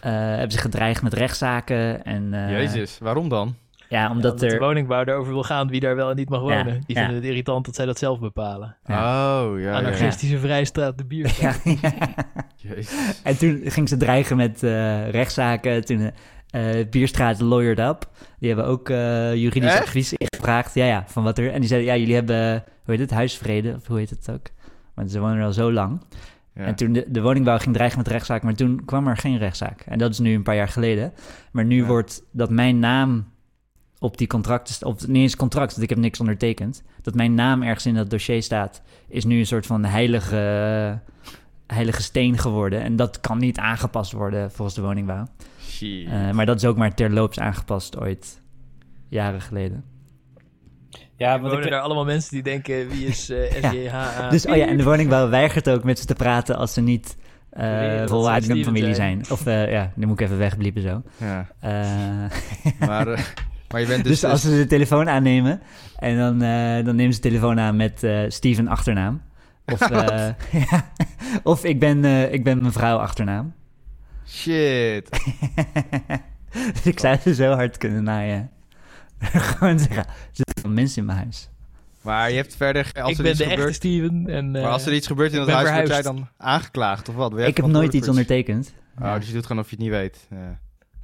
Eh, 0.00 0.12
hebben 0.12 0.50
ze 0.52 0.58
gedreigd 0.58 1.02
met 1.02 1.12
rechtszaken. 1.14 2.04
En, 2.04 2.34
eh, 2.34 2.50
Jezus, 2.50 2.98
waarom 2.98 3.28
dan? 3.28 3.54
Ja, 3.88 4.02
Ja, 4.02 4.10
omdat 4.10 4.38
de 4.40 4.46
er... 4.46 4.58
woningbouw 4.58 5.04
erover 5.04 5.32
wil 5.32 5.42
gaan 5.42 5.68
wie 5.68 5.80
daar 5.80 5.96
wel 5.96 6.10
en 6.10 6.16
niet 6.16 6.28
mag 6.28 6.40
Ja, 6.40 6.46
wonen. 6.46 6.82
Die 6.86 6.96
ja. 6.96 7.00
vinden 7.02 7.14
het 7.14 7.24
irritant 7.24 7.64
dat 7.64 7.74
zij 7.74 7.86
dat 7.86 7.98
zelf 7.98 8.18
bepalen. 8.20 8.76
Ja. 8.86 9.42
Oh, 9.44 9.58
ja, 9.58 9.64
ja, 9.64 9.70
ja. 9.70 9.78
Anarchistische 9.78 10.38
vrijstraat, 10.38 10.98
de 10.98 11.04
bier. 11.04 11.36
Ja, 11.40 11.54
Jezus. 12.56 13.20
En 13.22 13.38
toen 13.38 13.60
ging 13.64 13.88
ze 13.88 13.96
dreigen 13.96 14.36
met 14.36 14.62
eh, 14.62 15.10
rechtszaken. 15.10 15.84
Toen 15.84 16.10
eh 16.50 16.88
Bierstraat 16.90 17.40
lawyered 17.40 17.78
up. 17.78 18.10
Die 18.38 18.48
hebben 18.48 18.66
ook 18.66 18.88
eh, 18.88 19.34
juridisch 19.34 19.70
Echt? 19.72 19.82
advies 19.82 20.12
ingevraagd. 20.12 20.74
Ja, 20.74 20.84
ja, 20.84 21.04
van 21.06 21.22
wat 21.22 21.38
er... 21.38 21.52
En 21.52 21.60
die 21.60 21.68
zeiden, 21.68 21.90
ja, 21.92 21.96
jullie 21.98 22.14
hebben, 22.14 22.52
hoe 22.84 22.94
heet 22.94 22.98
het, 22.98 23.10
huisvrede? 23.10 23.74
Of 23.76 23.86
hoe 23.86 23.98
heet 23.98 24.10
het 24.10 24.30
ook? 24.30 24.46
Want 24.94 25.10
ze 25.10 25.20
wonen 25.20 25.36
er 25.38 25.44
al 25.44 25.52
zo 25.52 25.72
lang. 25.72 26.02
Ja. 26.54 26.64
En 26.64 26.74
toen 26.74 26.92
de, 26.92 27.04
de 27.08 27.22
woningbouw 27.22 27.58
ging 27.58 27.74
dreigen 27.74 27.98
met 27.98 28.08
rechtszaak, 28.08 28.42
maar 28.42 28.54
toen 28.54 28.84
kwam 28.84 29.08
er 29.08 29.16
geen 29.16 29.38
rechtszaak. 29.38 29.80
En 29.86 29.98
dat 29.98 30.10
is 30.10 30.18
nu 30.18 30.34
een 30.34 30.42
paar 30.42 30.54
jaar 30.56 30.68
geleden. 30.68 31.12
Maar 31.52 31.64
nu 31.64 31.76
Ja. 31.80 31.86
wordt 31.86 32.22
dat 32.30 32.50
mijn 32.50 32.78
naam 32.78 33.28
op 33.98 34.18
die 34.18 34.26
contracten... 34.26 34.86
Op, 34.86 35.06
niet 35.06 35.22
eens 35.22 35.36
contract, 35.36 35.70
want 35.70 35.82
ik 35.82 35.88
heb 35.88 35.98
niks 35.98 36.20
ondertekend. 36.20 36.82
Dat 37.02 37.14
mijn 37.14 37.34
naam 37.34 37.62
ergens 37.62 37.86
in 37.86 37.94
dat 37.94 38.10
dossier 38.10 38.42
staat... 38.42 38.82
is 39.08 39.24
nu 39.24 39.38
een 39.38 39.46
soort 39.46 39.66
van 39.66 39.84
heilige, 39.84 40.36
heilige 41.66 42.02
steen 42.02 42.38
geworden. 42.38 42.82
En 42.82 42.96
dat 42.96 43.20
kan 43.20 43.38
niet 43.38 43.58
aangepast 43.58 44.12
worden 44.12 44.50
volgens 44.50 44.76
de 44.76 44.82
woningbouw. 44.82 45.26
Shit. 45.80 46.08
Eh, 46.08 46.30
maar 46.30 46.46
dat 46.46 46.56
is 46.56 46.64
ook 46.64 46.76
maar 46.76 46.94
terloops 46.94 47.38
aangepast 47.38 47.98
ooit, 47.98 48.42
jaren 49.08 49.40
geleden. 49.40 49.84
Ja, 51.16 51.32
Er 51.34 51.40
want 51.40 51.52
wonen 51.52 51.64
ik, 51.66 51.70
daar 51.70 51.80
allemaal 51.80 52.04
mensen 52.04 52.32
die 52.32 52.42
denken, 52.42 52.88
wie 52.88 53.06
is 53.06 53.30
eh 53.30 53.72
Ja. 53.84 54.28
Dus 54.28 54.46
oh 54.46 54.56
ja, 54.56 54.66
en 54.66 54.76
de 54.76 54.84
woningbouw 54.84 55.28
weigert 55.28 55.70
ook 55.70 55.84
met 55.84 55.98
ze 55.98 56.06
te 56.06 56.14
praten 56.14 56.56
als 56.56 56.72
ze 56.72 56.80
niet 56.80 57.16
eh 57.50 58.00
een 58.00 58.42
Steven 58.42 58.64
familie 58.64 58.94
zijn. 58.94 59.24
zijn. 59.24 59.38
Of 59.38 59.46
eh, 59.46 59.70
ja, 59.70 59.92
nu 59.94 60.06
moet 60.06 60.20
ik 60.20 60.26
even 60.26 60.38
wegbliepen 60.38 60.82
zo. 60.82 61.02
Ja. 61.16 61.46
Eh, 61.60 62.86
Maar, 62.88 63.34
maar 63.68 63.80
je 63.80 63.86
bent 63.86 64.04
dus, 64.08 64.20
dus... 64.20 64.30
als 64.30 64.40
ze 64.40 64.50
de 64.50 64.66
telefoon 64.66 65.08
aannemen 65.08 65.60
en 65.96 66.16
dan, 66.18 66.42
eh, 66.42 66.84
dan 66.84 66.96
nemen 66.96 67.14
ze 67.14 67.20
de 67.20 67.28
telefoon 67.28 67.60
aan 67.60 67.76
met 67.76 68.02
eh 68.02 68.24
Steven 68.28 68.68
achternaam. 68.68 69.22
Of, 69.66 69.80
eh, 69.90 70.28
ja, 70.52 70.90
of 71.42 71.64
ik, 71.64 71.80
ben, 71.80 72.04
eh, 72.04 72.32
ik 72.32 72.44
ben 72.44 72.62
mevrouw 72.62 72.96
achternaam. 72.96 73.54
Shit. 74.30 75.10
dus 76.72 76.86
ik 76.92 76.98
zou 77.00 77.16
ze 77.18 77.34
zo 77.34 77.52
hard 77.52 77.76
kunnen 77.76 78.02
naaien. 78.02 78.50
Gewoon 79.20 79.78
zeggen, 79.78 80.06
er 80.06 80.14
zitten 80.32 80.74
mensen 80.74 80.98
in 81.00 81.04
mijn 81.06 81.18
huis. 81.18 81.48
Maar 82.02 82.30
je 82.30 82.36
hebt 82.36 82.56
verder... 82.56 82.90
Als 83.02 83.10
ik 83.12 83.16
er 83.16 83.22
ben 83.22 83.32
iets 83.32 83.40
de 83.40 83.44
echte 83.50 83.72
Steven. 83.72 84.26
En, 84.28 84.56
eh, 84.56 84.62
maar 84.62 84.70
als 84.70 84.86
er 84.86 84.92
iets 84.94 85.06
gebeurt 85.06 85.32
in 85.32 85.38
dat 85.38 85.48
huis, 85.48 85.70
word 85.70 85.88
jij 85.88 86.02
dan 86.02 86.28
aangeklaagd 86.36 87.08
of 87.08 87.14
wat? 87.14 87.38
Ik 87.38 87.56
heb 87.56 87.66
nooit 87.66 87.92
iets 87.94 88.08
ondertekend. 88.08 88.74
Oh, 89.00 89.14
dus 89.14 89.26
je 89.26 89.32
doet 89.32 89.46
gewoon 89.46 89.62
of 89.62 89.70
je 89.70 89.76
het 89.76 89.84
niet 89.84 89.92
weet. 89.94 90.26
Ja. 90.30 90.58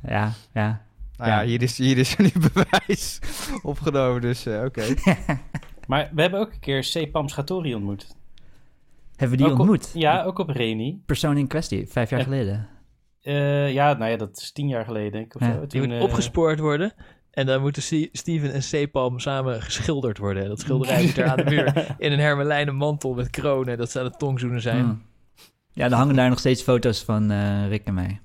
Ja, 0.08 0.32
ja. 0.52 0.82
Nou 1.16 1.30
ja, 1.30 1.40
Ja. 1.40 1.46
hier 1.46 1.62
is, 1.62 1.78
hier 1.78 1.98
is 1.98 2.16
er 2.18 2.22
nu 2.34 2.50
bewijs 2.52 3.18
opgenomen, 3.62 4.20
dus 4.20 4.46
eh, 4.46 4.62
oké. 4.64 4.82
maar 5.86 6.10
we 6.12 6.20
hebben 6.20 6.40
ook 6.40 6.52
een 6.52 6.60
keer 6.60 6.84
Sepam 6.84 7.28
Schatori 7.28 7.74
ontmoet. 7.74 8.06
Hebben 9.16 9.30
we 9.38 9.44
die 9.44 9.46
Ook 9.46 9.52
op- 9.52 9.58
ontmoet? 9.68 9.90
Ja, 9.94 10.22
ook 10.22 10.38
op 10.38 10.48
Reni. 10.48 11.02
Persoon 11.06 11.36
in 11.36 11.46
kwestie, 11.46 11.86
vijf 11.88 12.10
jaar 12.10 12.18
Ja. 12.18 12.24
geleden. 12.24 12.68
Eh, 13.26 13.72
ja, 13.72 13.92
nou 13.92 14.10
ja, 14.10 14.16
dat 14.16 14.36
is 14.36 14.52
tien 14.52 14.68
jaar 14.68 14.84
geleden, 14.84 15.12
denk 15.12 15.24
ik. 15.24 15.34
Of 15.34 15.40
Ja. 15.48 15.54
zo. 15.54 15.66
Die 15.66 15.80
moet 15.82 15.90
eh, 15.92 16.02
opgespoord 16.02 16.58
worden. 16.58 16.92
En 17.30 17.46
dan 17.46 17.60
moeten 17.60 17.82
Ste- 17.82 18.08
Steven 18.12 18.52
en 18.52 18.62
Sepalm 18.62 19.18
samen 19.18 19.62
geschilderd 19.62 20.18
worden. 20.18 20.48
Dat 20.48 20.60
schilderij 20.60 21.02
moet 21.02 21.16
er 21.18 21.26
aan 21.26 21.36
de 21.36 21.44
muur. 21.44 21.86
In 21.98 22.12
een 22.12 22.18
hermelijnen 22.18 22.74
mantel 22.76 23.14
met 23.14 23.30
kronen. 23.30 23.78
Dat 23.78 23.90
ze 23.90 23.98
aan 23.98 24.04
het 24.04 24.18
tongzoenen 24.18 24.60
zijn. 24.60 24.84
Hmm. 24.84 25.02
Ja, 25.72 25.84
er 25.84 25.92
hangen 25.92 26.14
daar 26.16 26.28
nog 26.28 26.38
steeds 26.38 26.62
foto's 26.62 27.02
van 27.04 27.30
eh, 27.30 27.68
Rick 27.68 27.84
en 27.84 27.94
mij. 27.94 28.20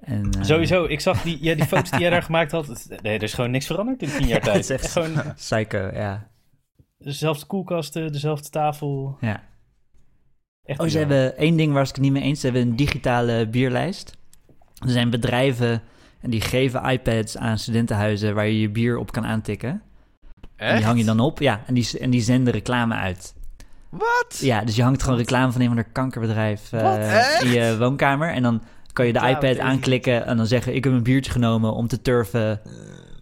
En, 0.00 0.30
eh, 0.38 0.42
Sowieso, 0.44 0.84
ik 0.84 1.00
zag 1.00 1.22
die, 1.22 1.38
ja, 1.44 1.54
die 1.54 1.64
foto's 1.64 1.90
die 1.90 2.00
jij 2.00 2.10
daar 2.10 2.22
gemaakt 2.22 2.50
had. 2.52 2.86
Nee, 3.02 3.16
er 3.16 3.22
is 3.22 3.34
gewoon 3.34 3.50
niks 3.50 3.66
veranderd 3.66 4.02
in 4.02 4.08
tien 4.08 4.26
jaar 4.26 4.40
tijd. 4.50 4.54
Het 4.56 4.64
is 4.64 4.70
echt- 4.70 4.92
Gewoon 4.92 5.34
Psycho, 5.34 5.90
ja. 5.92 6.28
dezelfde 6.98 7.46
koelkasten, 7.46 8.12
dezelfde 8.12 8.48
tafel. 8.50 9.16
ja. 9.20 9.42
Echt 10.66 10.80
Oh, 10.80 10.86
ze 10.86 10.98
hebben 10.98 11.36
één 11.36 11.56
ding 11.56 11.72
waar 11.72 11.82
ik 11.82 11.88
het 11.88 12.00
niet 12.00 12.12
mee 12.12 12.22
eens. 12.22 12.40
Ze 12.40 12.46
hebben 12.46 12.64
een 12.64 12.76
digitale 12.76 13.48
bierlijst. 13.48 14.12
Er 14.84 14.90
zijn 14.90 15.10
bedrijven 15.10 15.82
en 16.20 16.30
die 16.30 16.40
geven 16.40 16.84
iPads 16.84 17.36
aan 17.36 17.58
studentenhuizen 17.58 18.34
waar 18.34 18.46
je 18.46 18.60
je 18.60 18.70
bier 18.70 18.96
op 18.98 19.12
kan 19.12 19.26
aantikken. 19.26 19.82
En 20.56 20.76
die 20.76 20.84
hang 20.84 20.98
je 20.98 21.04
dan 21.04 21.20
op, 21.20 21.38
ja. 21.40 21.60
En 21.66 21.74
die, 21.74 21.98
en 21.98 22.10
die 22.10 22.20
zenden 22.20 22.52
reclame 22.52 22.94
uit. 22.94 23.34
Wat? 23.90 24.38
Ja, 24.40 24.64
dus 24.64 24.76
je 24.76 24.82
hangt 24.82 25.02
gewoon 25.02 25.18
reclame 25.18 25.52
van 25.52 25.60
een 25.60 25.66
van 25.66 25.76
de 25.76 25.84
kankerbedrijf 25.92 26.72
eh, 26.72 27.40
in 27.40 27.50
je 27.50 27.76
woonkamer. 27.78 28.32
En 28.32 28.42
dan 28.42 28.62
kan 28.92 29.06
je 29.06 29.12
de 29.12 29.28
iPad 29.28 29.58
aanklikken 29.58 30.26
en 30.26 30.36
dan 30.36 30.46
zeggen... 30.46 30.74
ik 30.74 30.84
heb 30.84 30.92
een 30.92 31.02
biertje 31.02 31.30
genomen 31.32 31.72
om 31.72 31.86
te 31.86 32.02
turven 32.02 32.60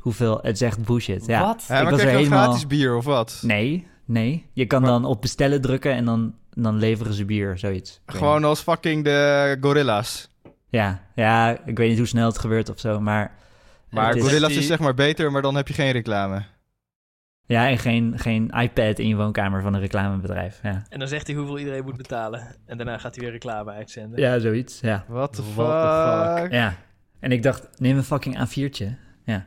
hoeveel... 0.00 0.38
Het 0.42 0.62
echt 0.62 0.84
bullshit, 0.84 1.26
ja. 1.26 1.40
Wat? 1.46 1.64
Ja, 1.68 1.80
Ik 1.80 1.88
was 1.88 2.00
krijg 2.00 2.00
er 2.02 2.06
je 2.06 2.12
dan 2.12 2.16
helemaal- 2.24 2.42
gratis 2.44 2.66
bier 2.66 2.96
of 2.96 3.04
wat? 3.04 3.40
Nee, 3.42 3.86
nee. 4.04 4.46
Je 4.52 4.66
kan 4.66 4.80
Maar- 4.82 4.90
dan 4.90 5.04
op 5.04 5.20
bestellen 5.20 5.60
drukken 5.60 5.92
en 5.92 6.04
dan, 6.04 6.34
dan 6.54 6.76
leveren 6.76 7.14
ze 7.14 7.24
bier, 7.24 7.58
zoiets. 7.58 8.00
Gewoon 8.06 8.44
als 8.44 8.60
fucking 8.60 9.04
de 9.04 9.56
gorilla's. 9.60 10.28
Ja, 10.68 11.00
ja, 11.14 11.58
ik 11.64 11.76
weet 11.78 11.88
niet 11.88 11.98
hoe 11.98 12.06
snel 12.06 12.26
het 12.26 12.38
gebeurt 12.38 12.68
of 12.68 12.80
zo, 12.80 13.00
maar... 13.00 13.32
Maar 13.90 14.06
het 14.08 14.16
is- 14.16 14.22
gorilla's 14.22 14.56
is 14.56 14.66
zeg 14.66 14.78
maar 14.78 14.94
beter, 14.94 15.32
maar 15.32 15.42
dan 15.42 15.54
heb 15.56 15.68
je 15.68 15.74
geen 15.74 15.90
reclame. 15.92 16.42
Ja, 17.46 17.68
en 17.68 17.78
geen, 17.78 18.18
geen 18.18 18.50
iPad 18.50 18.98
in 18.98 19.08
je 19.08 19.16
woonkamer 19.16 19.62
van 19.62 19.74
een 19.74 19.80
reclamebedrijf. 19.80 20.60
Ja, 20.62 20.82
En 20.88 20.98
dan 20.98 21.08
zegt 21.08 21.26
hij 21.26 21.36
hoeveel 21.36 21.58
iedereen 21.58 21.84
moet 21.84 21.96
betalen. 21.96 22.56
En 22.66 22.76
daarna 22.76 22.98
gaat 22.98 23.14
hij 23.14 23.24
weer 23.24 23.32
reclame 23.32 23.70
uitzenden. 23.72 24.20
ja 24.20 24.38
zoiets, 24.38 24.80
ja. 24.80 25.04
What 25.08 25.32
the 25.32 25.42
fuck? 25.42 25.54
What 25.54 26.36
the 26.36 26.40
fuck? 26.42 26.52
Ja. 26.52 26.74
En 27.20 27.32
ik 27.32 27.42
dacht, 27.42 27.68
neem 27.80 27.96
een 27.96 28.04
fucking 28.04 28.38
A4'tje. 28.38 28.86
Ja. 29.24 29.46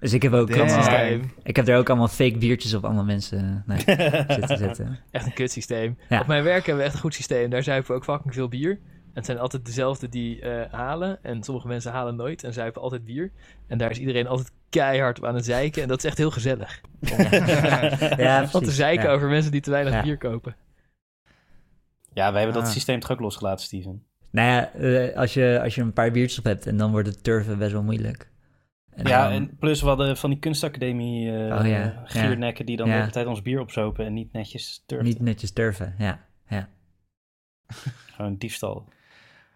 Dus 0.00 0.12
ik 0.12 0.22
heb 0.22 0.32
ook 0.32 0.48
Damn. 0.48 0.60
allemaal, 0.60 0.82
Systeem. 0.82 1.32
ik 1.42 1.56
heb 1.56 1.68
er 1.68 1.76
ook 1.76 1.88
allemaal 1.88 2.08
fake 2.08 2.38
biertjes 2.38 2.74
op 2.74 2.84
allemaal 2.84 3.04
mensen 3.04 3.62
nee, 3.66 3.78
zitten 4.38 4.58
zetten. 4.58 4.98
Echt 5.10 5.26
een 5.26 5.32
kutsysteem. 5.32 5.98
Ja. 6.08 6.20
Op 6.20 6.26
mijn 6.26 6.42
werk 6.44 6.66
hebben 6.66 6.76
we 6.76 6.82
echt 6.82 6.94
een 6.94 7.00
goed 7.00 7.14
systeem. 7.14 7.50
Daar 7.50 7.62
zuipen 7.62 7.90
we 7.90 7.96
ook 7.96 8.04
fucking 8.04 8.34
veel 8.34 8.48
bier. 8.48 8.70
En 8.70 9.16
het 9.16 9.24
zijn 9.26 9.38
altijd 9.38 9.64
dezelfde 9.64 10.08
die 10.08 10.40
eh, 10.40 10.72
halen. 10.72 11.18
En 11.22 11.42
sommige 11.42 11.66
mensen 11.68 11.92
halen 11.92 12.16
nooit 12.16 12.44
en 12.44 12.52
zuipen 12.52 12.82
altijd 12.82 13.04
bier. 13.04 13.30
En 13.66 13.78
daar 13.78 13.90
is 13.90 13.98
iedereen 13.98 14.26
altijd 14.26 14.52
keihard 14.68 15.18
op 15.18 15.24
aan 15.24 15.34
het 15.34 15.44
zeiken. 15.44 15.82
En 15.82 15.88
dat 15.88 15.98
is 15.98 16.04
echt 16.04 16.18
heel 16.18 16.30
gezellig. 16.30 16.80
Ja, 18.16 18.48
Wat 18.52 18.64
te 18.64 18.70
zeiken 18.70 19.08
Ja. 19.08 19.14
over 19.14 19.28
mensen 19.28 19.52
die 19.52 19.60
te 19.60 19.70
weinig 19.70 19.92
Ja. 19.92 20.02
bier 20.02 20.18
kopen. 20.18 20.56
Ja, 22.12 22.32
wij 22.32 22.40
hebben 22.42 22.58
dat 22.60 22.68
Ah. 22.68 22.74
systeem 22.74 23.00
toch 23.00 23.10
ook 23.10 23.20
losgelaten, 23.20 23.64
Steven? 23.64 24.02
Nou 24.30 24.48
ja, 24.48 24.72
eh, 24.72 25.16
als, 25.16 25.34
je, 25.34 25.60
als 25.62 25.74
je 25.74 25.80
een 25.82 25.92
paar 25.92 26.10
biertjes 26.10 26.38
op 26.38 26.44
hebt 26.44 26.66
en 26.66 26.76
dan 26.76 26.90
wordt 26.90 27.08
het 27.08 27.22
turven 27.24 27.58
best 27.58 27.72
wel 27.72 27.82
moeilijk. 27.82 28.30
En 28.90 29.06
ja, 29.06 29.22
dan- 29.22 29.32
en 29.32 29.56
plus 29.58 29.80
we 29.80 29.86
hadden 29.88 30.16
van 30.16 30.30
die 30.30 30.38
kunstacademie 30.38 31.28
Oh 31.30 31.66
ja, 31.66 32.02
giernekken 32.04 32.66
die 32.66 32.76
dan 32.76 32.86
Ja. 32.86 32.92
de 32.94 32.98
hele 33.00 33.12
tijd 33.12 33.26
ons 33.26 33.42
bier 33.42 33.60
opzopen 33.60 34.04
en 34.06 34.12
niet 34.14 34.32
netjes 34.32 34.82
turfden. 34.86 35.08
niet 35.08 35.20
netjes 35.20 35.52
turven, 35.52 35.94
ja. 35.98 36.20
ja. 36.48 36.68
Gewoon 38.14 38.36
diefstal. 38.36 38.88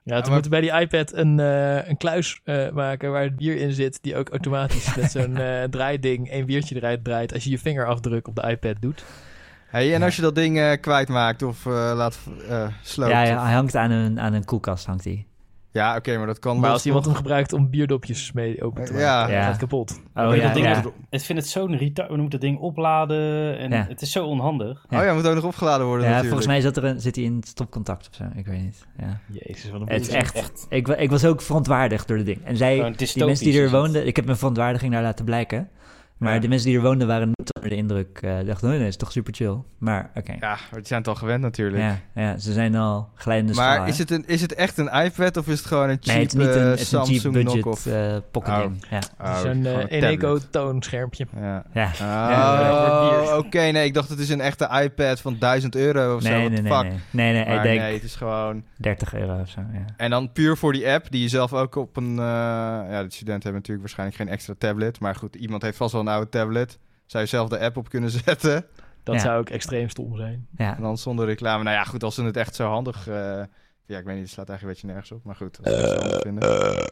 Ja, 0.05 0.15
we 0.17 0.21
maar- 0.23 0.31
moeten 0.33 0.51
bij 0.51 0.61
die 0.61 0.73
iPad 0.81 1.13
een, 1.13 1.41
eh, 1.41 1.89
een 1.89 1.97
kluis 1.97 2.41
eh, 2.45 2.71
maken 2.71 3.13
waar 3.13 3.23
het 3.23 3.37
bier 3.37 3.57
in 3.57 3.73
zit. 3.73 4.03
Die 4.03 4.17
ook 4.17 4.29
automatisch 4.29 4.95
met 4.95 5.11
zo'n 5.11 5.37
eh, 5.47 5.63
draaiding 5.63 6.31
één 6.31 6.47
biertje 6.47 6.75
eruit 6.77 7.05
draait. 7.05 7.33
Als 7.33 7.45
je 7.45 7.51
je 7.51 7.59
vingerafdruk 7.59 8.29
op 8.29 8.35
de 8.37 8.49
iPad 8.51 8.77
doet. 8.81 9.05
Hey, 9.67 9.93
en 9.93 9.99
Ja. 9.99 10.05
als 10.05 10.17
je 10.17 10.23
dat 10.23 10.35
ding 10.35 10.59
eh, 10.59 10.73
kwijtmaakt 10.81 11.43
of 11.43 11.67
eh, 11.67 11.73
laat 11.97 12.19
uh, 12.49 12.69
sloopt? 12.83 13.11
Ja, 13.11 13.23
ja, 13.23 13.45
hij 13.45 13.55
hangt 13.55 13.77
aan 13.77 13.91
een, 13.91 14.21
aan 14.21 14.33
een 14.33 14.45
koelkast, 14.45 14.87
hangt 14.87 15.05
hij. 15.05 15.27
Ja, 15.75 15.97
oké, 15.97 16.17
maar 16.17 16.27
dat 16.27 16.39
kan 16.39 16.55
Maar 16.55 16.63
los 16.65 16.73
als 16.73 16.87
iemand 16.87 17.05
hem 17.05 17.15
gebruikt 17.15 17.53
om 17.53 17.71
bierdopjes 17.71 18.33
mee 18.33 18.63
open 18.63 18.85
te 18.85 18.93
maken, 18.93 19.05
Ja. 19.07 19.27
gaat 19.43 19.49
het 19.51 19.57
kapot. 19.57 20.01
Oh 20.15 20.37
ja, 20.37 20.43
dat 20.43 20.55
ding 20.55 20.67
ja. 20.67 20.83
Ik 21.11 21.21
vind 21.21 21.39
het 21.39 21.49
zo'n 21.49 21.77
retard. 21.77 22.09
We 22.11 22.17
moeten 22.17 22.41
dat 22.41 22.49
ding 22.49 22.61
opladen 22.61 23.59
en 23.59 23.71
Ja. 23.71 23.87
het 23.89 24.03
is 24.03 24.13
zo 24.13 24.25
onhandig. 24.27 24.85
Ja. 24.89 24.99
Oh 24.99 25.05
ja, 25.05 25.15
moet 25.15 25.27
ook 25.27 25.35
nog 25.35 25.45
opgeladen 25.45 25.87
worden 25.87 26.07
Ja, 26.07 26.13
natuurlijk. 26.13 26.43
volgens 26.43 26.47
mij 26.63 26.73
zat 26.73 26.77
er 26.85 26.91
een, 26.91 27.01
zit 27.01 27.17
hij 27.17 27.25
in 27.25 27.43
stopcontact 27.47 28.09
of 28.09 28.15
zo. 28.15 28.25
Ik 28.39 28.47
weet 28.47 28.63
niet. 28.63 28.87
Ja. 28.99 29.21
Jezus, 29.33 29.71
wat 29.71 29.81
een 29.81 29.89
Het 29.89 30.01
is 30.01 30.09
echt, 30.09 30.35
echt. 30.35 30.67
Ik, 30.69 30.89
ik 30.89 31.11
was 31.11 31.25
ook 31.25 31.43
verontwaardigd 31.43 32.09
door 32.09 32.17
het 32.17 32.27
ding. 32.27 32.45
En 32.45 32.57
zij, 32.57 32.77
Gewoon 32.77 32.93
die 32.97 33.25
mensen 33.25 33.45
die 33.47 33.57
er 33.57 33.63
het. 33.63 33.71
woonden, 33.73 34.07
ik 34.07 34.17
heb 34.17 34.25
mijn 34.25 34.37
verontwaardiging 34.39 34.93
daar 34.93 35.03
laten 35.03 35.25
blijken. 35.25 35.69
Maar 36.19 36.35
Ja. 36.35 36.39
de 36.41 36.49
mensen 36.49 36.69
die 36.69 36.77
er 36.77 36.83
woonden 36.85 37.07
waren 37.07 37.29
niet 37.35 37.55
onder 37.55 37.71
de 37.71 37.77
indruk. 37.77 38.19
eh 38.23 38.37
dachten, 38.47 38.69
nee, 38.69 38.79
nee, 38.79 38.89
is 38.89 38.97
toch 38.97 39.13
super 39.13 39.35
chill. 39.35 39.57
Maar 39.79 40.11
oké. 40.15 40.33
Ja, 40.33 40.39
maar 40.41 40.59
die 40.73 40.87
zijn 40.87 40.99
het 41.01 41.09
al 41.09 41.15
gewend 41.15 41.41
natuurlijk. 41.43 41.83
Ja, 41.83 41.99
ja, 42.15 42.39
ze 42.39 42.53
zijn 42.53 42.75
al 42.75 43.09
glijdende 43.15 43.55
schaal, 43.55 43.79
maar 43.79 43.89
is 43.89 43.99
het, 43.99 44.11
een, 44.11 44.25
is 44.27 44.41
het 44.41 44.55
echt 44.55 44.79
een 44.79 44.89
iPad 45.05 45.37
of 45.37 45.49
is 45.49 45.59
het 45.59 45.67
gewoon 45.67 45.89
een 45.89 45.99
cheap 46.01 46.17
Nee, 46.17 46.25
het 46.25 46.35
is 46.35 46.39
niet 46.39 46.49
een, 46.55 46.63
eh, 46.63 46.71
het 46.71 46.81
is 46.81 46.93
een 46.93 46.99
cheap 46.99 47.07
Samsung 47.07 47.35
budget 47.35 47.53
knock-off? 47.53 47.87
eh 47.87 48.17
pocket 48.31 48.53
Oh. 48.53 48.61
ding. 48.61 48.85
Ja, 48.91 48.99
Oh, 49.21 49.41
Zo'n 49.41 49.65
een 49.65 49.87
Eneco 49.87 50.39
toonschermpje. 50.51 51.27
Ja. 51.41 51.65
ja. 51.73 51.91
Oh, 53.31 53.39
oké. 53.39 53.59
nee, 53.71 53.85
ik 53.85 53.95
dacht 53.95 54.09
het 54.09 54.19
is 54.19 54.29
een 54.29 54.41
echte 54.41 54.69
iPad 54.83 55.21
van 55.21 55.37
1000 55.39 55.77
euro 55.77 56.15
of 56.17 56.23
zo. 56.23 56.29
Nee, 56.29 56.39
What 56.39 56.51
nee, 56.51 56.63
the 56.63 56.69
nee, 56.69 56.73
fuck? 56.73 56.83
nee. 56.91 57.01
Nee, 57.11 57.33
nee, 57.33 57.43
ik 57.43 57.49
Maar 57.49 57.63
denk 57.63 57.81
nee, 57.81 57.95
het 57.95 58.03
is 58.03 58.15
gewoon... 58.17 58.65
30 58.77 59.15
euro 59.15 59.41
of 59.41 59.49
zo, 59.49 59.61
ja. 59.73 59.85
En 59.97 60.11
dan 60.11 60.33
puur 60.33 60.57
voor 60.57 60.73
die 60.73 60.89
app, 60.89 61.07
die 61.11 61.23
je 61.23 61.29
zelf 61.29 61.53
ook 61.53 61.77
op 61.77 61.97
een... 61.97 62.15
ja, 62.15 63.03
de 63.03 63.11
studenten 63.13 63.43
hebben 63.43 63.53
natuurlijk 63.53 63.81
waarschijnlijk 63.81 64.19
geen 64.19 64.29
extra 64.29 64.55
tablet. 64.59 65.01
Maar 65.01 65.15
goed, 65.15 65.35
iemand 65.37 65.63
heeft 65.63 65.77
vast 65.77 65.93
wel 65.93 66.01
een 66.01 66.09
oude 66.15 66.29
tablet. 66.31 66.79
Zou 67.07 67.23
je 67.25 67.29
zelf 67.29 67.49
de 67.49 67.59
app 67.59 67.77
op 67.77 67.89
kunnen 67.89 68.11
zetten. 68.25 68.67
Dat 69.03 69.15
Ja. 69.15 69.21
zou 69.21 69.39
ook 69.39 69.51
extreem 69.51 69.89
stom 69.89 70.17
zijn. 70.17 70.47
Ja, 70.57 70.77
En 70.77 70.83
dan 70.83 70.99
zonder 70.99 71.27
reclame. 71.27 71.63
Nou 71.65 71.77
ja, 71.77 71.85
goed, 71.85 72.03
als 72.03 72.15
ze 72.15 72.23
het 72.25 72.37
echt 72.37 72.55
zo 72.55 72.69
handig... 72.69 73.09
eh, 73.09 73.43
ja, 73.87 73.99
ik 73.99 74.05
weet 74.05 74.15
niet, 74.15 74.23
het 74.25 74.31
slaat 74.33 74.49
eigenlijk 74.49 74.61
een 74.63 74.69
beetje 74.69 74.87
nergens 74.87 75.13
op. 75.13 75.25
Maar 75.25 75.35
goed, 75.37 75.59
als 75.63 75.75
ze 75.75 75.81
het 75.81 75.91
zo 75.91 75.99
handig 76.01 76.21
vinden. 76.21 76.89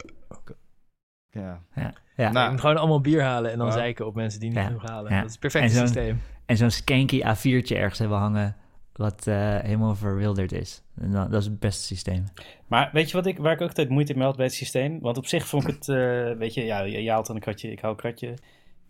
Ja. 1.31 1.63
ja. 1.75 1.93
ja. 2.17 2.31
Nou, 2.33 2.59
gewoon 2.59 2.77
allemaal 2.77 3.01
bier 3.01 3.23
halen 3.23 3.51
en 3.53 3.59
dan 3.59 3.67
Ja. 3.67 3.73
zeiken 3.73 4.07
op 4.07 4.15
mensen 4.15 4.41
die 4.41 4.49
niet 4.49 4.59
Ja. 4.59 4.65
genoeg 4.67 4.83
halen. 4.89 5.11
Ja. 5.11 5.17
Dat 5.17 5.25
is 5.27 5.31
het 5.31 5.41
perfecte 5.41 5.77
systeem. 5.77 6.21
En 6.47 6.57
zo'n 6.57 6.71
skanky 6.71 7.21
A4'tje 7.23 7.77
ergens 7.77 7.99
hebben 7.99 8.19
hangen, 8.19 8.57
wat 8.93 9.27
eh, 9.27 9.59
helemaal 9.59 9.95
verwilderd 9.95 10.53
is. 10.53 10.83
En 11.01 11.11
dan, 11.13 11.31
dat 11.31 11.41
is 11.41 11.47
het 11.47 11.59
beste 11.59 11.83
systeem. 11.83 12.25
Maar 12.67 12.91
weet 12.93 13.11
je 13.11 13.17
wat 13.17 13.27
ik, 13.27 13.39
waar 13.39 13.53
ik 13.53 13.61
ook 13.61 13.69
altijd 13.69 13.89
moeite 13.89 14.15
mee 14.15 14.25
had 14.25 14.37
bij 14.37 14.45
het 14.45 14.55
systeem? 14.55 15.01
Want 15.01 15.17
op 15.17 15.27
zich 15.27 15.47
vond 15.47 15.69
ik 15.69 15.75
het, 15.75 15.89
eh, 15.89 16.39
weet 16.39 16.55
je, 16.55 16.65
ja, 16.65 16.81
je, 16.83 17.03
je 17.03 17.11
haalt 17.11 17.27
dan 17.27 17.37
een 17.37 17.43
kratje, 17.43 17.71
ik 17.71 17.81
hou 17.81 17.93
een 17.93 17.99
kratje. 18.01 18.35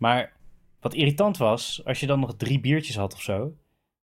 Maar 0.03 0.31
wat 0.79 0.93
irritant 0.93 1.37
was, 1.37 1.81
als 1.85 1.99
je 1.99 2.05
dan 2.07 2.19
nog 2.19 2.35
drie 2.37 2.59
biertjes 2.59 2.95
had 2.95 3.13
of 3.13 3.21
zo. 3.21 3.53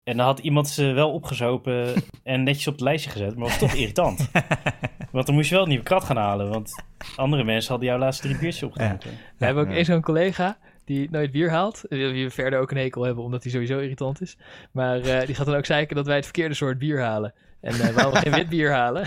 En 0.04 0.18
dan 0.18 0.26
had 0.26 0.40
iemand 0.40 0.68
ze 0.70 0.84
wel 0.92 1.12
opgezopen 1.12 1.94
en 2.24 2.44
netjes 2.44 2.68
op 2.68 2.74
het 2.74 2.82
lijstje 2.82 3.10
gezet, 3.10 3.36
maar 3.36 3.48
was 3.48 3.58
toch 3.58 3.74
irritant. 3.74 4.30
Want 5.12 5.26
dan 5.26 5.36
moest 5.36 5.50
je 5.50 5.54
wel 5.56 5.64
een 5.64 5.70
nieuwe 5.70 5.84
krat 5.84 6.04
gaan 6.04 6.18
halen, 6.18 6.50
want 6.50 6.84
andere 7.16 7.44
mensen 7.44 7.70
hadden 7.72 7.90
jouw 7.90 7.98
laatste 7.98 8.24
drie 8.28 8.38
biertjes 8.38 8.64
opgedronken. 8.64 9.10
We 9.38 9.46
hebben 9.46 9.64
ook 9.64 9.70
Ja. 9.70 9.76
één 9.76 9.86
zo'n 9.86 10.02
collega 10.02 10.58
die 10.86 11.10
nooit 11.10 11.32
bier 11.32 11.50
haalt. 11.50 11.84
Die 11.90 12.24
we 12.24 12.30
verder 12.30 12.60
ook 12.60 12.72
een 12.72 12.78
hekel 12.78 13.04
hebben, 13.04 13.24
omdat 13.24 13.44
hij 13.44 13.52
sowieso 13.52 13.80
irritant 13.80 14.22
is. 14.22 14.38
Maar 14.72 15.00
eh, 15.02 15.26
die 15.26 15.36
gaat 15.36 15.46
dan 15.46 15.56
ook 15.56 15.66
zeiken 15.66 15.96
dat 15.96 16.06
wij 16.06 16.16
het 16.16 16.24
verkeerde 16.24 16.56
soort 16.56 16.78
bier 16.78 17.02
halen. 17.02 17.34
En 17.62 17.72
eh 17.74 17.96
we 17.96 18.02
hadden 18.02 18.22
geen 18.22 18.32
wit 18.42 18.50
bier 18.50 18.72
halen. 18.72 19.06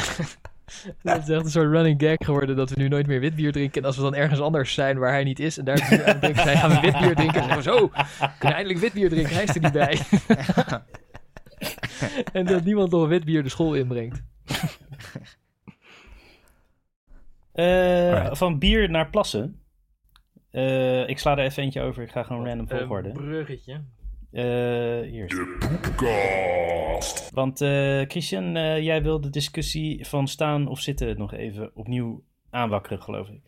Dat 1.03 1.23
is 1.23 1.29
echt 1.29 1.45
een 1.45 1.51
soort 1.51 1.71
running 1.71 2.03
gag 2.03 2.17
geworden 2.19 2.57
dat 2.57 2.71
we 2.71 2.81
nu 2.81 2.89
nooit 2.89 3.07
meer 3.07 3.21
wit 3.21 3.35
bier 3.35 3.53
drinken. 3.53 3.81
En 3.81 3.87
als 3.87 3.97
we 3.97 4.03
dan 4.03 4.15
ergens 4.15 4.41
anders 4.41 4.75
zijn 4.75 4.99
waar 4.99 5.11
hij 5.11 5.25
niet 5.25 5.41
is 5.41 5.59
en 5.59 5.65
daar 5.65 5.87
bier 5.89 6.05
aan 6.05 6.13
het 6.13 6.21
drinken 6.21 6.43
zijn, 6.43 6.57
gaan 6.57 6.71
we 6.71 6.81
wit 6.81 6.99
bier 6.99 7.15
drinken. 7.15 7.43
En 7.43 7.49
dan 7.49 7.63
zeggen 7.63 7.83
we 7.83 7.99
zo, 7.99 8.03
we 8.21 8.31
kunnen 8.39 8.57
eindelijk 8.57 8.79
wit 8.79 8.93
bier 8.93 9.09
drinken, 9.09 9.35
hij 9.35 9.45
is 9.45 9.55
er 9.55 9.61
niet 9.61 9.73
bij. 9.73 10.01
en 12.33 12.47
dat 12.47 12.65
niemand 12.65 12.91
nog 12.91 13.09
wit 13.09 13.25
bier 13.25 13.43
de 13.43 13.49
school 13.49 13.75
inbrengt. 13.75 14.23
Eh, 17.53 18.35
van 18.35 18.59
bier 18.59 18.91
naar 18.91 19.11
plassen. 19.11 19.61
Eh, 20.51 21.09
ik 21.09 21.19
sla 21.19 21.33
er 21.39 21.45
even 21.45 21.63
eentje 21.63 21.81
over, 21.81 22.03
ik 22.03 22.11
ga 22.11 22.23
gewoon 22.23 22.47
random 22.47 22.67
Een 22.69 22.79
volgorde. 22.79 23.13
Eh, 24.35 25.01
hier. 25.11 25.47
Want 27.33 27.61
eh, 27.61 28.03
Christian, 28.09 28.57
eh, 28.57 28.83
jij 28.83 29.03
wil 29.03 29.21
de 29.21 29.31
discussie 29.31 30.07
van 30.07 30.29
staan 30.29 30.67
of 30.67 30.81
zitten 30.81 31.19
nog 31.19 31.33
even 31.33 31.71
opnieuw 31.75 32.23
aanwakkeren, 32.51 33.03
geloof 33.03 33.29
ik. 33.29 33.41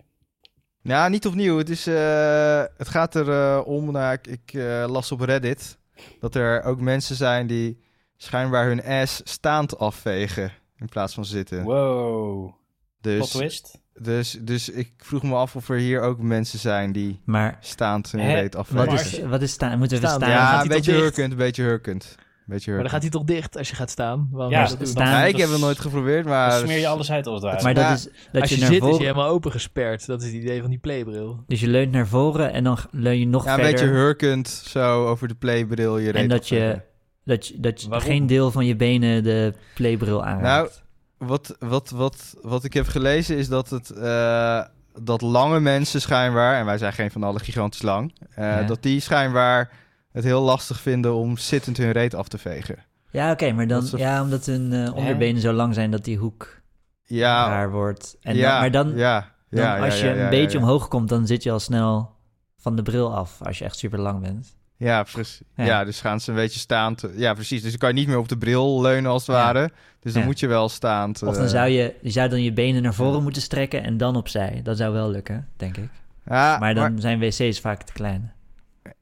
Ja, 0.82 1.08
niet 1.08 1.26
opnieuw. 1.26 1.58
Het, 1.58 1.68
is, 1.68 1.86
eh, 1.86 2.64
het 2.76 2.88
gaat 2.88 3.14
er 3.14 3.30
eh, 3.30 3.66
om, 3.66 3.90
nou, 3.92 4.12
ik, 4.12 4.26
ik 4.26 4.52
eh, 4.52 4.84
las 4.88 5.12
op 5.12 5.20
Reddit, 5.20 5.78
dat 6.20 6.34
er 6.34 6.62
ook 6.62 6.80
mensen 6.80 7.16
zijn 7.16 7.46
die 7.46 7.84
schijnbaar 8.16 8.66
hun 8.66 8.84
ass 8.84 9.20
staand 9.24 9.78
afvegen 9.78 10.52
in 10.76 10.88
plaats 10.88 11.14
van 11.14 11.24
zitten. 11.24 11.62
Wow. 11.62 12.42
Plot 12.42 12.54
Dus, 13.00 13.30
twist. 13.30 13.80
Dus, 14.02 14.38
dus 14.40 14.68
ik 14.70 14.92
vroeg 14.98 15.22
me 15.22 15.34
af 15.34 15.56
of 15.56 15.68
er 15.68 15.76
hier 15.78 16.00
ook 16.00 16.18
mensen 16.20 16.58
zijn 16.58 16.92
die 16.92 17.20
Maar 17.24 17.56
staand 17.60 18.12
hun 18.12 18.26
reet 18.34 18.56
afvegen. 18.56 18.78
wat 18.86 18.94
Maar 18.94 19.04
is, 19.04 19.10
je- 19.10 19.28
wat 19.28 19.42
is 19.42 19.50
staan? 19.52 19.78
Moeten 19.78 20.00
we 20.00 20.06
Staan, 20.06 20.20
staan? 20.20 20.28
dan 20.30 20.38
gaat 20.38 20.48
ja, 20.48 20.54
hij 20.54 20.62
een 20.62 20.68
beetje 20.68 20.90
dicht? 20.92 21.02
hurkend, 21.02 21.30
een 21.32 21.38
beetje 21.38 21.62
hurkend. 21.62 22.14
Beetje 22.46 22.72
Maar 22.72 22.80
dan 22.80 22.90
gaat 22.90 23.00
hij 23.02 23.10
toch 23.10 23.24
dicht 23.24 23.56
als 23.58 23.68
je 23.68 23.74
gaat 23.74 23.90
staan? 23.90 24.28
Waarom 24.30 24.52
Ja, 24.52 24.62
je 24.68 24.76
dat 24.76 24.88
staan- 24.88 25.04
Nee, 25.12 25.20
dat 25.20 25.28
ik 25.30 25.36
heb 25.36 25.46
is- 25.46 25.52
het 25.52 25.60
nooit 25.60 25.78
geprobeerd, 25.78 26.24
maar... 26.24 26.50
Dan 26.50 26.58
smeer 26.58 26.78
je 26.78 26.86
alles 26.88 27.10
uit 27.10 27.26
als 27.26 27.34
het 27.34 27.44
ware. 27.50 27.62
Maar 27.62 27.74
dat 27.74 27.82
Ja, 27.84 27.92
is 27.92 28.08
dat 28.32 28.40
als 28.40 28.50
je, 28.50 28.54
je, 28.56 28.60
naar 28.60 28.70
zit 28.72 28.80
is 28.82 28.88
voren, 28.88 29.00
je 29.00 29.06
helemaal 29.06 29.28
opengesperd. 29.28 30.06
Dat 30.06 30.20
is 30.22 30.26
het 30.26 30.36
idee 30.42 30.60
van 30.60 30.70
die 30.70 30.78
playbril. 30.78 31.44
dus 31.46 31.60
je 31.60 31.68
leunt 31.68 31.92
naar 31.92 32.06
voren 32.06 32.52
en 32.52 32.64
dan 32.64 32.78
leun 32.90 33.18
je 33.18 33.26
nog 33.26 33.44
Ja, 33.44 33.54
een 33.54 33.60
beetje 33.60 33.86
hurkend, 33.86 34.48
zo 34.48 35.06
over 35.06 35.28
de 35.28 35.34
playbril 35.34 35.98
je 35.98 36.10
reet 36.10 36.22
en 36.22 36.28
dat 36.28 36.48
je, 36.48 36.80
dat 37.24 37.46
je, 37.46 37.60
dat 37.60 37.82
je 37.82 37.88
Waarom? 37.88 38.08
geen 38.08 38.26
deel 38.26 38.50
van 38.50 38.66
je 38.66 38.76
benen 38.76 39.22
de 39.22 39.52
playbril 39.74 40.24
aanraakt. 40.24 40.42
Nou, 40.42 40.85
wat, 41.18 41.56
wat, 41.58 41.90
wat, 41.90 42.34
wat 42.42 42.64
ik 42.64 42.72
heb 42.72 42.86
gelezen 42.86 43.36
is 43.36 43.48
dat 43.48 43.70
het... 43.70 43.90
eh, 43.90 44.62
dat 45.00 45.20
lange 45.20 45.60
mensen 45.60 46.00
schijnbaar, 46.00 46.58
en 46.58 46.64
wij 46.64 46.78
zijn 46.78 46.92
geen 46.92 47.10
van 47.10 47.22
alle 47.22 47.38
gigantisch 47.38 47.82
lang... 47.82 48.14
eh, 48.34 48.44
Ja. 48.44 48.62
dat 48.62 48.82
die 48.82 49.00
schijnbaar 49.00 49.70
het 50.12 50.24
heel 50.24 50.42
lastig 50.42 50.80
vinden 50.80 51.14
om 51.14 51.36
zittend 51.36 51.76
hun 51.76 51.92
reet 51.92 52.14
af 52.14 52.28
te 52.28 52.38
vegen. 52.38 52.76
Ja, 53.10 53.30
oké, 53.30 53.52
maar 53.52 53.66
dan, 53.66 53.80
Dat 53.80 53.88
ze- 53.88 53.98
ja, 53.98 54.22
omdat 54.22 54.46
hun 54.46 54.72
eh, 54.72 54.94
onderbenen 54.94 55.40
zo 55.40 55.52
lang 55.52 55.74
zijn 55.74 55.90
dat 55.90 56.04
die 56.04 56.16
hoek 56.18 56.60
Ja, 57.02 57.48
raar 57.48 57.70
wordt. 57.70 58.16
En 58.20 58.36
ja, 58.36 58.50
dan, 58.50 58.60
maar 58.60 58.70
dan, 58.70 58.96
ja, 58.96 59.32
dan 59.50 59.64
ja, 59.64 59.84
als 59.84 60.00
ja, 60.00 60.04
je 60.06 60.10
ja, 60.10 60.16
een 60.16 60.22
ja, 60.22 60.28
beetje 60.28 60.58
ja. 60.58 60.64
omhoog 60.64 60.88
komt, 60.88 61.08
dan 61.08 61.26
zit 61.26 61.42
je 61.42 61.50
al 61.50 61.60
snel 61.60 62.14
van 62.56 62.76
de 62.76 62.82
bril 62.82 63.14
af 63.14 63.42
als 63.42 63.58
je 63.58 63.64
echt 63.64 63.78
super 63.78 63.98
lang 63.98 64.20
bent. 64.20 64.55
Ja, 64.78 65.02
precies. 65.02 65.40
Ja. 65.56 65.64
Ja. 65.64 65.84
dus 65.84 66.00
gaan 66.00 66.20
ze 66.20 66.30
een 66.30 66.36
beetje 66.36 66.58
staand. 66.58 67.04
Ja, 67.16 67.34
precies. 67.34 67.62
Dus 67.62 67.70
dan 67.70 67.78
kan 67.78 67.88
je 67.88 67.94
niet 67.94 68.08
meer 68.08 68.18
op 68.18 68.28
de 68.28 68.38
bril 68.38 68.80
leunen 68.80 69.10
als 69.10 69.26
het 69.26 69.36
Ja. 69.36 69.42
ware. 69.42 69.70
Dus 70.00 70.12
dan 70.12 70.20
Ja. 70.22 70.28
moet 70.28 70.40
je 70.40 70.46
wel 70.46 70.68
staand. 70.68 71.22
Of 71.22 71.34
dan 71.34 71.44
eh, 71.44 71.50
zou 71.50 71.68
je, 71.68 71.94
je 72.02 72.10
zou 72.10 72.28
dan 72.28 72.42
je 72.42 72.52
benen 72.52 72.82
naar 72.82 72.94
voren 72.94 73.22
moeten 73.22 73.42
strekken 73.42 73.82
en 73.82 73.96
dan 73.96 74.16
opzij. 74.16 74.60
Dat 74.62 74.76
zou 74.76 74.92
wel 74.92 75.10
lukken, 75.10 75.48
denk 75.56 75.76
ik. 75.76 75.88
ja, 76.26 76.58
maar 76.58 76.74
dan 76.74 77.00
zijn 77.00 77.18
wc's 77.18 77.60
vaak 77.60 77.82
te 77.82 77.92
klein. 77.92 78.32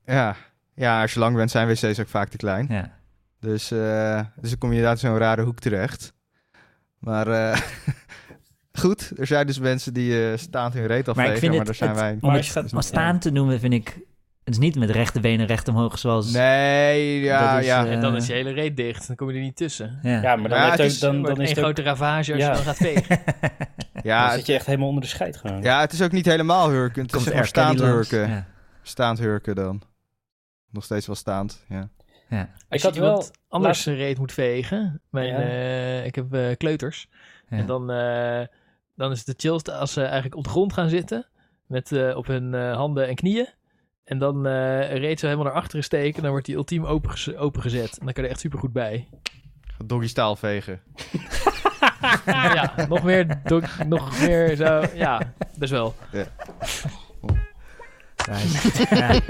ja. 0.07 0.37
ja, 0.75 1.01
als 1.03 1.13
je 1.15 1.19
lang 1.21 1.37
bent 1.37 1.51
zijn 1.51 1.69
wc's 1.69 1.99
ook 2.01 2.09
vaak 2.09 2.29
te 2.29 2.37
klein. 2.37 2.67
Ja. 2.69 2.91
Dus, 3.41 3.71
eh, 3.71 4.21
dus 4.41 4.51
dan 4.51 4.59
kom 4.59 4.71
je 4.71 4.77
inderdaad 4.77 5.03
in 5.03 5.09
zo'n 5.09 5.19
rare 5.19 5.43
hoek 5.43 5.59
terecht. 5.61 6.13
Maar 6.99 7.29
eh, 7.29 7.61
goed, 8.83 9.13
er 9.17 9.27
zijn 9.27 9.47
dus 9.47 9.59
mensen 9.59 9.95
die 9.95 10.31
eh 10.31 10.39
staand 10.39 10.75
hun 10.75 10.87
reet 10.87 11.07
Maar 11.07 11.15
afvegen. 11.15 11.33
ik 11.35 11.39
vind 11.39 11.51
Maar, 11.51 11.59
het, 11.61 11.67
daar 11.67 11.77
zijn 11.77 11.91
het- 11.91 11.99
wij. 12.01 12.13
om 12.13 12.19
Maar 12.21 12.63
het 12.63 12.73
maar 12.73 12.83
staan 12.83 13.19
te 13.19 13.31
noemen 13.31 13.61
vind 13.61 13.73
ik... 13.73 13.99
Het 14.45 14.55
is 14.55 14.59
niet 14.61 14.77
met 14.77 14.91
rechte 14.91 15.21
benen 15.21 15.47
recht 15.47 15.69
omhoog 15.69 15.99
zoals... 15.99 16.33
Nee, 16.33 17.21
ja, 17.21 17.59
is, 17.59 17.67
ja. 17.67 17.87
eh, 17.87 17.93
En 17.93 18.01
dan 18.01 18.17
is 18.17 18.27
je 18.27 18.33
hele 18.33 18.51
reet 18.51 18.77
dicht. 18.77 19.07
Dan 19.07 19.17
kom 19.17 19.29
je 19.31 19.35
er 19.35 19.41
niet 19.41 19.57
tussen. 19.57 19.99
Ja. 20.03 20.23
Ja, 20.23 20.37
maar 20.37 20.49
dan, 20.49 20.59
Ja, 20.59 20.65
heeft 20.65 20.71
het 20.77 20.81
ook- 20.81 20.87
is- 20.87 20.99
dan, 20.99 21.15
Dan, 21.23 21.35
dan, 21.35 21.41
is 21.41 21.49
het 21.49 21.59
ook, 21.59 21.65
grote 21.65 21.83
ravage 21.83 22.33
als 22.33 22.43
Ja. 22.43 22.49
je 22.49 22.55
dan 22.55 22.65
gaat 22.65 22.77
vegen. 22.77 23.19
Ja, 24.03 24.27
dan 24.29 24.37
zit 24.37 24.47
je 24.47 24.55
echt 24.55 24.67
helemaal 24.67 24.89
onder 24.89 25.03
de 25.03 25.09
scheid 25.09 25.37
gewoon. 25.37 25.63
ja, 25.63 25.81
het 25.81 25.93
is 25.93 26.03
ook 26.03 26.13
niet 26.13 26.27
helemaal 26.27 26.71
hurken. 26.71 27.03
Het 27.03 27.15
is 27.15 27.23
Komt. 27.23 27.35
Kelly 27.35 27.47
staand 27.47 27.81
hurken. 27.81 28.29
Ja. 28.29 28.47
Staand 28.83 29.19
hurken 29.19 29.55
dan. 29.55 29.83
Nog 30.71 30.85
steeds 30.85 31.07
wel 31.07 31.17
staand, 31.17 31.65
ja. 31.69 31.89
Ja. 32.29 32.43
Ik 32.43 32.49
Als 32.69 32.83
had 32.83 32.95
je 32.95 33.01
wel 33.01 33.09
iemand 33.11 33.31
anders 33.49 33.83
zijn 33.83 33.97
reet 33.97 34.19
moet 34.19 34.33
vegen. 34.33 35.01
Mijn, 35.11 35.27
Ja. 35.29 35.39
eh, 35.39 36.05
ik 36.07 36.15
heb 36.15 36.35
eh, 36.35 36.57
kleuters. 36.57 37.09
Ja. 37.49 37.57
En 37.57 37.67
dan, 37.67 37.91
eh, 37.91 38.47
dan 38.97 39.11
is 39.13 39.19
het 39.19 39.27
de 39.27 39.35
chillste 39.37 39.73
als 39.73 39.93
ze 39.93 40.03
eigenlijk 40.03 40.37
op 40.37 40.45
de 40.45 40.51
grond 40.51 40.73
gaan 40.73 40.89
zitten. 40.89 41.27
Met 41.67 41.93
eh, 41.93 42.17
op 42.17 42.27
hun 42.27 42.55
eh, 42.55 42.75
handen 42.77 43.09
en 43.09 43.15
knieën. 43.15 43.49
En 44.05 44.19
dan 44.19 44.47
eh 44.47 44.97
reet 44.97 45.21
zo 45.21 45.27
helemaal 45.27 45.47
naar 45.53 45.61
achteren 45.63 45.85
steken. 45.85 46.23
Dan 46.23 46.31
wordt 46.31 46.47
die 46.47 46.55
ultiem 46.55 46.85
opengez- 46.85 47.35
opengezet. 47.37 47.99
En 47.99 48.05
dan 48.05 48.15
kan 48.15 48.23
je 48.23 48.23
er 48.23 48.31
echt 48.35 48.41
super 48.41 48.59
goed 48.59 48.73
bij. 48.73 49.09
Doggy 49.85 50.07
staal 50.09 50.37
vegen. 50.37 50.81
ja, 52.27 52.75
nog 52.89 53.03
meer, 53.03 53.41
nog 53.87 54.21
meer 54.21 54.57
zo. 54.57 54.83
Ja, 54.95 55.33
best 55.59 55.73
wel. 55.73 55.95
Nice. 58.31 58.87
Ja. 58.95 59.21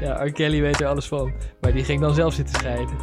Ja, 0.00 0.24
R. 0.24 0.30
Kelly 0.32 0.60
weet 0.60 0.80
er 0.80 0.86
alles 0.86 1.06
van. 1.06 1.32
Maar 1.60 1.72
die 1.72 1.84
ging 1.84 2.00
dan 2.00 2.14
zelf 2.14 2.34
zitten 2.34 2.54
scheiden. 2.54 2.96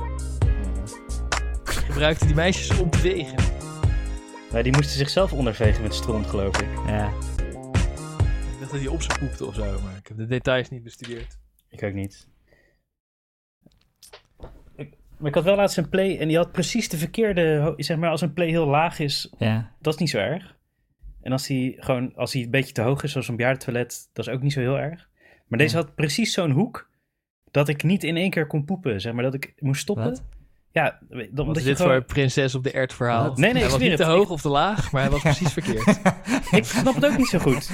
Gebruikte 1.63 2.25
die 2.25 2.35
meisjes 2.35 2.79
om 2.79 2.89
te 2.89 2.97
vegen. 2.97 3.35
Nee, 4.53 4.63
die 4.63 4.71
moesten 4.71 4.97
zichzelf 4.97 5.33
ondervegen 5.33 5.81
met 5.81 5.93
stront, 5.93 6.27
geloof 6.27 6.61
ik. 6.61 6.69
ja. 6.87 7.07
Ik 7.07 8.59
dacht 8.59 8.71
dat 8.71 8.79
hij 8.79 8.87
op 8.87 9.01
ze 9.01 9.17
poepte 9.19 9.45
of 9.45 9.55
zo. 9.55 9.81
Maar 9.81 9.97
ik 9.97 10.07
heb 10.07 10.17
de 10.17 10.25
details 10.25 10.69
niet 10.69 10.83
bestudeerd. 10.83 11.39
Ik 11.69 11.83
ook 11.83 11.93
niet. 11.93 12.27
Ik, 14.75 14.97
maar 15.17 15.29
ik 15.29 15.35
had 15.35 15.43
wel 15.43 15.55
laatst 15.55 15.77
een 15.77 15.89
play 15.89 16.17
en 16.19 16.27
die 16.27 16.37
had 16.37 16.51
precies 16.51 16.89
de 16.89 16.97
verkeerde... 16.97 17.73
Zeg 17.77 17.97
maar, 17.97 18.09
als 18.09 18.21
een 18.21 18.33
play 18.33 18.47
heel 18.47 18.67
laag 18.67 18.99
is, 18.99 19.33
ja. 19.37 19.71
dat 19.81 19.93
is 19.93 19.99
niet 19.99 20.09
zo 20.09 20.17
erg. 20.17 20.55
En 21.21 21.31
als 21.31 21.47
die 21.47 21.75
gewoon, 21.79 22.15
als 22.15 22.31
die 22.31 22.43
een 22.43 22.51
beetje 22.51 22.73
te 22.73 22.81
hoog 22.81 23.03
is, 23.03 23.11
zoals 23.11 23.27
een 23.27 23.35
bejaardentoilet, 23.35 24.09
dat 24.13 24.27
is 24.27 24.33
ook 24.33 24.41
niet 24.41 24.53
zo 24.53 24.59
heel 24.59 24.79
erg. 24.79 25.09
Maar 25.47 25.59
deze 25.59 25.75
had 25.75 25.95
precies 25.95 26.33
zo'n 26.33 26.51
hoek 26.51 26.89
dat 27.51 27.67
ik 27.67 27.83
niet 27.83 28.03
in 28.03 28.17
één 28.17 28.29
keer 28.29 28.47
kon 28.47 28.65
poepen. 28.65 29.01
Zeg 29.01 29.13
maar 29.13 29.23
dat 29.23 29.33
ik 29.33 29.53
moest 29.59 29.81
stoppen. 29.81 30.05
Wat? 30.09 30.23
Ja, 30.73 30.97
dan- 31.09 31.19
Wat 31.29 31.39
omdat 31.39 31.57
is 31.57 31.63
je 31.63 31.67
dit 31.69 31.77
gewoon... 31.77 31.91
voor 31.93 32.01
prinses 32.03 32.55
op 32.55 32.63
de 32.63 32.71
ert 32.71 32.93
verhaal? 32.93 33.23
Wat? 33.27 33.37
Nee, 33.37 33.53
nee, 33.53 33.63
hij 33.63 33.71
ik 33.71 33.79
was 33.79 33.87
niet 33.89 33.97
te 33.97 34.03
hoog 34.03 34.29
of 34.29 34.41
te 34.41 34.49
laag, 34.49 34.91
maar 34.91 35.01
hij 35.01 35.11
was 35.11 35.21
precies 35.21 35.53
verkeerd. 35.59 35.99
Ik 36.51 36.63
snap 36.65 36.95
het 36.95 37.05
ook 37.05 37.17
niet 37.17 37.27
zo 37.27 37.39
goed. 37.39 37.69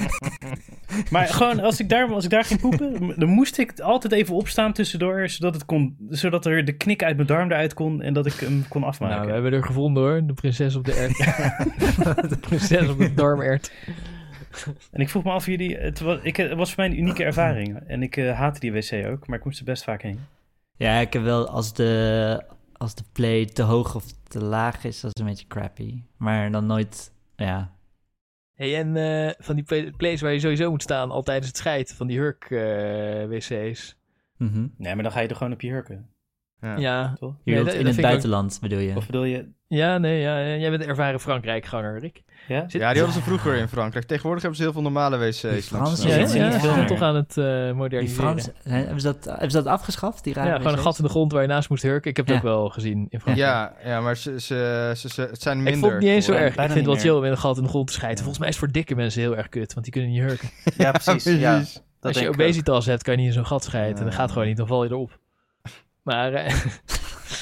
Maar 1.10 1.26
gewoon, 1.26 1.60
als 1.60 1.80
ik 1.80 1.88
daar, 1.88 2.12
als 2.12 2.24
ik 2.24 2.30
daar 2.30 2.44
ging 2.44 2.60
poepen, 2.60 3.14
dan 3.16 3.28
moest 3.28 3.58
ik 3.58 3.80
altijd 3.80 4.12
even 4.12 4.34
opstaan 4.34 4.72
tussendoor, 4.72 5.28
zodat, 5.28 5.54
het 5.54 5.64
kon, 5.64 5.96
zodat 6.08 6.46
er 6.46 6.64
de 6.64 6.72
knik 6.72 7.02
uit 7.02 7.16
mijn 7.16 7.28
darm 7.28 7.50
eruit 7.50 7.74
kon 7.74 8.02
en 8.02 8.12
dat 8.12 8.26
ik 8.26 8.32
hem 8.32 8.64
kon 8.68 8.84
afmaken. 8.84 9.16
Nou, 9.16 9.26
we 9.26 9.32
hebben 9.32 9.52
er 9.52 9.64
gevonden 9.64 10.02
hoor, 10.02 10.26
de 10.26 10.32
prinses 10.32 10.74
op 10.76 10.84
de 10.84 10.92
ert. 10.92 11.16
de 12.30 12.36
prinses 12.40 12.88
op 12.88 12.98
de 12.98 13.14
darmert. 13.14 13.72
En 14.90 15.00
ik 15.00 15.08
vroeg 15.08 15.24
me 15.24 15.30
af, 15.30 15.46
jullie, 15.46 15.76
het 15.76 16.00
was, 16.00 16.18
ik, 16.22 16.36
het 16.36 16.54
was 16.54 16.72
voor 16.74 16.82
mij 16.84 16.92
een 16.92 16.98
unieke 17.00 17.24
ervaring. 17.24 17.80
En 17.86 18.02
ik 18.02 18.16
eh, 18.16 18.38
haatte 18.38 18.60
die 18.60 18.72
wc 18.72 19.06
ook, 19.06 19.26
maar 19.26 19.38
ik 19.38 19.44
moest 19.44 19.58
er 19.58 19.64
best 19.64 19.84
vaak 19.84 20.02
heen. 20.02 20.20
ja, 20.76 20.98
ik 20.98 21.12
heb 21.12 21.22
wel 21.22 21.48
als 21.48 21.72
de, 21.74 22.42
als 22.80 22.94
de 22.94 23.04
play 23.12 23.44
te 23.44 23.62
hoog 23.62 23.94
of 23.94 24.04
te 24.28 24.44
laag 24.44 24.84
is, 24.84 25.00
dat 25.00 25.14
is 25.14 25.20
een 25.22 25.28
beetje 25.28 25.46
crappy. 25.46 26.02
Maar 26.16 26.50
dan 26.50 26.66
nooit, 26.66 27.12
ja. 27.36 27.74
Hey, 28.54 28.76
en 28.76 28.96
eh, 28.96 29.32
van 29.38 29.54
die 29.54 29.64
pla- 29.64 29.90
places 29.96 30.20
waar 30.20 30.32
je 30.32 30.40
sowieso 30.40 30.70
moet 30.70 30.82
staan, 30.82 31.10
al 31.10 31.22
tijdens 31.22 31.46
het 31.46 31.56
scheid, 31.56 31.94
van 31.94 32.06
die 32.06 32.18
hurk-wc's. 32.18 33.96
Mhm. 34.36 34.66
Nee, 34.76 34.94
maar 34.94 35.02
dan 35.02 35.12
ga 35.12 35.20
je 35.20 35.28
er 35.28 35.36
gewoon 35.36 35.52
op 35.52 35.60
je 35.60 35.70
hurken, 35.70 36.08
Ja. 36.60 36.76
ja. 36.76 37.14
toch? 37.18 37.34
Je 37.34 37.40
Nee, 37.44 37.54
wilt 37.54 37.66
dat- 37.66 37.76
in 37.78 37.84
dat 37.84 37.92
het 37.92 38.02
buitenland, 38.02 38.58
bedoel 38.60 38.78
je? 38.78 38.96
Of 38.96 39.06
bedoel 39.06 39.24
je... 39.24 39.48
ja, 39.66 39.98
nee, 39.98 40.20
ja, 40.20 40.56
jij 40.56 40.70
bent 40.70 40.82
een 40.82 40.88
ervaren 40.88 41.20
Frankrijk-ganger, 41.20 41.98
Rick. 41.98 42.22
Ja? 42.48 42.60
Zit- 42.68 42.72
Ja, 42.80 42.92
die 42.92 43.02
hadden 43.02 43.20
ze 43.22 43.26
vroeger 43.28 43.54
in 43.56 43.68
Frankrijk. 43.68 44.06
Tegenwoordig 44.06 44.42
hebben 44.42 44.58
ze 44.60 44.64
heel 44.64 44.72
veel 44.74 44.82
normale 44.82 45.16
wc's. 45.18 45.40
Die 45.40 45.62
Fransen 45.62 46.08
Ja, 46.08 46.48
ja, 46.48 46.60
waar. 46.60 46.86
toch 46.86 47.00
aan 47.00 47.14
het 47.14 47.36
eh, 47.38 47.64
Die 47.64 47.72
moderniseren. 47.74 48.22
Fransen, 48.24 48.52
zijn- 48.62 48.74
hebben, 48.84 49.00
ze 49.00 49.06
dat, 49.06 49.24
hebben 49.24 49.50
ze 49.50 49.56
dat 49.62 49.66
afgeschaft, 49.66 50.24
die 50.24 50.34
rare 50.34 50.48
ja, 50.48 50.56
gewoon 50.56 50.72
een 50.72 50.78
gat 50.78 50.98
in 50.98 51.04
de 51.04 51.10
grond 51.10 51.32
waar 51.32 51.42
je 51.42 51.48
naast 51.48 51.68
moest 51.68 51.82
hurken. 51.82 52.10
Ik 52.10 52.16
heb 52.16 52.26
het 52.26 52.34
Ja. 52.34 52.40
ook 52.40 52.46
wel 52.46 52.68
gezien 52.68 53.06
in 53.10 53.20
Frankrijk. 53.20 53.48
Ja, 53.50 53.72
ja, 53.84 54.00
maar 54.00 54.16
ze, 54.16 54.40
ze, 54.40 54.92
ze, 54.96 55.08
ze- 55.08 55.20
het 55.30 55.42
zijn 55.42 55.56
minder. 55.56 55.74
Ik 55.74 55.80
vond 55.80 55.92
het 55.92 56.02
niet 56.02 56.10
eens 56.10 56.24
zo 56.24 56.32
erg. 56.32 56.54
Ik 56.54 56.60
vind 56.60 56.74
het 56.74 56.86
wel 56.86 56.96
chill 56.96 57.10
om 57.14 57.24
in 57.24 57.30
een 57.30 57.38
gat 57.38 57.56
in 57.56 57.62
de 57.62 57.68
grond 57.68 57.86
te 57.86 57.92
schijten. 57.92 58.18
Volgens 58.18 58.38
mij 58.38 58.48
is 58.48 58.54
het 58.54 58.64
voor 58.64 58.72
dikke 58.72 58.94
mensen 58.94 59.20
heel 59.20 59.36
erg 59.36 59.48
kut, 59.48 59.72
want 59.72 59.84
die 59.84 59.92
kunnen 59.94 60.10
niet 60.10 60.20
hurken. 60.22 60.50
Ja, 60.84 60.90
precies. 60.90 61.24
ja, 61.24 61.54
precies. 61.56 61.74
dat 62.00 62.12
Als 62.14 62.18
je 62.22 62.28
obesitas 62.28 62.86
hebt, 62.86 63.02
kan 63.02 63.12
je 63.12 63.18
niet 63.18 63.28
in 63.28 63.34
zo'n 63.34 63.46
gat 63.46 63.64
schijten. 63.64 63.98
En 63.98 64.04
dat 64.04 64.12
Ja. 64.12 64.18
gaat 64.18 64.32
gewoon 64.32 64.46
niet, 64.46 64.56
dan 64.56 64.66
val 64.66 64.84
je 64.84 64.90
erop. 64.90 65.18
Maar... 66.02 66.32
eh, 66.32 66.54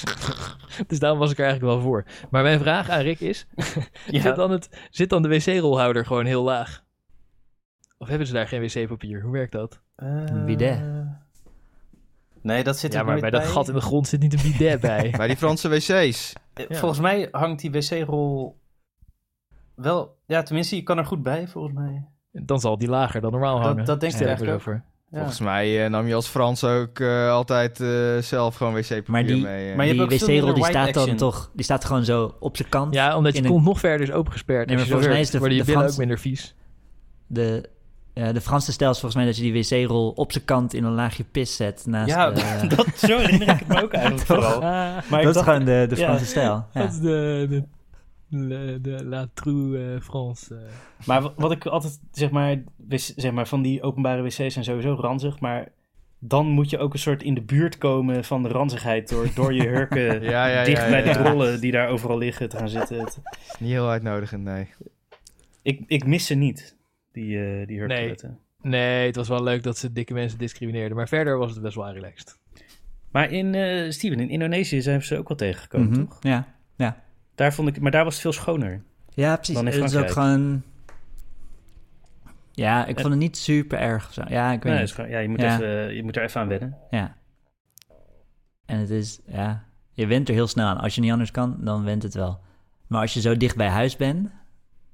dus 0.87 0.99
daarom 0.99 1.19
was 1.19 1.31
ik 1.31 1.39
er 1.39 1.45
eigenlijk 1.45 1.75
wel 1.75 1.83
voor. 1.85 2.05
Maar 2.31 2.43
mijn 2.43 2.59
vraag 2.61 2.89
aan 2.89 3.01
Rick 3.01 3.21
is... 3.21 3.47
Ja. 4.07 4.21
zit, 4.21 4.37
dan 4.37 4.51
het, 4.51 4.87
zit 4.91 5.11
dan 5.11 5.23
de 5.23 5.29
wc-rolhouder 5.29 6.07
gewoon 6.07 6.25
heel 6.27 6.43
laag? 6.43 6.85
Of 7.99 8.09
hebben 8.09 8.27
ze 8.27 8.33
daar 8.33 8.49
geen 8.49 8.61
wc-papier? 8.61 9.23
Hoe 9.23 9.33
werkt 9.33 9.53
dat? 9.53 9.81
Eh, 9.97 10.45
bidet. 10.45 10.81
Nee, 12.43 12.65
dat 12.65 12.79
zit 12.79 12.93
ja, 12.93 12.99
er 12.99 13.05
maar 13.05 13.21
bij 13.21 13.31
dat 13.31 13.45
gat 13.47 13.69
in 13.69 13.75
de 13.75 13.81
grond 13.81 14.09
zit 14.09 14.21
niet 14.21 14.33
een 14.33 14.53
bidet 14.53 14.81
bij. 14.91 15.11
Bij 15.17 15.27
die 15.27 15.37
Franse 15.37 15.69
wc's. 15.69 15.89
Eh, 16.55 16.67
Ja. 16.69 16.77
Volgens 16.77 17.01
mij 17.01 17.29
hangt 17.31 17.61
die 17.61 17.71
wc-rol 17.71 18.61
wel... 19.75 20.17
Ja, 20.27 20.43
tenminste, 20.43 20.77
je 20.77 20.83
kan 20.83 20.99
er 20.99 21.05
goed 21.07 21.23
bij, 21.23 21.49
volgens 21.49 21.75
mij. 21.75 22.05
Dan 22.33 22.61
zal 22.61 22.79
die 22.79 22.89
lager 22.89 23.21
dan 23.21 23.31
normaal 23.33 23.57
Dat- 23.57 23.67
hangen. 23.67 23.85
dat 23.85 24.01
denk 24.01 24.13
ik 24.13 24.19
Stel 24.19 24.29
eigenlijk. 24.29 24.65
Ja. 24.65 24.85
Volgens 25.13 25.41
mij 25.41 25.85
eh, 25.85 25.91
nam 25.91 26.07
je 26.07 26.15
als 26.15 26.27
Frans 26.29 26.65
ook 26.65 26.99
eh, 27.01 27.31
altijd 27.31 27.81
eh, 27.81 27.89
zelf 28.21 28.57
gewoon 28.57 28.75
wc-papier 28.75 29.03
Maar 29.07 29.25
die- 29.27 29.43
mee. 29.43 29.75
Maar 29.77 29.87
die 29.87 30.03
wc-rol 30.07 30.55
die 30.55 30.65
staat 30.65 30.95
dan 30.95 31.17
toch, 31.17 31.51
die 31.55 31.65
staat 31.65 31.85
gewoon 31.85 32.05
zo 32.05 32.35
op 32.41 32.57
zijn 32.57 32.69
kant. 32.69 32.95
Ja, 32.95 33.17
omdat 33.17 33.37
je 33.37 33.45
kont 33.47 33.65
nog 33.65 33.79
verder 33.79 34.07
is 34.09 34.13
opengesperd. 34.13 34.67
Nee, 34.67 34.77
maar 34.77 34.87
volgens 34.87 35.09
mij 35.09 35.21
is 35.21 35.31
de- 35.31 35.39
worden 35.39 35.57
je 35.57 35.63
de 35.63 35.67
billen 35.69 35.81
Frans- 35.81 35.95
ook 35.95 36.01
minder 36.07 36.19
vies. 36.19 36.55
De, 37.27 37.69
ja, 38.15 38.33
de 38.33 38.41
Franse 38.41 38.73
stijl 38.73 38.91
is 38.91 39.01
volgens 39.01 39.15
mij 39.23 39.25
dat 39.33 39.37
je 39.37 39.53
die 39.53 39.53
wc-rol 39.85 40.11
op 40.11 40.33
zijn 40.33 40.45
kant 40.45 40.75
in 40.75 40.85
een 40.85 40.93
laagje 40.95 41.25
pis 41.25 41.57
zet. 41.57 41.83
Naast 41.87 42.09
Ja, 42.11 42.31
de, 42.31 42.67
dat, 42.77 42.87
zo 42.97 43.07
herinner 43.19 43.49
ik 43.49 43.59
het 43.59 43.69
me 43.69 43.83
ook 43.83 43.93
eigenlijk 44.03 44.27
vooral. 44.27 44.61
Maar 44.61 44.99
ik 44.99 45.11
dat 45.11 45.25
is 45.27 45.33
dacht- 45.33 45.47
gewoon 45.47 45.65
de, 45.65 45.87
de 45.89 45.97
ja. 45.97 46.05
Franse 46.07 46.27
stijl. 46.27 46.65
Ja. 46.73 46.81
Dat 46.81 46.93
is 46.93 46.99
de, 46.99 47.47
de, 47.49 47.63
de, 48.29 48.79
de 48.83 49.05
La 49.05 49.29
True 49.35 49.93
eh, 49.95 50.01
France. 50.01 50.55
eh. 50.55 50.61
Maar 51.07 51.23
wa- 51.23 51.33
wat 51.37 51.53
ik 51.53 51.67
altijd, 51.67 52.01
zeg 52.13 52.31
maar, 52.31 52.63
wis- 52.77 53.15
zeg 53.15 53.33
maar, 53.33 53.47
van 53.49 53.63
die 53.63 53.83
openbare 53.83 54.23
wc's 54.23 54.35
zijn 54.53 54.65
sowieso 54.65 54.95
ranzig, 54.95 55.41
maar 55.41 55.69
dan 56.19 56.47
moet 56.47 56.71
je 56.71 56.79
ook 56.79 56.93
een 56.93 56.99
soort 56.99 57.23
in 57.23 57.35
de 57.35 57.43
buurt 57.43 57.79
komen 57.79 58.25
van 58.25 58.43
de 58.43 58.49
ranzigheid 58.49 59.09
door, 59.09 59.27
door 59.35 59.55
je 59.55 59.63
hurken 59.69 60.23
Ja, 60.31 60.47
ja, 60.47 60.65
dicht 60.65 60.83
ja, 60.83 60.89
bij 60.89 61.05
ja, 61.05 61.13
de 61.13 61.19
ja. 61.19 61.31
rollen 61.31 61.61
die 61.61 61.73
daar 61.73 61.89
overal 61.89 62.19
liggen 62.19 62.49
te 62.49 62.57
gaan 62.57 62.69
zitten. 62.69 62.99
Het- 62.99 63.19
Niet 63.61 63.71
heel 63.71 63.89
uitnodigend, 63.91 64.45
nee. 64.45 64.69
ik, 65.63 65.85
ik 65.87 66.07
mis 66.07 66.27
ze 66.27 66.35
niet, 66.35 66.77
die, 67.13 67.39
eh 67.45 67.67
die 67.67 67.79
hurktoiletten. 67.79 68.39
Nee, 68.63 69.07
het 69.07 69.17
was 69.17 69.29
wel 69.29 69.43
leuk 69.43 69.63
dat 69.63 69.79
ze 69.79 69.93
dikke 69.93 70.13
mensen 70.15 70.39
discrimineerden. 70.39 70.97
Maar 70.97 71.09
verder 71.09 71.39
was 71.39 71.53
het 71.53 71.63
best 71.63 71.75
wel 71.75 71.93
relaxed. 71.93 72.39
Maar 73.11 73.31
in, 73.33 73.55
eh 73.55 73.91
Steven, 73.91 74.21
in 74.21 74.29
Indonesië 74.31 74.81
zijn 74.83 75.03
ze 75.03 75.19
ook 75.19 75.29
wel 75.29 75.37
tegengekomen, 75.37 75.89
Mhm, 75.91 76.05
toch? 76.05 76.17
ja. 76.21 76.57
Daar 77.39 77.53
vond 77.55 77.69
ik, 77.69 77.81
maar 77.81 77.91
daar 77.91 78.05
was 78.05 78.13
het 78.13 78.23
veel 78.23 78.33
schoner. 78.33 78.83
ja, 79.15 79.37
precies. 79.37 79.55
Dan 79.55 79.67
in 79.69 79.73
Het 79.81 79.91
is 79.91 79.97
ook 79.97 80.11
gewoon... 80.11 80.63
Ja, 82.53 82.87
ik 82.87 82.97
vond 83.01 83.09
het 83.13 83.19
niet 83.23 83.37
super 83.37 83.79
erg 83.79 84.13
zo. 84.13 84.23
Ja, 84.29 84.53
ik 84.53 84.63
weet 84.63 84.73
Nee, 84.73 84.81
het 84.81 84.83
is 84.83 84.87
niet. 84.89 84.95
gewoon- 84.95 85.11
ja, 85.11 85.19
je 85.19 85.29
moet, 85.29 85.41
Ja. 85.41 85.55
Even, 85.55 85.95
je 85.95 86.03
moet 86.03 86.17
er 86.17 86.23
even 86.23 86.41
aan 86.41 86.49
wennen. 86.49 86.77
Ja. 86.91 87.17
En 88.67 88.79
het 88.79 88.91
is, 88.91 89.21
ja, 89.27 89.65
je 89.93 90.07
went 90.07 90.29
er 90.29 90.35
heel 90.35 90.47
snel 90.47 90.67
aan. 90.67 90.79
Als 90.79 90.95
je 90.95 91.01
niet 91.01 91.11
anders 91.13 91.31
kan, 91.31 91.57
dan 91.61 91.85
went 91.85 92.03
het 92.03 92.15
wel. 92.15 92.41
Maar 92.87 93.01
als 93.01 93.15
je 93.15 93.21
zo 93.21 93.37
dicht 93.37 93.57
bij 93.57 93.69
huis 93.69 93.97
bent, 93.97 94.29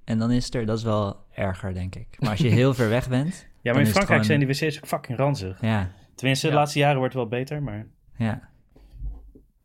en 0.04 0.18
dan 0.18 0.30
is 0.30 0.44
het 0.44 0.54
er, 0.54 0.66
dat 0.66 0.78
is 0.78 0.84
wel 0.84 1.16
erger, 1.34 1.74
denk 1.74 1.94
ik. 1.94 2.06
Maar 2.18 2.30
als 2.30 2.38
je 2.38 2.48
heel 2.48 2.74
ver 2.80 2.88
weg 2.88 3.08
bent, 3.08 3.46
Ja, 3.62 3.72
maar 3.72 3.80
in 3.80 3.86
is 3.86 3.92
Frankrijk 3.92 4.22
gewoon- 4.24 4.24
zijn 4.24 4.38
die 4.60 4.68
wc's 4.68 4.76
ook 4.78 4.86
fucking 4.86 5.18
ranzig. 5.18 5.60
ja, 5.60 5.90
Tenminste, 6.14 6.46
de 6.46 6.52
Ja. 6.52 6.58
laatste 6.58 6.78
jaren 6.78 6.98
wordt 6.98 7.14
het 7.14 7.22
wel 7.22 7.38
beter, 7.38 7.62
maar... 7.62 7.86
ja. 8.16 8.48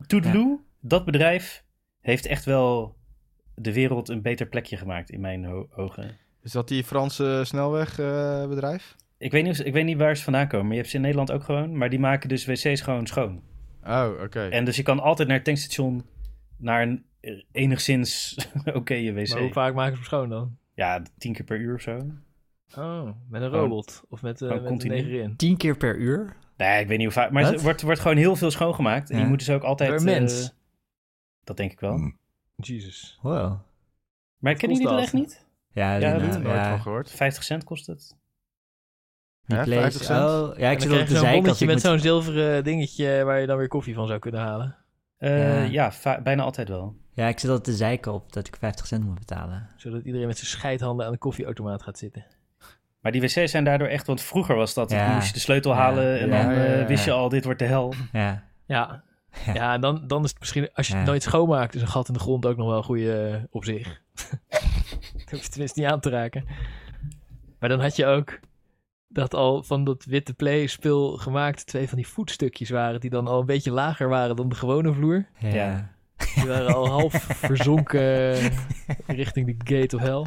Toedeloe, 0.07 0.59
dat 0.81 1.05
bedrijf, 1.05 1.63
heeft 2.01 2.25
echt 2.25 2.45
wel 2.45 2.97
de 3.55 3.73
wereld 3.73 4.09
een 4.09 4.21
beter 4.21 4.45
plekje 4.47 4.77
gemaakt 4.77 5.09
in 5.09 5.21
mijn 5.21 5.67
ogen. 5.75 6.17
Is 6.41 6.51
dat 6.51 6.67
die 6.67 6.83
Franse 6.83 7.41
snelwegbedrijf? 7.45 8.95
Ik 9.17 9.31
weet, 9.31 9.43
niet, 9.43 9.65
ik 9.65 9.73
weet 9.73 9.85
niet 9.85 9.97
waar 9.97 10.17
ze 10.17 10.23
vandaan 10.23 10.47
komen, 10.47 10.65
maar 10.65 10.73
je 10.75 10.79
hebt 10.79 10.89
ze 10.89 10.95
in 10.95 11.01
Nederland 11.01 11.31
ook 11.31 11.43
gewoon. 11.43 11.77
Maar 11.77 11.89
die 11.89 11.99
maken 11.99 12.29
dus 12.29 12.45
wc's 12.45 12.81
gewoon 12.81 13.07
schoon. 13.07 13.41
oh, 13.83 14.09
oké. 14.23 14.47
En 14.47 14.65
dus 14.65 14.75
je 14.75 14.83
kan 14.83 14.99
altijd 14.99 15.27
naar 15.27 15.37
het 15.37 15.45
tankstation 15.45 16.05
naar 16.57 16.81
een 16.81 17.03
eh, 17.21 17.41
enigszins 17.51 18.37
oké 18.73 19.13
wc. 19.13 19.29
Maar 19.29 19.39
hoe 19.41 19.51
vaak 19.51 19.73
maken 19.73 19.91
ze 19.93 19.97
hem 19.99 20.03
schoon 20.07 20.29
dan? 20.29 20.57
Ja, 20.73 21.01
tien 21.17 21.33
keer 21.33 21.45
per 21.45 21.59
uur 21.59 21.73
of 21.75 21.81
zo. 21.81 21.99
Oh, 22.77 23.09
met 23.29 23.41
een 23.41 23.49
robot. 23.49 24.03
Of 24.09 24.21
met, 24.21 24.41
eh 24.41 24.47
gewoon 24.47 24.63
met 24.73 24.83
een 24.83 24.89
negerin. 24.89 25.35
Tien 25.35 25.57
keer 25.57 25.77
per 25.77 25.95
uur? 25.97 26.35
Nee, 26.57 26.81
ik 26.81 26.87
weet 26.87 26.97
niet 26.97 27.05
hoe 27.13 27.15
vaak. 27.15 27.31
Maar 27.31 27.53
er 27.53 27.59
wordt, 27.61 27.81
wordt 27.81 27.99
gewoon 27.99 28.17
heel 28.17 28.35
veel 28.35 28.51
schoongemaakt. 28.51 29.09
En 29.09 29.17
Ja. 29.17 29.23
je 29.23 29.29
moet 29.29 29.39
dus 29.39 29.49
ook 29.49 29.63
altijd... 29.63 29.89
Per 29.95 30.03
mens. 30.03 30.43
eh, 30.43 30.49
dat 31.49 31.57
denk 31.57 31.71
ik 31.71 31.79
wel. 31.79 31.97
Mm. 31.97 32.17
Jesus. 32.55 33.19
Wow. 33.21 33.59
Maar 34.37 34.53
kennen 34.53 34.77
jullie 34.77 34.93
dat 34.93 35.03
echt 35.03 35.13
niet? 35.13 35.45
Ja, 35.71 35.95
Ja, 35.95 36.09
nou, 36.17 36.21
nooit 36.31 36.43
ja, 36.55 36.69
van 36.69 36.81
gehoord. 36.81 37.11
50 37.11 37.43
cent 37.43 37.63
kost 37.63 37.87
het. 37.87 38.17
die 39.45 39.57
place- 39.63 39.79
50 39.81 40.03
cent? 40.03 40.19
Oh, 40.29 40.57
ja, 40.57 40.69
ik 40.69 40.79
zit 40.81 40.91
op 40.91 40.95
de 40.97 41.01
je 41.03 41.07
zo'n 41.07 41.17
zijkant. 41.17 41.33
bonnetje 41.41 41.65
ik 41.65 41.71
met 41.73 41.83
moet- 41.83 41.85
zo'n 41.91 41.99
zilveren 41.99 42.63
dingetje 42.63 43.23
waar 43.23 43.39
je 43.39 43.47
dan 43.47 43.57
weer 43.57 43.67
koffie 43.67 43.93
van 43.93 44.07
zou 44.07 44.19
kunnen 44.19 44.41
halen. 44.41 44.75
Eh, 45.17 45.71
Ja. 45.71 45.91
ja, 46.03 46.19
bijna 46.23 46.43
altijd 46.43 46.67
wel. 46.69 46.95
Ja, 47.13 47.27
ik 47.27 47.39
zit 47.39 47.49
al 47.49 47.61
te 47.61 47.73
zeiken 47.75 48.13
op 48.13 48.33
dat 48.33 48.47
ik 48.47 48.55
50 48.55 48.87
cent 48.87 49.03
moet 49.03 49.19
betalen. 49.19 49.69
Zodat 49.77 50.03
iedereen 50.05 50.27
met 50.27 50.37
zijn 50.37 50.49
scheidhanden 50.49 51.05
aan 51.05 51.11
de 51.11 51.17
koffieautomaat 51.17 51.81
gaat 51.83 51.97
zitten. 51.97 52.25
Maar 52.99 53.11
die 53.11 53.21
wc's 53.21 53.51
zijn 53.51 53.63
daardoor 53.63 53.87
echt... 53.87 54.07
Want 54.07 54.21
vroeger 54.21 54.55
was 54.55 54.73
dat... 54.73 54.91
Ja. 54.91 55.13
Moest 55.13 55.27
je 55.27 55.33
de 55.33 55.39
sleutel 55.39 55.71
Ja. 55.71 55.77
halen 55.77 56.19
en 56.19 56.27
Ja, 56.29 56.43
dan 56.43 56.53
ja, 56.55 56.63
eh, 56.65 56.79
ja, 56.79 56.85
wist 56.87 57.05
je 57.05 57.11
ja. 57.11 57.17
al, 57.17 57.29
dit 57.29 57.43
wordt 57.43 57.59
de 57.59 57.65
hel. 57.65 57.93
Ja, 58.11 58.43
Ja. 58.65 59.03
Ja. 59.45 59.53
Ja, 59.53 59.73
en 59.73 59.81
dan, 59.81 60.07
dan 60.07 60.23
is 60.23 60.29
het 60.29 60.39
misschien, 60.39 60.69
als 60.73 60.87
je 60.87 60.93
het 60.93 61.01
Ja. 61.01 61.07
nooit 61.09 61.23
schoonmaakt, 61.23 61.75
is 61.75 61.81
een 61.81 61.87
gat 61.87 62.07
in 62.07 62.13
de 62.13 62.19
grond 62.19 62.45
ook 62.45 62.57
nog 62.57 62.67
wel 62.67 62.77
een 62.77 62.83
goede 62.83 63.27
eh, 63.29 63.43
op 63.51 63.65
zich. 63.65 63.87
Dat 65.13 65.29
hoef 65.31 65.43
je 65.43 65.49
tenminste 65.49 65.79
niet 65.79 65.89
aan 65.89 65.99
te 65.99 66.09
raken. 66.09 66.45
Maar 67.59 67.69
dan 67.69 67.81
had 67.81 67.95
je 67.95 68.05
ook 68.05 68.39
dat 69.07 69.33
al 69.33 69.63
van 69.63 69.83
dat 69.83 70.05
witte 70.05 70.33
play 70.33 70.67
spul 70.67 71.17
gemaakt 71.17 71.67
twee 71.67 71.87
van 71.87 71.97
die 71.97 72.07
voetstukjes 72.07 72.69
waren, 72.69 72.99
die 72.99 73.09
dan 73.09 73.27
al 73.27 73.39
een 73.39 73.45
beetje 73.45 73.71
lager 73.71 74.09
waren 74.09 74.35
dan 74.35 74.49
de 74.49 74.55
gewone 74.55 74.93
vloer. 74.93 75.25
ja. 75.39 75.49
Ja. 75.49 75.97
Die 76.35 76.47
waren 76.47 76.75
al 76.75 76.87
half 76.89 77.13
verzonken 77.29 78.33
richting 79.07 79.57
de 79.57 79.75
gate 79.75 79.95
of 79.95 80.01
hell. 80.01 80.25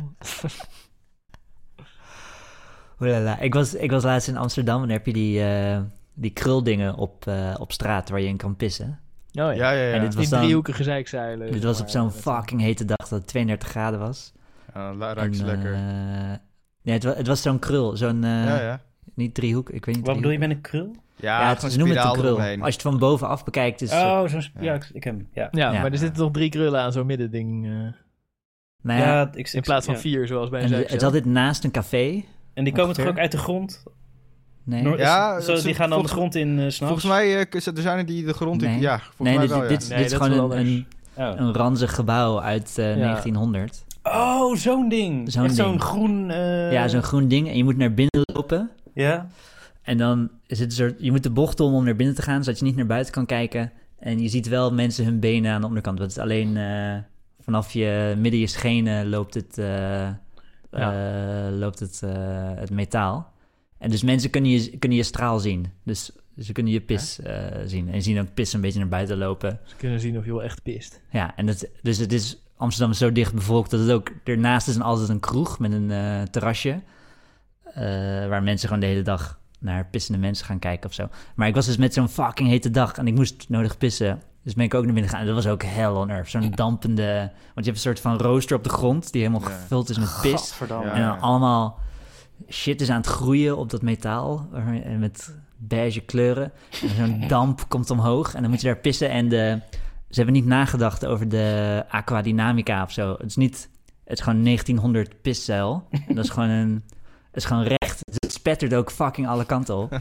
Oelala. 3.00 3.38
Ik 3.38 3.55
was, 3.55 3.74
ik 3.74 3.90
was 3.90 4.03
laatst 4.05 4.28
in 4.28 4.36
Amsterdam 4.36 4.82
en 4.82 4.88
heb 4.88 5.07
je 5.07 5.12
die, 5.12 5.42
eh, 5.44 5.80
die 6.14 6.30
kruldingen 6.30 6.94
op, 6.94 7.26
eh, 7.26 7.54
op 7.58 7.72
straat 7.72 8.08
waar 8.08 8.20
je 8.20 8.28
in 8.28 8.36
kan 8.36 8.56
pissen. 8.56 8.86
Oh 8.88 8.94
ja, 9.32 9.50
Ja, 9.50 9.70
ja, 9.70 9.82
ja. 9.82 9.92
En 9.94 10.00
dit 10.00 10.10
die 10.10 10.18
was 10.20 10.28
dan- 10.28 10.40
driehoekige 10.42 10.82
zeikzeilen. 10.82 11.52
Dit 11.52 11.62
was 11.64 11.80
op 11.80 11.88
zo'n 11.88 12.10
fucking 12.10 12.60
hete 12.60 12.84
dag 12.84 12.96
dat 12.96 13.10
het 13.10 13.26
32 13.26 13.68
graden 13.68 13.98
was. 14.00 14.32
Ja, 14.74 14.92
ruikt 15.14 15.38
En, 15.40 15.46
lekker. 15.46 15.72
eh, 15.74 15.80
nee, 16.82 16.94
het, 16.94 17.04
wa- 17.04 17.14
het 17.14 17.26
was 17.26 17.42
zo'n 17.42 17.58
krul, 17.58 17.96
zo'n, 17.96 18.24
eh, 18.24 18.30
ja, 18.44 18.60
ja. 18.60 18.80
niet 19.14 19.34
driehoek, 19.34 19.70
ik 19.70 19.84
weet 19.84 19.96
niet. 19.96 20.06
Wat 20.06 20.16
bedoel 20.16 20.30
je 20.30 20.38
met 20.38 20.50
een 20.50 20.60
krul? 20.60 20.94
Ja, 21.16 21.40
Ja, 21.40 21.48
het, 21.48 21.72
ze 21.72 21.78
noemen 21.78 21.96
het 21.96 22.06
een 22.06 22.12
krul. 22.12 22.38
Als 22.40 22.48
je 22.56 22.64
het 22.64 22.82
van 22.82 22.98
bovenaf 22.98 23.44
bekijkt, 23.44 23.80
is 23.80 23.92
Oh, 23.92 24.26
zo'n... 24.26 24.40
Ja, 24.40 24.62
Ja. 24.62 24.74
ik, 24.74 24.90
ik 24.92 25.04
heb 25.04 25.14
hem. 25.14 25.28
Ja. 25.32 25.48
Ja, 25.50 25.72
Ja. 25.72 25.80
maar 25.82 25.90
er 25.92 25.98
zitten 25.98 26.16
toch 26.22 26.32
drie 26.32 26.48
krullen 26.50 26.80
aan 26.80 26.92
zo'n 26.92 27.06
middending. 27.06 27.66
eh, 27.66 27.70
Nou 28.82 29.00
ja, 29.00 29.06
Ja, 29.06 29.30
ik, 29.34 29.48
in 29.52 29.58
ik- 29.58 29.64
plaats 29.64 29.86
van 29.86 29.94
ja. 29.94 30.00
vier, 30.00 30.26
zoals 30.26 30.48
bij 30.48 30.58
een 30.60 30.66
en 30.66 30.72
het, 30.72 30.88
zeikzeil. 30.88 31.04
altijd 31.12 31.24
naast 31.32 31.64
een 31.64 31.70
café. 31.70 32.24
En 32.54 32.64
die 32.64 32.72
komen 32.72 32.94
toch 32.94 33.06
ook 33.06 33.18
uit 33.18 33.30
de 33.32 33.38
grond? 33.38 33.82
Nee, 34.64 34.82
Noor- 34.82 34.98
Ja, 34.98 35.40
zo, 35.40 35.62
die 35.62 35.74
gaan 35.74 35.90
dan 35.90 36.02
de 36.02 36.08
grond 36.08 36.34
in 36.34 36.48
eh, 36.48 36.54
s'nachts? 36.56 36.78
Volgens 36.78 37.04
mij 37.04 37.38
eh, 37.38 37.44
k- 37.48 37.54
er 37.54 37.82
zijn 37.82 37.98
er 37.98 38.06
die 38.06 38.24
de 38.24 38.32
grond 38.32 38.62
in... 38.62 38.70
Nee. 38.70 38.80
Ja, 38.80 38.98
volgens 38.98 39.18
nee 39.18 39.32
mij 39.36 39.46
dit, 39.46 39.56
wel, 39.58 39.68
dit, 39.68 39.82
ja. 39.82 39.88
Nee, 39.88 40.02
dit 40.02 40.12
is 40.12 40.16
gewoon 40.18 40.34
wel 40.48 40.56
een, 40.56 40.66
een, 40.66 40.86
Oh. 41.16 41.32
een 41.36 41.52
ranzig 41.54 41.94
gebouw 41.94 42.40
uit 42.40 42.68
eh, 42.78 42.84
1900. 42.96 43.84
Oh, 44.02 44.56
zo'n 44.56 44.88
ding. 44.88 45.32
Zo'n 45.32 45.50
zo'n 45.50 45.80
groen... 45.80 46.30
eh, 46.30 46.72
Ja, 46.72 46.88
zo'n 46.88 47.02
groen 47.02 47.28
ding. 47.28 47.48
En 47.48 47.56
je 47.56 47.64
moet 47.64 47.76
naar 47.76 47.94
binnen 47.94 48.20
lopen. 48.34 48.70
Ja? 48.94 49.26
En 49.82 49.98
dan 49.98 50.30
is 50.46 50.58
het 50.58 50.68
een 50.70 50.76
soort... 50.76 50.94
Je 50.98 51.10
moet 51.10 51.22
de 51.22 51.30
bocht 51.30 51.60
om 51.60 51.74
om 51.74 51.84
naar 51.84 51.96
binnen 51.96 52.14
te 52.14 52.22
gaan, 52.22 52.44
zodat 52.44 52.58
je 52.58 52.64
niet 52.64 52.76
naar 52.76 52.86
buiten 52.86 53.12
kan 53.12 53.26
kijken. 53.26 53.72
En 53.98 54.20
je 54.22 54.28
ziet 54.28 54.48
wel 54.48 54.72
mensen 54.72 55.04
hun 55.04 55.20
benen 55.20 55.52
aan 55.52 55.60
de 55.60 55.66
onderkant. 55.66 55.98
Want 55.98 56.10
het 56.14 56.18
is 56.18 56.24
alleen 56.30 56.56
eh, 56.56 56.94
vanaf 57.40 57.72
je 57.72 58.14
midden 58.18 58.40
je 58.40 58.46
schenen 58.46 59.08
loopt 59.08 59.34
het, 59.34 59.58
eh, 59.58 60.06
eh, 60.70 61.52
loopt 61.58 61.78
het, 61.78 62.00
eh, 62.04 62.10
het 62.54 62.70
metaal. 62.70 63.32
En 63.83 63.91
dus 63.91 64.03
mensen 64.03 64.30
kunnen 64.30 64.51
je, 64.51 64.76
kunnen 64.78 64.99
je 64.99 65.05
straal 65.05 65.39
zien. 65.39 65.66
Dus 65.85 66.11
ze 66.39 66.53
kunnen 66.53 66.72
je 66.72 66.80
pis 66.80 67.20
eh, 67.20 67.35
zien. 67.66 67.89
En 67.89 67.95
je 67.95 68.01
zien 68.01 68.20
ook 68.20 68.35
pis 68.35 68.53
een 68.53 68.61
beetje 68.61 68.78
naar 68.78 68.89
buiten 68.89 69.18
lopen. 69.18 69.59
Ze 69.64 69.76
kunnen 69.76 70.01
zien 70.01 70.18
of 70.18 70.24
je 70.24 70.33
wel 70.33 70.43
echt 70.43 70.62
pist. 70.62 71.01
Ja, 71.11 71.37
en 71.37 71.47
het, 71.47 71.70
dus 71.83 71.99
het 71.99 72.12
is 72.12 72.37
Amsterdam 72.57 72.91
is 72.93 72.99
zo 72.99 73.12
dicht 73.12 73.35
bevolkt 73.35 73.70
dat 73.70 73.80
het 73.80 73.91
ook... 73.91 74.11
Ernaast 74.24 74.68
is 74.68 74.74
dan 74.74 74.83
altijd 74.83 75.09
een 75.09 75.20
kroeg 75.20 75.59
met 75.59 75.72
een 75.72 75.91
eh, 75.91 76.22
terrasje. 76.22 76.80
eh, 77.64 77.83
waar 78.28 78.43
mensen 78.43 78.68
gewoon 78.68 78.83
de 78.83 78.89
hele 78.89 79.03
dag 79.03 79.39
naar 79.59 79.87
pissende 79.91 80.20
mensen 80.20 80.47
gaan 80.47 80.59
kijken 80.59 80.89
of 80.89 80.95
zo. 80.95 81.09
Maar 81.35 81.49
ik 81.49 81.55
was 81.55 81.66
dus 81.66 81.76
met 81.76 81.95
zo'n 81.95 82.09
fucking 82.09 82.49
hete 82.49 82.70
dag 82.70 82.93
en 82.97 83.07
ik 83.07 83.14
moest 83.14 83.45
nodig 83.49 83.78
pissen. 83.78 84.22
Dus 84.45 84.55
ben 84.55 84.64
ik 84.64 84.74
ook 84.74 84.85
naar 84.85 84.93
binnen 84.93 85.11
gegaan. 85.11 85.26
En 85.26 85.35
dat 85.35 85.45
was 85.45 85.53
ook 85.53 85.62
hell 85.62 85.87
on 85.87 86.11
earth. 86.11 86.28
Zo'n 86.30 86.51
dampende... 86.51 87.30
Want 87.55 87.66
je 87.66 87.72
hebt 87.72 87.76
een 87.76 87.76
soort 87.76 88.01
van 88.01 88.16
rooster 88.16 88.57
op 88.57 88.64
de 88.64 88.70
grond 88.70 89.12
die 89.12 89.22
helemaal 89.22 89.49
Ja. 89.49 89.55
gevuld 89.57 89.89
is 89.89 89.99
met 89.99 90.18
pis. 90.22 90.55
En 90.61 91.01
dan 91.03 91.20
allemaal 91.20 91.78
shit 92.49 92.80
is 92.80 92.90
aan 92.90 92.97
het 92.97 93.07
groeien 93.07 93.57
op 93.57 93.70
dat 93.70 93.82
metaal. 93.82 94.49
Met 94.99 95.34
beige 95.57 96.01
kleuren. 96.01 96.53
En 96.82 96.88
zo'n 96.88 97.24
damp 97.28 97.64
komt 97.68 97.90
omhoog. 97.90 98.34
En 98.34 98.40
dan 98.43 98.51
moet 98.51 98.61
je 98.61 98.66
daar 98.66 98.76
pissen. 98.78 99.11
En 99.11 99.28
de, 99.28 99.59
ze 100.09 100.16
hebben 100.16 100.34
niet 100.34 100.47
nagedacht 100.47 101.07
over 101.07 101.28
de 101.28 101.84
aquadynamica 101.88 102.82
of 102.82 102.93
zo. 102.93 103.12
Het 103.12 103.26
is 103.26 103.36
niet... 103.36 103.70
Het 104.05 104.18
is 104.18 104.24
gewoon 104.24 104.45
1900 104.45 105.22
piszeil. 105.22 105.86
En 105.90 106.14
dat 106.14 106.24
is 106.24 106.30
gewoon 106.30 106.49
een... 106.49 106.82
Het 107.26 107.36
is 107.43 107.45
gewoon 107.45 107.62
recht. 107.62 108.01
Het 108.05 108.32
spettert 108.32 108.74
ook 108.74 108.90
fucking 108.90 109.28
alle 109.28 109.45
kanten 109.45 109.76
op. 109.76 110.01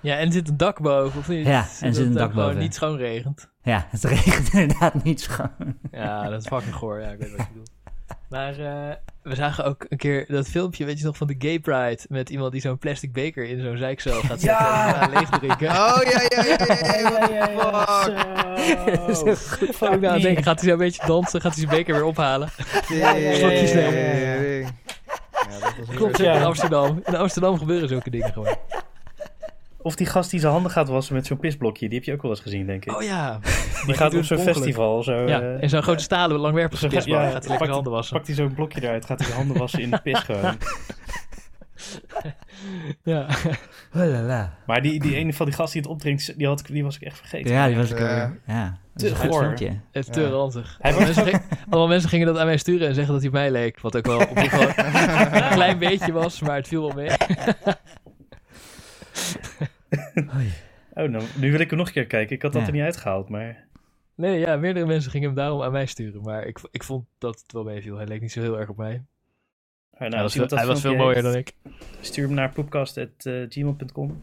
Ja, 0.00 0.18
en 0.18 0.26
er 0.26 0.32
zit 0.32 0.48
een 0.48 0.56
dak 0.56 0.80
boven, 0.80 1.20
of 1.20 1.28
niet? 1.28 1.46
Ja, 1.46 1.60
en 1.60 1.64
er 1.64 1.76
Zodat 1.76 1.94
zit 1.94 2.06
een 2.06 2.12
dak 2.12 2.32
boven. 2.32 2.58
niet 2.58 2.74
schoon 2.74 2.96
regent. 2.96 3.48
Ja, 3.62 3.86
het 3.90 4.04
regent 4.04 4.52
inderdaad 4.52 5.04
niet 5.04 5.20
schoon. 5.20 5.78
Ja, 5.92 6.28
dat 6.28 6.40
is 6.40 6.46
fucking 6.48 6.74
goor. 6.74 7.00
Ja, 7.00 7.08
ik 7.08 7.18
weet 7.18 7.30
wat 7.30 7.38
je 7.38 7.46
bedoelt. 7.48 7.70
Maar 8.28 8.58
eh, 8.58 8.94
we 9.22 9.34
zagen 9.34 9.64
ook 9.64 9.86
een 9.88 9.98
keer 9.98 10.24
dat 10.28 10.48
filmpje, 10.48 10.84
weet 10.84 10.98
je 10.98 11.04
nog, 11.04 11.16
van 11.16 11.26
de 11.26 11.34
Gay 11.38 11.58
Pride. 11.58 11.98
Met 12.08 12.30
iemand 12.30 12.52
die 12.52 12.60
zo'n 12.60 12.78
plastic 12.78 13.12
beker 13.12 13.44
in 13.44 13.60
zo'n 13.60 13.76
zeikcel 13.76 14.12
gaat 14.20 14.40
zetten 14.40 14.48
Ja! 14.66 15.00
en 15.00 15.10
leeg 15.10 15.28
drinken. 15.28 15.68
Oh, 15.68 15.98
ja, 16.04 16.22
ja, 16.28 16.44
ja, 16.44 16.56
ja, 16.58 17.28
ja, 17.30 17.48
fuck. 19.36 19.82
Ook 19.92 20.00
nou, 20.00 20.20
denk 20.20 20.38
ik, 20.38 20.44
gaat 20.44 20.58
hij 20.60 20.68
zo 20.68 20.72
een 20.72 20.78
beetje 20.78 21.06
dansen, 21.06 21.40
gaat 21.40 21.54
hij 21.54 21.64
zijn 21.64 21.76
beker 21.76 21.94
weer 21.94 22.04
ophalen. 22.04 22.48
ja, 22.88 23.10
ja, 23.12 23.30
ja, 23.30 23.50
ja, 23.50 23.74
nemen. 23.74 24.60
Ja, 24.60 24.66
dat 25.60 25.74
was 25.86 25.96
Klopt, 25.96 26.20
In. 26.20 26.42
Amsterdam. 26.42 27.00
In 27.04 27.16
Amsterdam 27.16 27.58
gebeuren 27.58 27.88
zulke 27.88 28.10
dingen 28.10 28.32
gewoon. 28.32 28.56
Of 29.82 29.94
die 29.96 30.06
gast 30.06 30.30
die 30.30 30.40
zijn 30.40 30.52
handen 30.52 30.70
gaat 30.70 30.88
wassen 30.88 31.14
met 31.14 31.26
zo'n 31.26 31.38
pisblokje. 31.38 31.88
Die 31.88 31.98
heb 31.98 32.06
je 32.06 32.12
ook 32.12 32.22
wel 32.22 32.30
eens 32.30 32.40
gezien, 32.40 32.66
denk 32.66 32.84
ik. 32.84 32.94
Oh 32.96 33.02
ja. 33.02 33.38
die 33.86 33.94
gaat 33.94 34.14
op 34.14 34.24
zo'n 34.24 34.38
festival. 34.38 35.02
Zo, 35.02 35.12
Ja, 35.28 35.40
eh, 35.40 35.62
in 35.62 35.68
zo'n 35.68 35.82
grote 35.82 36.02
stalen 36.02 36.38
langwerpige 36.38 36.80
zo 36.80 36.88
pisbak 36.88 37.06
ja, 37.06 37.20
gaat 37.22 37.22
hij 37.22 37.32
lekker 37.32 37.48
pakt- 37.48 37.58
zijn 37.60 37.70
handen 37.72 37.92
wassen. 37.92 38.14
Pakt 38.16 38.26
hij 38.26 38.36
zo'n 38.36 38.54
blokje 38.54 38.82
eruit, 38.82 39.04
gaat 39.04 39.18
hij 39.18 39.26
zijn 39.26 39.38
handen 39.38 39.58
wassen 39.58 39.80
in 39.80 39.90
de 39.90 40.00
pis 40.02 40.18
gewoon. 40.18 40.56
Ja. 43.02 43.26
Maar 44.66 44.82
die, 44.82 45.00
die 45.00 45.16
ene 45.16 45.32
van 45.32 45.46
die 45.46 45.54
gasten 45.54 45.72
die 45.72 45.82
het 45.82 45.90
opdrinkt, 45.90 46.38
die, 46.38 46.46
had, 46.46 46.60
ik- 46.60 46.66
die 46.66 46.84
was 46.84 46.96
ik 46.96 47.02
echt 47.02 47.16
vergeten. 47.18 47.52
Ja, 47.52 47.66
die 47.66 47.76
was 47.76 47.90
ik 47.90 47.98
Ja. 47.98 48.08
alweer- 48.08 48.40
Ja, 48.46 48.78
dat 48.94 49.02
is 49.02 49.10
Te 49.10 49.16
goor. 49.16 49.44
Het 49.44 49.80
is 49.92 50.06
te 50.06 50.20
Ja. 50.20 50.28
ranzig. 50.28 50.78
Hij 50.80 50.90
Allemaal 50.92 51.06
mensen, 51.14 51.26
ging- 51.26 51.42
allemaal 51.70 51.88
mensen 51.88 52.08
gingen 52.08 52.26
dat 52.26 52.38
aan 52.38 52.46
mij 52.46 52.56
sturen 52.56 52.88
en 52.88 52.94
zeggen 52.94 53.12
dat 53.12 53.22
hij 53.22 53.30
op 53.30 53.36
mij 53.36 53.50
leek. 53.50 53.80
Wat 53.80 53.96
ook 53.96 54.06
wel 54.06 54.18
op 54.20 54.36
een 54.36 55.48
klein 55.50 55.78
beetje 55.78 56.12
was, 56.12 56.40
maar 56.40 56.56
het 56.56 56.68
viel 56.68 56.82
wel 56.82 56.92
mee. 56.94 57.10
Oh, 60.94 61.08
nou, 61.08 61.24
nu 61.36 61.50
wil 61.50 61.60
ik 61.60 61.68
hem 61.70 61.78
nog 61.78 61.86
een 61.86 61.92
keer 61.92 62.06
kijken. 62.06 62.36
Ik 62.36 62.42
had 62.42 62.52
dat 62.52 62.60
Ja. 62.60 62.66
er 62.66 62.72
niet 62.74 62.82
uitgehaald, 62.82 63.28
maar... 63.28 63.66
Nee, 64.14 64.38
ja, 64.38 64.56
meerdere 64.56 64.86
mensen 64.86 65.10
gingen 65.10 65.26
hem 65.26 65.36
daarom 65.36 65.62
aan 65.62 65.72
mij 65.72 65.86
sturen. 65.86 66.22
Maar 66.22 66.44
ik, 66.46 66.58
ik 66.70 66.82
vond 66.82 67.06
dat 67.18 67.40
het 67.42 67.52
wel 67.52 67.64
meeviel. 67.64 67.96
Hij 67.96 68.06
leek 68.06 68.20
niet 68.20 68.32
zo 68.32 68.40
heel 68.40 68.58
erg 68.58 68.68
op 68.68 68.76
mij. 68.76 69.04
Oh, 69.92 70.00
nou, 70.00 70.12
hij 70.12 70.22
was, 70.22 70.32
veel, 70.32 70.42
iemand 70.42 70.50
dat 70.50 70.58
hij 70.58 70.68
was 70.68 70.80
veel 70.80 70.90
filmpje 70.90 71.04
mooier 71.06 71.22
dan 71.22 71.34
ik. 71.36 71.52
Stuur 72.00 72.26
hem 72.26 72.34
naar 72.34 72.52
poepkast.gmail.com. 72.52 74.22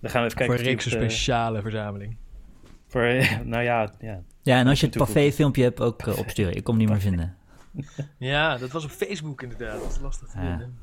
Dan 0.00 0.10
gaan 0.10 0.20
we 0.22 0.26
even 0.26 0.36
kijken 0.38 0.58
Voor 0.58 0.72
op 0.72 0.80
de- 0.80 0.90
speciale 0.90 1.60
verzameling. 1.62 2.16
Voor, 2.86 3.02
nou 3.44 3.62
ja, 3.62 3.92
ja. 3.98 4.22
Ja, 4.42 4.58
en 4.58 4.66
als 4.66 4.80
je 4.80 4.84
het 4.86 4.94
Toevoegen. 4.94 4.96
parfait-filmpje 5.14 5.62
hebt, 5.62 5.80
ook 5.80 6.02
eh, 6.06 6.18
opsturen. 6.18 6.56
Ik 6.56 6.64
kom 6.64 6.76
niet 6.76 6.88
meer 6.88 7.00
vinden. 7.00 7.36
Ja, 8.18 8.56
dat 8.56 8.70
was 8.70 8.84
op 8.84 8.90
Facebook 8.90 9.42
inderdaad. 9.42 9.80
Dat 9.80 9.90
is 9.90 9.98
lastig 10.00 10.28
te 10.28 10.38
Ja. 10.38 10.48
vinden. 10.48 10.78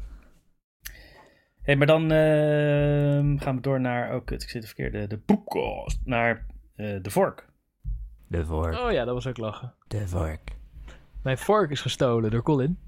Hey, 1.63 1.75
maar 1.75 1.87
dan 1.87 2.11
ehm, 2.11 3.37
gaan 3.37 3.55
we 3.55 3.61
door 3.61 3.81
naar... 3.81 4.15
Oh, 4.15 4.25
kut, 4.25 4.43
ik 4.43 4.49
zit 4.49 4.61
de 4.61 4.67
verkeerde. 4.67 5.07
De 5.07 5.17
poepkast. 5.17 5.99
Naar 6.03 6.45
eh, 6.75 7.01
de 7.01 7.09
vork. 7.09 7.49
De 8.27 8.45
vork, 8.45 8.75
Oh 8.75 8.91
ja, 8.91 9.05
dat 9.05 9.13
was 9.13 9.27
ook 9.27 9.37
lachen. 9.37 9.73
de 9.87 10.07
vork. 10.07 10.51
Mijn 11.21 11.37
vork 11.37 11.71
is 11.71 11.81
gestolen 11.81 12.31
door 12.31 12.43
Colin. 12.43 12.79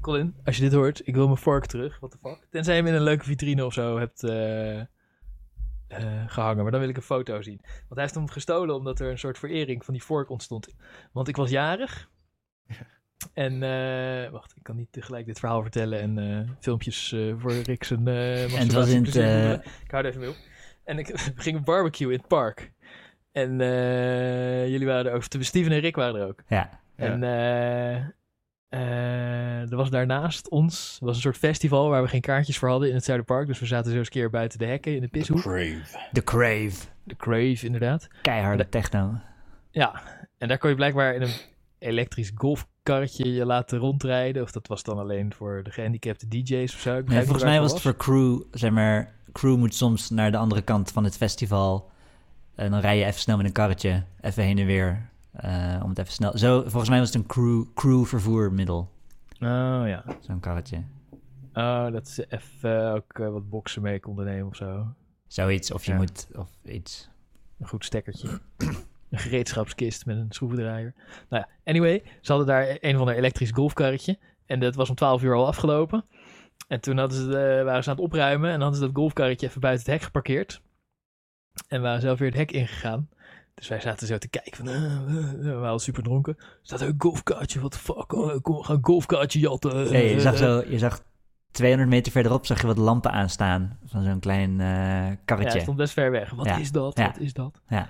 Colin, 0.00 0.34
als 0.44 0.56
je 0.56 0.62
dit 0.62 0.72
hoort, 0.72 1.06
ik 1.06 1.14
wil 1.14 1.26
mijn 1.26 1.38
vork 1.38 1.66
terug. 1.66 1.98
What 1.98 2.10
the 2.10 2.18
fuck? 2.22 2.46
Tenzij 2.50 2.74
je 2.74 2.80
hem 2.80 2.90
in 2.90 2.96
een 2.96 3.04
leuke 3.04 3.24
vitrine 3.24 3.64
of 3.64 3.72
zo 3.72 3.98
hebt 3.98 4.22
eh, 4.22 4.80
eh, 4.80 4.86
gehangen. 6.26 6.62
Maar 6.62 6.72
dan 6.72 6.80
wil 6.80 6.88
ik 6.88 6.96
een 6.96 7.02
foto 7.02 7.42
zien. 7.42 7.58
Want 7.62 7.88
hij 7.88 8.02
heeft 8.02 8.14
hem 8.14 8.28
gestolen 8.28 8.74
omdat 8.74 9.00
er 9.00 9.10
een 9.10 9.18
soort 9.18 9.38
verering 9.38 9.84
van 9.84 9.94
die 9.94 10.02
vork 10.02 10.30
ontstond. 10.30 10.74
Want 11.12 11.28
ik 11.28 11.36
was 11.36 11.50
jarig. 11.50 12.10
En, 13.34 13.62
eh, 13.62 14.30
wacht, 14.30 14.56
ik 14.56 14.62
kan 14.62 14.76
niet 14.76 14.92
tegelijk 14.92 15.26
dit 15.26 15.38
verhaal 15.38 15.62
vertellen 15.62 16.00
en 16.00 16.18
eh, 16.18 16.50
filmpjes 16.60 17.12
eh, 17.12 17.34
voor 17.38 17.52
Rick 17.52 17.84
zijn 17.84 18.08
eh 18.08 18.54
En 18.54 18.58
het 18.58 18.72
was 18.72 18.88
in 18.88 19.04
het, 19.04 19.16
eh. 19.16 19.52
Ik 19.52 19.90
hou 19.90 20.04
er 20.04 20.08
even 20.08 20.20
mee 20.20 20.30
op. 20.30 20.36
En 20.84 20.98
ik 20.98 21.06
we 21.36 21.42
gingen 21.42 21.64
barbecue 21.64 22.12
in 22.12 22.18
het 22.18 22.28
park. 22.28 22.72
En 23.32 23.60
eh, 23.60 24.68
jullie 24.68 24.86
waren 24.86 25.10
er 25.10 25.16
ook. 25.16 25.22
Steven 25.22 25.72
en 25.72 25.78
Rick 25.78 25.96
waren 25.96 26.20
er 26.20 26.26
ook. 26.26 26.42
Ja. 26.48 26.80
En 26.96 27.22
eh, 27.22 27.96
eh, 28.68 29.70
er 29.70 29.76
was 29.76 29.90
daarnaast 29.90 30.48
ons 30.48 30.96
er 31.00 31.06
was 31.06 31.16
een 31.16 31.22
soort 31.22 31.36
festival 31.36 31.88
waar 31.88 32.02
we 32.02 32.08
geen 32.08 32.20
kaartjes 32.20 32.58
voor 32.58 32.68
hadden 32.68 32.88
in 32.88 32.94
het 32.94 33.04
Zuiderpark. 33.04 33.46
Dus 33.46 33.58
we 33.58 33.66
zaten 33.66 33.90
zo 33.90 33.96
eens 33.98 34.06
een 34.06 34.12
keer 34.12 34.30
buiten 34.30 34.58
de 34.58 34.66
hekken 34.66 34.94
in 34.94 35.00
de 35.00 35.08
pishoek. 35.08 35.40
Crave. 35.40 36.08
de 36.12 36.24
crave. 36.24 36.86
De 37.04 37.16
Crave, 37.16 37.66
inderdaad. 37.66 38.08
Keiharde 38.22 38.68
techno. 38.68 39.20
Ja, 39.70 40.02
en 40.38 40.48
daar 40.48 40.58
kon 40.58 40.70
je 40.70 40.76
blijkbaar 40.76 41.14
in 41.14 41.22
een 41.22 41.34
elektrisch 41.78 42.34
golfkarretje 42.84 43.32
je 43.32 43.44
laten 43.46 43.78
rondrijden. 43.78 44.42
Of 44.42 44.50
dat 44.50 44.66
was 44.66 44.82
dan 44.82 44.98
alleen 44.98 45.34
voor 45.34 45.62
de 45.62 45.70
gehandicapte 45.70 46.28
DJ's 46.28 46.74
of 46.74 46.80
zo. 46.80 46.98
Ik 46.98 47.08
volgens 47.08 47.42
mij 47.42 47.60
was 47.60 47.72
het 47.72 47.80
voor 47.80 47.96
crew, 47.96 48.40
zeg 48.50 48.70
maar, 48.70 49.14
crew 49.32 49.56
moet 49.56 49.74
soms 49.74 50.10
naar 50.10 50.30
de 50.30 50.36
andere 50.36 50.62
kant 50.62 50.90
van 50.92 51.04
het 51.04 51.16
festival. 51.16 51.90
En 52.54 52.70
dan 52.70 52.80
rij 52.80 52.98
je 52.98 53.04
even 53.04 53.20
snel 53.20 53.36
met 53.36 53.46
een 53.46 53.52
karretje, 53.52 54.04
even 54.20 54.42
heen 54.42 54.58
en 54.58 54.66
weer, 54.66 55.08
eh, 55.32 55.80
om 55.82 55.88
het 55.88 55.98
even 55.98 56.12
snel... 56.12 56.38
Zo, 56.38 56.60
volgens 56.60 56.88
mij 56.88 56.98
was 56.98 57.08
het 57.12 57.16
een 57.16 57.26
crew, 57.26 57.64
crew 57.74 58.04
vervoermiddel, 58.04 58.90
Oh 59.42 59.82
ja. 59.86 60.04
zo'n 60.20 60.40
karretje. 60.40 60.82
Oh, 61.54 61.90
dat 61.90 62.08
ze 62.08 62.26
even 62.28 62.92
ook 62.94 63.18
eh, 63.18 63.28
wat 63.28 63.48
boksen 63.50 63.82
mee 63.82 64.00
konden 64.00 64.24
nemen 64.24 64.46
of 64.46 64.56
zo. 64.56 64.86
Zoiets, 65.26 65.72
of 65.72 65.84
je 65.84 65.90
Ja. 65.92 65.96
moet, 65.96 66.28
of 66.34 66.48
iets. 66.64 67.08
Een 67.58 67.68
goed 67.68 67.84
stekkertje. 67.84 68.28
Een 69.10 69.18
gereedschapskist 69.18 70.06
met 70.06 70.16
een 70.16 70.26
schroevendraaier. 70.28 70.94
Nou 71.28 71.44
ja, 71.46 71.48
anyway. 71.64 72.02
Ze 72.20 72.32
hadden 72.32 72.46
daar 72.48 72.76
een 72.80 72.94
of 72.94 73.00
ander 73.00 73.14
elektrisch 73.16 73.50
golfkarretje. 73.50 74.18
En 74.46 74.60
dat 74.60 74.74
was 74.74 74.88
om 74.88 74.94
12 74.94 75.22
uur 75.22 75.34
al 75.34 75.46
afgelopen. 75.46 76.04
En 76.68 76.80
toen 76.80 76.98
hadden 76.98 77.18
ze, 77.18 77.38
eh, 77.38 77.64
waren 77.64 77.82
ze 77.82 77.90
aan 77.90 77.96
het 77.96 78.04
opruimen. 78.04 78.46
En 78.46 78.52
dan 78.52 78.62
hadden 78.62 78.78
ze 78.80 78.86
dat 78.86 78.94
golfkarretje 78.96 79.46
even 79.46 79.60
buiten 79.60 79.84
het 79.84 79.92
hek 79.94 80.02
geparkeerd. 80.04 80.60
En 81.68 81.82
waren 81.82 82.00
zelf 82.00 82.18
weer 82.18 82.28
het 82.28 82.36
hek 82.38 82.52
ingegaan. 82.52 83.08
Dus 83.54 83.68
wij 83.68 83.80
zaten 83.80 84.06
zo 84.06 84.18
te 84.18 84.28
kijken 84.28 84.56
van... 84.56 84.68
eh, 84.68 85.32
we 85.40 85.52
waren 85.52 85.78
super 85.78 86.02
dronken. 86.02 86.36
Er 86.38 86.58
staat 86.62 86.80
een 86.80 86.94
golfkaartje, 86.98 87.58
what 87.58 87.70
the 87.72 87.78
fuck. 87.78 88.12
Oh, 88.12 88.36
kom, 88.42 88.56
we 88.56 88.64
gaan 88.64 88.76
een 88.76 88.84
golfkaartje 88.84 89.38
jatten. 89.38 89.90
Nee, 89.92 90.14
je 90.14 90.20
zag 90.20 90.36
zo, 90.36 90.62
je 90.68 90.78
zag 90.78 91.02
200 91.50 91.90
meter 91.90 92.12
verderop, 92.12 92.46
zag 92.46 92.60
je 92.60 92.66
wat 92.66 92.78
lampen 92.78 93.12
aanstaan 93.12 93.78
van 93.86 94.02
zo'n 94.02 94.20
klein 94.20 94.60
eh, 94.60 94.66
Ja, 94.66 95.16
karretje. 95.24 95.52
hij 95.52 95.60
stond 95.60 95.76
best 95.76 95.92
ver 95.92 96.10
weg. 96.10 96.30
Wat 96.30 96.46
Ja. 96.46 96.56
is 96.58 96.72
dat? 96.72 96.98
Ja. 96.98 97.06
Wat 97.06 97.18
is 97.18 97.32
dat? 97.32 97.60
Ja. 97.68 97.88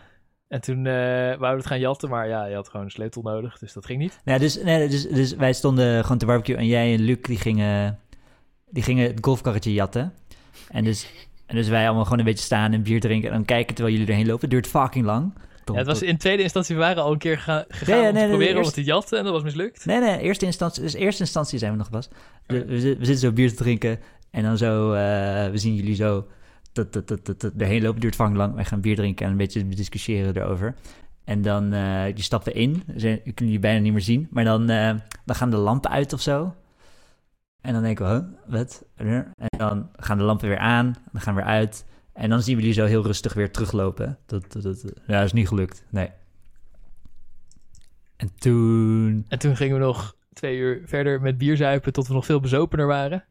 En 0.50 0.60
toen 0.60 0.82
wouden 0.82 1.38
we 1.38 1.46
het 1.56 1.66
gaan 1.66 1.80
jatten, 1.80 2.08
maar 2.08 2.28
ja, 2.28 2.44
je 2.46 2.54
had 2.54 2.68
gewoon 2.68 2.84
een 2.86 2.92
sleutel 2.92 3.22
nodig, 3.22 3.58
dus 3.58 3.72
dat 3.72 3.86
ging 3.86 3.98
niet. 4.00 4.20
Ja, 4.24 4.38
dus, 4.38 4.62
nee, 4.62 4.88
dus, 4.88 5.08
dus 5.08 5.34
wij 5.34 5.52
stonden 5.52 6.02
gewoon 6.02 6.18
te 6.18 6.26
barbecue 6.26 6.56
en 6.56 6.66
jij 6.66 6.94
en 6.94 7.00
Luc 7.00 7.16
die 7.22 7.38
gingen, 7.38 7.98
die 8.70 8.82
gingen 8.82 9.06
het 9.06 9.18
golfkarretje 9.20 9.72
jatten. 9.72 10.12
En 10.68 10.84
dus, 10.84 11.06
en 11.46 11.56
dus 11.56 11.68
wij 11.68 11.84
allemaal 11.86 12.04
gewoon 12.04 12.18
een 12.18 12.24
beetje 12.24 12.44
staan 12.44 12.72
en 12.72 12.82
bier 12.82 13.00
drinken 13.00 13.28
en 13.28 13.34
dan 13.34 13.44
kijken 13.44 13.74
terwijl 13.74 13.96
jullie 13.96 14.10
erheen 14.12 14.26
lopen. 14.26 14.40
Het 14.40 14.50
duurt 14.50 14.66
fucking 14.66 15.04
lang. 15.04 15.32
Ja, 15.64 15.76
het 15.76 15.86
was 15.86 16.02
in 16.02 16.16
tweede 16.18 16.42
instantie, 16.42 16.74
we 16.74 16.80
waren 16.80 17.02
al 17.02 17.12
een 17.12 17.18
keer 17.18 17.38
ga- 17.38 17.64
gegaan 17.68 17.96
om 17.96 18.02
nee, 18.02 18.12
te 18.12 18.18
nee, 18.18 18.28
proberen 18.28 18.52
om 18.52 18.58
eerst- 18.58 18.76
het 18.76 18.84
te 18.84 18.90
jatten 18.90 19.18
en 19.18 19.24
dat 19.24 19.32
was 19.32 19.42
mislukt. 19.42 19.84
Nee, 19.84 20.00
nee, 20.00 20.18
eerste 20.20 20.44
instantie, 20.46 20.82
dus 20.82 20.94
eerste 20.94 21.22
instantie 21.22 21.58
zijn 21.58 21.72
we 21.72 21.78
nog 21.78 21.90
pas. 21.90 22.08
We 22.46 22.80
zitten 22.80 23.16
zo 23.16 23.32
bier 23.32 23.48
te 23.48 23.54
drinken 23.54 23.98
en 24.30 24.42
dan 24.42 24.56
zo, 24.58 24.92
eh, 24.92 25.00
we 25.50 25.58
zien 25.58 25.74
jullie 25.74 25.94
zo 25.94 26.26
dat, 26.72 26.92
dat, 26.92 27.08
dat, 27.08 27.26
dat, 27.26 27.40
dat 27.40 27.52
erheen 27.58 27.82
lopen. 27.82 28.00
duurt 28.00 28.14
fucking 28.14 28.36
lang. 28.36 28.54
Wij 28.54 28.64
gaan 28.64 28.80
bier 28.80 28.96
drinken 28.96 29.24
en 29.24 29.30
een 29.30 29.38
beetje 29.38 29.66
discussiëren 29.66 30.36
erover. 30.36 30.74
En 31.24 31.42
dan, 31.42 31.72
eh 31.72 32.08
je 32.16 32.22
stapt 32.22 32.46
erin, 32.46 32.82
je 32.96 33.20
kunt 33.22 33.38
jullie 33.38 33.58
bijna 33.58 33.80
niet 33.80 33.92
meer 33.92 34.00
zien. 34.00 34.28
Maar 34.30 34.44
dan, 34.44 34.70
eh, 34.70 34.94
dan 35.24 35.36
gaan 35.36 35.50
de 35.50 35.56
lampen 35.56 35.90
uit 35.90 36.12
of 36.12 36.20
zo. 36.20 36.54
En 37.60 37.72
dan 37.72 37.82
denken 37.82 38.06
we, 38.06 38.50
wat? 38.52 38.84
En 38.94 39.32
dan 39.56 39.90
gaan 39.96 40.18
de 40.18 40.24
lampen 40.24 40.48
weer 40.48 40.58
aan, 40.58 40.94
dan 41.12 41.20
gaan 41.20 41.34
we 41.34 41.40
weer 41.40 41.50
uit. 41.50 41.84
En 42.12 42.30
dan 42.30 42.42
zien 42.42 42.54
we 42.56 42.60
jullie 42.60 42.76
zo 42.76 42.86
heel 42.86 43.02
rustig 43.02 43.32
weer 43.32 43.50
teruglopen. 43.50 44.18
Dat, 44.26 44.52
dat, 44.52 44.62
dat, 44.62 44.92
ja, 45.06 45.22
is 45.22 45.32
niet 45.32 45.48
gelukt, 45.48 45.84
nee. 45.90 46.10
En 48.16 48.34
toen... 48.34 49.24
En 49.28 49.38
toen 49.38 49.56
gingen 49.56 49.78
we 49.78 49.84
nog 49.84 50.16
twee 50.32 50.56
uur 50.56 50.82
verder 50.84 51.20
met 51.20 51.38
bier 51.38 51.56
zuipen 51.56 51.92
tot 51.92 52.06
we 52.06 52.14
nog 52.14 52.24
veel 52.24 52.40
bezopener 52.40 52.86
waren. 52.86 53.24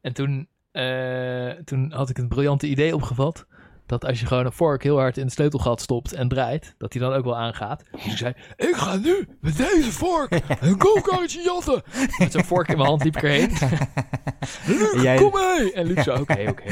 En 0.00 0.12
toen, 0.12 0.48
eh, 0.74 1.48
toen 1.64 1.92
had 1.92 2.10
ik 2.10 2.18
een 2.18 2.28
briljante 2.28 2.66
idee 2.66 2.94
opgevat. 2.94 3.46
Dat 3.86 4.04
als 4.04 4.20
je 4.20 4.26
gewoon 4.26 4.46
een 4.46 4.52
vork 4.52 4.82
heel 4.82 4.98
hard 4.98 5.16
in 5.16 5.24
het 5.24 5.32
sleutelgat 5.32 5.80
stopt 5.80 6.12
en 6.12 6.28
draait, 6.28 6.74
dat 6.78 6.92
die 6.92 7.00
dan 7.00 7.12
ook 7.12 7.24
wel 7.24 7.36
aangaat. 7.36 7.84
Dus 7.92 8.04
ik 8.06 8.16
zei, 8.16 8.34
ik 8.56 8.74
ga 8.76 8.96
nu 8.96 9.28
met 9.40 9.56
deze 9.56 9.92
vork 9.92 10.32
een 10.60 10.80
go-kartje 10.80 11.42
jatten. 11.42 11.82
Met 12.18 12.32
zo'n 12.32 12.44
vork 12.44 12.68
in 12.68 12.76
mijn 12.76 12.88
hand 12.88 13.04
liep 13.04 13.16
ik 13.16 13.22
erheen. 13.22 13.50
Luc, 14.78 15.02
Jij- 15.02 15.16
kom 15.16 15.32
mee! 15.32 15.72
En 15.72 15.86
Luc 15.86 16.02
zo, 16.04 16.14
oké, 16.14 16.44
oké. 16.48 16.64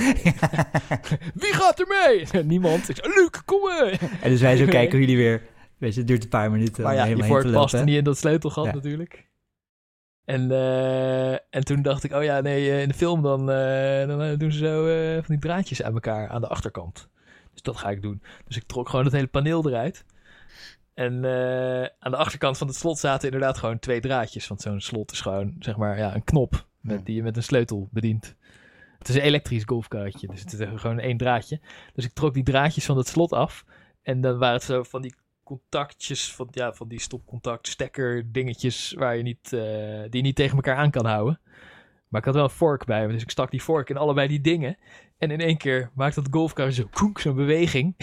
Wie 1.43 1.53
gaat 1.55 1.81
er 1.81 1.87
mee? 2.33 2.43
Niemand. 2.45 2.89
Ik 2.89 2.97
zei, 2.97 3.15
Luc, 3.15 3.29
kom 3.45 3.61
mee! 3.63 3.99
En 4.21 4.31
dus 4.31 4.41
wij 4.41 4.57
zo 4.57 4.65
kijken 4.65 4.91
hoe 4.91 5.01
jullie 5.01 5.17
weer... 5.17 5.43
Weet 5.79 5.93
je, 5.93 5.99
het 5.99 6.09
duurt 6.09 6.23
een 6.23 6.29
paar 6.29 6.51
minuten 6.51 6.83
Maar 6.83 6.93
om 6.93 6.99
ja, 6.99 7.05
je 7.05 7.25
vork 7.25 7.45
lopen. 7.45 7.85
niet 7.85 7.97
in 7.97 8.05
dat 8.05 8.19
sleutelgat 8.19 8.65
Ja. 8.65 8.73
natuurlijk. 8.75 9.27
En, 10.25 10.51
eh, 10.51 11.33
en 11.33 11.65
toen 11.65 11.83
dacht 11.83 12.05
ik, 12.05 12.13
oh 12.13 12.23
ja, 12.23 12.41
nee, 12.41 12.71
eh, 12.71 12.83
in 12.83 12.89
de 12.89 12.95
film 12.95 13.23
dan, 13.23 13.51
eh, 13.51 14.07
dan 14.07 14.39
doen 14.39 14.53
ze 14.53 14.59
zo 14.59 14.85
van 15.23 15.35
die 15.35 15.39
draadjes 15.39 15.83
aan 15.83 15.93
elkaar 15.93 16.29
aan 16.29 16.41
de 16.41 16.49
achterkant. 16.49 17.09
Dus 17.53 17.63
dat 17.63 17.77
ga 17.77 17.91
ik 17.91 18.03
doen. 18.03 18.23
Dus 18.47 18.57
ik 18.57 18.63
trok 18.67 18.89
gewoon 18.89 19.05
het 19.05 19.15
hele 19.15 19.27
paneel 19.27 19.69
eruit. 19.69 20.05
En 20.95 21.15
aan 21.99 22.11
de 22.11 22.17
achterkant 22.17 22.59
van 22.59 22.67
het 22.67 22.77
slot 22.77 22.99
zaten 22.99 23.31
inderdaad 23.31 23.59
gewoon 23.59 23.79
twee 23.79 24.01
draadjes. 24.01 24.49
Want 24.49 24.61
zo'n 24.61 24.81
slot 24.81 25.13
is 25.13 25.21
gewoon, 25.21 25.57
zeg 25.59 25.77
maar, 25.77 25.99
ja, 25.99 26.15
een 26.15 26.25
knop 26.25 26.67
met, 26.81 27.07
die 27.07 27.15
je 27.15 27.23
met 27.23 27.37
een 27.37 27.43
sleutel 27.43 27.89
bedient. 27.91 28.37
Het 28.99 29.09
is 29.09 29.15
een 29.15 29.23
elektrisch 29.23 29.65
golfkarretje, 29.65 30.27
dus 30.27 30.41
het 30.41 30.53
is 30.53 30.69
gewoon 30.75 30.99
één 30.99 31.17
draadje. 31.17 31.61
Dus 31.95 32.05
ik 32.05 32.13
trok 32.13 32.35
die 32.35 32.43
draadjes 32.43 32.85
van 32.85 32.97
het 32.97 33.09
slot 33.09 33.33
af. 33.33 33.65
En 34.03 34.21
dan 34.21 34.39
waren 34.39 34.55
het 34.55 34.65
zo 34.65 34.83
van 34.83 35.03
die 35.03 35.15
contactjes, 35.53 36.33
van, 36.33 36.49
ja, 36.51 36.73
van 36.73 36.89
die 36.89 37.01
stopcontact 37.01 37.69
stekker 37.69 38.33
dingetjes 38.33 38.95
waar 38.99 39.17
je 39.17 39.23
niet, 39.23 39.53
eh, 39.53 39.61
die 40.01 40.17
je 40.17 40.23
niet 40.23 40.37
tegen 40.37 40.55
elkaar 40.55 40.77
aan 40.77 40.91
kan 40.91 41.07
houden. 41.07 41.41
Maar 42.09 42.21
ik 42.21 42.27
had 42.27 42.35
wel 42.35 42.45
een 42.45 42.51
vork 42.51 42.85
bij 42.85 43.07
me, 43.07 43.13
dus 43.13 43.23
ik 43.23 43.31
stak 43.31 43.51
die 43.51 43.63
vork 43.63 43.91
in 43.91 43.97
allebei 43.97 44.29
die 44.29 44.41
dingen. 44.41 44.77
En 45.19 45.31
in 45.31 45.41
één 45.41 45.57
keer 45.57 45.91
maakte 45.95 46.23
dat 46.23 46.33
golfkarretje 46.33 46.83
zo 46.83 46.89
koek, 46.93 47.21
zo'n 47.21 47.35
beweging. 47.35 47.95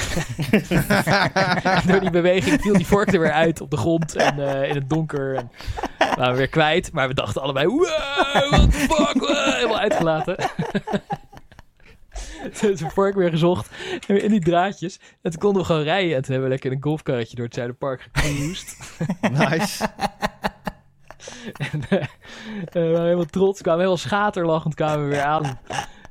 door 1.87 1.99
die 1.99 2.09
beweging 2.09 2.61
viel 2.61 2.73
die 2.73 2.85
vork 2.85 3.13
er 3.13 3.19
weer 3.19 3.31
uit 3.31 3.61
op 3.61 3.71
de 3.71 3.77
grond 3.77 4.15
en 4.15 4.39
eh, 4.39 4.69
in 4.69 4.75
het 4.75 4.89
donker. 4.89 5.35
En 5.35 5.51
we 5.97 6.15
waren 6.15 6.35
weer 6.35 6.47
kwijt, 6.47 6.91
maar 6.91 7.07
we 7.07 7.13
dachten 7.13 7.41
allebei, 7.41 7.67
wow, 7.67 8.49
what 8.49 8.71
the 8.71 8.77
fuck, 8.77 9.19
wow, 9.19 9.53
helemaal 9.53 9.79
uitgelaten. 9.79 10.35
Toen 12.59 12.71
is 12.71 12.81
een 12.81 12.91
vork 12.91 13.15
weer 13.15 13.29
gezocht 13.29 13.69
en 14.07 14.13
weer 14.13 14.23
in 14.23 14.31
die 14.31 14.39
draadjes. 14.39 14.99
En 15.21 15.31
toen 15.31 15.39
konden 15.39 15.61
we 15.61 15.67
gewoon 15.67 15.83
rijden. 15.83 16.15
En 16.15 16.21
toen 16.21 16.31
hebben 16.31 16.43
we 16.43 16.49
lekker 16.49 16.71
in 16.71 16.77
een 16.77 16.83
golfkarretje 16.83 17.35
door 17.35 17.45
het 17.45 17.53
Zuiderpark 17.53 18.01
gecruised. 18.11 18.77
Nice. 19.49 19.87
en 21.71 21.81
eh, 21.89 22.01
eh, 22.01 22.07
we 22.71 22.79
waren 22.79 23.03
helemaal 23.03 23.25
trots. 23.25 23.57
We 23.57 23.63
kwamen 23.63 23.85
heel 23.85 23.97
schaterlachend 23.97 24.75
kwamen 24.75 25.03
we 25.03 25.09
weer 25.09 25.23
aan. 25.23 25.59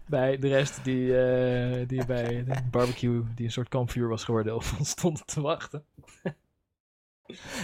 Bij 0.07 0.39
de 0.39 0.49
rest 0.49 0.81
die, 0.83 1.19
eh, 1.19 1.89
die 1.89 2.05
bij 2.07 2.45
de 2.45 2.55
barbecue, 2.71 3.23
die 3.35 3.47
een 3.47 3.53
soort 3.53 3.69
kampvuur 3.69 4.09
was 4.09 4.25
geworden, 4.25 4.55
op 4.55 4.65
ons 4.79 4.89
stonden 4.89 5.27
te 5.27 5.41
wachten. 5.41 5.85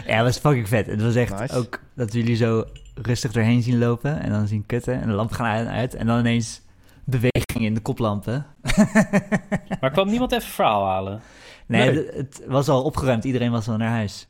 Ja, 0.07 0.17
dat 0.17 0.25
was 0.25 0.39
fucking 0.39 0.69
vet. 0.69 0.87
Het 0.87 1.03
was 1.03 1.15
echt 1.15 1.39
Nice. 1.39 1.55
ook 1.55 1.81
dat 1.95 2.13
we 2.13 2.19
jullie 2.19 2.37
zo 2.37 2.65
rustig 2.95 3.33
erheen 3.33 3.63
zien 3.63 3.79
lopen 3.79 4.21
en 4.21 4.31
dan 4.31 4.47
zien 4.47 4.67
kutten 4.67 5.01
en 5.01 5.09
de 5.09 5.15
lampen 5.15 5.37
gaan 5.37 5.67
uit 5.67 5.95
en 5.95 6.07
dan 6.07 6.19
ineens 6.19 6.63
beweging 7.07 7.65
in 7.65 7.75
de 7.75 7.81
koplampen. 7.81 8.47
Maar 9.81 9.91
kwam 9.91 10.09
niemand 10.09 10.33
even 10.33 10.49
verhaal 10.49 10.87
halen? 10.87 11.21
Nee, 11.67 11.91
Nee. 11.91 12.05
Het, 12.07 12.15
het 12.15 12.43
was 12.47 12.69
al 12.69 12.83
opgeruimd. 12.85 13.25
Iedereen 13.25 13.51
was 13.51 13.69
al 13.69 13.77
naar 13.77 13.91
huis. 13.91 14.29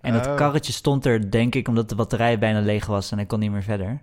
En 0.00 0.12
dat 0.12 0.26
Oh. 0.26 0.34
karretje 0.36 0.72
stond 0.72 1.04
er, 1.06 1.30
denk 1.30 1.54
ik, 1.54 1.68
omdat 1.68 1.88
de 1.88 1.94
batterij 1.94 2.38
bijna 2.38 2.60
leeg 2.60 2.86
was 2.86 3.10
en 3.10 3.16
hij 3.16 3.26
kon 3.26 3.38
niet 3.38 3.50
meer 3.50 3.62
verder. 3.62 4.02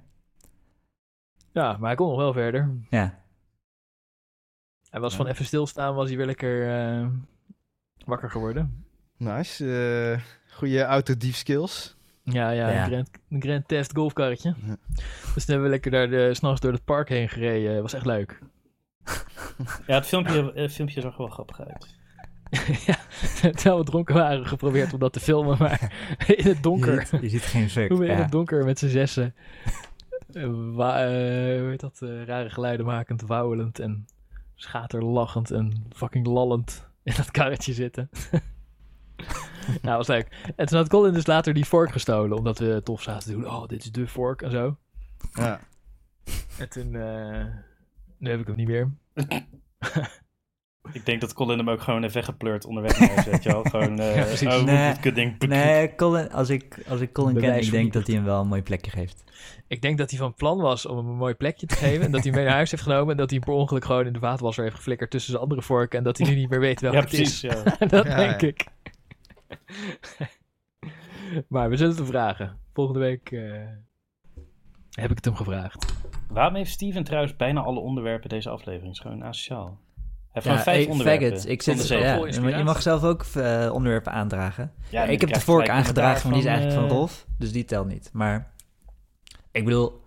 Ja, 1.52 1.72
maar 1.78 1.88
hij 1.88 1.96
kon 1.96 2.08
nog 2.08 2.18
wel 2.18 2.34
verder. 2.34 2.76
Ja. 2.90 3.24
Hij 4.90 5.00
was 5.00 5.12
Ja. 5.12 5.18
van 5.18 5.28
even 5.28 5.46
stilstaan, 5.46 5.96
was 5.96 6.08
hij 6.08 6.18
weer 6.18 6.26
lekker 6.26 6.70
eh, 7.00 7.08
wakker 8.06 8.30
geworden. 8.32 8.86
Nice. 9.18 9.66
eh 10.16 10.22
goede 10.56 10.84
autodief 10.84 11.36
skills. 11.36 11.95
Ja, 12.26 12.50
ja, 12.50 12.70
Ja. 12.70 12.84
Een, 12.84 12.90
grand, 12.92 13.10
een 13.30 13.42
grand 13.42 13.68
test 13.68 13.94
golfkarretje. 13.96 14.56
Ja. 14.66 14.76
Dus 15.34 15.46
toen 15.46 15.54
hebben 15.56 15.64
we 15.64 15.70
lekker 15.70 15.92
daar 15.92 16.10
de, 16.10 16.34
s'nachts 16.34 16.62
door 16.62 16.72
het 16.72 16.84
park 16.86 17.10
heen 17.10 17.30
gereden. 17.30 17.82
Was 17.82 17.94
echt 17.94 18.06
leuk. 18.06 18.40
Ja, 19.88 19.96
het 19.96 20.06
filmpje, 20.06 20.52
het 20.56 20.72
filmpje 20.74 21.02
zag 21.02 21.12
er 21.12 21.18
wel 21.18 21.28
grappig 21.28 21.60
uit. 21.62 21.96
ja, 22.88 22.98
terwijl 23.52 23.78
we 23.78 23.84
dronken 23.84 24.16
waren, 24.16 24.46
geprobeerd 24.48 24.94
om 24.94 25.00
dat 25.00 25.14
te 25.14 25.20
filmen, 25.20 25.58
maar 25.60 25.94
in 26.38 26.48
het 26.48 26.64
donker. 26.64 27.00
Je 27.00 27.06
ziet, 27.06 27.22
je 27.22 27.30
ziet 27.30 27.42
geen 27.42 27.70
fuck. 27.70 27.90
Hoe 27.90 28.00
we 28.00 28.06
in 28.06 28.16
ja. 28.16 28.22
het 28.22 28.32
donker 28.32 28.66
met 28.66 28.80
z'n 28.80 28.88
zessen, 28.88 29.36
eh, 30.34 30.50
wa- 30.74 31.04
eh, 31.06 31.60
hoe 31.60 31.70
heet 31.70 31.80
dat, 31.80 32.00
eh, 32.02 32.24
rare 32.24 32.50
geluiden 32.50 32.86
makend, 32.86 33.22
wauwelend 33.22 33.80
en 33.80 34.06
schaterlachend 34.56 35.52
en 35.52 35.86
fucking 35.96 36.28
lallend 36.28 36.88
in 37.04 37.14
dat 37.18 37.32
karretje 37.32 37.74
zitten. 37.74 38.10
nou, 39.82 39.98
was 39.98 40.08
leuk. 40.08 40.54
En 40.56 40.66
toen 40.66 40.78
had 40.78 40.90
Colin 40.90 41.14
dus 41.14 41.28
later 41.28 41.54
die 41.54 41.66
vork 41.66 41.92
gestolen, 41.92 42.38
omdat 42.38 42.60
we 42.60 42.82
tof 42.84 43.02
zaten 43.02 43.28
te 43.28 43.34
doen. 43.34 43.48
Oh, 43.50 43.68
dit 43.68 43.84
is 43.84 43.92
de 43.92 44.08
vork 44.08 44.42
en 44.42 44.52
zo. 44.52 44.78
Ja. 45.32 45.60
En 46.58 46.70
toen, 46.70 46.96
eh, 46.96 47.46
nu 48.18 48.30
heb 48.30 48.40
ik 48.40 48.48
hem 48.48 48.56
niet 48.56 48.68
meer. 48.68 48.92
Ik 50.94 51.06
denk 51.06 51.22
dat 51.22 51.34
Colin 51.34 51.58
hem 51.58 51.70
ook 51.70 51.82
gewoon 51.82 52.02
heeft 52.02 52.14
weggepleurd 52.14 52.66
onderweg 52.66 53.00
naar 53.00 53.10
huis, 53.10 53.26
weet 53.26 53.44
je 53.44 53.50
wel. 53.52 53.64
Gewoon, 53.72 54.00
eh 54.00 54.16
Ja, 54.16 54.24
precies. 54.24 54.48
oh, 54.48 54.64
Nee. 54.64 55.36
Nee, 55.40 55.96
Colin, 55.96 56.32
als 56.32 56.50
ik, 56.50 56.84
als 56.88 57.00
ik 57.02 57.14
Colin 57.14 57.36
ken, 57.40 57.58
ik 57.58 57.72
denk 57.72 57.94
dat 57.94 58.08
hij 58.08 58.16
hem 58.16 58.26
wel 58.26 58.42
een 58.42 58.48
mooi 58.48 58.62
plekje 58.62 58.92
geeft. 58.92 59.24
Ik 59.68 59.82
denk 59.82 59.98
dat 59.98 60.10
hij 60.10 60.20
van 60.20 60.34
plan 60.34 60.58
was 60.58 60.86
om 60.86 60.98
hem 60.98 61.08
een 61.08 61.16
mooi 61.16 61.34
plekje 61.34 61.66
te 61.66 61.76
geven. 61.76 62.06
en 62.06 62.12
dat 62.12 62.24
hij 62.24 62.30
hem 62.30 62.34
mee 62.36 62.46
naar 62.46 62.56
huis 62.56 62.72
heeft 62.72 62.84
genomen. 62.84 63.12
En 63.12 63.18
dat 63.18 63.30
hij 63.30 63.40
hem 63.40 63.48
per 63.50 63.60
ongeluk 63.62 63.86
gewoon 63.86 64.06
in 64.06 64.14
de 64.14 64.20
vaatwasser 64.20 64.64
heeft 64.64 64.76
geflikkerd 64.76 65.12
tussen 65.12 65.32
zijn 65.32 65.44
andere 65.44 65.62
vorken. 65.62 65.98
En 65.98 66.04
dat 66.04 66.18
hij 66.18 66.28
nu 66.30 66.36
niet 66.36 66.50
meer 66.50 66.60
weet 66.60 66.82
welke 66.82 66.98
Ja, 66.98 67.04
het 67.04 67.14
is. 67.14 67.42
Ja. 67.42 67.64
dat 67.88 68.06
Ja, 68.06 68.16
denk 68.16 68.42
ja. 68.42 68.48
ik. 68.48 68.66
maar 71.48 71.70
we 71.70 71.76
zullen 71.76 71.92
het 71.92 72.02
hem 72.02 72.12
vragen. 72.12 72.58
Volgende 72.74 73.00
week 73.00 73.32
eh, 73.32 73.42
heb 74.92 75.10
ik 75.10 75.16
het 75.16 75.26
hem 75.26 75.36
gevraagd. 75.36 75.94
Waarom 76.28 76.56
heeft 76.56 76.72
Steven 76.72 77.04
trouwens 77.04 77.36
bijna 77.36 77.62
alle 77.62 77.80
onderwerpen 77.80 78.30
deze 78.30 78.50
aflevering? 78.50 78.94
is 78.94 79.00
gewoon 79.00 79.24
asociaal. 79.24 79.66
Hij 79.66 80.44
heeft 80.44 80.46
Ja, 80.46 80.52
gewoon 80.52 80.64
vijf 80.64 80.78
hey, 80.78 80.88
onderwerpen. 80.92 81.50
ik 81.52 81.62
zit, 81.62 81.88
ja, 81.88 82.58
je 82.58 82.64
mag 82.64 82.82
zelf 82.82 83.04
ook 83.04 83.26
eh, 83.36 83.70
onderwerpen 83.74 84.12
aandragen. 84.12 84.72
Ja, 84.90 85.04
ik 85.04 85.20
heb 85.20 85.30
dan 85.30 85.40
de 85.40 85.46
vork 85.46 85.70
aangedragen, 85.70 86.30
maar 86.30 86.40
die 86.40 86.48
is 86.48 86.54
eigenlijk 86.54 86.80
van 86.80 86.90
eh, 86.90 86.96
Rolf. 86.96 87.26
Dus 87.38 87.52
die 87.52 87.66
telt 87.66 87.88
niet. 87.88 88.10
Maar 88.14 88.54
ik 89.52 89.64
bedoel, 89.66 90.02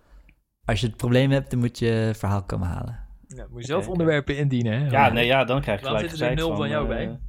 als 0.65 0.79
je 0.79 0.87
het 0.87 0.97
probleem 0.97 1.31
hebt, 1.31 1.49
dan 1.49 1.59
moet 1.59 1.79
je 1.79 2.11
verhaal 2.15 2.43
komen 2.43 2.67
halen. 2.67 2.99
Ja, 3.27 3.45
moet 3.49 3.61
je 3.61 3.67
zelf 3.67 3.87
onderwerpen 3.87 4.37
indienen. 4.37 4.79
Hè? 4.79 4.89
Ja, 4.89 5.09
nee, 5.09 5.25
ja, 5.25 5.43
dan 5.43 5.61
krijg 5.61 5.79
je 5.79 5.85
gelijk 5.85 6.09
zit 6.09 6.21
er 6.21 6.35
nul 6.35 6.55
van 6.55 6.69
jou 6.69 6.87
bij? 6.87 7.19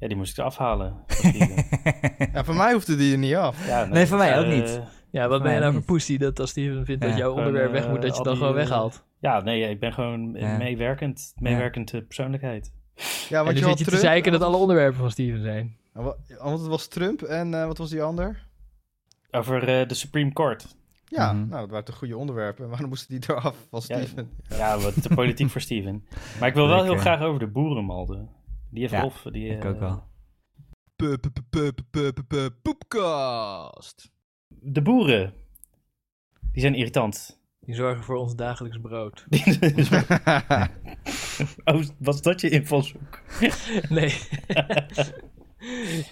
Ja, 0.00 0.08
die 0.08 0.16
moest 0.16 0.30
ik 0.32 0.38
eraf 0.38 0.56
halen. 0.56 0.96
van 1.06 1.30
Steven. 1.30 1.64
ja, 2.32 2.44
voor 2.44 2.54
mij 2.54 2.72
hoefde 2.72 2.96
die 2.96 3.12
er 3.12 3.18
niet 3.18 3.34
af. 3.34 3.66
ja, 3.66 3.84
Nee, 3.84 4.06
voor 4.06 4.18
mij 4.18 4.38
ook 4.38 4.44
eh, 4.44 4.50
niet. 4.52 4.80
Ja, 5.10 5.28
wat 5.28 5.42
ben 5.42 5.54
je 5.54 5.60
nou 5.60 5.72
voor 5.72 5.82
poesie 5.82 6.18
dat 6.18 6.40
als 6.40 6.50
Steven 6.50 6.84
vindt 6.84 7.02
dat 7.02 7.16
jouw 7.16 7.32
onderwerp 7.34 7.72
weg 7.72 7.84
eh, 7.84 7.90
moet, 7.90 8.02
dat 8.02 8.16
je 8.16 8.22
dan 8.22 8.34
gewoon 8.36 8.48
eh, 8.48 8.54
weghaalt? 8.54 9.04
Ja, 9.20 9.40
nee, 9.40 9.70
ik 9.70 9.80
ben 9.80 9.92
gewoon 9.92 10.32
Ja. 10.34 10.56
meewerkend, 10.56 11.32
meewerkende 11.36 12.02
persoonlijkheid. 12.02 12.72
Ja, 13.28 13.44
want 13.44 13.58
je 13.58 13.64
zit 13.64 13.78
je 13.78 13.84
te 13.84 13.96
zeiken 13.96 14.32
dat 14.32 14.42
alle 14.42 14.56
onderwerpen 14.56 14.98
van 15.00 15.10
Steven 15.10 15.42
zijn. 15.42 15.76
wat- 15.92 16.16
Want 16.38 16.58
het 16.58 16.68
was 16.68 16.86
Trump 16.88 17.22
en 17.22 17.54
eh, 17.54 17.66
wat 17.66 17.78
was 17.78 17.90
die 17.90 18.02
ander? 18.02 18.46
Over 19.30 19.68
eh, 19.80 19.88
de 19.88 19.94
Supreme 19.94 20.32
Court. 20.32 20.76
Ja, 21.04 21.32
Mhm. 21.32 21.48
nou, 21.48 21.60
dat 21.60 21.70
waren 21.70 21.84
toch 21.84 21.96
goede 21.96 22.16
onderwerpen. 22.16 22.68
Waarom 22.68 22.88
moesten 22.88 23.20
die 23.20 23.30
eraf 23.30 23.56
van 23.70 23.82
Ja, 23.86 23.96
Steven? 23.96 24.30
Ja, 24.48 24.78
wat 24.78 25.02
te 25.02 25.08
politiek 25.14 25.50
voor 25.50 25.60
Steven. 25.60 26.04
Maar 26.40 26.48
ik 26.48 26.54
wil 26.54 26.68
wel 26.68 26.82
heel 26.84 26.96
graag 26.96 27.20
over 27.20 27.38
de 27.40 27.46
boerenmalden. 27.46 28.28
Die 28.70 28.80
heeft 28.80 28.92
Ja, 28.92 29.00
Rolf. 29.00 29.22
Die, 29.30 29.48
ik 29.48 29.64
eh, 29.64 29.70
ook 29.70 29.78
wel. 29.78 30.02
Pu- 30.96 31.18
pu- 32.28 32.50
Poepkast. 32.62 34.10
De 34.48 34.82
boeren. 34.82 35.32
Die 36.52 36.60
zijn 36.62 36.74
irritant. 36.74 37.38
Die 37.60 37.74
zorgen 37.74 38.04
voor 38.04 38.16
ons 38.16 38.34
dagelijks 38.36 38.78
brood. 38.82 39.26
oh, 41.64 41.82
was 41.98 42.22
dat 42.22 42.40
je 42.40 42.48
invalshoek? 42.50 43.20
Nee. 43.88 44.14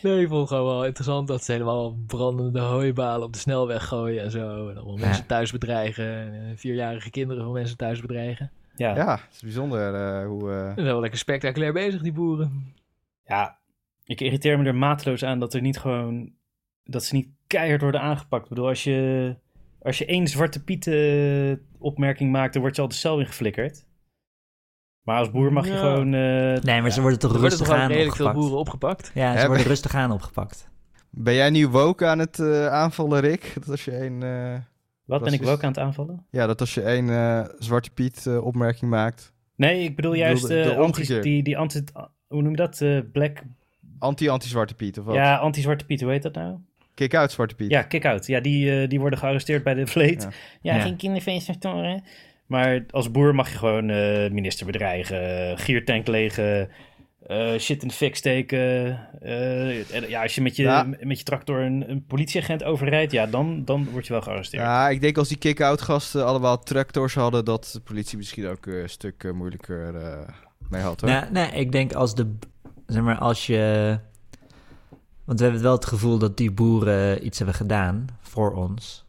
nee, 0.02 0.20
ik 0.22 0.28
vond 0.28 0.40
het 0.40 0.48
gewoon 0.48 0.64
wel 0.64 0.84
interessant 0.84 1.28
dat 1.28 1.44
ze 1.44 1.52
helemaal 1.52 1.94
brandende 2.06 2.60
hooibalen 2.60 3.26
op 3.26 3.32
de 3.32 3.38
snelweg 3.38 3.86
gooien 3.86 4.22
en 4.22 4.30
zo. 4.30 4.68
En 4.68 4.76
allemaal 4.76 4.98
Ja. 4.98 5.06
mensen 5.06 5.26
thuis 5.26 5.52
bedreigen. 5.52 6.06
En 6.06 6.50
eh, 6.50 6.56
vierjarige 6.56 7.10
kinderen 7.10 7.44
van 7.44 7.52
mensen 7.52 7.76
thuis 7.76 8.00
bedreigen. 8.00 8.52
Ja. 8.78 8.88
ja. 8.88 8.94
ja, 8.96 9.10
het 9.12 9.34
is 9.34 9.40
bijzonder 9.42 9.94
eh, 9.94 10.26
hoe... 10.26 10.50
eh, 10.52 10.66
Ze 10.68 10.72
zijn 10.74 10.86
wel 10.86 11.00
lekker 11.00 11.18
spectaculair 11.18 11.72
bezig, 11.72 12.02
die 12.02 12.12
boeren. 12.12 12.74
ik 14.04 14.20
irriteer 14.20 14.58
me 14.58 14.64
er 14.64 14.74
mateloos 14.74 15.24
aan 15.24 15.38
dat 15.38 15.54
er 15.54 15.60
niet 15.60 15.78
gewoon... 15.78 16.32
Dat 16.84 17.04
ze 17.04 17.14
niet 17.14 17.28
keihard 17.46 17.80
worden 17.80 18.00
aangepakt. 18.00 18.42
Ik 18.42 18.48
bedoel, 18.48 18.66
als 18.68 18.84
je, 18.84 19.36
als 19.82 19.98
je 19.98 20.06
één 20.06 20.28
zwarte 20.28 20.64
piet 20.64 20.86
eh, 20.86 21.52
opmerking 21.78 22.30
maakt, 22.32 22.52
dan 22.52 22.62
word 22.62 22.76
je 22.76 22.82
al 22.82 22.88
de 22.88 22.94
cel 22.94 23.20
ingeflikkerd. 23.20 23.86
Maar 25.02 25.18
als 25.18 25.30
boer 25.30 25.52
mag 25.52 25.66
je 25.66 25.72
Ja. 25.72 25.78
gewoon... 25.78 26.14
eh, 26.14 26.62
Nee, 26.62 26.80
maar 26.80 26.90
ze 26.90 27.00
worden 27.00 27.18
toch 27.18 27.30
worden 27.30 27.48
rustig 27.50 27.68
aan 27.70 27.88
redelijk 27.88 28.16
veel 28.16 28.26
opgepakt. 28.26 28.34
boeren 28.34 28.58
opgepakt. 28.58 29.10
Ja, 29.14 29.38
ze 29.38 29.46
worden 29.46 29.66
rustig 29.66 29.94
aan 29.94 30.10
opgepakt. 30.12 30.68
Ben 31.10 31.34
jij 31.34 31.50
nu 31.50 31.68
woke 31.68 32.06
aan 32.06 32.18
het 32.18 32.38
eh, 32.38 32.66
aanvallen, 32.66 33.20
Rick? 33.20 33.52
Dat 33.54 33.68
als 33.68 33.84
je 33.84 33.90
één... 33.90 34.22
Wat 35.08 35.22
ben 35.22 35.32
ik 35.32 35.42
wel 35.42 35.52
ook 35.52 35.62
aan 35.62 35.68
het 35.68 35.78
aanvallen? 35.78 36.26
ja, 36.30 36.46
dat 36.46 36.60
als 36.60 36.74
je 36.74 36.82
één 36.82 37.10
eh, 37.10 37.44
Zwarte 37.58 37.90
Piet 37.90 38.26
eh, 38.26 38.44
opmerking 38.44 38.90
maakt... 38.90 39.32
Nee, 39.56 39.82
ik 39.82 39.96
bedoel 39.96 40.12
Ik 40.12 40.18
juist 40.18 40.42
bedoel 40.42 40.56
de- 40.56 40.62
eh, 40.62 40.68
de 40.76 40.76
anti, 40.82 40.86
omgekeerd. 41.00 41.22
die, 41.22 41.42
die 41.42 41.58
anti... 41.58 41.84
Hoe 42.26 42.42
noem 42.42 42.50
je 42.50 42.56
dat? 42.56 42.84
Black... 43.12 43.42
Anti-anti-Zwarte 43.98 44.74
Piet, 44.74 44.98
of 44.98 45.04
wat? 45.04 45.14
Ja, 45.14 45.36
anti-zwarte 45.36 45.84
Piet, 45.84 46.00
hoe 46.00 46.10
heet 46.10 46.22
dat 46.22 46.34
nou? 46.34 46.56
Kick-out 46.94 47.32
Zwarte 47.32 47.54
Piet. 47.54 47.70
Ja, 47.70 47.82
kick-out. 47.82 48.26
Ja, 48.26 48.40
die, 48.40 48.80
eh, 48.82 48.88
die 48.88 49.00
worden 49.00 49.18
gearresteerd 49.18 49.62
bij 49.64 49.74
de 49.74 49.86
vleet. 49.86 50.22
Ja. 50.22 50.30
Ja, 50.72 50.76
Ja. 50.76 50.82
geen 50.82 50.96
kinderfeeststoren. 50.96 52.02
Maar 52.46 52.84
als 52.90 53.10
boer 53.10 53.34
mag 53.34 53.50
je 53.52 53.58
gewoon 53.58 53.90
eh, 53.90 54.30
minister 54.30 54.66
bedreigen, 54.66 55.58
giertank 55.58 56.06
legen, 56.06 56.68
eh, 57.28 57.58
shit 57.58 57.82
in 57.82 57.88
de 57.88 57.94
fik 57.94 58.16
steken. 58.16 58.58
eh, 59.20 59.94
en 59.94 60.08
ja, 60.08 60.22
als 60.22 60.34
je 60.34 60.40
met 60.42 60.56
je, 60.56 60.62
Ja. 60.62 60.86
met 61.00 61.18
je 61.18 61.24
tractor 61.24 61.60
een, 61.60 61.90
een 61.90 62.04
politieagent 62.06 62.64
overrijdt, 62.64 63.12
ja, 63.12 63.26
dan, 63.26 63.64
dan 63.64 63.88
word 63.90 64.06
je 64.06 64.12
wel 64.12 64.22
gearresteerd. 64.22 64.62
Ja, 64.62 64.88
ik 64.88 65.00
denk 65.00 65.18
als 65.18 65.28
die 65.28 65.38
kick-out 65.38 65.80
gasten 65.80 66.26
allemaal 66.26 66.58
tractors 66.58 67.14
hadden, 67.14 67.44
dat 67.44 67.70
de 67.72 67.80
politie 67.80 68.16
misschien 68.18 68.46
ook 68.48 68.66
een 68.66 68.88
stuk 68.88 69.24
eh, 69.24 69.32
moeilijker 69.32 69.94
eh, 69.96 70.28
mee 70.70 70.82
had. 70.82 71.00
Hoor. 71.00 71.10
Nee, 71.10 71.22
nee, 71.30 71.50
ik 71.50 71.72
denk 71.72 71.92
als 71.92 72.14
de... 72.14 72.34
Zeg 72.86 73.02
maar, 73.02 73.18
als 73.18 73.46
je... 73.46 73.98
Want 75.24 75.38
we 75.38 75.44
hebben 75.44 75.62
wel 75.62 75.72
het 75.74 75.86
gevoel 75.86 76.18
dat 76.18 76.36
die 76.36 76.50
boeren 76.50 77.26
iets 77.26 77.38
hebben 77.38 77.56
gedaan 77.56 78.06
voor 78.20 78.54
ons. 78.54 79.04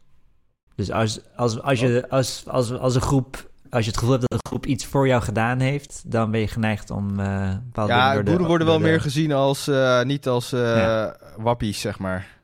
Dus 0.74 0.90
als, 0.90 1.20
als, 1.36 1.60
als, 1.62 1.80
je, 1.80 2.06
als, 2.08 2.44
als, 2.46 2.72
als 2.72 2.94
een 2.94 3.00
groep... 3.00 3.49
Als 3.70 3.84
je 3.84 3.90
het 3.90 3.98
gevoel 3.98 4.14
hebt 4.14 4.26
dat 4.30 4.40
een 4.44 4.50
groep 4.50 4.66
iets 4.66 4.86
voor 4.86 5.06
jou 5.06 5.22
gedaan 5.22 5.60
heeft... 5.60 6.02
dan 6.06 6.30
ben 6.30 6.40
je 6.40 6.48
geneigd 6.48 6.90
om 6.90 7.20
eh 7.20 7.50
bepaalde 7.64 7.92
ja, 7.92 7.98
dingen 8.10 8.14
door 8.14 8.24
de- 8.24 8.30
boeren 8.30 8.46
worden 8.46 8.66
wel 8.66 8.78
de- 8.78 8.82
meer 8.84 9.00
gezien 9.00 9.32
als, 9.32 9.68
eh, 9.68 10.02
niet 10.02 10.28
als 10.28 10.52
eh, 10.52 10.60
Ja. 10.60 11.16
wappies, 11.36 11.80
zeg 11.80 11.98
maar. 11.98 12.38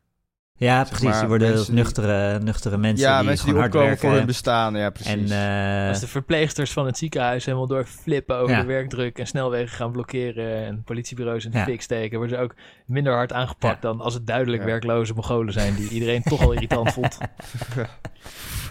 Ja, 0.58 0.78
zeg 0.78 0.88
precies. 0.88 1.08
maar, 1.08 1.18
die 1.18 1.28
worden 1.28 1.64
die- 1.64 1.72
nuchtere, 1.74 2.38
nuchtere 2.38 2.76
mensen 2.76 3.06
ja, 3.08 3.18
die 3.18 3.26
mensen 3.26 3.46
die 3.46 3.54
opkomen 3.54 3.86
voor 3.88 3.88
werken. 4.00 4.10
hun 4.16 4.26
bestaan, 4.26 4.74
ja, 4.76 4.90
precies. 4.90 5.30
En 5.30 5.82
eh, 5.82 5.88
Als 5.88 6.00
de 6.00 6.06
verpleegsters 6.06 6.72
van 6.72 6.86
het 6.86 6.98
ziekenhuis 6.98 7.44
helemaal 7.44 7.66
door 7.66 7.84
flippen 7.84 8.36
over 8.36 8.54
Ja. 8.54 8.60
de 8.60 8.66
werkdruk 8.66 9.18
en 9.18 9.26
snelwegen 9.26 9.76
gaan 9.76 9.92
blokkeren 9.92 10.64
en 10.66 10.82
politiebureaus 10.84 11.44
in 11.44 11.50
de 11.50 11.58
Ja. 11.58 11.64
fik 11.64 11.82
steken, 11.82 12.18
worden 12.18 12.36
ze 12.36 12.42
ook 12.42 12.54
minder 12.86 13.12
hard 13.14 13.32
aangepakt 13.32 13.82
dan 13.82 14.00
als 14.00 14.14
het 14.14 14.26
duidelijk 14.26 14.62
Ja. 14.62 14.68
werkloze 14.68 15.14
Mongolen 15.14 15.52
zijn 15.52 15.74
die 15.74 15.88
iedereen 15.88 16.22
toch 16.22 16.40
al 16.42 16.52
irritant 16.52 16.92
vond. 16.92 17.18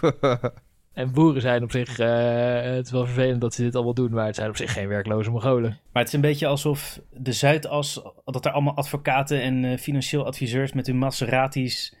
En 0.96 1.12
boeren 1.12 1.40
zijn 1.40 1.62
op 1.62 1.70
zich, 1.70 1.98
eh, 1.98 2.60
het 2.60 2.86
is 2.86 2.92
wel 2.92 3.06
vervelend 3.06 3.40
dat 3.40 3.54
ze 3.54 3.62
dit 3.62 3.74
allemaal 3.74 3.94
doen, 3.94 4.10
maar 4.10 4.26
het 4.26 4.34
zijn 4.34 4.48
op 4.48 4.56
zich 4.56 4.72
geen 4.72 4.88
werkloze 4.88 5.30
Mongolen. 5.30 5.78
Maar 5.92 6.02
het 6.02 6.06
is 6.06 6.12
een 6.12 6.20
beetje 6.20 6.46
alsof 6.46 7.00
de 7.12 7.32
Zuidas, 7.32 8.02
dat 8.24 8.44
er 8.44 8.52
allemaal 8.52 8.76
advocaten 8.76 9.42
en 9.42 9.64
eh, 9.64 9.78
financieel 9.78 10.26
adviseurs 10.26 10.72
met 10.72 10.86
hun 10.86 10.98
Maseratis 10.98 11.94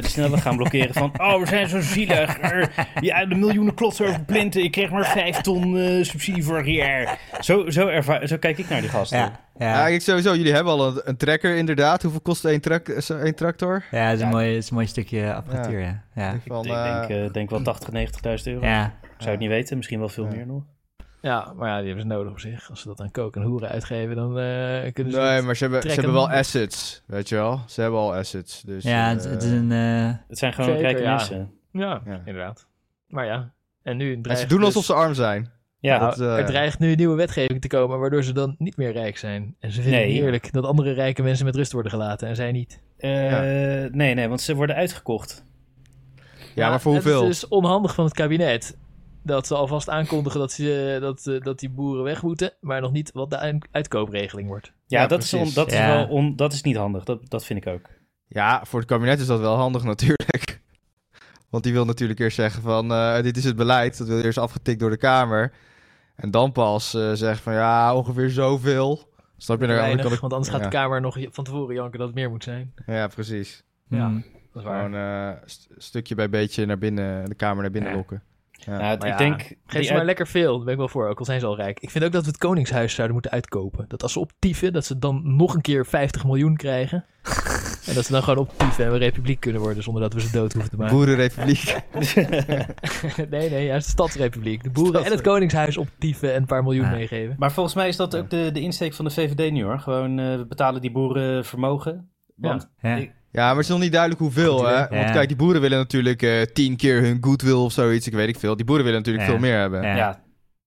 de 0.00 0.08
snelweg 0.08 0.42
gaan 0.42 0.56
blokkeren 0.56 0.94
van, 0.94 1.12
oh, 1.26 1.38
we 1.40 1.46
zijn 1.46 1.68
zo 1.68 1.80
zielig. 1.80 2.38
Ja, 3.00 3.26
de 3.26 3.34
miljoenen 3.34 3.74
klotsen 3.74 4.06
over 4.06 4.20
plinten. 4.24 4.62
Ik 4.64 4.70
kreeg 4.70 4.90
maar 4.90 5.06
vijf 5.06 5.40
ton 5.40 5.78
eh, 5.78 6.04
subsidie 6.04 6.44
vorig 6.44 6.66
jaar. 6.66 7.18
Zo, 7.40 7.70
zo, 7.70 7.90
zo 8.24 8.36
kijk 8.36 8.58
ik 8.58 8.68
naar 8.68 8.80
die 8.80 8.90
gasten. 8.90 9.18
ja, 9.58 9.88
Ja, 9.88 9.98
sowieso. 9.98 10.34
Jullie 10.34 10.52
hebben 10.54 10.72
al 10.72 10.86
een, 10.86 11.00
een 11.04 11.16
trekker, 11.16 11.56
inderdaad. 11.56 12.02
Hoeveel 12.02 12.20
kost 12.20 12.44
één, 12.44 12.60
trak, 12.60 12.88
eh, 12.88 13.00
zo- 13.00 13.18
één 13.18 13.34
tractor? 13.34 13.84
ja, 13.90 13.98
het 14.04 14.14
is, 14.14 14.20
Ja. 14.20 14.24
een 14.26 14.32
mooi, 14.32 14.56
is 14.56 14.68
een 14.68 14.74
mooi 14.74 14.86
stukje 14.86 15.34
apparatuur, 15.34 15.80
ja. 15.80 16.02
Ja, 16.14 16.34
Van, 16.46 16.64
ik 16.64 16.70
eh, 16.72 17.06
denk, 17.08 17.10
eh, 17.26 17.32
denk 17.32 17.50
wel 17.50 17.62
80, 17.62 17.90
90.000 17.92 18.46
euro. 18.54 18.66
ja. 18.66 18.84
Ik 19.02 19.26
zou 19.26 19.30
het 19.30 19.40
niet 19.40 19.48
weten, 19.48 19.76
misschien 19.76 19.98
wel 19.98 20.08
veel 20.08 20.24
Ja. 20.24 20.30
meer 20.30 20.46
nog. 20.46 20.62
Ja, 21.22 21.52
maar 21.56 21.68
ja, 21.68 21.76
die 21.78 21.86
hebben 21.86 22.02
ze 22.02 22.08
nodig 22.14 22.32
op 22.32 22.40
zich. 22.40 22.70
Als 22.70 22.80
ze 22.80 22.88
dat 22.88 23.00
aan 23.00 23.10
koken 23.10 23.42
en 23.42 23.46
hoeren 23.48 23.68
uitgeven, 23.68 24.16
dan 24.16 24.38
eh, 24.38 24.92
kunnen 24.92 25.12
ze... 25.12 25.18
nee, 25.18 25.28
het- 25.28 25.44
maar 25.44 25.56
ze 25.56 25.62
hebben, 25.64 25.82
ze 25.82 25.88
hebben 25.90 26.12
wel 26.12 26.30
assets, 26.30 27.02
weet 27.06 27.28
je 27.28 27.34
wel. 27.34 27.60
Ze 27.66 27.80
hebben 27.80 28.00
al 28.00 28.14
assets. 28.14 28.62
Dus, 28.62 28.84
ja 28.84 29.04
eh, 29.04 29.10
het, 29.14 29.24
het 29.24 29.42
is 29.42 29.50
een... 29.50 29.72
eh, 29.72 30.10
Het 30.28 30.38
zijn 30.38 30.52
gewoon 30.52 30.70
Zeker, 30.70 30.82
rijke 30.84 31.02
ja. 31.02 31.14
mensen. 31.14 31.50
Ja, 31.72 32.00
Ja. 32.04 32.22
inderdaad. 32.24 32.66
Maar 33.08 33.26
ja, 33.26 33.52
en 33.82 33.96
nu 33.96 34.20
en 34.22 34.36
ze 34.36 34.46
doen 34.46 34.58
dus- 34.58 34.66
alsof 34.66 34.84
ze 34.84 34.94
arm 34.94 35.14
zijn. 35.14 35.50
Ja, 35.78 35.98
Nou, 35.98 36.16
dat, 36.16 36.38
er 36.38 36.44
dreigt 36.46 36.78
nu 36.78 36.94
nieuwe 36.94 37.16
wetgeving 37.16 37.60
te 37.60 37.68
komen 37.68 37.98
waardoor 37.98 38.22
ze 38.24 38.32
dan 38.32 38.54
niet 38.58 38.76
meer 38.76 38.92
rijk 38.92 39.16
zijn. 39.18 39.56
En 39.60 39.70
ze 39.72 39.82
vinden 39.82 40.00
Nee. 40.00 40.12
het 40.12 40.20
heerlijk 40.20 40.52
dat 40.52 40.64
andere 40.64 40.92
rijke 40.92 41.22
mensen 41.22 41.44
met 41.44 41.56
rust 41.56 41.72
worden 41.72 41.90
gelaten 41.92 42.28
en 42.28 42.36
zij 42.36 42.52
niet. 42.52 42.80
eh, 42.96 43.10
nee, 43.90 44.14
nee, 44.14 44.28
want 44.28 44.40
ze 44.40 44.54
worden 44.54 44.76
uitgekocht. 44.76 45.44
Ja, 46.54 46.68
maar 46.70 46.80
voor 46.80 46.94
het 46.94 47.02
hoeveel? 47.04 47.22
is 47.28 47.40
dus 47.40 47.48
onhandig 47.48 47.94
van 47.94 48.04
het 48.04 48.14
kabinet. 48.14 48.76
Dat 49.22 49.46
ze 49.46 49.54
alvast 49.54 49.88
aankondigen 49.88 50.40
dat, 50.40 50.52
ze, 50.52 50.96
dat, 51.00 51.26
eh, 51.26 51.40
dat 51.40 51.58
die 51.58 51.70
boeren 51.70 52.04
weg 52.04 52.22
moeten, 52.22 52.52
maar 52.60 52.80
nog 52.80 52.92
niet 52.92 53.12
wat 53.12 53.30
de 53.30 53.38
uit- 53.38 53.68
uitkoopregeling 53.70 54.48
wordt. 54.48 54.72
Ja, 54.86 55.00
Ja, 55.00 55.06
dat, 55.06 55.22
is 55.22 55.34
on- 55.34 55.50
dat, 55.54 55.72
is 55.72 55.78
wel 55.78 56.06
on- 56.08 56.36
dat 56.36 56.52
is 56.52 56.62
niet 56.62 56.76
handig. 56.76 57.04
Dat, 57.04 57.30
dat 57.30 57.44
vind 57.44 57.66
ik 57.66 57.72
ook. 57.72 57.88
Ja, 58.28 58.64
voor 58.64 58.78
het 58.80 58.88
kabinet 58.88 59.20
is 59.20 59.26
dat 59.26 59.40
wel 59.40 59.56
handig 59.56 59.82
natuurlijk. 59.84 60.60
Want 61.50 61.64
die 61.64 61.72
wil 61.72 61.84
natuurlijk 61.84 62.20
eerst 62.20 62.36
zeggen 62.36 62.62
van, 62.62 62.92
eh, 62.92 63.22
dit 63.22 63.36
is 63.36 63.44
het 63.44 63.56
beleid. 63.56 63.98
Dat 63.98 64.06
wil 64.08 64.20
eerst 64.20 64.38
afgetikt 64.38 64.80
door 64.80 64.90
de 64.90 64.96
Kamer. 64.96 65.52
En 66.16 66.30
dan 66.30 66.52
pas 66.52 66.94
eh, 66.94 67.12
zeggen 67.12 67.42
van, 67.42 67.52
ja, 67.52 67.94
ongeveer 67.94 68.30
zoveel. 68.30 69.08
Snap 69.36 69.60
je? 69.60 69.66
Dan 69.66 69.76
Weinig, 69.76 70.02
kan 70.04 70.12
ik- 70.12 70.20
want 70.20 70.32
anders 70.32 70.50
gaat 70.52 70.60
ja. 70.60 70.68
de 70.68 70.76
Kamer 70.76 71.00
nog 71.00 71.16
van 71.30 71.44
tevoren 71.44 71.74
janken 71.74 71.98
dat 71.98 72.06
het 72.08 72.16
meer 72.16 72.30
moet 72.30 72.44
zijn. 72.44 72.74
Ja, 72.86 73.06
precies. 73.06 73.64
Ja, 73.88 74.08
Mm. 74.08 74.24
dat 74.52 74.62
is 74.62 74.68
waar. 74.68 74.84
Gewoon 74.84 75.00
eh, 75.00 75.42
st- 75.44 75.68
stukje 75.76 76.14
bij 76.14 76.30
beetje 76.30 76.66
naar 76.66 76.78
binnen, 76.78 77.28
de 77.28 77.34
Kamer 77.34 77.62
naar 77.62 77.70
binnen 77.70 77.90
Ja. 77.90 77.96
lokken. 77.96 78.22
Ja. 78.64 78.78
Nou, 78.78 78.94
ik 78.94 79.04
ja, 79.04 79.16
denk... 79.16 79.40
Geef 79.66 79.82
ze 79.82 79.88
maar 79.88 79.96
uit- 79.98 80.06
lekker 80.06 80.26
veel, 80.26 80.56
daar 80.56 80.64
ben 80.64 80.72
ik 80.72 80.78
wel 80.78 80.88
voor, 80.88 81.08
ook 81.08 81.18
al 81.18 81.24
zijn 81.24 81.40
ze 81.40 81.46
al 81.46 81.56
rijk. 81.56 81.80
Ik 81.80 81.90
vind 81.90 82.04
ook 82.04 82.12
dat 82.12 82.22
we 82.22 82.28
het 82.28 82.38
Koningshuis 82.38 82.92
zouden 82.94 83.12
moeten 83.14 83.32
uitkopen. 83.32 83.84
Dat 83.88 84.02
als 84.02 84.12
ze 84.12 84.20
optieven, 84.20 84.72
dat 84.72 84.84
ze 84.84 84.98
dan 84.98 85.36
nog 85.36 85.54
een 85.54 85.60
keer 85.60 85.86
50 85.86 86.24
miljoen 86.24 86.56
krijgen. 86.56 87.04
en 87.88 87.94
dat 87.94 88.04
ze 88.04 88.12
dan 88.12 88.22
gewoon 88.22 88.38
optieven 88.38 88.84
en 88.84 88.92
we 88.92 88.98
republiek 88.98 89.40
kunnen 89.40 89.60
worden 89.62 89.82
zonder 89.82 90.02
dat 90.02 90.12
we 90.14 90.20
ze 90.20 90.32
dood 90.32 90.52
hoeven 90.52 90.70
te 90.70 90.76
maken. 90.76 90.96
Boerenrepubliek. 90.96 91.76
nee, 93.30 93.50
nee, 93.50 93.64
juist 93.66 93.84
de 93.86 93.90
Stadsrepubliek. 93.92 94.62
De 94.62 94.70
boeren 94.70 95.04
en 95.04 95.10
het 95.10 95.20
Koningshuis 95.20 95.76
optieven 95.76 96.30
en 96.34 96.40
een 96.40 96.46
paar 96.46 96.62
miljoen 96.62 96.84
Ja. 96.84 96.90
meegeven. 96.90 97.36
Maar 97.38 97.52
volgens 97.52 97.74
mij 97.74 97.88
is 97.88 97.96
dat 97.96 98.16
ook 98.16 98.30
de, 98.30 98.50
de 98.52 98.60
insteek 98.60 98.94
van 98.94 99.04
de 99.04 99.10
VVD 99.10 99.50
nu 99.52 99.64
hoor. 99.64 99.78
Gewoon, 99.78 100.18
eh, 100.18 100.36
we 100.36 100.46
betalen 100.48 100.80
die 100.80 100.90
boeren 100.92 101.44
vermogen. 101.44 102.10
Want 102.36 102.70
Ja. 102.80 102.94
ik- 102.94 103.12
Ja, 103.32 103.46
maar 103.46 103.54
het 103.54 103.64
is 103.64 103.68
nog 103.70 103.78
niet 103.80 103.92
duidelijk 103.92 104.20
hoeveel, 104.20 104.66
hè? 104.66 104.74
Want 104.78 104.90
Ja. 104.90 105.10
kijk, 105.10 105.28
die 105.28 105.36
boeren 105.36 105.60
willen 105.60 105.78
natuurlijk 105.78 106.22
eh, 106.22 106.42
tien 106.42 106.76
keer 106.76 107.00
hun 107.02 107.18
goodwill 107.20 107.52
of 107.54 107.72
zoiets. 107.72 108.06
Ik 108.06 108.12
weet 108.12 108.28
ik 108.28 108.38
veel. 108.38 108.56
Die 108.56 108.64
boeren 108.64 108.84
willen 108.84 108.98
natuurlijk 109.00 109.26
Ja. 109.26 109.30
veel 109.30 109.40
meer 109.40 109.58
hebben. 109.58 109.82
Ja. 109.82 109.96
ja. 109.96 110.22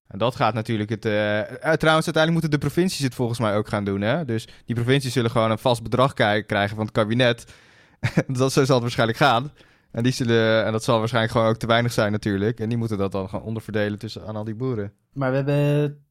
En 0.07 0.19
dat 0.19 0.35
gaat 0.35 0.53
natuurlijk 0.53 0.89
het... 0.89 1.05
eh, 1.05 1.39
eh, 1.39 1.45
trouwens, 1.55 1.85
uiteindelijk 2.05 2.31
moeten 2.31 2.49
de 2.51 2.57
provincies 2.57 3.03
het 3.03 3.15
volgens 3.15 3.39
mij 3.39 3.55
ook 3.55 3.67
gaan 3.67 3.83
doen, 3.83 4.01
hè? 4.01 4.25
Dus 4.25 4.47
die 4.65 4.75
provincies 4.75 5.13
zullen 5.13 5.31
gewoon 5.31 5.51
een 5.51 5.57
vast 5.57 5.83
bedrag 5.83 6.13
krijgen 6.13 6.69
van 6.75 6.85
het 6.85 6.91
kabinet. 6.91 7.45
dat, 8.27 8.51
zo 8.53 8.63
zal 8.63 8.73
het 8.73 8.83
waarschijnlijk 8.83 9.17
gaan. 9.19 9.51
En, 9.91 10.03
die 10.03 10.11
zullen, 10.11 10.65
en 10.65 10.71
dat 10.71 10.83
zal 10.83 10.99
waarschijnlijk 10.99 11.33
gewoon 11.33 11.49
ook 11.49 11.57
te 11.57 11.67
weinig 11.67 11.91
zijn 11.91 12.11
natuurlijk. 12.11 12.59
En 12.59 12.69
die 12.69 12.77
moeten 12.77 12.97
dat 12.97 13.11
dan 13.11 13.29
gewoon 13.29 13.45
onderverdelen 13.45 13.99
tussen 13.99 14.25
aan 14.27 14.35
al 14.35 14.43
die 14.43 14.55
boeren. 14.55 14.91
Maar 15.13 15.29
we 15.29 15.35
hebben, 15.35 16.02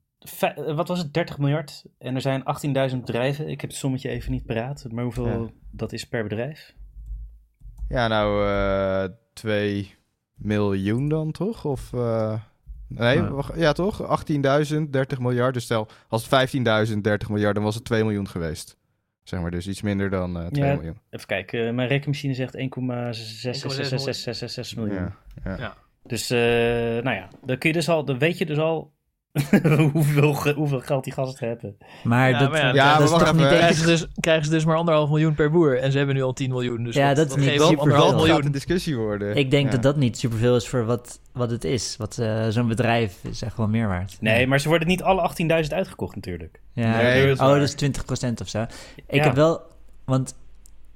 wat 0.75 0.89
was 0.89 0.99
het, 0.99 1.15
30 1.15 1.39
miljard. 1.39 1.85
En 1.99 2.15
er 2.15 2.21
zijn 2.21 2.43
18.000 2.91 2.97
bedrijven. 2.97 3.49
Ik 3.49 3.61
heb 3.61 3.71
het 3.71 3.79
sommetje 3.79 4.09
even 4.09 4.33
niet 4.33 4.47
paraat. 4.47 4.87
Maar 4.91 5.05
hoeveel 5.05 5.27
Ja. 5.27 5.47
dat 5.71 5.93
is 5.93 6.05
per 6.05 6.23
bedrijf? 6.23 6.75
Ja, 7.89 8.09
nou, 8.09 8.47
eh 8.49 9.05
2 9.33 9.95
miljoen 10.35 11.09
dan 11.09 11.33
toch? 11.33 11.65
Of... 11.65 11.93
eh, 11.93 12.35
Nee, 12.89 13.17
Ja. 13.17 13.31
wacht, 13.31 13.57
ja 13.59 13.73
toch? 13.73 14.03
18.000, 14.03 14.91
30 14.91 15.19
miljard. 15.19 15.55
Dus 15.55 15.65
stel, 15.65 15.89
als 16.09 16.23
het 16.23 16.31
15.000, 16.91 16.99
30 17.01 17.29
miljard, 17.29 17.55
dan 17.55 17.65
was 17.65 17.75
het 17.75 17.85
2 17.85 18.03
miljoen 18.03 18.29
geweest. 18.29 18.77
Zeg 19.23 19.41
maar, 19.41 19.51
dus 19.51 19.67
iets 19.69 19.83
minder 19.83 20.11
dan 20.11 20.39
eh 20.41 20.47
2 20.47 20.69
Ja. 20.69 20.75
miljoen. 20.75 20.99
Even 21.11 21.27
kijken, 21.27 21.67
eh, 21.67 21.73
mijn 21.75 21.89
rekenmachine 21.89 22.35
zegt 22.35 22.55
1,66666 22.57 24.77
miljoen. 24.77 25.13
Ja, 25.45 25.57
ja. 25.59 25.75
Dus, 26.05 26.31
eh, 26.31 26.39
nou 27.03 27.11
ja, 27.17 27.29
dan, 27.45 27.59
kun 27.59 27.69
je 27.69 27.75
dus 27.77 27.89
al, 27.89 28.05
dan 28.05 28.19
weet 28.19 28.39
je 28.39 28.47
dus 28.47 28.59
al 28.59 28.93
hoeveel, 29.93 30.53
hoeveel 30.55 30.81
geld 30.81 31.05
die 31.05 31.13
gasten 31.13 31.49
hebben. 31.49 31.77
Maar 32.05 32.31
Ja, 32.31 32.39
dat, 32.39 32.51
maar 32.51 32.59
ja, 32.61 32.67
dat 32.67 32.75
Ja, 32.75 32.93
maar 32.95 33.03
is 33.03 33.11
wacht 33.11 33.25
toch 33.27 33.35
even, 33.35 33.41
niet 33.41 33.51
hè. 33.51 33.57
Krijgen 33.57 33.77
ze, 33.77 33.87
dus, 33.87 34.07
krijgen 34.21 34.45
ze 34.45 34.51
dus 34.51 34.65
maar 34.65 34.77
anderhalf 34.77 35.09
miljoen 35.09 35.35
per 35.35 35.51
boer. 35.51 35.79
En 35.79 35.93
ze 35.93 35.97
hebben 35.99 36.15
nu 36.17 36.23
al 36.23 36.33
10 36.33 36.51
miljoen. 36.51 36.85
Dus 36.85 36.95
Ja, 36.95 37.15
dat 37.15 37.29
is 37.31 37.35
niet 37.35 37.45
geven 37.45 37.61
ze 37.61 37.67
super 37.67 37.83
anderhalf 37.83 38.09
veel. 38.09 38.13
Dat 38.19 38.21
gaat 38.21 38.29
miljoen. 38.29 38.47
een 38.47 38.53
discussie 38.53 38.97
worden. 38.97 39.37
Ik 39.37 39.51
denk 39.51 39.65
Ja. 39.65 39.71
dat 39.71 39.83
dat 39.83 39.97
niet 39.97 40.19
superveel 40.19 40.57
is 40.57 40.69
voor 40.69 40.85
wat, 40.85 41.21
wat 41.33 41.51
het 41.51 41.65
is. 41.65 41.95
Wat 41.99 42.19
eh, 42.19 42.47
zo'n 42.49 42.69
bedrijf 42.69 43.17
is 43.31 43.43
echt 43.43 43.57
wel 43.57 43.69
meer 43.69 43.89
waard. 43.89 44.17
Nee, 44.21 44.47
maar 44.47 44.61
ze 44.61 44.69
worden 44.69 44.89
niet 44.89 45.03
alle 45.03 45.31
18.000 45.65 45.73
uitgekocht 45.75 46.15
natuurlijk. 46.15 46.61
Ja, 46.73 46.97
Nee, 46.97 47.27
dat 47.27 47.41
is 47.41 47.77
oh, 47.79 47.89
is 47.89 48.29
20% 48.29 48.33
of 48.41 48.49
zo. 48.49 48.63
Ik 49.07 49.15
Ja. 49.17 49.23
heb 49.23 49.35
wel, 49.35 49.61
want 50.05 50.35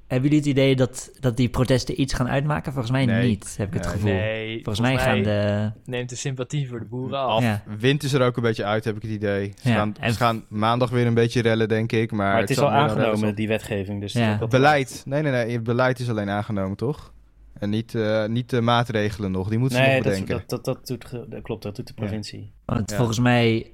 hebben 0.07 0.29
jullie 0.31 0.39
het 0.45 0.49
idee 0.59 0.77
dat, 0.77 1.11
dat 1.21 1.37
die 1.37 1.49
protesten 1.49 2.01
iets 2.01 2.15
gaan 2.15 2.29
uitmaken? 2.29 2.73
Volgens 2.73 2.93
mij 2.93 3.05
Nee. 3.07 3.29
niet, 3.29 3.55
heb 3.59 3.69
ik 3.69 3.75
het 3.75 3.83
Nee. 3.85 3.93
gevoel. 3.93 4.11
Nee, 4.13 4.55
Volgens 4.55 4.81
mij 4.81 4.99
gaan 4.99 5.23
de... 5.23 5.71
neemt 5.85 6.09
de 6.09 6.17
sympathie 6.17 6.69
voor 6.69 6.79
de 6.79 6.85
boeren 6.85 7.19
af. 7.19 7.31
Af. 7.31 7.43
Ja. 7.43 7.63
Wind 7.79 8.03
is 8.03 8.13
er 8.13 8.23
ook 8.23 8.37
een 8.37 8.43
beetje 8.43 8.65
uit, 8.65 8.85
heb 8.85 8.97
ik 8.97 9.03
het 9.03 9.11
idee. 9.11 9.53
Ze, 9.63 9.69
Ja, 9.69 9.75
gaan, 9.75 9.95
en- 10.01 10.13
ze 10.13 10.19
gaan 10.19 10.45
maandag 10.49 10.91
weer 10.91 11.07
een 11.07 11.15
beetje 11.15 11.43
rellen, 11.43 11.69
denk 11.69 11.93
ik. 11.93 12.13
Maar, 12.13 12.33
Maar 12.33 12.41
het 12.41 12.51
is 12.51 12.59
al 12.59 12.71
aangenomen, 12.71 13.35
die 13.35 13.49
wetgeving. 13.49 14.01
Dus 14.01 14.13
Ja. 14.13 14.31
dat- 14.31 14.41
Het 14.41 14.49
beleid. 14.51 15.03
Nee, 15.07 15.23
nee, 15.23 15.33
nee. 15.33 15.51
Het 15.53 15.63
beleid 15.63 15.99
is 15.99 16.09
alleen 16.11 16.31
aangenomen, 16.31 16.77
toch? 16.77 17.13
En 17.59 17.71
niet, 17.71 17.95
eh, 17.95 18.27
niet 18.27 18.51
de 18.51 18.61
maatregelen 18.61 19.31
nog. 19.31 19.49
Die 19.49 19.59
moeten 19.59 19.79
ze 19.79 19.85
Nee, 19.85 19.95
nog 19.95 20.03
dat, 20.05 20.13
bedenken. 20.13 20.45
dat, 20.47 20.65
dat, 20.65 20.65
dat, 20.65 20.87
doet, 20.87 21.31
dat 21.31 21.43
klopt, 21.43 21.63
dat 21.63 21.77
doet 21.77 21.87
de 21.87 21.95
provincie. 21.95 22.53
Want 22.65 22.91
Ja. 22.91 22.97
volgens, 22.97 23.19
mij, 23.19 23.71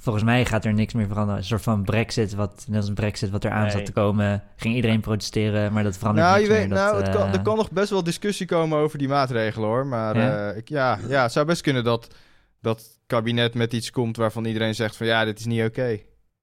volgens 0.00 0.24
mij 0.24 0.44
gaat 0.44 0.64
er 0.64 0.72
niks 0.74 0.94
meer 0.94 1.06
veranderen. 1.06 1.38
Een 1.40 1.46
soort 1.46 1.62
van 1.62 1.84
brexit, 1.84 2.34
wat, 2.34 2.64
net 2.68 2.76
als 2.76 2.88
een 2.88 2.94
brexit 2.94 3.30
wat 3.30 3.44
er 3.44 3.50
aan 3.50 3.62
Nee. 3.62 3.70
zat 3.70 3.84
te 3.86 3.92
komen. 3.92 4.42
Ging 4.56 4.74
iedereen 4.74 5.00
protesteren, 5.00 5.72
maar 5.72 5.82
dat 5.82 5.96
verandert 5.98 6.26
Nou, 6.26 6.40
je 6.40 6.48
weet, 6.48 6.58
meer. 6.58 6.68
Dat, 6.68 6.78
nou 6.78 7.02
het 7.02 7.10
kan, 7.10 7.26
eh, 7.28 7.34
er 7.34 7.42
kan 7.42 7.56
nog 7.56 7.70
best 7.70 7.90
wel 7.90 8.02
discussie 8.04 8.46
komen 8.46 8.78
over 8.78 8.98
die 8.98 9.08
maatregelen, 9.08 9.68
hoor. 9.68 9.86
Maar 9.86 10.16
Ja? 10.16 10.22
ja, 10.26 10.50
ik, 10.50 10.68
ja, 10.68 10.98
ja 11.08 11.22
het 11.22 11.32
zou 11.32 11.46
best 11.46 11.62
kunnen 11.62 11.84
dat 11.84 12.14
dat 12.62 12.78
het 12.78 12.98
kabinet 13.06 13.54
met 13.54 13.72
iets 13.72 13.90
komt 13.90 14.16
waarvan 14.16 14.44
iedereen 14.44 14.74
zegt 14.74 14.96
van... 14.96 15.06
Ja, 15.06 15.24
dit 15.24 15.38
is 15.38 15.44
niet 15.46 15.62
oké. 15.64 15.98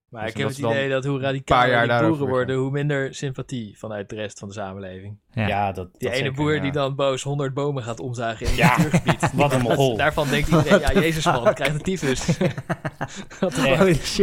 Maar 0.10 0.22
Dus 0.22 0.32
ik 0.32 0.38
heb 0.38 0.48
het 0.48 0.58
idee 0.58 0.90
dat 0.90 1.06
hoe 1.06 1.20
radicaler 1.20 1.88
die 1.88 2.08
boeren 2.08 2.28
worden, 2.28 2.56
hoe 2.56 2.72
minder 2.72 3.16
sympathie 3.16 3.78
vanuit 3.78 4.10
de 4.10 4.16
rest 4.16 4.40
van 4.40 4.48
de 4.48 4.54
samenleving. 4.54 5.18
Ja. 5.38 5.48
Ja, 5.48 5.72
dat, 5.72 5.88
Die 5.98 6.08
dat 6.08 6.18
ene 6.18 6.18
zeker. 6.28 6.34
boer 6.44 6.56
ja. 6.56 6.62
die 6.62 6.72
dan 6.72 6.96
boos 6.96 7.24
100 7.24 7.54
bomen 7.54 7.84
gaat 7.84 8.00
omzagen 8.00 8.46
in 8.46 8.52
een 8.52 8.58
Ja, 8.58 8.78
natuurgebied. 8.78 9.32
wat 9.42 9.54
een 9.54 9.62
mogol. 9.62 9.98
Daarvan 9.98 10.28
denkt 10.30 10.48
iedereen, 10.50 10.80
ja, 10.80 10.94
jezus 10.94 11.26
man, 11.26 11.54
krijgt 11.54 11.74
een 11.76 11.82
tyfus. 11.82 12.38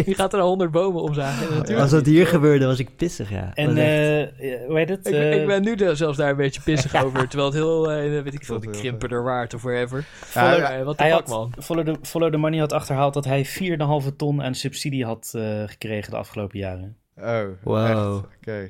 Wie 0.04 0.14
gaat 0.14 0.32
er 0.32 0.38
dan 0.38 0.48
100 0.48 0.70
bomen 0.70 1.02
omzagen? 1.02 1.76
Als 1.80 1.90
dat 1.90 2.06
hier 2.06 2.26
gebeurde, 2.26 2.66
was 2.66 2.78
ik 2.78 2.96
pissig, 2.96 3.30
ja. 3.30 3.50
En 3.54 3.68
eh, 3.68 4.28
hoe 4.66 4.76
heet 4.78 4.88
het? 4.88 5.06
Ik, 5.06 5.14
Eh, 5.14 5.40
ik 5.40 5.46
ben 5.46 5.62
nu 5.62 5.74
de- 5.74 5.94
zelfs 5.94 6.18
daar 6.18 6.30
een 6.30 6.36
beetje 6.36 6.60
pissig 6.60 7.04
over, 7.04 7.28
terwijl 7.28 7.48
het 7.50 7.58
heel, 7.58 7.90
eh, 7.92 8.22
weet 8.22 8.34
ik 8.34 8.44
veel, 8.44 8.60
de 8.60 8.70
krimper 8.70 9.12
er 9.12 9.22
waard 9.24 9.54
of 9.54 9.62
whatever. 9.62 10.02
Follow- 10.02 10.58
Ja, 10.58 10.70
Eh, 10.78 10.84
wat 10.84 10.96
de 10.98 11.02
hij 11.02 11.12
fuck, 11.12 11.20
had, 11.20 11.28
man. 11.36 11.52
Follow 11.58 11.84
the, 11.86 11.94
Follow 12.02 12.30
the 12.30 12.36
Money 12.36 12.58
had 12.58 12.72
achterhaald 12.72 13.14
dat 13.14 13.24
hij 13.24 13.44
4,5 13.44 14.10
ton 14.16 14.42
aan 14.42 14.54
subsidie 14.54 15.04
had 15.04 15.32
eh, 15.36 15.62
gekregen 15.66 16.10
de 16.10 16.16
afgelopen 16.16 16.58
jaren. 16.58 16.96
Oh, 17.16 17.40
Wow. 17.62 18.24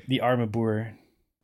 Die 0.05 0.23
arme 0.23 0.45
boer. 0.47 0.87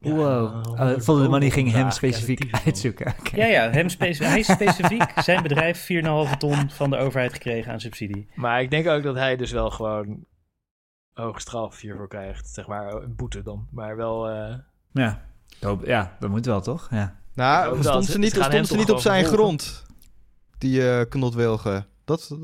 Wow. 0.10 0.18
Ja, 0.18 0.60
Oh, 0.72 0.78
honderd 0.78 1.04
Follow 1.04 1.24
the 1.24 1.30
Money 1.30 1.50
ging 1.50 1.72
hem 1.72 1.92
specifiek 1.92 2.50
uitzoeken. 2.66 3.14
Oké. 3.20 3.36
Ja, 3.36 3.46
ja, 3.46 3.70
hem 3.70 3.88
hij 4.00 4.44
specifiek 4.44 5.12
zijn 5.24 5.44
bedrijf 5.44 5.88
4,5 6.32 6.38
ton 6.38 6.70
van 6.70 6.90
de 6.90 6.98
overheid 6.98 7.34
gekregen 7.34 7.72
aan 7.72 7.80
subsidie. 7.80 8.28
Maar 8.36 8.62
ik 8.62 8.70
denk 8.72 8.88
ook 8.88 9.04
dat 9.04 9.16
hij 9.16 9.36
dus 9.36 9.52
wel 9.52 9.70
gewoon 9.70 10.26
hoge 11.14 11.40
straf 11.40 11.80
hiervoor 11.82 12.08
krijgt. 12.08 12.48
Zeg 12.50 12.68
maar, 12.68 12.94
een 12.94 13.16
boete 13.16 13.42
dan. 13.44 13.68
Maar 13.72 13.96
wel... 13.96 14.30
eh, 14.30 14.56
Ja. 14.94 15.22
Hoop- 15.60 15.86
ja, 15.86 16.16
dat 16.20 16.30
moet 16.30 16.46
wel, 16.46 16.62
toch? 16.62 16.88
Ja. 16.92 17.20
Nou, 17.34 17.76
dat, 17.76 17.84
stond 17.86 18.06
ze- 18.06 18.20
niet, 18.20 18.32
stond 18.32 18.68
ze 18.68 18.76
niet 18.76 18.92
op 18.92 19.00
zijn 19.00 19.26
grond, 19.26 19.86
die 20.58 20.90
eh 20.92 21.06
Knot 21.10 21.34
Wilgen. 21.34 21.88
Dat, 22.06 22.38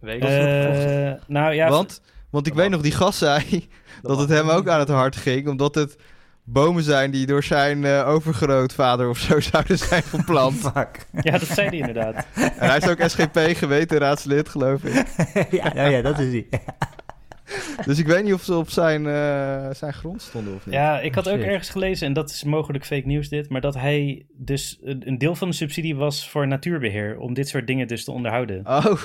weet 0.00 0.22
Eh, 0.24 1.12
nou 1.26 1.54
ja, 1.54 1.68
want, 1.68 2.02
want 2.30 2.46
ik 2.46 2.54
weet 2.54 2.70
nog, 2.70 2.80
die 2.82 2.92
gast 2.92 3.18
zei 3.18 3.68
dat 4.02 4.18
het 4.18 4.28
hem 4.28 4.48
ook 4.48 4.68
aan 4.68 4.78
het 4.78 4.88
hart 4.88 5.16
ging, 5.16 5.48
omdat 5.48 5.74
het 5.74 5.96
bomen 6.44 6.82
zijn 6.82 7.10
die 7.10 7.26
door 7.26 7.42
zijn 7.42 7.84
eh, 7.84 8.08
overgrootvader 8.08 9.08
of 9.08 9.18
zo 9.18 9.40
zouden 9.50 9.78
zijn 9.78 10.02
geplant. 10.02 10.54
Fuck. 10.54 11.06
ja, 11.22 11.38
dat 11.38 11.48
zei 11.48 11.68
hij 11.68 11.78
inderdaad. 11.78 12.14
en 12.34 12.68
hij 12.68 12.76
is 12.76 12.88
ook 12.88 13.00
SGP 13.06 13.38
geweteraadslid, 13.56 14.48
geloof 14.48 14.84
ik. 14.84 15.06
ja, 15.62 15.74
nou 15.74 15.90
ja, 15.90 16.02
dat 16.02 16.18
is 16.18 16.30
die. 16.30 16.48
Dus 17.84 17.98
ik 17.98 18.06
weet 18.06 18.24
niet 18.24 18.32
of 18.32 18.42
ze 18.42 18.54
op 18.54 18.70
zijn, 18.70 19.06
eh, 19.06 19.68
zijn 19.72 19.92
grond 19.92 20.22
stonden 20.22 20.54
of 20.54 20.66
niet. 20.66 20.74
Ja, 20.74 21.00
ik 21.00 21.14
had 21.14 21.28
ook 21.28 21.40
ergens 21.40 21.70
gelezen, 21.70 22.06
en 22.06 22.12
dat 22.12 22.30
is 22.30 22.44
mogelijk 22.44 22.86
fake 22.86 23.06
nieuws 23.06 23.28
dit, 23.28 23.48
maar 23.48 23.60
dat 23.60 23.74
hij 23.74 24.26
dus 24.36 24.78
een 24.82 25.02
een 25.06 25.18
deel 25.18 25.34
van 25.34 25.48
de 25.48 25.54
subsidie 25.54 25.96
was 25.96 26.28
voor 26.28 26.46
natuurbeheer, 26.46 27.18
om 27.18 27.34
dit 27.34 27.48
soort 27.48 27.66
dingen 27.66 27.88
dus 27.88 28.04
te 28.04 28.12
onderhouden. 28.12 28.66
Oh, 28.66 29.02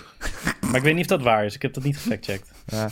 Maar 0.69 0.77
ik 0.77 0.83
weet 0.83 0.95
niet 0.95 1.03
of 1.03 1.17
dat 1.17 1.21
waar 1.21 1.45
is, 1.45 1.55
ik 1.55 1.61
heb 1.61 1.73
dat 1.73 1.83
niet 1.83 1.97
gefactcheckt. 1.97 2.51
ja. 2.65 2.89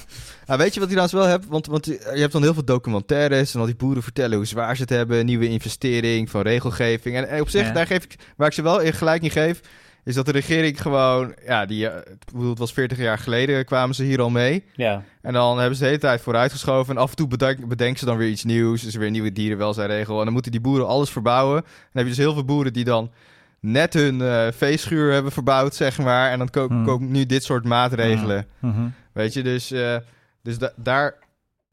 Nou, 0.48 0.60
weet 0.60 0.74
je 0.74 0.80
wat 0.80 0.90
hij 0.90 0.98
trouwens 1.00 1.14
wel 1.14 1.26
hebt? 1.26 1.46
Want, 1.48 1.66
want 1.66 1.86
je 1.86 2.00
hebt 2.20 2.32
dan 2.32 2.42
heel 2.42 2.54
veel 2.54 2.66
documentaires 2.66 3.54
en 3.54 3.60
al 3.60 3.66
die 3.66 3.76
boeren 3.76 4.04
vertellen 4.04 4.38
hoe 4.38 4.46
zwaar 4.46 4.76
ze 4.76 4.82
het 4.82 4.90
hebben. 4.90 5.26
Nieuwe 5.26 5.48
investering 5.50 6.30
van 6.30 6.42
regelgeving. 6.42 7.16
En, 7.16 7.28
en 7.30 7.42
op 7.42 7.50
zich, 7.50 7.62
Ja. 7.68 7.72
daar 7.74 7.88
geef 7.88 8.04
ik, 8.04 8.16
waar 8.38 8.48
ik 8.48 8.54
ze 8.54 8.62
wel 8.62 8.80
in 8.80 8.94
gelijk 8.94 9.24
in 9.24 9.32
geef, 9.32 9.60
is 10.04 10.16
dat 10.16 10.26
de 10.26 10.32
regering 10.32 10.82
gewoon, 10.82 11.36
ja, 11.46 11.66
die, 11.66 11.88
eh, 11.88 11.98
ik 12.12 12.34
bedoel, 12.34 12.50
het 12.50 12.60
was 12.60 12.74
40 12.74 12.98
jaar 12.98 13.18
geleden, 13.18 13.66
kwamen 13.66 13.96
ze 13.96 14.04
hier 14.04 14.22
al 14.22 14.30
mee. 14.30 14.64
Ja, 14.76 15.04
En 15.22 15.34
dan 15.34 15.58
hebben 15.58 15.76
ze 15.76 15.82
de 15.82 15.88
hele 15.88 16.00
tijd 16.02 16.22
vooruitgeschoven. 16.22 16.96
En 16.96 17.02
af 17.02 17.10
en 17.10 17.16
toe 17.16 17.28
bedenk, 17.28 17.68
bedenken 17.68 18.00
ze 18.00 18.06
dan 18.06 18.18
weer 18.18 18.30
iets 18.30 18.44
nieuws. 18.44 18.84
Is 18.86 18.94
er 18.94 18.98
weer 18.98 19.08
een 19.08 19.14
nieuwe 19.14 19.32
dierenwelzijnregel. 19.32 20.18
En 20.18 20.24
dan 20.24 20.34
moeten 20.34 20.52
die 20.52 20.62
boeren 20.62 20.88
alles 20.88 21.10
verbouwen. 21.10 21.62
Dan 21.62 21.72
heb 21.92 22.04
je 22.04 22.10
dus 22.10 22.18
heel 22.18 22.34
veel 22.34 22.46
boeren 22.46 22.74
die 22.74 22.84
dan 22.84 23.12
net 23.60 23.94
hun 23.94 24.22
eh 24.22 24.48
veeschuur 24.52 25.14
hebben 25.14 25.32
verbouwd, 25.32 25.76
zeg 25.76 25.98
maar. 25.98 26.32
En 26.32 26.38
dan 26.38 26.50
ko- 26.50 26.68
Hmm. 26.68 26.86
komen 26.86 27.12
nu 27.12 27.26
dit 27.26 27.44
soort 27.44 27.64
maatregelen. 27.66 28.46
Mhm. 28.60 28.88
Weet 29.14 29.34
je, 29.34 29.44
dus, 29.44 29.72
eh, 29.72 29.96
dus 30.44 30.58
da- 30.58 30.74
daar... 30.76 31.16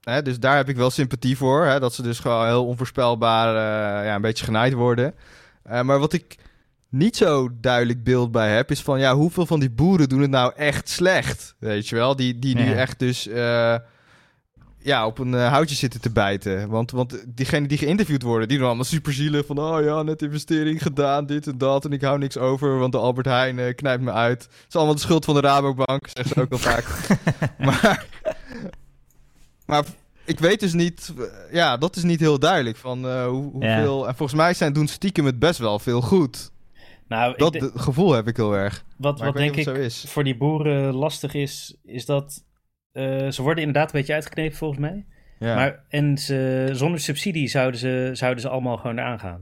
Hè, 0.00 0.22
dus 0.22 0.38
daar 0.40 0.56
heb 0.56 0.68
ik 0.68 0.76
wel 0.76 0.90
sympathie 0.90 1.36
voor. 1.36 1.64
Hè, 1.64 1.80
dat 1.80 1.94
ze 1.94 2.02
dus 2.02 2.18
gewoon 2.18 2.46
heel 2.46 2.66
onvoorspelbaar 2.66 3.48
eh, 3.48 4.06
ja, 4.06 4.14
een 4.14 4.20
beetje 4.20 4.44
genaaid 4.44 4.72
worden. 4.72 5.14
Maar 5.82 5.98
wat 5.98 6.12
ik 6.12 6.36
niet 6.88 7.16
zo 7.16 7.48
duidelijk 7.60 8.04
beeld 8.04 8.32
bij 8.32 8.54
heb, 8.54 8.70
is 8.70 8.80
van 8.82 8.98
ja, 8.98 9.14
hoeveel 9.14 9.46
van 9.46 9.60
die 9.60 9.70
boeren 9.70 10.08
doen 10.08 10.20
het 10.20 10.30
nou 10.30 10.52
echt 10.56 10.88
slecht? 10.88 11.54
Weet 11.58 11.88
je 11.88 11.96
wel, 11.96 12.16
die, 12.16 12.38
die 12.38 12.54
nu 12.54 12.64
Ja. 12.64 12.74
echt 12.74 12.98
dus 12.98 13.28
ja, 14.84 15.06
op 15.06 15.18
een 15.18 15.34
eh, 15.34 15.48
houtje 15.48 15.74
zitten 15.74 16.00
te 16.00 16.10
bijten. 16.10 16.68
Want, 16.68 16.90
want 16.90 17.24
diegenen 17.28 17.68
die 17.68 17.78
geïnterviewd 17.78 18.22
worden, 18.22 18.48
die 18.48 18.56
doen 18.58 18.66
allemaal 18.66 18.84
super 18.84 19.12
zielig 19.12 19.46
van 19.46 19.58
oh 19.58 19.84
ja, 19.84 20.02
net 20.02 20.22
investering 20.22 20.82
gedaan, 20.82 21.26
dit 21.26 21.46
en 21.46 21.58
dat 21.58 21.84
en 21.84 21.92
ik 21.92 22.00
hou 22.02 22.18
niks 22.18 22.36
over, 22.38 22.78
want 22.78 22.92
de 22.92 22.98
Albert 22.98 23.26
Heijn 23.26 23.58
eh, 23.58 23.74
knijpt 23.74 24.02
me 24.02 24.12
uit. 24.12 24.42
Het 24.42 24.64
is 24.68 24.74
allemaal 24.76 24.94
de 24.94 25.00
schuld 25.00 25.24
van 25.24 25.34
de 25.34 25.40
Rabobank, 25.40 26.08
zeggen 26.12 26.34
ze 26.34 26.40
ook 26.40 26.52
al 26.52 26.58
vaak. 26.58 26.84
maar, 27.66 28.06
maar 29.66 29.84
ik 30.24 30.38
weet 30.38 30.60
dus 30.60 30.72
niet, 30.72 31.12
eh, 31.18 31.24
ja, 31.52 31.76
dat 31.76 31.96
is 31.96 32.02
niet 32.02 32.20
heel 32.20 32.38
duidelijk 32.38 32.76
van 32.76 32.98
hoe, 33.24 33.50
hoeveel. 33.52 34.08
En 34.08 34.14
volgens 34.14 34.38
mij 34.38 34.54
zijn 34.54 34.72
doen 34.72 34.86
stiekem 34.88 35.24
het 35.26 35.38
best 35.38 35.58
wel 35.58 35.78
veel 35.78 36.00
goed. 36.00 36.50
Nou, 37.08 37.36
Dat 37.36 37.52
de- 37.52 37.70
gevoel 37.74 38.12
heb 38.12 38.28
ik 38.28 38.36
heel 38.36 38.54
erg. 38.56 38.84
wat, 38.96 39.20
wat 39.20 39.34
denk 39.34 39.56
ik 39.56 39.92
voor 40.06 40.24
die 40.24 40.36
boeren 40.36 40.94
lastig 40.94 41.34
is, 41.34 41.76
is 41.84 42.06
dat 42.06 42.42
eh, 42.94 43.30
ze 43.30 43.42
worden 43.42 43.64
inderdaad 43.64 43.92
een 43.92 43.98
beetje 43.98 44.14
uitgeknepen 44.14 44.56
volgens 44.56 44.80
mij. 44.80 45.04
Ja. 45.38 45.54
Maar, 45.54 45.80
en 45.88 46.18
ze, 46.18 46.68
zonder 46.72 47.00
subsidie 47.00 47.48
zouden 47.48 47.80
ze, 47.80 48.10
zouden 48.12 48.40
ze 48.40 48.48
allemaal 48.48 48.76
gewoon 48.76 48.98
eraan 48.98 49.18
gaan. 49.20 49.40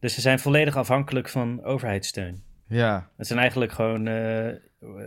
Dus 0.00 0.14
ze 0.14 0.20
zijn 0.20 0.38
volledig 0.38 0.76
afhankelijk 0.76 1.28
van 1.28 1.64
overheidssteun. 1.64 2.42
ja. 2.68 3.08
Het 3.16 3.26
zijn 3.26 3.38
eigenlijk 3.38 3.72
gewoon, 3.72 4.06
eh, 4.06 4.48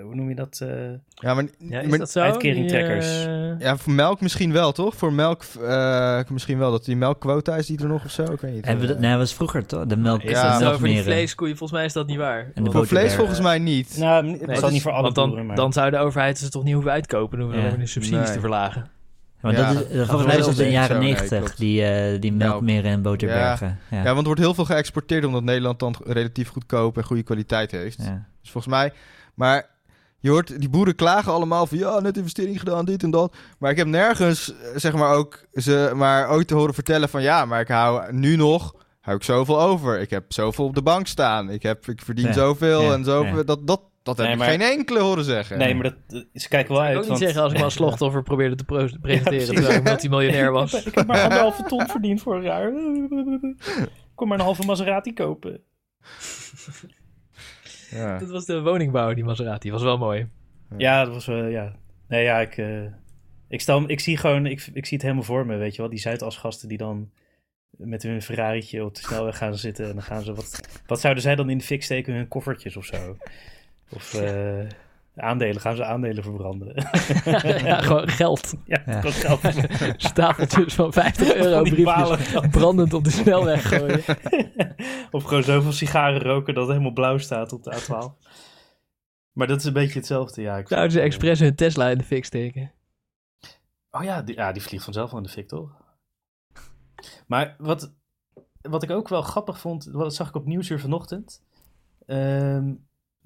hoe 0.03 0.15
noem 0.15 0.29
je 0.29 0.35
dat? 0.35 0.59
eh, 0.63 0.69
ja, 1.13 1.33
maar, 1.33 1.45
Ja, 1.59 1.79
is 1.79 1.89
maar- 1.89 1.97
dat 1.99 2.11
zo? 2.11 2.19
uitkeringtrekkers. 2.19 3.05
Die, 3.23 3.27
eh, 3.27 3.59
ja, 3.59 3.77
voor 3.77 3.93
melk 3.93 4.21
misschien 4.21 4.51
wel, 4.51 4.71
toch? 4.71 4.95
Voor 4.95 5.13
melk 5.13 5.43
eh, 5.61 6.19
misschien 6.31 6.57
wel. 6.57 6.71
Dat 6.71 6.85
die 6.85 6.95
melkquota 6.95 7.55
is 7.55 7.65
die 7.65 7.79
er 7.79 7.87
nog 7.87 8.05
of 8.05 8.11
zo? 8.11 8.23
Ik 8.23 8.39
weet 8.41 8.53
niet. 8.53 8.65
Hebben 8.65 8.81
we 8.81 8.87
dat, 8.87 8.95
Eh, 8.95 9.01
nee, 9.01 9.11
dat 9.11 9.19
was 9.19 9.33
vroeger 9.33 9.65
toch? 9.65 9.85
De 9.85 9.97
melk. 9.97 10.21
Is 10.23 10.31
Ja. 10.31 10.43
dat 10.43 10.51
zo 10.51 10.57
voor 10.59 10.71
die 10.71 10.79
melkmeren. 10.81 11.03
vleeskoeien? 11.03 11.57
Volgens 11.57 11.79
mij 11.79 11.87
is 11.87 11.93
dat 11.93 12.07
niet 12.07 12.17
waar. 12.17 12.51
En 12.53 12.71
voor 12.71 12.87
vlees 12.87 13.11
er- 13.11 13.17
volgens 13.17 13.39
mij 13.41 13.59
niet. 13.59 13.97
nou, 13.97 14.27
het 14.31 14.45
Nee, 14.45 14.55
zal 14.55 14.63
dus- 14.63 14.71
niet 14.71 14.81
voor 14.81 14.91
alle 14.91 15.01
want 15.01 15.15
dan, 15.15 15.27
boeren, 15.27 15.45
maar... 15.45 15.55
dan 15.55 15.73
zou 15.73 15.89
de 15.91 15.97
overheid 15.97 16.37
ze 16.37 16.49
toch 16.49 16.63
niet 16.63 16.73
hoeven 16.73 16.91
uitkopen 16.91 17.39
doen 17.39 17.49
we 17.49 17.57
Ja. 17.57 17.69
om 17.73 17.79
de 17.79 17.85
subsidies 17.87 18.25
Nee. 18.25 18.33
te 18.33 18.39
verlagen. 18.39 18.87
Want 19.41 19.57
Ja. 19.57 19.73
dat 19.73 19.89
is, 19.89 20.07
volgens 20.07 20.25
mij 20.27 20.37
in 20.47 20.53
de 20.55 20.69
jaren 20.71 20.99
negentig, 20.99 21.55
die, 21.55 21.83
eh, 21.85 22.21
die 22.21 22.33
Melk. 22.33 22.51
melkmeren 22.51 22.91
en 22.91 23.01
boterbergen. 23.01 23.79
Ja. 23.89 23.97
Ja, 23.97 24.03
want 24.03 24.17
er 24.17 24.23
wordt 24.25 24.39
heel 24.39 24.53
veel 24.53 24.65
geëxporteerd 24.65 25.25
omdat 25.25 25.43
Nederland 25.43 25.79
dan 25.79 25.95
relatief 26.05 26.49
goedkoop 26.49 26.97
en 26.97 27.03
goede 27.03 27.23
kwaliteit 27.23 27.71
heeft. 27.71 27.97
Ja. 28.03 28.25
Dus 28.41 28.51
volgens 28.51 28.73
mij... 28.73 28.91
Maar 29.35 29.69
je 30.19 30.29
hoort, 30.29 30.59
die 30.59 30.69
boeren 30.69 30.95
klagen 30.95 31.31
allemaal 31.31 31.67
van... 31.67 31.77
Ja, 31.77 31.99
net 31.99 32.17
investering 32.17 32.59
gedaan, 32.59 32.85
dit 32.85 33.03
en 33.03 33.11
dat. 33.11 33.35
Maar 33.59 33.71
ik 33.71 33.77
heb 33.77 33.87
nergens, 33.87 34.53
eh, 34.53 34.67
zeg 34.75 34.93
maar 34.93 35.15
ook... 35.15 35.45
Ze 35.53 35.91
maar 35.95 36.31
ooit 36.31 36.47
te 36.47 36.53
horen 36.55 36.73
vertellen 36.73 37.09
van... 37.09 37.21
Ja, 37.21 37.45
maar 37.45 37.59
ik 37.61 37.67
hou 37.67 38.13
nu 38.13 38.35
nog... 38.35 38.75
Hou 39.01 39.17
ik 39.17 39.23
zoveel 39.23 39.61
over. 39.61 39.99
Ik 39.99 40.09
heb 40.09 40.23
zoveel 40.33 40.65
op 40.65 40.75
de 40.75 40.81
bank 40.81 41.07
staan. 41.07 41.49
Ik, 41.49 41.63
heb, 41.63 41.87
ik 41.87 42.01
verdien 42.01 42.25
Ja, 42.27 42.33
zoveel 42.33 42.81
ja, 42.81 42.93
en 42.93 43.03
zoveel. 43.03 43.37
ja. 43.37 43.43
Dat, 43.43 43.67
dat, 43.67 43.81
dat 44.03 44.17
heb 44.17 44.25
Nee, 44.27 44.35
ik 44.35 44.41
geen 44.43 44.61
enkele 44.61 44.99
horen 44.99 45.23
zeggen. 45.23 45.57
Nee, 45.57 45.73
maar 45.75 45.83
dat, 45.83 45.93
dat- 46.07 46.25
ze 46.33 46.47
kijken 46.47 46.73
wel 46.73 46.81
Ik 46.83 46.87
uit. 46.87 46.93
kan 46.95 47.03
ook 47.03 47.09
niet 47.09 47.19
want- 47.19 47.21
zeggen 47.23 47.41
als 47.41 47.51
ik 47.51 47.55
maar 47.57 47.65
als 47.65 47.73
slachtoffer 47.73 48.23
probeerde 48.31 48.55
te 48.55 48.63
presenteren 49.01 49.45
terwijl 49.55 49.77
ik 49.77 49.83
multimiljonair 49.83 50.51
was. 50.51 50.85
Ik 50.85 50.95
heb 50.95 51.07
maar 51.07 51.21
anderhalve 51.23 51.63
ton 51.63 51.87
verdiend 51.87 52.21
vorig 52.21 52.43
jaar. 52.43 52.67
Ik 52.67 53.91
kon 54.15 54.27
maar 54.27 54.37
een 54.39 54.43
halve 54.45 54.65
Maserati 54.65 55.13
kopen. 55.13 55.61
Ja. 57.95 58.17
Dat 58.17 58.29
was 58.29 58.45
de 58.45 58.61
woningbouw, 58.61 59.13
die 59.13 59.23
Maserati. 59.23 59.71
Was 59.71 59.83
wel 59.83 59.97
mooi. 59.97 60.27
Ja, 60.77 61.03
dat 61.03 61.13
was 61.13 61.25
wel, 61.25 61.45
ja. 61.45 61.75
Nee, 62.07 62.23
ja, 62.23 62.39
ik, 62.39 62.57
eh, 62.57 62.83
ik, 63.47 63.61
stel, 63.61 63.89
ik 63.89 63.99
zie 63.99 64.17
gewoon, 64.17 64.45
ik, 64.45 64.69
ik 64.73 64.85
zie 64.85 64.97
het 64.97 65.01
helemaal 65.01 65.23
voor 65.23 65.45
me, 65.45 65.55
weet 65.55 65.75
je 65.75 65.81
wel. 65.81 65.89
Die 65.89 65.99
Zuidasgasten 65.99 66.67
die 66.67 66.77
dan 66.77 67.11
met 67.69 68.03
hun 68.03 68.21
Ferrari'tje 68.21 68.85
op 68.85 68.95
de 68.95 69.01
snelweg 69.01 69.37
gaan 69.37 69.57
zitten. 69.57 69.85
En 69.85 69.93
dan 69.93 70.03
gaan 70.03 70.23
ze, 70.23 70.33
wat, 70.33 70.81
wat 70.85 70.99
zouden 70.99 71.23
zij 71.23 71.35
dan 71.35 71.49
in 71.49 71.57
de 71.57 71.63
fik 71.63 71.83
steken? 71.83 72.13
Hun 72.13 72.27
koffertjes 72.27 72.77
of 72.77 72.85
zo? 72.85 73.17
Of 73.89 74.13
eh, 74.13 74.65
aandelen, 75.15 75.61
gaan 75.61 75.75
ze 75.75 75.85
aandelen 75.85 76.23
verbranden? 76.23 76.73
ja, 77.65 77.81
gewoon 77.81 78.07
geld. 78.07 78.53
ja, 78.65 79.01
geld. 79.01 79.41
Stapeltjes 79.97 80.73
van 80.73 80.93
50 80.93 81.35
euro 81.35 81.61
briefjes 81.61 82.47
brandend 82.51 82.93
op 82.93 83.03
de 83.03 83.09
snelweg 83.09 83.67
gooien. 83.67 84.03
of 85.11 85.23
gewoon 85.23 85.43
zoveel 85.43 85.71
sigaren 85.71 86.21
roken 86.21 86.53
dat 86.53 86.63
het 86.63 86.71
helemaal 86.71 86.93
blauw 86.93 87.17
staat 87.17 87.53
op 87.53 87.63
de 87.63 87.75
A12. 87.75 88.27
Maar 89.31 89.47
dat 89.47 89.59
is 89.59 89.65
een 89.65 89.73
beetje 89.73 89.99
hetzelfde, 89.99 90.41
ja. 90.41 90.57
Ik 90.57 90.67
Zouden 90.67 90.91
ze 90.91 90.99
expres 91.01 91.39
hun 91.39 91.55
Tesla 91.55 91.89
in 91.89 91.97
de 91.97 92.03
fik 92.03 92.25
steken? 92.25 92.71
Oh 93.91 94.03
ja 94.03 94.21
die, 94.21 94.35
ja, 94.35 94.51
die 94.51 94.61
vliegt 94.61 94.83
vanzelf 94.83 95.09
wel 95.09 95.19
in 95.19 95.25
de 95.25 95.31
fik, 95.31 95.47
toch? 95.47 95.83
Maar 97.27 97.55
wat, 97.57 97.93
wat 98.61 98.83
ik 98.83 98.89
ook 98.89 99.09
wel 99.09 99.21
grappig 99.21 99.59
vond, 99.59 99.93
dat 99.93 100.15
zag 100.15 100.27
ik 100.27 100.35
op 100.35 100.45
Nieuwsuur 100.45 100.79
vanochtend. 100.79 101.43
Ehm, 102.05 102.73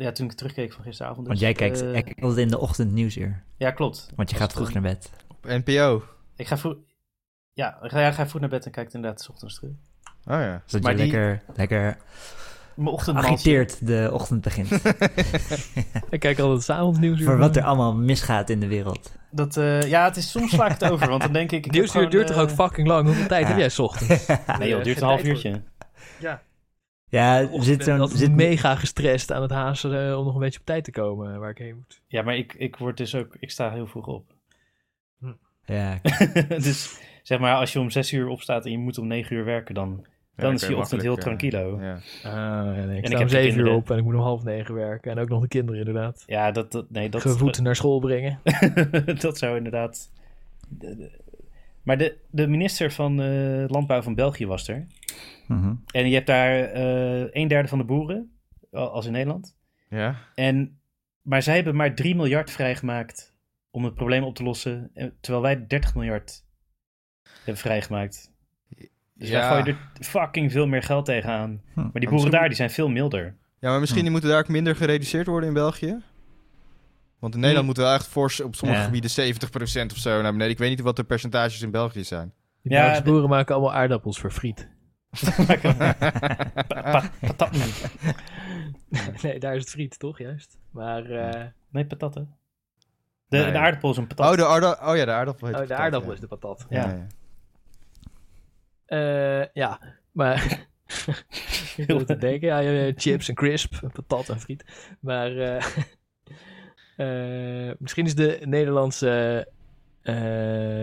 ja, 0.05 0.11
toen 0.11 0.25
ik 0.25 0.33
terugkeek 0.33 0.73
van 0.73 0.83
gisteravond. 0.83 1.27
Want 1.27 1.39
dus, 1.39 1.47
jij 1.47 1.53
kijkt, 1.57 1.81
eh, 1.81 1.91
jij 1.91 2.01
kijkt 2.03 2.21
altijd 2.21 2.39
in 2.39 2.47
de 2.47 2.59
ochtend 2.59 2.91
nieuwsuur. 2.91 3.43
Ja, 3.57 3.71
klopt. 3.71 4.11
Want 4.15 4.29
je 4.29 4.35
gaat 4.35 4.51
vroeg 4.53 4.65
het- 4.65 4.73
naar 4.73 4.83
bed. 4.83 5.09
Op 5.27 5.43
NPO. 5.65 6.03
Ik 6.35 6.47
ga 6.47 6.57
vroeg... 6.57 6.75
Ja, 7.53 7.77
ik 7.83 7.91
ga, 7.91 8.11
ga 8.11 8.27
vroeg 8.27 8.41
naar 8.41 8.49
bed 8.49 8.65
en 8.65 8.71
kijk 8.71 8.93
inderdaad 8.93 9.21
's 9.21 9.29
ochtends 9.29 9.55
terug. 9.55 9.71
Oh 10.25 10.39
ja. 10.39 10.61
Zodat 10.65 10.81
Maar 10.85 10.97
je 10.97 11.03
die- 11.03 11.11
lekker, 11.11 11.41
lekker 11.55 11.97
Mijn 12.75 12.89
ochtend 12.89 13.17
agiteerd 13.17 13.87
de 13.87 14.09
ochtend 14.13 14.41
begint. 14.41 14.71
Ik 16.09 16.19
kijk 16.19 16.39
altijd 16.39 16.63
s'avonds 16.63 16.99
nieuws. 16.99 17.23
voor 17.23 17.37
wat 17.37 17.55
er 17.55 17.63
allemaal 17.63 17.95
misgaat 17.95 18.49
in 18.49 18.59
de 18.59 18.67
wereld. 18.67 19.11
Dat, 19.31 19.57
eh, 19.57 19.81
ja, 19.81 20.03
het 20.05 20.17
is 20.17 20.31
soms 20.31 20.51
sla 20.51 20.65
ik 20.65 20.71
het 20.79 20.91
over, 20.91 21.09
want 21.09 21.21
dan 21.21 21.33
denk 21.33 21.51
ik... 21.51 21.65
ik 21.65 21.71
Nieuwsuur 21.73 21.91
gewoon, 21.91 22.09
duurt 22.09 22.27
toch 22.27 22.35
eh, 22.35 22.41
ook 22.41 22.49
fucking 22.49 22.87
lang? 22.87 23.05
Hoeveel 23.05 23.27
tijd 23.27 23.41
Ja. 23.41 23.47
heb 23.47 23.57
jij 23.63 23.69
's 23.69 23.79
ochtends? 23.79 24.27
Nee 24.59 24.67
joh, 24.67 24.75
het 24.75 24.83
duurt 24.85 25.01
een 25.01 25.07
half 25.07 25.23
uurtje. 25.23 25.61
Ja, 26.19 26.41
Ik 27.09 27.53
er 27.55 27.63
zit 27.63 27.83
zo'n... 27.83 28.07
Zit 28.07 28.31
mega 28.31 28.75
gestrest 28.75 29.31
aan 29.31 29.41
het 29.41 29.51
haasten 29.51 30.09
eh, 30.09 30.17
om 30.17 30.25
nog 30.25 30.33
een 30.33 30.39
beetje 30.39 30.59
op 30.59 30.65
tijd 30.65 30.83
te 30.83 30.91
komen 30.91 31.33
eh, 31.33 31.39
waar 31.39 31.49
ik 31.49 31.57
heen 31.57 31.75
moet. 31.75 32.01
Ja, 32.07 32.21
maar 32.21 32.37
ik, 32.37 32.53
ik 32.53 32.75
word 32.75 32.97
dus 32.97 33.15
ook... 33.15 33.35
Ik 33.39 33.51
sta 33.51 33.71
heel 33.71 33.87
vroeg 33.87 34.07
op. 34.07 34.33
Ja, 35.65 35.99
dus 36.47 37.01
zeg 37.23 37.39
maar, 37.39 37.55
als 37.55 37.73
je 37.73 37.79
om 37.79 37.89
zes 37.89 38.11
uur 38.11 38.27
opstaat 38.27 38.65
en 38.65 38.71
je 38.71 38.77
moet 38.77 38.97
om 38.97 39.07
negen 39.07 39.35
uur 39.35 39.45
werken, 39.45 39.75
dan, 39.75 40.05
dan 40.35 40.53
is 40.53 40.61
die 40.61 40.77
ochtend 40.77 41.01
heel 41.01 41.15
tranquilo. 41.15 41.81
Ja. 41.81 41.93
Ah, 42.23 42.77
ja, 42.77 42.83
nee, 42.85 42.97
ik 42.97 43.03
ik 43.03 43.07
sta 43.07 43.17
heb 43.17 43.29
7 43.29 43.59
uur 43.59 43.71
op 43.71 43.91
en 43.91 43.97
ik 43.97 44.03
moet 44.03 44.13
om 44.13 44.21
half 44.21 44.43
negen 44.43 44.73
werken. 44.73 45.11
En 45.11 45.19
ook 45.19 45.29
nog 45.29 45.41
de 45.41 45.47
kinderen 45.47 45.79
inderdaad. 45.79 46.23
Ja, 46.25 46.51
dat, 46.51 46.71
dat, 46.71 46.89
nee, 46.89 47.09
dat, 47.09 47.21
Gevoed 47.21 47.61
naar 47.61 47.75
school 47.75 47.99
brengen. 47.99 48.39
dat 49.21 49.37
zou 49.37 49.57
inderdaad... 49.57 50.11
Maar 51.83 51.97
de, 51.97 52.17
de 52.31 52.47
minister 52.47 52.91
van 52.91 53.21
eh, 53.21 53.63
Landbouw 53.67 54.01
van 54.01 54.15
België 54.15 54.45
was 54.47 54.67
er. 54.67 54.87
Mhm. 55.47 55.73
En 55.91 56.07
je 56.09 56.13
hebt 56.13 56.27
daar 56.27 56.59
eh 56.63 57.27
een 57.31 57.47
derde 57.47 57.67
van 57.67 57.77
de 57.77 57.83
boeren, 57.83 58.31
al- 58.71 58.91
als 58.91 59.05
in 59.05 59.11
Nederland. 59.11 59.57
Ja. 59.89 60.15
En, 60.35 60.79
maar 61.21 61.41
zij 61.41 61.55
hebben 61.55 61.75
maar 61.75 61.95
3 61.95 62.15
miljard 62.15 62.51
vrijgemaakt 62.51 63.35
om 63.71 63.83
het 63.83 63.93
probleem 63.95 64.23
op 64.23 64.35
te 64.35 64.43
lossen. 64.43 64.89
en- 64.93 65.17
Terwijl 65.21 65.43
wij 65.43 65.67
30 65.67 65.95
miljard 65.95 66.45
hebben 67.37 67.57
vrijgemaakt. 67.57 68.31
Dus 69.13 69.29
Ja. 69.29 69.49
gooien 69.49 69.65
er 69.65 69.77
fucking 70.05 70.51
veel 70.51 70.67
meer 70.67 70.83
geld 70.83 71.05
tegenaan. 71.05 71.49
Hm. 71.49 71.81
Maar 71.81 71.83
die 71.83 71.91
boeren 71.91 72.11
misschien- 72.11 72.31
daar, 72.31 72.47
die 72.47 72.55
zijn 72.57 72.69
veel 72.69 72.89
milder. 72.89 73.35
Ja, 73.59 73.69
maar 73.69 73.79
misschien 73.79 74.05
Hm. 74.05 74.11
moeten 74.11 74.29
daar 74.29 74.39
ook 74.39 74.47
minder 74.47 74.75
gereduceerd 74.75 75.27
worden 75.27 75.47
in 75.47 75.55
België. 75.55 75.97
Want 77.19 77.33
in 77.33 77.39
Nederland 77.39 77.59
Hm. 77.59 77.65
moeten 77.65 77.83
we 77.83 77.89
echt 77.99 78.07
fors 78.07 78.41
op 78.41 78.55
sommige 78.55 78.79
Ja. 78.79 78.85
gebieden 78.85 79.09
70% 79.09 79.91
of 79.91 79.97
zo 79.97 80.21
naar 80.21 80.31
beneden. 80.31 80.51
Ik 80.51 80.57
weet 80.57 80.69
niet 80.69 80.81
wat 80.81 80.95
de 80.95 81.03
percentages 81.03 81.61
in 81.61 81.71
België 81.71 82.03
zijn. 82.03 82.33
Die 82.63 82.71
Ja, 82.73 82.95
de- 82.99 83.03
boeren 83.03 83.29
maken 83.29 83.55
allemaal 83.55 83.73
aardappels 83.73 84.19
voor 84.19 84.31
friet. 84.31 84.69
Pa- 85.47 85.55
pa- 86.67 87.11
patatten. 87.21 87.61
nee, 89.21 89.39
daar 89.39 89.55
is 89.55 89.61
het 89.61 89.69
friet 89.69 89.99
toch 89.99 90.17
juist? 90.19 90.57
Maar 90.71 91.05
eh, 91.11 91.45
Nee, 91.71 91.85
patatten. 91.85 92.35
De, 93.27 93.37
Nee. 93.37 93.51
de 93.51 93.57
aardappel 93.57 93.91
is 93.91 93.97
een 93.97 94.07
patat. 94.07 94.31
Oh, 94.31 94.37
de 94.37 94.45
aarda 94.45 94.79
oh 94.91 94.95
ja, 94.95 95.05
de 95.05 95.11
aardappel 95.11 95.47
heet 95.47 95.55
oh, 95.55 95.61
de 95.61 95.67
patat, 95.67 95.83
aardappel 95.83 96.09
ja. 96.09 96.15
is 96.15 96.21
de 96.21 96.27
patat. 96.27 96.65
Ja. 96.69 97.07
Eh, 98.85 99.45
ja, 99.53 99.79
maar... 100.11 100.67
ik 101.77 101.87
wil 101.87 102.05
te 102.05 102.17
denken, 102.17 102.47
ja, 102.47 102.59
ja, 102.59 102.71
ja, 102.71 102.91
chips 102.95 103.29
en 103.29 103.35
crisp, 103.35 103.73
en 103.83 103.91
patat 103.91 104.29
en 104.29 104.39
friet. 104.39 104.65
Maar 104.99 105.37
eh, 105.37 105.65
eh, 106.99 107.71
misschien 107.77 108.05
is 108.05 108.15
de 108.15 108.39
Nederlandse 108.43 109.47
eh, 110.01 110.15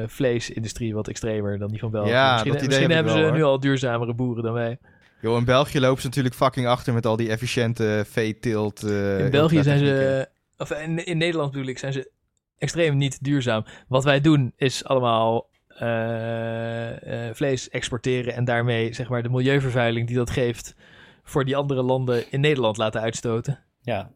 vleesindustrie 0.06 0.94
wat 0.94 1.08
extremer 1.08 1.58
dan 1.58 1.68
die 1.68 1.78
van 1.78 1.90
België. 1.90 2.10
Ja, 2.10 2.32
misschien 2.32 2.52
dat 2.52 2.62
idee 2.62 2.68
misschien 2.68 2.96
heb 2.96 3.04
hebben 3.04 3.22
wel, 3.22 3.32
ze 3.32 3.38
nu 3.38 3.44
al 3.44 3.60
duurzamere 3.60 4.14
boeren 4.14 4.42
dan 4.42 4.52
wij. 4.52 4.78
Joh, 5.20 5.38
in 5.38 5.44
België 5.44 5.80
lopen 5.80 6.00
ze 6.00 6.06
natuurlijk 6.06 6.34
fucking 6.34 6.66
achter 6.66 6.94
met 6.94 7.06
al 7.06 7.16
die 7.16 7.30
efficiënte 7.30 8.04
veeteelt. 8.06 8.82
eh, 8.82 9.18
in 9.18 9.30
België 9.30 9.62
zijn 9.62 9.78
ze... 9.78 10.28
Of 10.58 10.70
in, 10.70 11.06
in 11.06 11.18
Nederland 11.18 11.52
bedoel 11.52 11.66
ik, 11.66 11.78
zijn 11.78 11.92
ze 11.92 12.10
extreem 12.58 12.96
niet 12.96 13.24
duurzaam. 13.24 13.64
Wat 13.88 14.04
wij 14.04 14.20
doen 14.20 14.52
is 14.56 14.84
allemaal 14.84 15.48
eh, 15.68 17.28
eh, 17.28 17.34
vlees 17.34 17.68
exporteren 17.68 18.34
en 18.34 18.44
daarmee 18.44 18.92
zeg 18.92 19.08
maar 19.08 19.22
de 19.22 19.28
milieuvervuiling 19.28 20.06
die 20.06 20.16
dat 20.16 20.30
geeft 20.30 20.74
voor 21.22 21.44
die 21.44 21.56
andere 21.56 21.82
landen 21.82 22.30
in 22.30 22.40
Nederland 22.40 22.76
laten 22.76 23.00
uitstoten. 23.00 23.64
Ja. 23.82 24.10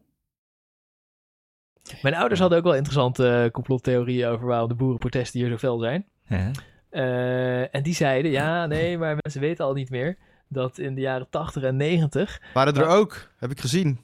Mijn 2.01 2.15
ouders 2.15 2.39
hadden 2.39 2.57
ook 2.57 2.63
wel 2.63 2.75
interessante 2.75 3.27
eh, 3.29 3.51
complottheorieën 3.51 4.27
over 4.27 4.47
waarom 4.47 4.67
de 4.67 4.75
boerenprotesten 4.75 5.39
hier 5.39 5.49
zo 5.49 5.57
fel 5.57 5.79
zijn. 5.79 6.05
Ja. 6.27 6.51
Eh, 6.89 7.75
en 7.75 7.83
die 7.83 7.95
zeiden, 7.95 8.31
ja, 8.31 8.65
nee, 8.65 8.97
maar 8.97 9.17
mensen 9.21 9.41
weten 9.41 9.65
al 9.65 9.73
niet 9.73 9.89
meer 9.89 10.17
dat 10.47 10.77
in 10.77 10.95
de 10.95 11.01
jaren 11.01 11.27
80 11.29 11.63
en 11.63 11.75
90... 11.75 12.41
Waren 12.53 12.75
er 12.75 12.87
ook, 12.87 13.29
heb 13.37 13.51
ik 13.51 13.59
gezien. 13.59 13.99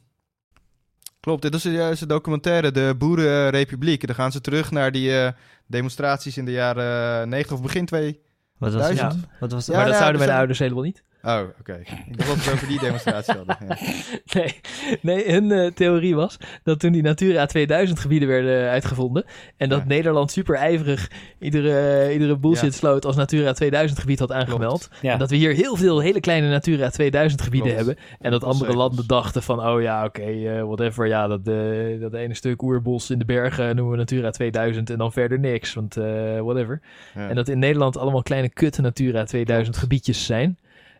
Klopt, 1.19 1.41
dit 1.41 1.53
is 1.53 1.63
juist 1.63 2.01
een 2.01 2.07
documentaire, 2.07 2.71
de 2.71 2.95
Boerenrepubliek. 2.97 4.07
Dan 4.07 4.15
gaan 4.15 4.31
ze 4.31 4.41
terug 4.41 4.71
naar 4.71 4.91
die 4.91 5.19
eh, 5.19 5.31
demonstraties 5.65 6.37
in 6.37 6.45
de 6.45 6.51
jaren 6.51 7.29
90 7.29 7.55
of 7.55 7.61
begin 7.61 7.85
2. 7.85 8.19
Wat 8.57 8.73
was? 8.73 8.81
Duizend. 8.81 9.27
Wat 9.39 9.51
was 9.51 9.65
dat? 9.65 9.75
Ja, 9.75 9.81
maar 9.81 9.91
dat 9.91 9.99
ja, 9.99 9.99
zouden 9.99 10.07
dus 10.07 10.17
mijn 10.17 10.27
dan- 10.29 10.37
ouders 10.37 10.59
helemaal 10.59 10.83
niet. 10.83 11.03
Oh, 11.27 11.41
oké. 11.59 11.79
Ik 12.09 12.17
dacht 12.17 12.29
dat 12.29 12.45
we 12.45 12.51
over 12.51 12.67
die 12.67 12.79
demonstratie 12.79 13.33
hadden. 13.33 13.57
Ja. 13.67 13.77
Nee, 14.33 14.59
nee 15.01 15.31
hun 15.31 15.51
eh, 15.51 15.71
theorie 15.71 16.15
was 16.15 16.37
dat 16.63 16.79
toen 16.79 16.91
die 16.91 17.01
Natura 17.01 17.45
2000 17.45 17.99
gebieden 17.99 18.27
werden 18.27 18.69
uitgevonden... 18.69 19.25
en 19.57 19.69
dat 19.69 19.79
Ja. 19.79 19.85
Nederland 19.87 20.31
super 20.31 20.55
ijverig 20.55 21.11
iedere, 21.39 22.13
iedere 22.13 22.37
bullshit 22.37 22.71
Ja. 22.71 22.77
sloot 22.77 23.05
als 23.05 23.15
Natura 23.15 23.53
2000 23.53 23.99
gebied 23.99 24.19
had 24.19 24.31
aangemeld... 24.31 24.89
Ja. 25.01 25.13
En 25.13 25.19
dat 25.19 25.29
we 25.29 25.35
hier 25.35 25.53
heel 25.53 25.75
veel 25.75 25.99
hele 25.99 26.19
kleine 26.19 26.49
Natura 26.49 26.89
2000 26.89 27.41
gebieden 27.41 27.73
Klopt. 27.73 27.85
hebben. 27.85 28.03
En 28.19 28.31
dat 28.31 28.43
andere 28.43 28.75
landen 28.75 29.07
dachten 29.07 29.43
van, 29.43 29.67
oh 29.67 29.81
ja, 29.81 30.05
oké, 30.05 30.21
eh, 30.21 30.63
whatever. 30.63 31.07
Ja, 31.07 31.27
dat, 31.27 31.47
eh, 31.47 31.99
dat 31.99 32.13
ene 32.13 32.33
stuk 32.33 32.61
oerbos 32.61 33.09
in 33.09 33.19
de 33.19 33.25
bergen 33.25 33.75
noemen 33.75 33.91
we 33.93 33.97
Natura 33.99 34.29
2000 34.29 34.89
en 34.89 34.97
dan 34.97 35.11
verder 35.11 35.39
niks. 35.39 35.73
Want 35.73 35.97
eh, 35.97 36.39
whatever. 36.39 36.81
Ja. 37.15 37.29
En 37.29 37.35
dat 37.35 37.47
in 37.47 37.59
Nederland 37.59 37.97
allemaal 37.97 38.21
kleine 38.23 38.49
kut 38.49 38.77
Natura 38.77 39.23
2000 39.23 39.77
gebiedjes 39.77 40.25
zijn. 40.25 40.57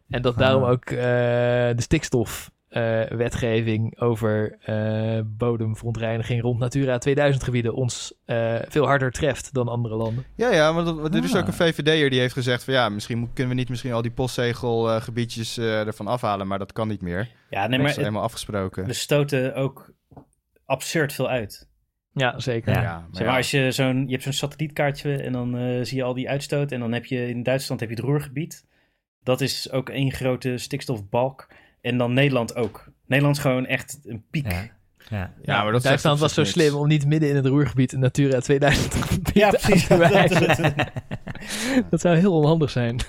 En 0.10 0.22
dat 0.22 0.38
daarom 0.38 0.64
Ah. 0.64 0.70
ook 0.70 0.86
eh, 0.86 0.98
de 0.98 1.74
stikstofwetgeving 2.70 4.00
over 4.00 4.58
eh, 4.62 5.20
bodemverontreiniging 5.26 6.42
rond 6.42 6.60
Natura 6.60 6.98
2000 6.98 7.44
gebieden 7.44 7.74
ons 7.74 8.14
eh, 8.26 8.56
veel 8.68 8.86
harder 8.86 9.12
treft 9.12 9.54
dan 9.54 9.68
andere 9.68 9.96
landen. 9.96 10.26
Ja, 10.36 10.52
ja, 10.52 10.72
maar 10.72 10.84
dat, 10.84 11.14
er 11.16 11.24
is 11.24 11.34
Ah. 11.34 11.40
ook 11.42 11.48
een 11.48 11.54
VVD'er 11.54 12.10
die 12.10 12.20
heeft 12.20 12.34
gezegd 12.34 12.64
van 12.64 12.74
ja, 12.74 12.90
misschien 12.90 13.30
kunnen 13.34 13.54
we 13.54 13.60
niet 13.60 13.70
misschien 13.70 13.92
al 13.94 14.02
die 14.02 14.12
postzegelgebiedjes 14.12 15.58
eh 15.58 15.88
ervan 15.88 16.08
afhalen, 16.08 16.48
maar 16.48 16.60
dat 16.60 16.72
kan 16.74 16.88
niet 16.88 17.02
meer. 17.02 17.30
Ja, 17.50 17.60
nee, 17.60 17.70
dat 17.70 17.78
maar 17.78 17.80
is 17.80 17.86
het- 17.96 17.98
helemaal 18.06 18.24
afgesproken. 18.24 18.86
we 18.86 18.94
stoten 18.94 19.56
ook 19.56 19.92
absurd 20.66 21.14
veel 21.14 21.30
uit. 21.30 21.68
Ja, 22.14 22.40
zeker. 22.40 22.74
Ja. 22.74 22.82
ja, 22.82 23.08
Zeg 23.12 23.28
maar, 23.28 23.36
als 23.38 23.52
je 23.52 23.72
zo'n, 23.72 24.04
je 24.06 24.12
hebt 24.12 24.24
zo'n 24.24 24.34
satellietkaartje 24.34 25.16
en 25.18 25.32
dan 25.32 25.58
eh, 25.58 25.84
zie 25.84 25.98
je 25.98 26.04
al 26.04 26.14
die 26.14 26.30
uitstoot. 26.30 26.72
En 26.72 26.80
dan 26.80 26.92
heb 26.92 27.06
je 27.06 27.28
in 27.30 27.44
Duitsland 27.44 27.80
heb 27.80 27.90
je 27.90 27.96
het 27.96 28.04
Roergebied. 28.06 28.66
Dat 29.28 29.42
is 29.42 29.72
ook 29.72 29.90
één 29.90 30.12
grote 30.12 30.58
stikstofbalk. 30.58 31.48
En 31.82 31.98
dan 31.98 32.14
Nederland 32.14 32.56
ook. 32.56 32.90
Nederland 33.06 33.36
is 33.36 33.42
gewoon 33.42 33.66
echt 33.66 34.00
een 34.04 34.24
piek. 34.30 34.52
Ja. 34.52 34.70
Ja. 35.10 35.34
Ja, 35.42 35.64
maar 35.64 35.72
dat 35.72 35.84
Duitsland 35.84 36.20
was 36.20 36.34
zo 36.34 36.42
niks. 36.42 36.54
slim 36.54 36.76
om 36.76 36.88
niet 36.88 37.06
midden 37.06 37.30
in 37.30 37.36
het 37.36 37.46
Roergebied 37.46 37.92
een 37.94 38.00
Natura 38.00 38.40
2000 38.40 38.94
gebied 38.96 39.34
Ja, 39.34 39.50
precies. 39.50 39.88
te 39.88 39.98
wijzen. 39.98 40.76
Dat 41.90 42.02
zou 42.02 42.16
heel 42.18 42.34
onhandig 42.34 42.70
zijn. 42.70 43.00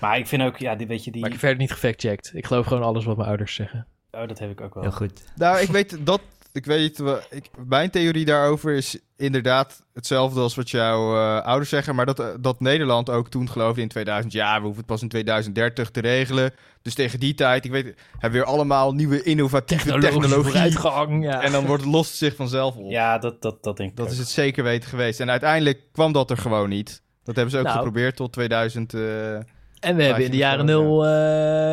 maar 0.00 0.18
ik 0.18 0.26
vind 0.26 0.42
ook, 0.42 0.56
ja, 0.56 0.74
die, 0.74 0.86
weet 0.86 1.04
je, 1.04 1.10
die... 1.10 1.20
Maar 1.20 1.30
ik 1.30 1.36
heb 1.36 1.44
verder 1.44 1.60
niet 1.62 1.72
gefactcheckt. 1.72 2.30
Ik 2.34 2.46
geloof 2.46 2.66
gewoon 2.66 2.82
alles 2.82 3.04
wat 3.04 3.16
mijn 3.16 3.28
ouders 3.28 3.54
zeggen. 3.54 3.86
Oh, 4.10 4.28
dat 4.28 4.38
heb 4.38 4.50
ik 4.50 4.60
ook 4.60 4.74
wel. 4.74 4.82
Heel 4.82 4.92
goed. 4.92 5.24
Nou, 5.36 5.60
ik 5.60 5.68
weet 5.68 6.06
dat. 6.06 6.20
Ik 6.58 6.66
weet, 6.66 6.98
wel- 6.98 7.20
ik, 7.30 7.50
mijn 7.66 7.90
theorie 7.90 8.24
daarover 8.24 8.72
is 8.72 8.98
inderdaad 9.16 9.82
hetzelfde 9.94 10.40
als 10.40 10.54
wat 10.54 10.70
jouw 10.70 11.14
eh, 11.16 11.44
ouders 11.44 11.68
zeggen. 11.70 11.94
Maar 11.94 12.06
dat, 12.06 12.20
eh, 12.20 12.26
dat 12.40 12.60
Nederland 12.60 13.10
ook 13.10 13.28
toen 13.28 13.48
geloofde 13.48 13.80
in 13.80 13.88
2000. 13.88 14.32
Ja, 14.32 14.54
we 14.56 14.60
hoeven 14.62 14.76
het 14.78 14.86
pas 14.86 15.02
in 15.02 15.08
2030 15.08 15.90
te 15.90 16.00
regelen. 16.00 16.50
Dus 16.82 16.94
tegen 16.94 17.20
die 17.20 17.34
tijd, 17.34 17.64
ik 17.64 17.70
weet, 17.70 17.84
hebben 17.84 17.96
we 18.20 18.28
weer 18.30 18.44
allemaal 18.44 18.92
nieuwe 18.94 19.22
innovatieve 19.22 19.98
technologie. 20.00 21.20
Ja. 21.20 21.42
En 21.42 21.52
dan 21.52 21.66
wordt, 21.66 21.84
lost 21.84 22.08
het 22.10 22.18
zich 22.18 22.36
vanzelf 22.36 22.76
op. 22.76 22.90
Ja, 22.90 23.18
dat, 23.18 23.42
dat, 23.42 23.62
dat 23.62 23.76
denk 23.76 23.90
ik 23.90 23.96
Dat 23.96 24.06
ook. 24.06 24.12
is 24.12 24.18
het 24.18 24.28
zeker 24.28 24.64
weten 24.64 24.88
geweest. 24.88 25.20
En 25.20 25.30
uiteindelijk 25.30 25.80
kwam 25.92 26.12
dat 26.12 26.30
er 26.30 26.36
gewoon 26.38 26.68
niet. 26.68 27.02
Dat 27.24 27.34
hebben 27.36 27.52
ze 27.54 27.58
ook 27.58 27.64
Nou. 27.66 27.76
geprobeerd 27.76 28.16
tot 28.16 28.32
2000. 28.32 28.94
eh, 28.94 29.34
En 29.34 29.96
we 29.96 30.02
hebben 30.02 30.24
in 30.24 30.30
de 30.30 30.36
jaren 30.36 30.64
nul 30.64 31.06
eh 31.06 31.10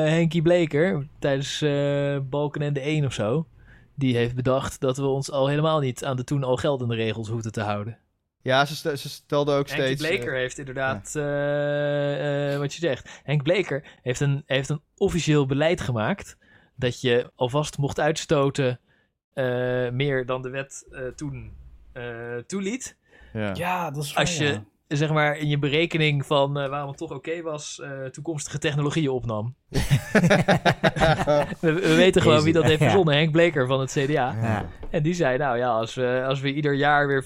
Henkie 0.10 0.42
Bleker 0.42 1.08
tijdens 1.20 1.62
eh 1.62 2.18
Balken 2.30 2.62
en 2.62 2.74
de 2.74 2.80
1 2.88 3.06
of 3.06 3.14
zo. 3.14 3.46
Die 3.96 4.16
heeft 4.16 4.36
bedacht 4.36 4.80
dat 4.80 4.98
we 4.98 5.06
ons 5.06 5.32
al 5.32 5.48
helemaal 5.48 5.80
niet 5.80 6.06
aan 6.06 6.16
de 6.16 6.24
toen 6.24 6.44
al 6.44 6.56
geldende 6.58 6.96
regels 6.96 7.30
hoefden 7.30 7.52
te 7.52 7.62
houden. 7.62 7.98
ja, 8.42 8.66
ze, 8.66 8.76
stel- 8.76 8.98
ze 8.98 9.10
stelden 9.10 9.56
ook 9.56 9.70
Henk 9.70 9.82
steeds. 9.82 10.08
Bleker 10.08 10.34
eh, 10.34 10.40
heeft 10.40 10.58
inderdaad, 10.58 11.16
eh, 11.16 12.54
eh, 12.54 12.60
wat 12.60 12.74
je 12.74 12.80
zegt. 12.80 13.22
Henk 13.24 13.44
Bleker 13.44 13.84
heeft 14.02 14.20
een, 14.20 14.44
heeft 14.46 14.70
een 14.70 14.82
officieel 14.98 15.46
beleid 15.46 15.82
gemaakt 15.82 16.38
dat 16.76 17.02
je 17.02 17.32
alvast 17.36 17.78
mocht 17.78 18.00
uitstoten 18.00 18.80
eh, 19.34 19.46
meer 19.90 20.26
dan 20.26 20.42
de 20.42 20.50
wet 20.50 20.88
eh, 20.92 21.02
toen 21.08 21.54
eh, 21.94 22.36
toeliet. 22.48 22.98
ja. 23.34 23.54
Ja, 23.56 23.92
dat 23.92 24.04
is 24.04 24.16
Als 24.16 24.38
je 24.38 24.44
ja. 24.46 24.64
Zeg 24.88 25.12
maar 25.12 25.38
in 25.38 25.48
je 25.48 25.60
berekening 25.60 26.26
van 26.26 26.60
eh, 26.60 26.70
waarom 26.70 26.90
het 26.90 26.98
toch 26.98 27.12
oké 27.12 27.42
was, 27.42 27.80
eh, 27.82 28.06
toekomstige 28.06 28.58
technologieën 28.60 29.10
opnam. 29.10 29.56
We, 31.60 31.74
we 31.74 31.96
weten 31.96 32.22
gewoon 32.22 32.44
wie 32.44 32.54
dat 32.54 32.64
heeft 32.64 32.80
Ja. 32.80 32.86
verzonnen, 32.86 33.16
Henk 33.16 33.32
Bleker 33.32 33.68
van 33.68 33.80
het 33.80 33.92
CDA. 33.92 34.36
Ja. 34.42 34.66
En 34.90 35.04
die 35.04 35.14
zei, 35.14 35.38
nou 35.38 35.58
ja, 35.58 35.68
als 35.70 35.94
we, 35.94 36.24
als 36.28 36.40
we 36.42 36.54
ieder 36.54 36.74
jaar 36.74 37.08
weer 37.08 37.24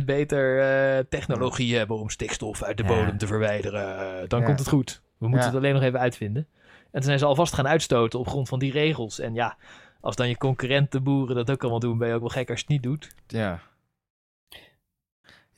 5% 0.00 0.04
beter 0.04 0.60
eh, 0.60 1.04
technologie 1.08 1.76
hebben 1.76 1.96
om 1.98 2.10
stikstof 2.10 2.62
uit 2.62 2.76
de 2.76 2.82
Ja. 2.82 2.88
bodem 2.88 3.18
te 3.18 3.26
verwijderen, 3.26 4.28
dan 4.28 4.40
Ja. 4.40 4.46
komt 4.46 4.58
het 4.58 4.68
goed. 4.68 5.02
We 5.18 5.28
moeten 5.28 5.46
Ja. 5.48 5.54
het 5.54 5.62
alleen 5.62 5.74
nog 5.74 5.82
even 5.82 6.00
uitvinden. 6.00 6.46
En 6.82 6.90
toen 6.92 7.02
zijn 7.02 7.18
ze 7.18 7.24
alvast 7.24 7.54
gaan 7.54 7.68
uitstoten 7.68 8.18
op 8.18 8.28
grond 8.28 8.48
van 8.48 8.58
die 8.58 8.72
regels. 8.72 9.20
En 9.20 9.34
ja, 9.34 9.56
als 10.00 10.16
dan 10.16 10.28
je 10.28 10.36
concurrenten 10.36 11.02
boeren 11.02 11.36
dat 11.36 11.50
ook 11.50 11.60
allemaal 11.62 11.80
doen, 11.80 11.98
ben 11.98 12.08
je 12.08 12.14
ook 12.14 12.20
wel 12.20 12.28
gek 12.28 12.50
als 12.50 12.58
je 12.58 12.64
het 12.64 12.72
niet 12.74 12.82
doet. 12.82 13.10
Ja. 13.26 13.60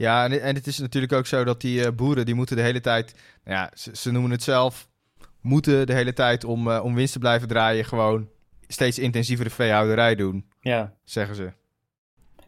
Ja, 0.01 0.25
en, 0.25 0.43
en 0.43 0.55
het 0.55 0.67
is 0.67 0.79
natuurlijk 0.79 1.13
ook 1.13 1.27
zo 1.27 1.45
dat 1.45 1.61
die 1.61 1.85
eh, 1.85 1.93
boeren, 1.93 2.27
die 2.27 2.35
moeten 2.35 2.57
de 2.57 2.63
hele 2.63 2.81
tijd, 2.81 3.15
nou 3.45 3.57
ja, 3.57 3.71
ze, 3.75 3.91
ze 3.97 4.11
noemen 4.11 4.31
het 4.31 4.43
zelf, 4.43 4.89
moeten 5.41 5.87
de 5.87 5.93
hele 5.93 6.13
tijd 6.13 6.45
om, 6.45 6.71
eh, 6.71 6.85
om 6.85 6.95
winst 6.95 7.13
te 7.13 7.19
blijven 7.19 7.49
draaien, 7.49 7.85
gewoon 7.85 8.29
steeds 8.67 8.99
intensievere 8.99 9.51
veehouderij 9.51 10.15
doen, 10.15 10.45
ja. 10.61 10.95
zeggen 11.05 11.35
ze. 11.35 11.53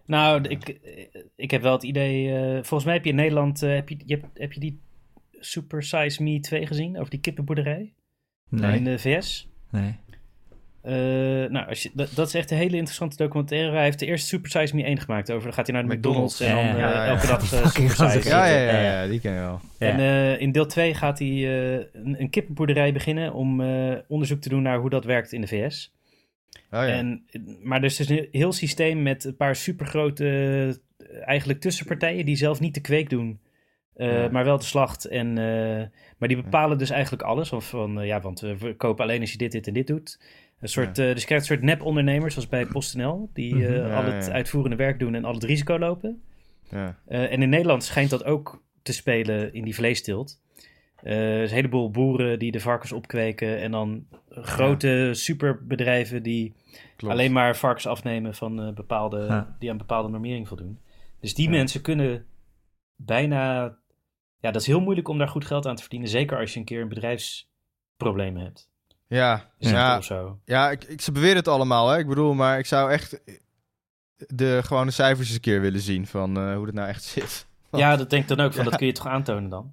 Nou, 0.07 0.48
ik, 0.48 0.78
ik 1.36 1.50
heb 1.50 1.62
wel 1.62 1.72
het 1.72 1.82
idee... 1.82 2.34
eh, 2.34 2.53
volgens 2.53 2.84
mij 2.84 2.94
heb 2.94 3.05
je 3.05 3.11
in 3.11 3.16
Nederland... 3.16 3.61
heb, 3.61 3.88
je, 3.88 3.96
je 4.07 4.14
hebt, 4.14 4.38
heb 4.38 4.53
je 4.53 4.61
die 4.61 4.80
Super 5.30 5.82
Size 5.82 6.22
Me 6.22 6.40
2 6.40 6.66
gezien? 6.66 6.98
Over 6.98 7.11
die 7.11 7.20
kippenboerderij? 7.20 7.94
In 8.50 8.84
de 8.84 8.98
VS? 8.98 9.48
Nee. 9.70 9.98
Eh, 10.83 10.93
nou, 11.51 11.68
als 11.68 11.83
je, 11.83 11.91
dat, 11.95 12.11
dat 12.14 12.26
is 12.26 12.35
echt 12.35 12.51
een 12.51 12.57
hele 12.57 12.76
interessante 12.76 13.16
documentaire. 13.16 13.72
Hij 13.72 13.85
heeft 13.85 13.99
de 13.99 14.07
eerste 14.07 14.26
Super 14.26 14.51
Size 14.51 14.76
Me 14.76 14.83
1 14.85 14.99
gemaakt. 14.99 15.30
Over, 15.30 15.43
dan 15.45 15.53
gaat 15.53 15.66
hij 15.66 15.74
naar 15.80 15.89
de 15.89 15.95
McDonald's, 15.97 16.41
McDonald's. 16.41 16.66
en 16.66 16.74
dan 16.76 16.83
Ja, 16.83 16.91
eh, 16.91 16.97
ja, 16.97 17.05
ja. 17.05 17.11
elke 17.11 17.26
dag 17.26 17.53
eh, 17.53 18.11
Super. 18.11 18.28
Ja, 18.28 18.47
ja, 18.47 18.80
ja, 18.80 19.07
die 19.07 19.20
ken 19.20 19.33
je 19.33 19.39
wel. 19.39 19.61
En 19.78 19.99
eh, 19.99 20.41
in 20.41 20.53
deel 20.53 20.66
2 20.66 20.95
gaat 20.95 21.18
hij 21.18 21.28
eh, 21.28 21.72
een, 21.93 22.16
een 22.20 22.30
kippenboerderij 22.30 22.93
beginnen 22.93 23.33
om 23.33 23.61
eh, 23.61 23.95
onderzoek 24.09 24.41
te 24.41 24.49
doen 24.49 24.62
naar 24.62 24.78
hoe 24.78 24.91
dat 24.91 25.05
werkt 25.05 25.33
in 25.33 25.41
de 25.41 25.47
VS. 25.47 25.95
Oh, 26.70 26.80
ja. 26.80 26.87
En, 26.87 27.24
maar 27.62 27.80
dus 27.80 27.99
het 27.99 28.11
is 28.11 28.18
een 28.18 28.28
heel 28.30 28.53
systeem 28.53 29.03
met 29.03 29.24
een 29.24 29.37
paar 29.37 29.57
supergrote 29.57 30.80
eigenlijk 31.24 31.61
tussenpartijen 31.61 32.24
die 32.26 32.37
zelf 32.37 32.61
niet 32.61 32.74
de 32.74 32.80
kweek 32.80 33.11
doen, 33.11 33.41
eh, 33.95 34.12
Ja. 34.22 34.28
maar 34.30 34.45
wel 34.45 34.59
de 34.59 34.64
slacht. 34.64 35.05
En, 35.05 35.38
eh, 35.38 35.87
maar 36.18 36.29
die 36.29 36.42
bepalen 36.42 36.79
dus 36.79 36.91
eigenlijk 36.91 37.22
alles. 37.22 37.53
Of 37.53 37.68
van, 37.68 38.07
ja, 38.07 38.21
want 38.21 38.41
we 38.41 38.57
verkopen 38.57 39.04
alleen 39.04 39.21
als 39.21 39.33
je 39.33 39.38
dit, 39.38 39.53
dit 39.53 39.67
en 39.67 39.72
dit 39.72 39.87
doet. 39.87 40.21
Een 40.63 40.68
soort, 40.68 40.99
eh, 40.99 41.07
dus 41.13 41.21
je 41.21 41.26
krijgt 41.26 41.49
een 41.49 41.55
soort 41.57 41.67
nep-ondernemers, 41.67 42.34
zoals 42.34 42.49
bij 42.49 42.67
PostNL, 42.67 43.30
die 43.33 43.67
eh, 43.67 43.79
Mhm. 43.80 43.89
Ja, 43.89 43.97
al 43.97 44.05
het 44.13 44.26
ja. 44.26 44.33
uitvoerende 44.33 44.76
werk 44.76 44.99
doen 44.99 45.14
en 45.14 45.25
al 45.25 45.34
het 45.34 45.45
risico 45.45 45.79
lopen. 45.79 46.22
ja. 46.71 46.99
Eh, 47.07 47.33
en 47.33 47.43
in 47.43 47.49
Nederland 47.49 47.84
schijnt 47.84 48.11
dat 48.11 48.25
ook 48.25 48.63
te 48.83 48.93
spelen 48.93 49.55
in 49.55 49.64
die 49.64 49.75
vleesteelt. 49.75 50.41
Eh, 50.97 51.37
er 51.37 51.43
is 51.43 51.51
een 51.51 51.57
heleboel 51.57 51.91
boeren 51.91 52.39
die 52.39 52.53
de 52.53 52.61
varkens 52.61 52.93
opkweken. 52.93 53.59
En 53.61 53.71
dan 53.71 54.07
grote 54.30 55.11
superbedrijven 55.13 56.22
die 56.22 56.55
Klopt. 56.97 57.14
alleen 57.14 57.33
maar 57.33 57.57
varkens 57.57 57.87
afnemen 57.87 58.34
van 58.34 58.61
eh, 58.63 58.72
bepaalde, 58.75 59.18
Ja. 59.18 59.57
die 59.59 59.71
aan 59.71 59.76
bepaalde 59.79 60.09
normering 60.09 60.49
voldoen. 60.49 60.79
Dus 61.21 61.34
die 61.34 61.45
Ja. 61.45 61.51
mensen 61.51 61.80
kunnen 61.83 62.25
bijna. 62.97 63.63
Ja, 64.39 64.51
dat 64.51 64.61
is 64.61 64.67
heel 64.67 64.80
moeilijk 64.80 65.09
om 65.09 65.18
daar 65.18 65.29
goed 65.29 65.45
geld 65.45 65.67
aan 65.67 65.75
te 65.75 65.80
verdienen. 65.83 66.09
Zeker 66.09 66.39
als 66.39 66.53
je 66.53 66.59
een 66.59 66.64
keer 66.64 66.80
een 66.80 66.89
bedrijfsprobleem 66.89 68.37
hebt. 68.37 68.71
Ja, 69.14 69.51
ja, 69.59 70.01
zo. 70.01 70.39
ja 70.45 70.71
ik, 70.71 70.84
ik, 70.84 71.01
ze 71.01 71.13
beweren 71.13 71.37
het 71.37 71.49
allemaal, 71.49 71.89
hè. 71.89 71.99
Ik 71.99 72.07
bedoel, 72.09 72.34
maar 72.34 72.59
ik 72.59 72.67
zou 72.67 72.91
echt 72.91 73.21
de 74.17 74.61
gewone 74.64 74.91
cijfers 74.91 75.26
eens 75.26 75.34
een 75.37 75.41
keer 75.43 75.61
willen 75.61 75.80
zien 75.80 76.07
van 76.07 76.37
eh, 76.37 76.55
hoe 76.55 76.67
het 76.67 76.75
nou 76.75 76.89
echt 76.89 77.03
zit. 77.14 77.47
Ja, 77.71 77.97
dat 77.97 78.11
denk 78.11 78.22
ik 78.22 78.29
dan 78.37 78.41
ook. 78.47 78.53
Van, 78.53 78.64
Ja. 78.64 78.71
Dat 78.71 78.79
kun 78.79 78.87
je 78.87 78.93
toch 78.93 79.07
aantonen 79.07 79.51
dan? 79.51 79.72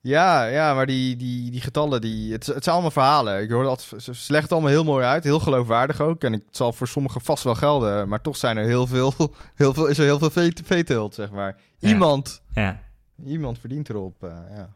Ja, 0.00 0.44
ja, 0.44 0.74
maar 0.74 0.86
die, 0.86 1.16
die, 1.16 1.50
die 1.50 1.60
getallen, 1.60 2.00
die, 2.00 2.32
het, 2.32 2.46
het 2.46 2.62
zijn 2.64 2.74
allemaal 2.74 2.90
verhalen. 2.92 3.42
Ik 3.42 3.50
hoor 3.50 3.66
altijd, 3.66 4.02
ze, 4.02 4.34
het 4.36 4.52
allemaal 4.52 4.70
heel 4.70 4.84
mooi 4.84 5.04
uit, 5.04 5.24
heel 5.24 5.40
geloofwaardig 5.40 6.00
ook. 6.00 6.24
En 6.24 6.32
het 6.32 6.42
zal 6.50 6.72
voor 6.72 6.88
sommigen 6.88 7.20
vast 7.20 7.44
wel 7.44 7.54
gelden, 7.54 8.08
maar 8.08 8.20
toch 8.20 8.36
zijn 8.36 8.56
er 8.56 8.64
heel 8.64 8.86
veel, 8.86 9.12
heel 9.54 9.74
veel 9.74 9.86
is 9.86 9.98
er 9.98 10.04
heel 10.04 10.18
veel 10.18 10.30
vee- 10.30 10.52
veeteelt, 10.64 11.14
zeg 11.14 11.30
maar. 11.30 11.56
Iemand, 11.80 12.42
Ja. 12.54 12.80
iemand 13.24 13.58
verdient 13.58 13.88
erop, 13.88 14.22
eh, 14.24 14.30
ja. 14.50 14.74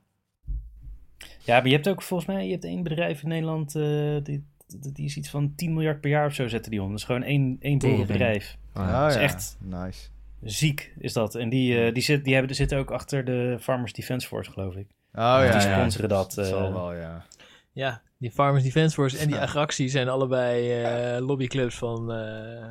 Ja, 1.45 1.57
maar 1.57 1.67
je 1.67 1.73
hebt 1.75 1.89
ook 1.89 2.03
volgens 2.03 2.29
mij, 2.29 2.45
je 2.45 2.51
hebt 2.53 2.65
één 2.65 2.83
bedrijf 2.83 3.23
in 3.23 3.29
Nederland, 3.29 3.75
eh, 3.75 3.83
die, 4.23 4.45
die, 4.93 5.05
is 5.05 5.17
iets 5.17 5.31
van 5.31 5.53
10 5.57 5.73
miljard 5.75 6.01
per 6.01 6.11
jaar 6.11 6.27
of 6.27 6.35
zo 6.35 6.49
zetten 6.49 6.71
die 6.71 6.83
om. 6.83 6.91
Dat 6.91 6.99
is 6.99 7.05
gewoon 7.05 7.23
één, 7.23 7.57
één 7.61 7.79
boerenbedrijf. 7.79 8.57
Oh, 8.75 9.05
is 9.09 9.15
ja. 9.15 9.21
echt- 9.21 9.57
Nice. 9.61 10.09
Ziek 10.43 10.93
is 10.99 11.13
dat. 11.13 11.35
En 11.35 11.49
die, 11.49 11.85
eh, 11.85 11.95
die, 11.95 12.03
zit, 12.03 12.25
die 12.25 12.35
hebben, 12.35 12.55
zitten 12.57 12.79
ook 12.79 12.91
achter 12.91 13.25
de 13.25 13.57
Farmers 13.61 13.93
Defence 13.93 14.27
Force, 14.27 14.51
geloof 14.51 14.75
ik. 14.75 14.87
Oh 15.13 15.21
ja, 15.23 15.41
die 15.59 15.69
ja. 15.69 15.75
sponsoren 15.79 16.09
dat. 16.09 16.33
Dat 16.35 16.47
zal 16.47 16.67
eh. 16.67 16.73
wel, 16.73 16.95
ja. 16.95 17.25
Ja, 17.73 18.03
die 18.19 18.31
Farmers 18.31 18.65
Defence 18.65 18.95
Force 18.95 19.19
en 19.19 19.27
die. 19.27 19.37
Agractie 19.37 19.89
zijn 19.89 20.09
allebei 20.09 20.83
eh, 20.83 21.27
lobbyclubs 21.27 21.79
van 21.79 22.13
eh, 22.13 22.67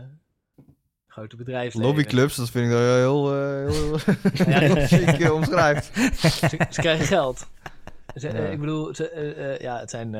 grote 1.07 1.35
bedrijven. 1.35 1.81
Lobbyclubs, 1.81 2.35
dat 2.35 2.49
vind 2.49 2.65
ik 2.65 2.71
wel 2.71 2.95
heel, 2.95 3.33
heel, 3.33 3.97
Ja. 4.33 4.59
heel 5.15 5.35
omschrijft. 5.41 5.91
Ze, 5.95 6.47
ze 6.69 6.81
krijgen 6.81 7.05
geld. 7.05 7.49
Ze, 8.19 8.27
eh, 8.27 8.45
Ja. 8.45 8.49
ik 8.51 8.59
bedoel, 8.59 8.95
ze, 8.95 9.09
eh, 9.09 9.53
eh, 9.53 9.59
ja, 9.59 9.79
het 9.79 9.89
zijn 9.89 10.13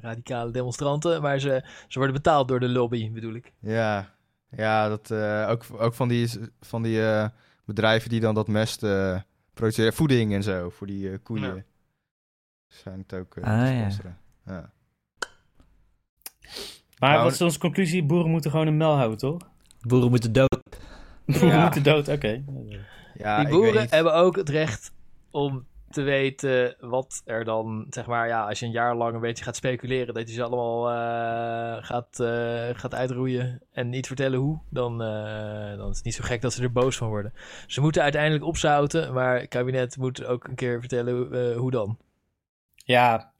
radicale 0.00 0.50
demonstranten, 0.50 1.22
maar 1.22 1.38
ze, 1.38 1.62
ze 1.88 1.98
worden 1.98 2.16
betaald 2.16 2.48
door 2.48 2.60
de 2.60 2.68
lobby, 2.68 3.12
bedoel 3.12 3.34
ik. 3.34 3.52
Ja, 3.60 4.10
ja 4.50 4.88
dat, 4.88 5.10
eh, 5.10 5.46
ook, 5.50 5.64
ook 5.78 5.94
van 5.94 6.08
die, 6.08 6.30
van 6.60 6.82
die 6.82 7.02
eh, 7.06 7.28
bedrijven 7.64 8.10
die 8.10 8.20
dan 8.20 8.34
dat 8.34 8.48
mest 8.48 8.82
eh, 8.82 9.20
produceren. 9.54 9.92
Voeding 9.92 10.32
en 10.34 10.42
zo, 10.42 10.70
voor 10.70 10.86
die 10.86 11.10
eh, 11.10 11.18
koeien. 11.22 11.54
Ja. 11.56 11.62
Zijn 12.68 12.98
het 12.98 13.14
ook 13.14 13.36
Ah, 13.36 13.44
ja. 13.44 14.70
Maar 16.98 17.10
Nou, 17.10 17.22
wat 17.22 17.32
is 17.32 17.40
onze 17.40 17.58
conclusie? 17.58 18.04
Boeren 18.04 18.30
moeten 18.30 18.50
gewoon 18.50 18.66
een 18.66 18.76
mel 18.76 18.96
houden, 18.96 19.18
toch? 19.18 19.36
Boeren 19.80 20.10
moeten 20.10 20.32
dood. 20.32 20.58
Boeren 21.26 21.48
Ja. 21.48 21.62
moeten 21.62 21.82
dood, 21.82 22.08
oké. 22.08 22.44
Ja, 23.14 23.38
die 23.38 23.48
boeren 23.48 23.86
hebben 23.90 24.14
ook 24.14 24.36
het 24.36 24.48
recht 24.48 24.92
om 25.30 25.66
te 25.90 26.02
weten 26.02 26.76
wat 26.80 27.22
er 27.24 27.44
dan, 27.44 27.86
zeg 27.90 28.06
maar, 28.06 28.28
ja, 28.28 28.46
als 28.46 28.58
je 28.58 28.66
een 28.66 28.72
jaar 28.72 28.96
lang 28.96 29.14
een 29.14 29.20
beetje 29.20 29.44
gaat 29.44 29.56
speculeren, 29.56 30.14
dat 30.14 30.28
je 30.28 30.34
ze 30.34 30.42
allemaal 30.42 30.90
eh, 30.90 31.84
gaat, 31.84 32.20
eh, 32.20 32.68
gaat 32.72 32.94
uitroeien 32.94 33.62
en 33.72 33.88
niet 33.88 34.06
vertellen 34.06 34.38
hoe, 34.38 34.58
dan, 34.70 35.02
eh, 35.02 35.76
dan 35.76 35.90
is 35.90 35.96
het 35.96 36.04
niet 36.04 36.14
zo 36.14 36.24
gek 36.24 36.40
dat 36.40 36.52
ze 36.52 36.62
er 36.62 36.72
boos 36.72 36.96
van 36.96 37.08
worden. 37.08 37.32
Ze 37.66 37.80
moeten 37.80 38.02
uiteindelijk 38.02 38.44
opzouten, 38.44 39.12
maar 39.12 39.40
het 39.40 39.48
kabinet 39.48 39.96
moet 39.96 40.24
ook 40.24 40.48
een 40.48 40.54
keer 40.54 40.80
vertellen 40.80 41.54
hoe 41.54 41.70
dan. 41.70 41.98
Ja. 42.74 43.32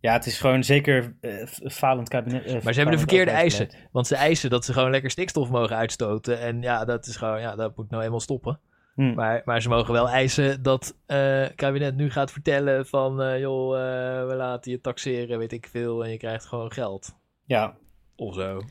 ja, 0.00 0.12
het 0.12 0.26
is 0.26 0.40
gewoon 0.40 0.64
zeker 0.64 1.16
falend 1.64 2.08
kabinet. 2.08 2.62
Maar 2.62 2.72
ze 2.72 2.80
hebben 2.80 2.98
de 2.98 3.06
verkeerde 3.06 3.30
eisen. 3.30 3.68
Want 3.92 4.06
ze 4.06 4.16
eisen 4.16 4.50
dat 4.50 4.64
ze 4.64 4.72
gewoon 4.72 4.90
lekker 4.90 5.10
stikstof 5.10 5.50
mogen 5.50 5.76
uitstoten. 5.76 6.40
En 6.40 6.62
ja, 6.62 6.84
dat 6.84 7.06
is 7.06 7.16
gewoon, 7.16 7.40
ja, 7.40 7.56
dat 7.56 7.76
moet 7.76 7.90
nou 7.90 8.02
eenmaal 8.02 8.20
stoppen. 8.20 8.60
Hm. 8.94 9.14
Maar, 9.14 9.42
maar 9.44 9.62
ze 9.62 9.68
mogen 9.68 9.92
wel 9.92 10.08
eisen 10.08 10.62
dat 10.62 10.96
eh, 11.06 11.40
het 11.40 11.54
kabinet 11.54 11.96
nu 11.96 12.10
gaat 12.10 12.30
vertellen 12.32 12.86
van... 12.86 13.22
eh, 13.22 13.40
joh, 13.40 13.74
eh, 13.76 14.26
we 14.26 14.34
laten 14.34 14.70
je 14.70 14.80
taxeren, 14.80 15.38
weet 15.38 15.52
ik 15.52 15.66
veel, 15.70 16.04
en 16.04 16.10
je 16.10 16.16
krijgt 16.16 16.44
gewoon 16.44 16.72
geld. 16.72 17.14
Ja, 17.44 17.74
Of 18.16 18.34
zo. 18.34 18.62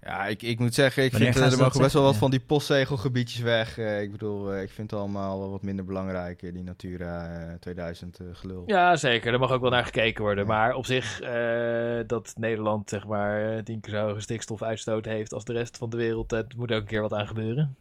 Ja, 0.00 0.26
ik, 0.26 0.42
ik 0.42 0.58
moet 0.58 0.74
zeggen, 0.74 1.04
ik 1.04 1.10
Wanneer 1.12 1.32
vind 1.32 1.44
eh, 1.44 1.50
er 1.50 1.56
dat 1.56 1.66
mogen 1.66 1.80
best 1.82 1.94
wel 1.94 2.02
wat 2.02 2.16
van 2.16 2.30
die 2.30 2.40
postzegelgebiedjes 2.40 3.40
weg. 3.40 3.78
Eh, 3.78 4.00
ik 4.02 4.10
bedoel, 4.10 4.52
eh, 4.52 4.62
ik 4.62 4.70
vind 4.70 4.90
het 4.90 5.00
allemaal 5.00 5.38
wel 5.38 5.50
wat 5.50 5.62
minder 5.62 5.84
belangrijk, 5.84 6.42
eh, 6.42 6.52
die 6.52 6.62
Natura 6.62 7.28
eh, 7.48 7.54
2000 7.60 8.18
eh, 8.20 8.26
gelul. 8.32 8.62
Ja, 8.66 8.96
zeker. 8.96 9.32
Er 9.32 9.38
mag 9.38 9.50
ook 9.50 9.60
wel 9.60 9.70
naar 9.70 9.84
gekeken 9.84 10.22
worden. 10.22 10.46
Maar 10.46 10.74
op 10.74 10.86
zich, 10.86 11.20
eh, 11.20 11.98
dat 12.06 12.34
Nederland 12.38 12.88
zeg 12.88 13.06
maar 13.06 13.56
eh, 13.56 13.62
tien 13.62 13.80
keer 13.80 13.92
zo 13.94 14.06
hoge 14.06 14.20
stikstofuitstoot 14.20 15.04
heeft 15.04 15.32
als 15.32 15.44
de 15.44 15.52
rest 15.52 15.76
van 15.76 15.90
de 15.90 15.96
wereld... 15.96 16.30
Het 16.30 16.56
moet 16.56 16.72
ook 16.72 16.80
een 16.80 16.86
keer 16.86 17.02
wat 17.02 17.12
aan 17.14 17.26
gebeuren. 17.26 17.76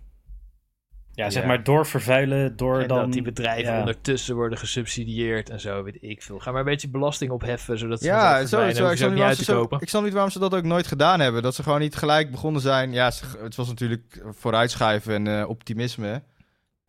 Ja 1.16 1.30
zeg 1.30 1.42
Ja. 1.42 1.48
maar 1.48 1.64
door 1.64 1.86
vervuilen, 1.86 2.56
door 2.58 2.80
en 2.82 2.88
dan... 2.88 2.98
dat 2.98 3.12
die 3.14 3.22
bedrijven 3.22 3.74
ja. 3.74 3.80
ondertussen 3.80 4.36
worden 4.36 4.58
gesubsidieerd 4.58 5.50
en 5.50 5.60
zo, 5.60 5.84
weet 5.84 5.98
ik 6.02 6.22
veel. 6.22 6.40
Ga 6.40 6.52
maar 6.52 6.60
een 6.60 6.66
beetje 6.66 6.90
belasting 6.90 7.32
opheffen, 7.32 7.78
zodat 7.78 8.00
ze 8.00 8.06
Ja, 8.06 8.40
zo, 8.40 8.46
zo, 8.46 8.82
Hoef 8.84 8.92
ik, 8.92 8.98
snap 8.98 9.12
niet 9.12 9.22
uit 9.22 9.38
te 9.38 9.44
zo, 9.44 9.60
kopen. 9.60 9.80
ik 9.82 9.90
snap 9.90 10.04
niet 10.04 10.14
waarom 10.14 10.32
ze 10.32 10.40
dat 10.40 10.56
ook 10.56 10.64
nooit 10.64 10.88
gedaan 10.88 11.20
hebben. 11.20 11.42
Dat 11.42 11.56
ze 11.56 11.64
gewoon 11.64 11.80
niet 11.80 11.96
gelijk 11.96 12.32
begonnen 12.32 12.62
zijn. 12.62 12.92
Ja, 12.92 13.12
ze- 13.12 13.26
het 13.42 13.56
was 13.56 13.68
natuurlijk 13.68 14.24
vooruitschuiven 14.30 15.14
en 15.28 15.40
eh, 15.42 15.50
optimisme. 15.50 16.24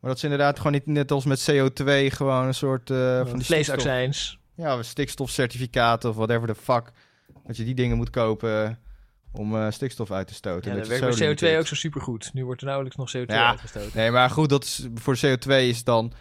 Maar 0.01 0.11
dat 0.11 0.19
ze 0.19 0.25
inderdaad 0.25 0.57
gewoon 0.57 0.73
niet 0.73 0.87
net 0.87 1.11
als 1.11 1.25
met 1.25 1.51
CO2 1.51 1.85
gewoon 2.13 2.47
een 2.47 2.55
soort 2.55 2.91
uh, 2.91 2.97
van 3.17 3.25
die 3.25 3.25
stikstof, 3.27 3.47
Vleesaccijns. 3.47 4.39
ja, 4.57 4.83
stikstofcertificaten 4.83 6.11
of 6.11 6.17
whatever 6.17 6.49
the 6.49 6.55
fuck. 6.55 6.91
Dat 7.47 7.57
je 7.57 7.65
die 7.65 7.75
dingen 7.75 7.97
moet 7.97 8.11
kopen 8.11 8.79
om 9.39 9.57
eh, 9.57 9.71
stikstof 9.71 10.11
uit 10.11 10.27
te 10.27 10.35
stoten. 10.35 10.71
Ja, 10.71 10.77
dat 10.77 10.87
dat 10.89 10.95
je 10.95 11.01
werkt 11.01 11.07
het 11.07 11.15
zo 11.15 11.25
bij 11.25 11.35
CO2 11.35 11.39
limiteert. 11.39 11.61
ook 11.61 11.67
zo 11.67 11.75
supergoed. 11.75 12.31
Nu 12.33 12.45
wordt 12.45 12.61
er 12.61 12.67
nauwelijks 12.67 12.97
nog 12.99 13.11
CO2 13.17 13.35
Ja. 13.35 13.49
uitgestoten. 13.49 13.91
Nee, 13.95 14.11
maar 14.11 14.31
goed, 14.31 14.49
dat 14.49 14.65
is, 14.65 14.89
voor 14.95 15.15
de 15.21 15.39
CO2 15.39 15.51
is 15.69 15.85
dan 15.85 16.13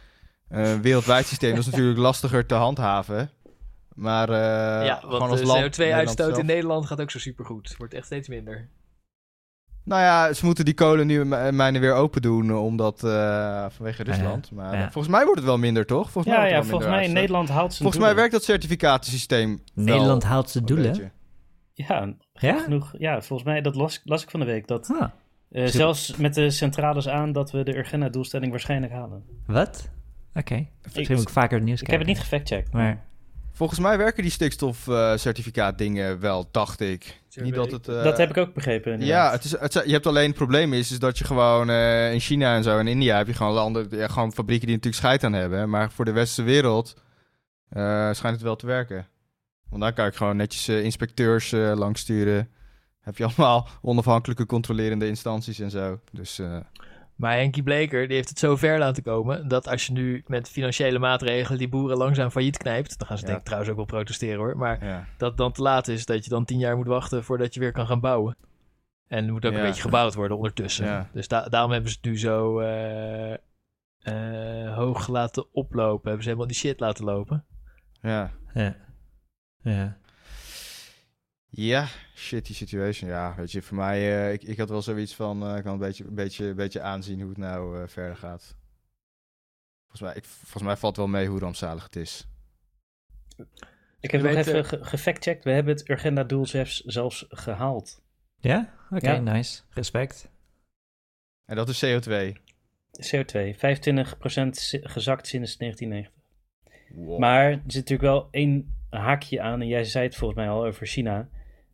eh, 0.47 0.71
een 0.71 0.81
wereldwijd 0.81 1.25
systeem. 1.25 1.49
dat 1.55 1.59
is 1.59 1.65
natuurlijk 1.71 1.97
lastiger 2.09 2.45
te 2.45 2.55
handhaven. 2.55 3.29
Maar 3.95 4.29
eh, 4.29 4.85
ja, 4.85 4.95
gewoon 4.95 5.19
want 5.19 5.31
als 5.31 5.39
de 5.39 5.45
land, 5.45 5.59
CO2-uitstoot 5.75 6.17
Nederland 6.17 6.37
in. 6.37 6.45
Nederland 6.45 6.85
gaat 6.85 7.01
ook 7.01 7.11
zo 7.11 7.19
supergoed. 7.19 7.67
Het 7.69 7.77
wordt 7.77 7.93
echt 7.93 8.05
steeds 8.05 8.27
minder. 8.27 8.69
Nou 9.83 10.01
ja, 10.01 10.33
ze 10.33 10.45
moeten 10.45 10.65
die 10.65 10.73
kolen 10.73 11.07
nu 11.07 11.25
mijnen 11.25 11.81
weer 11.81 11.93
open 11.93 12.21
doen, 12.21 12.49
eh, 12.49 12.63
omdat 12.63 13.03
eh, 13.03 13.65
vanwege 13.69 14.03
Rusland. 14.03 14.51
Maar 14.51 14.73
ja. 14.73 14.85
eh, 14.85 14.91
volgens 14.91 15.07
mij 15.13 15.23
wordt 15.23 15.39
het 15.39 15.45
wel 15.49 15.57
minder, 15.57 15.85
toch? 15.85 16.11
Volgens 16.11 16.35
mij 16.35 16.49
Ja, 16.49 16.63
volgens 16.63 16.89
mij 16.89 17.05
in. 17.05 17.13
Nederland 17.13 17.49
haalt 17.49 17.73
ze 17.73 17.81
Volgens 17.81 18.03
mij 18.03 18.15
werkt 18.15 18.31
dat 18.31 18.43
certificatensysteem 18.43 19.61
wel 19.73 19.85
Nederland 19.85 20.23
haalt 20.23 20.49
zijn 20.49 20.63
een 20.63 20.69
doelen. 20.75 20.91
beetje. 20.91 21.11
Ja, 21.73 22.13
Ja? 22.39 22.59
genoeg. 22.59 22.93
Ja, 22.97 23.21
volgens 23.21 23.49
mij, 23.49 23.61
dat 23.61 23.75
las, 23.75 24.01
las 24.03 24.23
ik 24.23 24.29
van 24.29 24.39
de 24.39 24.45
week. 24.45 24.67
Dat 24.67 24.89
Ah, 24.99 25.09
eh, 25.51 25.65
zelfs 25.67 26.15
met 26.15 26.33
de 26.33 26.49
centrales 26.49 27.07
aan 27.07 27.31
dat 27.31 27.51
we 27.51 27.63
de 27.63 27.77
Urgenda-doelstelling 27.77 28.51
waarschijnlijk 28.51 28.93
halen. 28.93 29.23
wat? 29.45 29.89
Oké. 30.33 30.67
Misschien 30.83 31.03
Ik, 31.03 31.09
moet 31.09 31.21
ik 31.21 31.29
vaker 31.29 31.57
het 31.57 31.65
nieuws 31.65 31.81
ik 31.81 31.87
heb 31.87 31.99
het 31.99 32.07
niet 32.07 32.19
gefactcheckt. 32.19 32.71
Maar 32.73 33.03
Volgens 33.51 33.79
mij 33.79 33.97
werken 33.97 34.21
die 34.23 34.31
stikstofcertificaat 34.31 35.77
dingen 35.77 36.19
wel, 36.19 36.47
dacht 36.51 36.79
ik. 36.79 37.21
Niet 37.35 37.55
dat 37.55 37.71
het... 37.71 37.87
eh, 37.87 38.03
dat 38.03 38.17
heb 38.17 38.29
ik 38.29 38.37
ook 38.37 38.53
begrepen. 38.53 39.05
Ja, 39.05 39.31
het 39.31 39.43
is, 39.43 39.59
het, 39.59 39.73
je 39.73 39.91
hebt 39.91 40.07
alleen 40.07 40.27
het 40.27 40.35
probleem 40.35 40.73
is, 40.73 40.91
is 40.91 40.99
dat 40.99 41.17
je 41.17 41.23
gewoon 41.23 41.69
eh, 41.69 42.13
in 42.13 42.19
China 42.19 42.55
en 42.55 42.63
zo 42.63 42.79
en 42.79 42.87
India 42.87 43.17
heb 43.17 43.27
je 43.27 43.33
gewoon 43.33 43.53
landen, 43.53 43.87
ja, 43.89 44.07
gewoon 44.07 44.33
fabrieken 44.33 44.67
die 44.67 44.75
natuurlijk 44.75 45.03
scheid 45.03 45.23
aan 45.23 45.33
hebben. 45.33 45.69
Maar 45.69 45.91
voor 45.91 46.05
de 46.05 46.11
westerse 46.11 46.51
wereld 46.51 46.95
eh, 47.69 48.09
schijnt 48.11 48.35
het 48.35 48.41
wel 48.45 48.55
te 48.55 48.65
werken. 48.65 49.07
Want 49.75 49.87
dan 49.87 49.93
kan 49.93 50.05
ik 50.05 50.15
gewoon 50.15 50.35
netjes 50.35 50.67
eh, 50.67 50.83
inspecteurs 50.83 51.51
eh 51.51 51.71
langs 51.75 52.01
sturen. 52.01 52.49
Heb 53.01 53.17
je 53.17 53.23
allemaal 53.25 53.67
onafhankelijke 53.81 54.45
controlerende 54.45 55.07
instanties 55.07 55.59
en 55.59 55.69
zo. 55.71 55.99
Dus 56.11 56.39
eh, 56.39 56.57
Maar 57.15 57.33
Henkie 57.37 57.63
Bleker 57.63 58.07
die 58.07 58.15
heeft 58.15 58.29
het 58.29 58.39
zo 58.39 58.55
ver 58.55 58.79
laten 58.79 59.03
komen... 59.03 59.47
dat 59.47 59.67
als 59.67 59.85
je 59.85 59.91
nu 59.93 60.23
met 60.27 60.49
financiële 60.49 60.99
maatregelen 60.99 61.59
die 61.59 61.69
boeren 61.69 61.97
langzaam 61.97 62.29
failliet 62.29 62.57
knijpt... 62.57 62.97
dan 62.99 63.07
gaan 63.07 63.17
ze 63.17 63.23
Ja. 63.23 63.27
denk 63.29 63.39
ik 63.39 63.45
trouwens 63.45 63.71
ook 63.71 63.77
wel 63.77 63.85
protesteren 63.85 64.37
hoor... 64.37 64.57
maar 64.57 64.85
ja. 64.85 65.05
dat 65.17 65.37
dan 65.37 65.51
te 65.51 65.61
laat 65.61 65.87
is 65.87 66.05
dat 66.05 66.23
je 66.23 66.29
dan 66.29 66.45
tien 66.45 66.59
jaar 66.59 66.75
moet 66.77 66.87
wachten... 66.87 67.23
voordat 67.23 67.53
je 67.53 67.59
weer 67.59 67.71
kan 67.71 67.87
gaan 67.87 67.99
bouwen. 67.99 68.37
En 69.07 69.25
er 69.25 69.31
moet 69.31 69.45
ook 69.45 69.51
Ja. 69.51 69.57
een 69.59 69.65
beetje 69.65 69.81
gebouwd 69.81 70.13
worden 70.13 70.37
ondertussen. 70.37 70.85
Ja. 70.85 71.09
Dus 71.13 71.27
da- 71.27 71.47
daarom 71.49 71.71
hebben 71.71 71.89
ze 71.91 71.97
het 72.01 72.05
nu 72.05 72.19
zo 72.19 72.59
eh, 72.59 73.33
eh, 73.33 74.75
hoog 74.75 75.07
laten 75.07 75.53
oplopen. 75.53 76.03
Hebben 76.03 76.23
ze 76.23 76.29
helemaal 76.29 76.47
die 76.47 76.57
shit 76.57 76.79
laten 76.79 77.05
lopen. 77.05 77.45
ja. 78.01 78.31
ja. 78.53 78.83
Ja. 79.65 79.97
Ja, 81.49 81.87
shitty 82.15 82.53
situation. 82.53 83.09
Ja, 83.09 83.35
weet 83.35 83.51
je, 83.51 83.61
voor 83.61 83.77
mij, 83.77 84.25
eh, 84.25 84.33
ik, 84.33 84.43
ik 84.43 84.57
had 84.57 84.69
wel 84.69 84.81
zoiets 84.81 85.15
van, 85.15 85.43
eh, 85.47 85.57
ik 85.57 85.63
kan 85.63 85.73
een 85.73 85.79
beetje, 85.79 86.03
een, 86.05 86.15
beetje, 86.15 86.45
een 86.45 86.55
beetje 86.55 86.81
aanzien 86.81 87.19
hoe 87.19 87.29
het 87.29 87.37
nou 87.37 87.81
eh, 87.81 87.87
verder 87.87 88.15
gaat. 88.17 88.55
Volgens 89.87 90.01
mij, 90.01 90.13
ik, 90.15 90.25
volgens 90.25 90.63
mij 90.63 90.77
valt 90.77 90.97
wel 90.97 91.07
mee 91.07 91.27
hoe 91.27 91.39
rampzalig 91.39 91.83
het 91.83 91.95
is. 91.95 92.27
Ik 93.99 94.11
heb 94.11 94.21
nog 94.21 94.31
even 94.31 94.65
ge- 94.65 94.83
gefactcheckt. 94.83 95.43
We 95.43 95.51
hebben 95.51 95.73
het 95.75 95.89
Urgenda-doel 95.89 96.45
zelfs, 96.45 96.81
zelfs 96.81 97.25
gehaald. 97.29 98.01
Ja? 98.39 98.73
Oké, 98.89 99.11
Ja. 99.11 99.19
nice. 99.19 99.61
Respect. 99.69 100.29
En 101.45 101.55
dat 101.55 101.69
is 101.69 101.85
CO2. 101.85 102.33
CO2, 103.01 103.55
25% 103.55 104.57
zi- 104.57 104.79
gezakt 104.83 105.27
sinds 105.27 105.57
1990. 105.57 106.13
Wow. 106.89 107.19
Maar 107.19 107.45
er 107.51 107.53
zit 107.67 107.73
natuurlijk 107.89 108.01
wel 108.01 108.27
één 108.31 108.73
haakje 108.95 109.41
aan. 109.41 109.61
En 109.61 109.67
jij 109.67 109.83
zei 109.83 110.05
het 110.05 110.15
volgens 110.15 110.39
mij 110.39 110.49
al 110.49 110.65
over 110.65 110.87
China. 110.87 111.27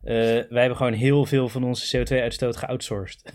Eh, 0.04 0.14
wij 0.16 0.46
hebben 0.50 0.76
gewoon 0.76 0.94
heel 0.94 1.26
veel 1.26 1.50
van 1.50 1.64
onze 1.64 1.98
CO2-uitstoot 1.98 2.58
geoutsourced. 2.58 3.34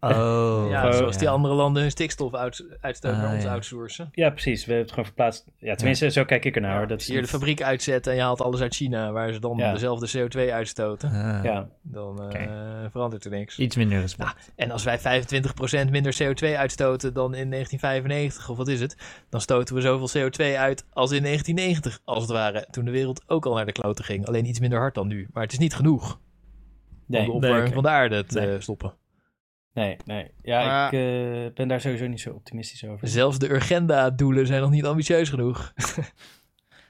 Oh. 0.00 0.66
ja, 0.70 0.80
gewoon- 0.80 0.94
zoals 0.94 1.18
die 1.18 1.28
andere 1.28 1.54
landen 1.54 1.82
hun 1.82 1.90
stikstofuitstoot 1.90 3.12
Ah, 3.12 3.18
naar 3.22 3.34
ons 3.34 3.42
ja. 3.42 3.52
outsourcen. 3.52 4.08
Ja, 4.12 4.30
precies. 4.30 4.58
We 4.58 4.64
hebben 4.66 4.80
het 4.80 4.90
gewoon 4.90 5.04
verplaatst. 5.04 5.44
Ja, 5.58 5.74
tenminste, 5.74 6.10
zo 6.10 6.24
kijk 6.24 6.44
ik 6.44 6.54
ernaar. 6.54 6.80
Dat 6.80 6.90
Als 6.90 7.00
is 7.00 7.06
je 7.06 7.12
hier 7.12 7.22
de 7.22 7.28
fabriek 7.28 7.62
uitzet 7.62 8.06
en 8.06 8.14
je 8.14 8.20
haalt 8.20 8.40
alles 8.40 8.60
uit 8.60 8.74
China... 8.74 9.12
waar 9.12 9.32
ze 9.32 9.40
dan 9.40 9.56
Ja. 9.56 9.72
dezelfde 9.72 10.18
CO2 10.18 10.52
uitstoten... 10.52 11.10
Ah, 11.10 11.44
Ja, 11.44 11.68
dan 11.82 12.32
eh, 12.32 12.50
verandert 12.90 13.24
er 13.24 13.30
niks. 13.30 13.58
Iets 13.58 13.76
minder 13.76 14.00
respect. 14.00 14.52
En 14.56 14.70
als 14.70 14.84
wij 14.84 14.98
25% 15.86 15.90
minder 15.90 16.16
CO2 16.22 16.56
uitstoten 16.56 17.14
dan 17.14 17.34
in 17.34 17.50
1995, 17.50 18.48
of 18.50 18.56
wat 18.56 18.68
is 18.68 18.80
het, 18.80 18.96
dan 19.28 19.40
stoten 19.40 19.74
we 19.74 19.80
zoveel 19.80 20.22
CO2 20.22 20.56
uit 20.56 20.84
als 20.92 21.10
in 21.10 21.22
1990, 21.22 22.00
als 22.04 22.22
het 22.22 22.30
ware. 22.32 22.66
Toen 22.70 22.84
de 22.84 22.90
wereld 22.90 23.22
ook 23.26 23.46
al 23.46 23.54
naar 23.54 23.66
de 23.66 23.72
kloten 23.72 24.04
ging. 24.04 24.26
Alleen 24.26 24.46
iets 24.46 24.60
minder 24.60 24.78
hard 24.78 24.94
dan 24.94 25.06
nu. 25.06 25.28
Maar 25.32 25.42
het 25.42 25.52
is 25.52 25.58
niet 25.58 25.74
genoeg 25.74 26.12
om 26.14 26.20
nee, 27.06 27.24
de 27.24 27.32
opwarming 27.32 27.64
nee, 27.64 27.72
van 27.74 27.82
de 27.82 27.88
aarde 27.88 28.24
te 28.24 28.38
Nee. 28.40 28.54
eh, 28.54 28.60
stoppen. 28.60 28.92
Nee, 29.72 29.96
nee. 30.04 30.30
Ja, 30.42 30.66
Maar- 30.66 30.94
ik 30.94 31.00
eh, 31.46 31.54
ben 31.54 31.68
daar 31.68 31.80
sowieso 31.80 32.06
niet 32.06 32.20
zo 32.20 32.30
optimistisch 32.32 32.84
over. 32.84 33.08
Zelfs 33.08 33.38
de 33.38 33.50
Urgenda-doelen 33.50 34.46
zijn 34.46 34.60
nog 34.60 34.70
niet 34.70 34.84
ambitieus 34.84 35.28
genoeg. 35.28 35.72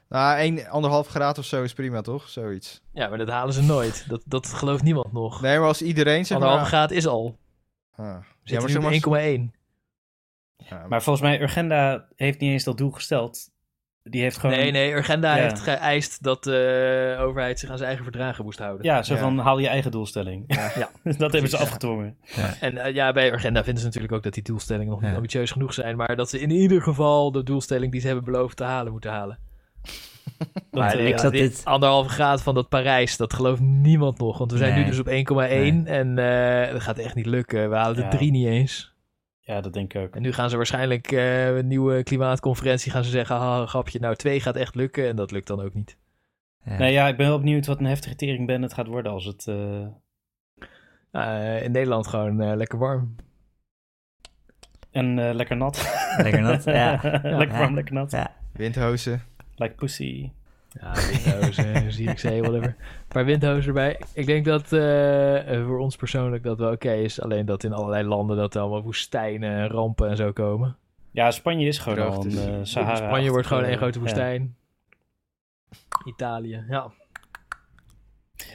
Nou, 0.08 0.38
1, 0.38 0.66
anderhalf 0.68 1.06
graad 1.06 1.38
of 1.38 1.44
zo 1.44 1.62
is 1.62 1.72
prima, 1.72 2.00
toch? 2.00 2.28
Zoiets. 2.28 2.82
ja, 2.92 3.08
maar 3.08 3.18
dat 3.18 3.28
halen 3.28 3.54
ze 3.54 3.62
nooit. 3.62 4.08
Dat, 4.08 4.22
dat 4.26 4.46
gelooft 4.46 4.82
niemand 4.82 5.12
nog. 5.12 5.40
Nee, 5.40 5.58
maar 5.58 5.66
als 5.68 5.82
iedereen 5.82 6.26
zeg 6.26 6.36
Anderhalve 6.36 6.62
maar... 6.62 6.72
graad 6.72 6.90
is 6.90 7.06
al. 7.06 7.38
Ah. 7.96 8.06
Ja, 8.42 8.58
maar 8.58 8.66
nu 8.66 8.68
zeg 8.68 9.06
maar... 9.06 9.22
op 9.22 9.48
1,1. 9.48 9.56
Ja, 10.56 10.86
Maar 10.88 11.02
volgens 11.02 11.24
mij, 11.24 11.40
Urgenda 11.40 12.06
heeft 12.16 12.40
niet 12.40 12.50
eens 12.50 12.64
dat 12.64 12.76
doel 12.78 12.90
gesteld. 12.90 13.50
Die 14.10 14.22
heeft 14.22 14.38
gewoon... 14.38 14.56
Nee, 14.56 14.70
nee, 14.70 14.92
Urgenda 14.92 15.36
Ja. 15.36 15.42
heeft 15.42 15.60
geëist 15.60 16.22
dat 16.22 16.44
de 16.44 17.16
overheid 17.20 17.58
zich 17.58 17.68
aan 17.70 17.76
zijn 17.76 17.88
eigen 17.88 18.04
verdragen 18.06 18.44
moest 18.44 18.58
houden. 18.58 18.84
Ja, 18.86 19.02
zo 19.02 19.14
Ja. 19.14 19.20
van 19.20 19.38
haal 19.38 19.58
je 19.58 19.68
eigen 19.68 19.90
doelstelling. 19.90 20.44
Ja. 20.46 20.88
dat 21.18 21.32
hebben 21.32 21.50
ze 21.50 21.56
Ja. 21.56 21.62
afgedwongen. 21.62 22.16
En 22.60 22.78
eh, 22.78 22.94
ja, 22.94 23.12
bij 23.12 23.32
Urgenda 23.32 23.62
vinden 23.62 23.80
ze 23.80 23.86
natuurlijk 23.86 24.14
ook 24.14 24.22
dat 24.22 24.34
die 24.34 24.42
doelstellingen 24.42 24.90
nog 24.92 25.00
niet 25.02 25.14
ambitieus 25.14 25.50
genoeg 25.50 25.74
zijn. 25.74 25.96
Maar 25.96 26.16
dat 26.16 26.30
ze 26.30 26.40
in 26.40 26.50
ieder 26.50 26.82
geval 26.82 27.32
de 27.32 27.42
doelstelling 27.42 27.92
die 27.92 28.00
ze 28.00 28.06
hebben 28.06 28.24
beloofd 28.24 28.56
te 28.56 28.64
halen, 28.64 28.92
moeten 28.92 29.10
halen. 29.10 29.38
Dat, 30.38 30.48
Maar 30.80 30.94
eh, 30.98 31.08
ik 31.08 31.18
zat 31.18 31.32
dit 31.32 31.40
dit- 31.56 31.64
anderhalve 31.64 32.08
graad 32.08 32.42
van 32.42 32.54
dat 32.54 32.68
Parijs, 32.68 33.16
dat 33.16 33.32
gelooft 33.32 33.60
niemand 33.60 34.18
nog. 34.18 34.38
Want 34.38 34.52
we 34.52 34.58
zijn 34.58 34.74
Nee. 34.74 34.84
nu 34.84 34.90
dus 34.90 34.98
op 34.98 35.08
1,1 35.08 35.86
en 35.86 36.18
eh, 36.18 36.72
dat 36.72 36.82
gaat 36.82 36.98
echt 36.98 37.14
niet 37.14 37.26
lukken. 37.26 37.70
We 37.70 37.76
halen 37.76 37.96
de 37.96 38.02
Ja. 38.02 38.08
3 38.08 38.30
niet 38.30 38.46
eens. 38.46 38.96
Ja, 39.48 39.60
dat 39.60 39.72
denk 39.72 39.94
ik 39.94 40.00
ook. 40.02 40.14
En 40.16 40.22
nu 40.22 40.32
gaan 40.32 40.50
ze 40.50 40.56
waarschijnlijk 40.56 41.12
eh, 41.12 41.56
een 41.56 41.66
nieuwe 41.66 42.02
klimaatconferentie 42.02 42.92
gaan 42.92 43.04
ze 43.04 43.10
zeggen, 43.10 43.36
haha, 43.36 43.66
grapje, 43.66 43.98
nou 44.00 44.14
2 44.14 44.40
gaat 44.40 44.56
echt 44.56 44.74
lukken. 44.74 45.08
En 45.08 45.16
dat 45.16 45.30
lukt 45.30 45.46
dan 45.46 45.60
ook 45.60 45.74
niet. 45.74 45.96
Ja. 46.64 46.78
Nee, 46.78 46.92
ja, 46.92 47.08
ik 47.08 47.16
ben 47.16 47.28
wel 47.28 47.38
benieuwd 47.38 47.66
wat 47.66 47.78
een 47.78 47.84
heftige 47.86 48.14
tering 48.14 48.46
ben 48.46 48.62
het 48.62 48.74
gaat 48.74 48.86
worden 48.86 49.12
als 49.12 49.24
het... 49.24 49.46
eh, 49.46 49.86
Eh, 51.10 51.62
in 51.62 51.72
Nederland 51.72 52.06
gewoon 52.06 52.40
eh, 52.40 52.56
lekker 52.56 52.78
warm. 52.78 53.14
en 54.90 55.18
eh, 55.18 55.34
lekker 55.34 55.56
nat. 55.56 55.94
Lekker 56.16 56.42
nat, 56.42 56.64
ja. 56.64 56.90
lekker 57.02 57.48
Ja. 57.48 57.58
warm, 57.58 57.74
lekker 57.74 57.94
nat. 57.94 58.10
Ja. 58.10 58.34
Windhozen. 58.52 59.22
Like 59.56 59.74
pussy. 59.74 60.30
Ja, 60.80 60.92
windhozen, 60.94 61.92
Zierikzee, 61.92 62.40
whatever. 62.42 62.68
Een 62.68 62.74
paar 63.08 63.24
windhozen 63.24 63.66
erbij. 63.68 64.00
Ik 64.14 64.26
denk 64.26 64.44
dat 64.44 64.72
eh, 64.72 65.54
eh, 65.56 65.66
voor 65.66 65.78
ons 65.78 65.96
persoonlijk 65.96 66.42
dat 66.42 66.58
wel 66.58 66.72
oké 66.72 66.92
is. 66.92 67.20
Alleen 67.20 67.46
dat 67.46 67.64
in 67.64 67.72
allerlei 67.72 68.04
landen 68.08 68.36
dat 68.36 68.56
allemaal 68.56 68.82
woestijnen, 68.82 69.68
rampen 69.68 70.08
en 70.08 70.16
zo 70.16 70.32
komen. 70.32 70.76
Ja, 71.12 71.30
Spanje 71.30 71.66
is 71.66 71.78
gewoon 71.78 71.98
al 71.98 72.10
Droogtes. 72.10 72.34
een 72.34 72.52
eh, 72.54 72.58
Sahara. 72.62 72.96
Spanje 72.96 73.30
wordt 73.30 73.46
gewoon 73.46 73.64
één 73.64 73.76
grote 73.76 73.98
Ja. 73.98 74.04
woestijn. 74.04 74.56
Italië, 76.06 76.64
ja. 76.68 76.90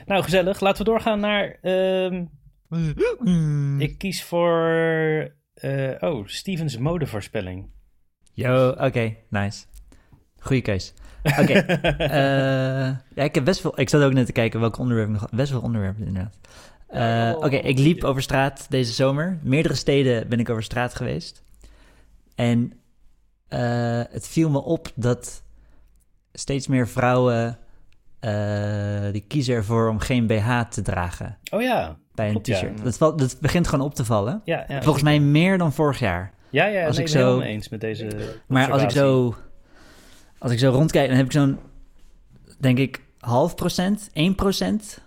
Nou, 0.05 0.23
gezellig. 0.23 0.59
Laten 0.59 0.85
we 0.85 0.89
doorgaan 0.91 1.19
naar... 1.19 1.57
ehm, 1.61 2.25
ik 3.87 3.97
kies 3.97 4.23
voor... 4.23 4.61
eh, 5.53 5.91
oh, 5.99 6.27
Stevens 6.27 6.77
modevoorspelling. 6.77 7.69
Yo, 8.33 8.69
oké, 8.69 9.15
nice. 9.29 9.65
Goeie 10.39 10.61
keus. 10.61 10.93
Oké, 11.23 11.53
eh, 11.53 12.97
ja, 13.15 13.23
ik 13.23 13.35
heb 13.35 13.45
best 13.45 13.61
veel... 13.61 13.79
Ik 13.79 13.89
zat 13.89 14.01
ook 14.03 14.13
net 14.13 14.25
te 14.25 14.31
kijken 14.31 14.59
welke 14.59 14.79
onderwerpen 14.79 15.13
nog... 15.13 15.29
Best 15.29 15.51
veel 15.51 15.61
onderwerpen, 15.61 16.05
inderdaad. 16.05 16.37
Eh, 16.87 17.35
Oké, 17.37 17.55
ik 17.55 17.79
liep 17.79 18.03
over 18.03 18.21
straat 18.21 18.65
deze 18.69 18.93
zomer. 18.93 19.39
Meerdere 19.41 19.75
steden 19.75 20.27
ben 20.29 20.39
ik 20.39 20.49
over 20.49 20.63
straat 20.63 20.95
geweest. 20.95 21.43
En 22.35 22.73
eh, 23.47 24.01
het 24.09 24.27
viel 24.27 24.49
me 24.49 24.63
op 24.63 24.91
dat 24.95 25.43
steeds 26.33 26.67
meer 26.67 26.87
vrouwen... 26.87 27.57
die 29.11 29.25
kiezen 29.27 29.55
ervoor 29.55 29.89
om 29.89 29.99
geen 29.99 30.27
BH 30.27 30.61
te 30.69 30.81
dragen 30.81 31.37
Oh 31.51 31.61
ja. 31.61 31.97
bij 32.15 32.27
een 32.29 32.39
ja. 32.43 32.55
t-shirt. 32.55 32.83
Dat, 32.83 32.97
valt- 32.97 33.19
dat 33.19 33.37
begint 33.41 33.67
gewoon 33.67 33.85
op 33.85 33.95
te 33.95 34.05
vallen. 34.05 34.41
Ja, 34.45 34.65
ja. 34.67 34.81
Volgens 34.81 35.03
mij 35.03 35.19
meer 35.19 35.57
dan 35.57 35.73
vorig 35.73 35.99
jaar. 35.99 36.31
Ja, 36.49 36.65
ja, 36.65 36.85
als 36.85 36.97
nee, 36.97 37.05
ik 37.05 37.11
ben 37.11 37.21
zo- 37.21 37.27
helemaal 37.27 37.47
eens 37.53 37.69
met 37.69 37.81
deze 37.81 38.07
Maar 38.47 38.71
als 38.71 38.81
ik 38.81 38.89
zo, 38.91 39.35
als 40.43 40.51
ik 40.51 40.59
zo 40.59 40.69
rondkijk, 40.69 41.07
dan 41.07 41.17
heb 41.17 41.25
ik 41.25 41.31
zo'n, 41.31 41.57
denk 42.59 42.77
ik, 42.77 43.01
half 43.19 43.55
procent, 43.55 44.09
1 44.13 44.35
procent 44.35 45.01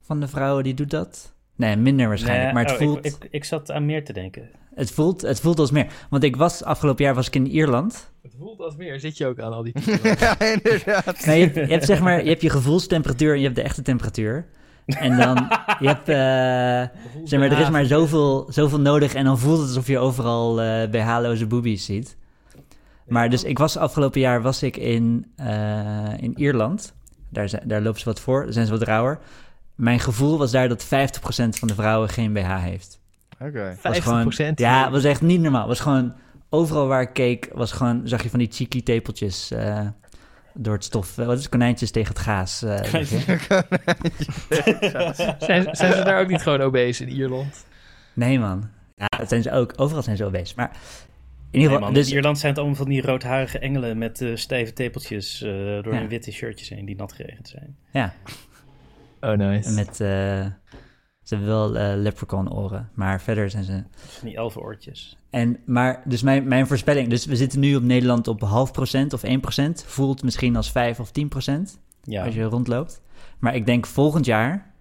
van 0.00 0.20
de 0.20 0.28
vrouwen 0.28 0.64
die 0.64 0.74
doet 0.74 0.90
dat. 0.90 1.34
Nee, 1.54 1.76
minder 1.76 2.08
waarschijnlijk. 2.08 2.44
Nee, 2.44 2.54
maar 2.54 2.72
het, 2.72 2.82
oh, 2.82 2.86
voelt, 2.86 3.06
Ik, 3.06 3.14
ik, 3.14 3.28
ik 3.30 3.44
zat 3.44 3.70
aan 3.70 3.86
meer 3.86 4.04
te 4.04 4.12
denken. 4.12 4.50
het, 4.74 4.90
voelt, 4.90 5.22
het 5.22 5.40
voelt 5.40 5.58
als 5.58 5.70
meer. 5.70 5.86
Want 6.10 6.24
ik 6.24 6.36
was, 6.36 6.62
afgelopen 6.62 7.04
jaar 7.04 7.14
was 7.14 7.26
ik 7.26 7.34
in 7.34 7.46
Ierland. 7.46 8.10
Het 8.22 8.34
voelt 8.38 8.60
als 8.60 8.76
meer. 8.76 9.00
Zit 9.00 9.16
je 9.16 9.26
ook 9.26 9.40
aan 9.40 9.52
al 9.52 9.62
die 9.62 9.74
ja, 10.18 10.40
inderdaad. 10.40 11.26
Nee, 11.26 11.38
je, 11.38 11.44
hebt, 11.44 11.54
je 11.54 11.72
hebt 11.72 11.84
zeg 11.84 12.00
maar, 12.00 12.22
je 12.22 12.28
hebt 12.28 12.42
je 12.42 12.50
gevoelstemperatuur 12.50 13.32
en 13.32 13.38
je 13.38 13.44
hebt 13.44 13.56
de 13.56 13.62
echte 13.62 13.82
temperatuur. 13.82 14.46
En 14.86 15.16
dan, 15.16 15.34
je 15.78 15.86
hebt, 15.86 16.08
eh, 16.08 16.98
zeg 17.24 17.40
maar, 17.40 17.50
er 17.50 17.60
is 17.60 17.70
maar 17.70 17.84
zoveel, 17.84 18.46
zoveel 18.48 18.80
nodig 18.80 19.14
en 19.14 19.24
dan 19.24 19.38
voelt 19.38 19.58
het 19.58 19.68
alsof 19.68 19.86
je 19.86 19.98
overal 19.98 20.60
eh 20.60 20.90
BH-loze 20.90 21.46
boobies 21.46 21.84
ziet. 21.84 22.16
Maar 23.06 23.30
dus 23.30 23.44
ik 23.44 23.58
was 23.58 23.76
afgelopen 23.76 24.20
jaar 24.20 24.42
was 24.42 24.62
ik 24.62 24.76
in, 24.76 25.32
eh, 25.36 26.18
in 26.18 26.38
Ierland. 26.38 26.94
Daar, 27.28 27.48
zijn, 27.48 27.62
daar 27.68 27.82
lopen 27.82 28.00
ze 28.00 28.04
wat 28.06 28.20
voor, 28.20 28.44
daar 28.44 28.52
zijn 28.52 28.66
ze 28.66 28.72
wat 28.72 28.82
rauwer. 28.82 29.18
Mijn 29.74 30.00
gevoel 30.00 30.38
was 30.38 30.50
daar 30.50 30.68
dat 30.68 30.84
50% 30.84 30.88
van 31.58 31.68
de 31.68 31.74
vrouwen 31.74 32.08
geen 32.08 32.32
BH 32.32 32.58
heeft. 32.58 33.00
Oké. 33.40 33.76
Was 33.82 33.98
50%. 33.98 34.02
gewoon, 34.02 34.32
ja, 34.54 34.82
het 34.82 34.92
was 34.92 35.04
echt 35.04 35.22
niet 35.22 35.40
normaal. 35.40 35.60
Het 35.60 35.68
was 35.68 35.80
gewoon, 35.80 36.14
overal 36.48 36.86
waar 36.86 37.02
ik 37.02 37.12
keek, 37.12 37.50
was 37.52 37.72
gewoon, 37.72 38.00
zag 38.04 38.22
je 38.22 38.30
van 38.30 38.38
die 38.38 38.52
cheeky 38.52 38.82
tepeltjes 38.82 39.50
eh, 39.50 39.86
door 40.54 40.74
het 40.74 40.84
stof. 40.84 41.18
Eh, 41.18 41.26
wat 41.26 41.34
is 41.36 41.40
het? 41.40 41.50
konijntjes 41.50 41.90
tegen 41.90 42.08
het 42.08 42.22
gaas. 42.22 42.62
eh, 42.62 42.82
je? 42.92 43.38
Zijn, 45.38 45.68
zijn 45.70 45.92
ze 45.92 46.02
daar 46.04 46.20
ook 46.20 46.28
niet 46.28 46.42
gewoon 46.42 46.60
obese 46.60 47.02
in 47.02 47.10
Ierland? 47.10 47.64
Nee, 48.12 48.38
man. 48.38 48.68
Ja, 48.96 49.18
dat 49.18 49.28
zijn 49.28 49.42
ze 49.42 49.52
ook. 49.52 49.72
Overal 49.76 50.02
zijn 50.02 50.16
ze 50.16 50.24
obese. 50.24 50.52
Maar 50.56 50.70
in 51.56 51.62
ieder 51.62 51.78
Nee, 51.78 51.78
geval, 51.78 51.80
man, 51.80 51.92
dus, 51.94 52.08
In 52.08 52.14
Ierland 52.14 52.38
zijn 52.38 52.50
het 52.52 52.60
allemaal 52.60 52.78
van 52.78 52.88
die 52.88 53.02
roodharige 53.02 53.58
engelen 53.58 53.98
met 53.98 54.20
eh, 54.20 54.36
stijve 54.36 54.72
tepeltjes 54.72 55.42
eh, 55.42 55.50
door 55.50 55.92
Ja. 55.92 55.98
hun 55.98 56.08
witte 56.08 56.32
shirtjes 56.32 56.68
heen 56.68 56.84
die 56.84 56.96
nat 56.96 57.12
geregend 57.12 57.48
zijn. 57.48 57.76
ja, 57.92 58.14
Oh, 59.20 59.32
nice. 59.32 59.70
met, 59.72 59.88
eh, 59.88 60.46
ze 61.22 61.34
hebben 61.34 61.48
wel 61.48 61.76
eh 61.78 61.92
leprechaun 61.96 62.52
oren, 62.52 62.90
maar 62.94 63.20
verder 63.20 63.50
zijn 63.50 63.64
ze... 63.64 63.82
Van 63.96 64.28
die 64.28 64.36
elfenoortjes. 64.36 65.16
En, 65.30 65.58
maar, 65.66 66.02
dus 66.04 66.22
mijn, 66.22 66.48
mijn 66.48 66.66
voorspelling, 66.66 67.08
dus 67.08 67.26
we 67.26 67.36
zitten 67.36 67.60
nu 67.60 67.76
op 67.76 67.82
Nederland 67.82 68.28
op 68.28 68.40
half 68.40 68.72
procent 68.72 69.12
of 69.12 69.22
1 69.22 69.40
procent. 69.40 69.84
Voelt 69.86 70.22
misschien 70.22 70.56
als 70.56 70.70
5 70.70 71.00
of 71.00 71.10
10 71.10 71.28
procent 71.28 71.78
Ja. 72.02 72.24
als 72.24 72.34
je 72.34 72.42
rondloopt. 72.42 73.02
Maar 73.38 73.54
ik 73.54 73.66
denk 73.66 73.86
volgend 73.86 74.24
jaar, 74.24 74.74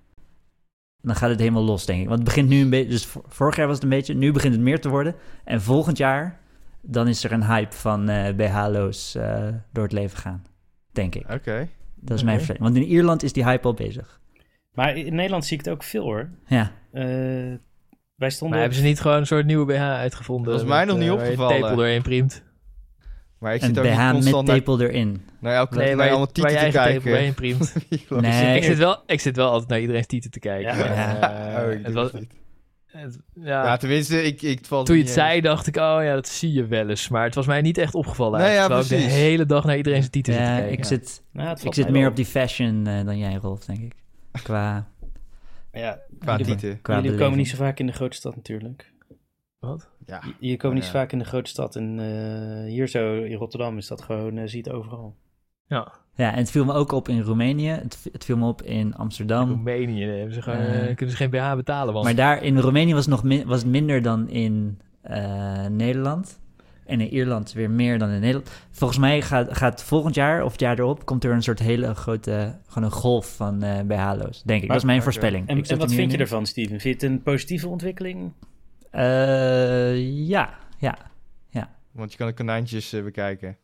dan 1.02 1.16
gaat 1.16 1.30
het 1.30 1.40
helemaal 1.40 1.64
los, 1.64 1.86
denk 1.86 2.00
ik. 2.02 2.06
Want 2.08 2.20
het 2.20 2.28
begint 2.28 2.50
nu 2.50 2.62
een 2.62 2.70
beetje, 2.70 2.90
dus 2.90 3.06
vor- 3.06 3.24
vorig 3.28 3.56
jaar 3.56 3.66
was 3.68 3.76
het 3.76 3.84
een 3.84 3.90
beetje, 3.90 4.14
nu 4.14 4.32
begint 4.32 4.54
het 4.54 4.64
meer 4.64 4.82
te 4.82 4.90
worden. 4.90 5.16
En 5.44 5.62
volgend 5.62 5.98
jaar, 5.98 6.40
dan 6.86 7.08
is 7.08 7.24
er 7.24 7.32
een 7.32 7.44
hype 7.46 7.76
van 7.76 8.10
eh 8.10 8.36
BH-loos 8.36 9.16
eh, 9.16 9.48
door 9.72 9.84
het 9.84 9.94
leven 9.94 10.18
gaan, 10.18 10.44
denk 10.92 11.16
ik. 11.16 11.32
Oké. 11.32 11.68
Dat 11.96 12.18
is 12.18 12.24
mijn 12.24 12.36
voorspelling. 12.36 12.64
Want 12.64 12.76
in 12.76 12.84
Ierland 12.84 13.24
is 13.24 13.34
die 13.34 13.44
hype 13.46 13.68
al 13.68 13.74
bezig. 13.74 14.20
Maar 14.74 14.96
in 14.98 15.16
Nederland 15.16 15.46
zie 15.46 15.58
ik 15.60 15.66
het 15.66 15.74
ook 15.74 15.84
veel 15.84 16.04
hoor. 16.04 16.30
Ja, 16.48 16.72
Eh, 16.92 17.04
wij 18.16 18.30
stonden... 18.30 18.50
Maar 18.50 18.60
hebben 18.60 18.78
ze 18.78 18.84
niet 18.84 19.00
gewoon 19.02 19.18
een 19.18 19.26
soort 19.28 19.46
nieuwe 19.46 19.66
BH 19.74 19.80
uitgevonden? 19.82 20.52
Dat 20.52 20.62
is 20.62 20.68
mij 20.68 20.86
met, 20.86 20.88
nog 20.88 20.98
niet 21.04 21.12
opgevallen. 21.12 21.56
tepel 21.62 21.76
doorheen 21.76 22.02
priemt. 22.02 22.44
Maar 23.40 23.54
ik 23.56 23.62
een 23.62 23.68
zit 23.68 23.78
ook 23.78 23.84
BH 23.84 23.90
niet 23.90 23.98
met 24.04 24.12
constant 24.14 24.48
naar, 24.48 24.56
tepel 24.56 24.82
erin. 24.82 25.22
naar 25.40 25.56
elke 25.56 25.78
Nee, 25.78 25.86
je, 25.88 25.92
allemaal 25.96 26.10
waar 26.18 26.20
je 26.28 26.32
tieten 26.32 26.52
te 26.54 26.58
eigen 26.60 26.84
tepel 26.84 27.12
doorheen 27.12 27.34
kijken. 27.34 27.68
priemt. 28.10 28.22
Nee. 28.32 28.56
Ik 28.58 28.64
zit, 28.64 28.78
wel, 28.78 29.04
ik 29.06 29.20
zit 29.20 29.36
wel 29.36 29.50
altijd 29.52 29.70
naar 29.70 29.80
iedereen's 29.80 30.06
tieten 30.06 30.32
te 30.32 30.40
kijken. 30.40 30.78
Ja. 30.78 30.86
maar, 30.86 30.96
Ja. 30.96 31.56
eh, 31.58 31.66
Oh, 31.66 31.72
ik 31.72 31.86
het 31.86 31.94
was, 31.94 32.12
dat 32.12 32.20
niet. 32.22 32.34
Het- 33.02 33.20
ja, 33.34 33.64
Ja, 33.66 33.78
tenminste, 33.78 34.24
ik, 34.24 34.42
ik 34.42 34.66
valt 34.66 34.86
toen 34.86 34.96
je 34.96 35.02
het 35.02 35.12
eens. 35.12 35.20
zei, 35.20 35.42
dacht 35.42 35.68
ik, 35.68 35.76
oh 35.76 35.98
ja, 36.02 36.14
dat 36.14 36.28
zie 36.28 36.52
je 36.54 36.66
wel 36.66 36.90
eens. 36.90 37.08
Maar 37.10 37.24
het 37.24 37.36
was 37.36 37.46
mij 37.46 37.62
niet 37.62 37.78
echt 37.78 37.96
opgevallen. 37.96 38.40
Nee, 38.40 38.48
eigenlijk, 38.58 38.88
ja, 38.90 38.96
ik 38.96 39.04
de 39.04 39.10
hele 39.10 39.46
dag 39.46 39.64
naar 39.66 39.78
iedereen's 39.78 40.10
tieten 40.10 40.34
zit 40.34 40.42
te 40.44 40.48
Ja, 40.50 40.58
kijken. 40.58 40.78
ik 40.78 40.86
zit, 40.86 41.24
Nou, 41.32 41.58
ik 41.64 41.74
zit 41.74 41.90
meer 41.90 42.08
op 42.10 42.16
die 42.16 42.26
fashion 42.26 42.88
eh, 42.88 43.06
dan 43.06 43.18
jij, 43.18 43.34
Rolf, 43.36 43.66
denk 43.66 43.80
ik. 43.80 43.94
Qua, 44.44 44.88
Ja, 45.72 46.00
Qua 46.20 46.38
jullie, 46.38 46.78
qua 46.82 47.02
jullie 47.02 47.18
komen 47.18 47.38
niet 47.38 47.50
zo 47.50 47.56
vaak 47.58 47.80
in 47.80 47.86
de 47.88 47.94
grote 47.94 48.16
stad 48.16 48.36
natuurlijk. 48.36 48.94
Wat? 49.60 49.90
Ja. 50.06 50.22
Je, 50.40 50.58
komt 50.58 50.74
niet 50.74 50.84
Ja. 50.84 50.90
zo 50.92 50.98
vaak 50.98 51.12
in 51.12 51.20
de 51.20 51.26
grote 51.26 51.50
stad. 51.50 51.76
En 51.76 52.00
eh, 52.00 52.70
hier 52.72 52.88
zo 52.88 53.22
in 53.24 53.38
Rotterdam 53.38 53.78
is 53.78 53.88
dat 53.88 54.02
gewoon, 54.02 54.38
eh 54.38 54.48
zie 54.48 54.64
je 54.64 54.70
het 54.70 54.78
overal. 54.80 55.16
Ja, 55.68 55.94
Ja, 56.18 56.32
en 56.32 56.38
het 56.38 56.52
viel 56.52 56.66
me 56.66 56.74
ook 56.74 56.92
op 56.92 57.10
in 57.10 57.22
Roemenië. 57.22 57.68
Het, 57.70 58.10
het 58.12 58.26
viel 58.26 58.38
me 58.38 58.48
op 58.48 58.62
in 58.62 58.96
Amsterdam. 58.96 59.50
Roemenië. 59.50 60.06
daar 60.06 60.16
hebben 60.16 60.34
ze 60.34 60.42
gewoon, 60.42 60.60
Eh. 60.60 60.90
eh, 60.90 60.96
kunnen 60.96 61.10
ze 61.16 61.16
geen 61.16 61.30
BH 61.30 61.56
betalen. 61.56 61.94
Want 61.94 62.06
Maar 62.06 62.16
daar 62.16 62.44
in 62.44 62.58
Roemenië 62.60 62.94
was, 62.94 63.06
het 63.06 63.14
nog 63.14 63.24
min- 63.24 63.46
was 63.48 63.60
het 63.62 63.72
minder 63.72 64.02
dan 64.02 64.30
in 64.30 64.80
eh, 65.02 65.66
Nederland. 65.66 66.40
En 66.86 67.02
in 67.02 67.08
Ierland 67.14 67.54
weer 67.54 67.70
meer 67.70 68.00
dan 68.00 68.10
in 68.10 68.20
Nederland. 68.20 68.52
Volgens 68.72 69.00
mij 69.00 69.22
gaat, 69.22 69.58
gaat 69.58 69.84
volgend 69.84 70.16
jaar 70.16 70.44
of 70.44 70.52
het 70.52 70.60
jaar 70.62 70.80
erop... 70.80 71.06
komt 71.06 71.24
er 71.24 71.32
een 71.32 71.44
soort 71.44 71.60
hele 71.60 71.94
grote... 71.96 72.56
gewoon 72.68 72.84
een 72.84 72.96
golf 72.96 73.36
van 73.36 73.64
eh 73.64 73.80
BH-loos, 73.88 74.44
denk 74.44 74.62
ik. 74.62 74.68
dat 74.68 74.78
is 74.78 74.84
mijn 74.84 75.02
voorspelling. 75.02 75.48
En, 75.48 75.58
Ik 75.58 75.66
zet 75.66 75.74
en 75.74 75.80
wat 75.80 75.94
vind 75.94 76.12
je 76.12 76.18
ervan, 76.18 76.46
Steven? 76.46 76.80
Vind 76.80 76.84
je 77.02 77.06
het 77.08 77.14
een 77.16 77.22
positieve 77.22 77.68
ontwikkeling? 77.68 78.32
Eh, 78.92 80.28
ja, 80.28 80.54
ja. 80.80 80.98
Want 81.92 82.12
je 82.12 82.18
kan 82.18 82.28
de 82.28 82.34
konijntjes 82.34 82.94
eh, 82.94 83.04
bekijken. 83.04 83.58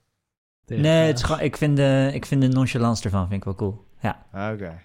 Tegen- 0.75 0.91
Nee, 0.91 1.07
het 1.07 1.17
is 1.17 1.23
gewoon, 1.23 1.41
ik, 1.41 1.57
vind 1.57 1.77
de, 1.77 2.09
ik 2.13 2.25
vind 2.25 2.41
de 2.41 2.47
nonchalance 2.47 3.03
ervan 3.03 3.21
vind 3.27 3.33
ik 3.39 3.43
wel 3.43 3.55
cool. 3.55 3.85
Ja, 3.99 4.25
Ah, 4.31 4.53
Oké. 4.53 4.79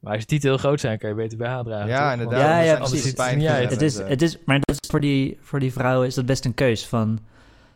Maar 0.00 0.12
als 0.12 0.20
je 0.20 0.26
tieten 0.26 0.48
heel 0.48 0.58
groot 0.58 0.80
zijn, 0.80 0.98
kan 0.98 1.08
je 1.08 1.14
beter 1.14 1.38
BH 1.38 1.60
dragen. 1.64 1.86
Ja, 1.88 2.02
toch? 2.12 2.20
inderdaad. 2.20 2.46
Ja, 2.48 2.60
ja, 2.60 2.76
precies. 2.76 3.04
Het 3.04 3.14
pijn 3.14 3.46
uit. 3.48 3.70
het 3.70 3.82
is, 3.82 3.98
eh, 3.98 4.08
het 4.08 4.22
is, 4.22 4.38
maar 4.44 4.58
dat 4.60 4.76
is 4.82 4.90
voor, 4.90 5.00
die, 5.00 5.38
voor 5.40 5.60
die 5.60 5.72
vrouwen 5.72 6.06
is 6.06 6.14
dat 6.14 6.26
best 6.26 6.44
een 6.44 6.54
keus 6.54 6.86
van... 6.86 7.18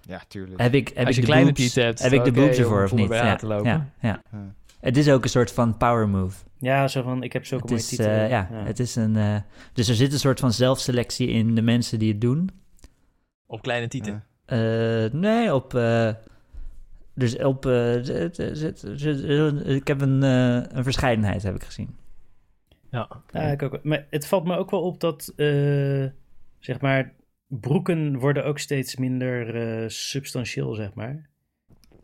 Ja, 0.02 0.20
tuurlijk. 0.28 0.60
Heb 0.60 0.74
ik, 0.74 0.88
heb 0.88 0.96
Als 0.98 1.08
ik 1.08 1.14
je 1.14 1.20
de 1.20 1.26
kleine 1.26 1.52
boobs, 1.52 1.74
hebt, 1.74 2.02
heb 2.02 2.12
ik 2.12 2.24
de 2.24 2.32
boobs 2.32 2.58
ervoor 2.58 2.84
of 2.84 2.92
niet? 2.92 3.08
Ja, 3.12 3.36
te 3.36 3.46
lopen. 3.46 3.66
ja, 3.70 3.86
ja. 4.00 4.20
Ja. 4.32 4.38
Het 4.80 4.96
is 4.96 5.08
ook 5.10 5.22
een 5.24 5.30
soort 5.30 5.52
van 5.52 5.76
power 5.76 6.08
move. 6.08 6.36
Ja, 6.58 6.88
zo 6.88 7.02
van, 7.02 7.22
ik 7.22 7.32
heb 7.32 7.46
zulke 7.46 7.62
Het 7.62 7.70
mooie 7.72 7.82
is, 7.82 7.88
titels. 7.88 8.08
eh, 8.08 8.28
ja, 8.30 8.48
het 8.52 8.78
is 8.78 8.96
een... 8.96 9.16
eh, 9.16 9.36
dus 9.72 9.88
er 9.88 9.94
zit 9.94 10.12
een 10.12 10.18
soort 10.18 10.40
van 10.40 10.52
zelfselectie 10.52 11.28
in 11.28 11.54
de 11.54 11.62
mensen 11.62 11.98
die 11.98 12.12
het 12.12 12.20
doen. 12.20 12.50
Op 13.46 13.62
kleine 13.62 13.88
tieten. 13.88 14.24
Ja. 14.46 15.04
Eh, 15.04 15.12
nee, 15.12 15.54
op... 15.54 15.74
dus 17.14 17.38
op, 17.38 17.66
eh, 17.66 17.98
zit- 18.02 18.48
zit- 18.52 18.84
zit- 18.94 19.66
ik 19.66 19.86
heb 19.86 20.00
een, 20.00 20.22
eh, 20.22 20.76
een 20.76 20.82
verscheidenheid 20.82 21.42
heb 21.42 21.54
ik 21.54 21.62
gezien. 21.62 21.96
Ja. 22.90 23.08
Ja, 23.32 23.40
ik 23.40 23.62
ook. 23.62 23.82
Maar 23.82 24.06
het 24.10 24.26
valt 24.26 24.44
me 24.44 24.56
ook 24.56 24.70
wel 24.70 24.82
op 24.82 25.00
dat, 25.00 25.32
eh, 25.36 26.04
zeg 26.58 26.80
maar, 26.80 27.12
broeken 27.46 28.18
worden 28.18 28.44
ook 28.44 28.58
steeds 28.58 28.96
minder 28.96 29.54
eh, 29.54 29.88
substantieel, 29.88 30.74
zeg 30.74 30.94
maar. 30.94 31.28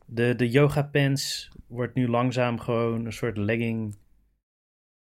De, 0.06 0.34
de 0.36 0.48
yoga 0.48 0.82
pants 0.82 1.50
wordt 1.66 1.94
nu 1.94 2.08
langzaam 2.08 2.58
gewoon 2.60 3.04
een 3.04 3.12
soort 3.12 3.36
legging 3.36 3.96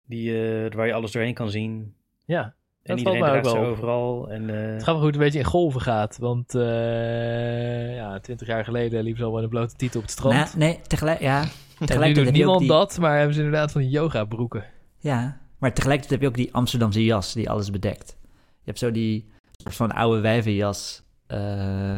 die, 0.07 0.31
eh, 0.65 0.73
waar 0.73 0.87
je 0.87 0.93
alles 0.93 1.12
doorheen 1.12 1.35
kan 1.35 1.51
zien. 1.51 1.95
Ja, 2.24 2.55
En 2.86 2.96
dat 2.96 2.98
iedereen 2.98 3.20
draagt 3.42 3.46
ze 3.46 3.58
overal. 3.58 4.30
En, 4.30 4.50
eh, 4.50 4.72
Het 4.72 4.84
gaat 4.84 4.94
wel 4.94 5.04
goed 5.04 5.14
een 5.14 5.20
beetje 5.20 5.38
in 5.38 5.44
golven 5.44 5.80
gaat. 5.80 6.18
Want 6.18 6.54
eh 6.54 7.94
ja, 7.94 8.20
twintig 8.20 8.46
jaar 8.46 8.64
geleden 8.64 9.02
liep 9.04 9.16
ze 9.16 9.24
al 9.24 9.32
met 9.32 9.42
een 9.42 9.48
blote 9.48 9.76
titel 9.76 9.96
op 10.00 10.02
het 10.06 10.14
strand. 10.14 10.34
Nou, 10.34 10.48
nee, 10.54 10.80
tegelijk, 10.86 11.20
ja, 11.20 11.44
tegelijkertijd 11.78 12.26
doet 12.26 12.34
niemand 12.36 12.58
die, 12.60 12.68
dat, 12.68 12.98
maar 12.98 13.16
hebben 13.16 13.34
ze 13.34 13.42
inderdaad 13.42 13.72
van 13.72 13.80
die 13.80 13.90
yoga 13.90 14.24
broeken. 14.24 14.64
Ja, 14.98 15.38
maar 15.58 15.72
tegelijkertijd 15.72 16.10
heb 16.10 16.20
je 16.20 16.28
ook 16.28 16.44
die 16.46 16.54
Amsterdamse 16.54 17.04
jas 17.04 17.32
die 17.32 17.50
alles 17.50 17.70
bedekt. 17.70 18.16
Je 18.32 18.64
hebt 18.64 18.78
zo 18.78 18.90
die 18.90 19.28
soort 19.56 19.74
van 19.74 19.92
oude 19.92 20.20
wijvenjas. 20.20 21.02
eh 21.26 21.96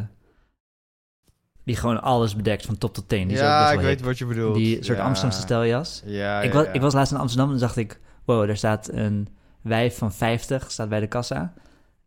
die 1.65 1.77
gewoon 1.77 2.03
alles 2.03 2.37
bedekt 2.37 2.67
van 2.67 2.79
top 2.79 2.95
tot 2.95 3.09
teen. 3.09 3.29
Die 3.29 3.37
ja, 3.37 3.73
ik 3.73 3.81
weet 3.81 3.97
hip. 3.97 4.05
wat 4.05 4.19
je 4.19 4.27
bedoelt. 4.27 4.55
Die 4.55 4.85
soort 4.85 4.99
Ja. 4.99 5.05
Amsterdamse 5.05 5.41
stijljas. 5.43 6.03
Ja, 6.05 6.41
ik, 6.41 6.53
ja, 6.53 6.59
was, 6.59 6.67
ja. 6.67 6.73
ik 6.73 6.81
was 6.81 6.95
laatst 6.95 7.13
in 7.13 7.19
Amsterdam 7.19 7.53
en 7.53 7.59
dacht 7.59 7.77
ik... 7.77 8.01
Wow, 8.25 8.47
daar 8.47 8.57
staat 8.57 8.89
een 8.93 9.29
wijf 9.63 9.97
van 9.99 10.13
50, 10.13 10.71
staat 10.71 10.89
bij 10.89 11.01
de 11.01 11.07
kassa. 11.07 11.53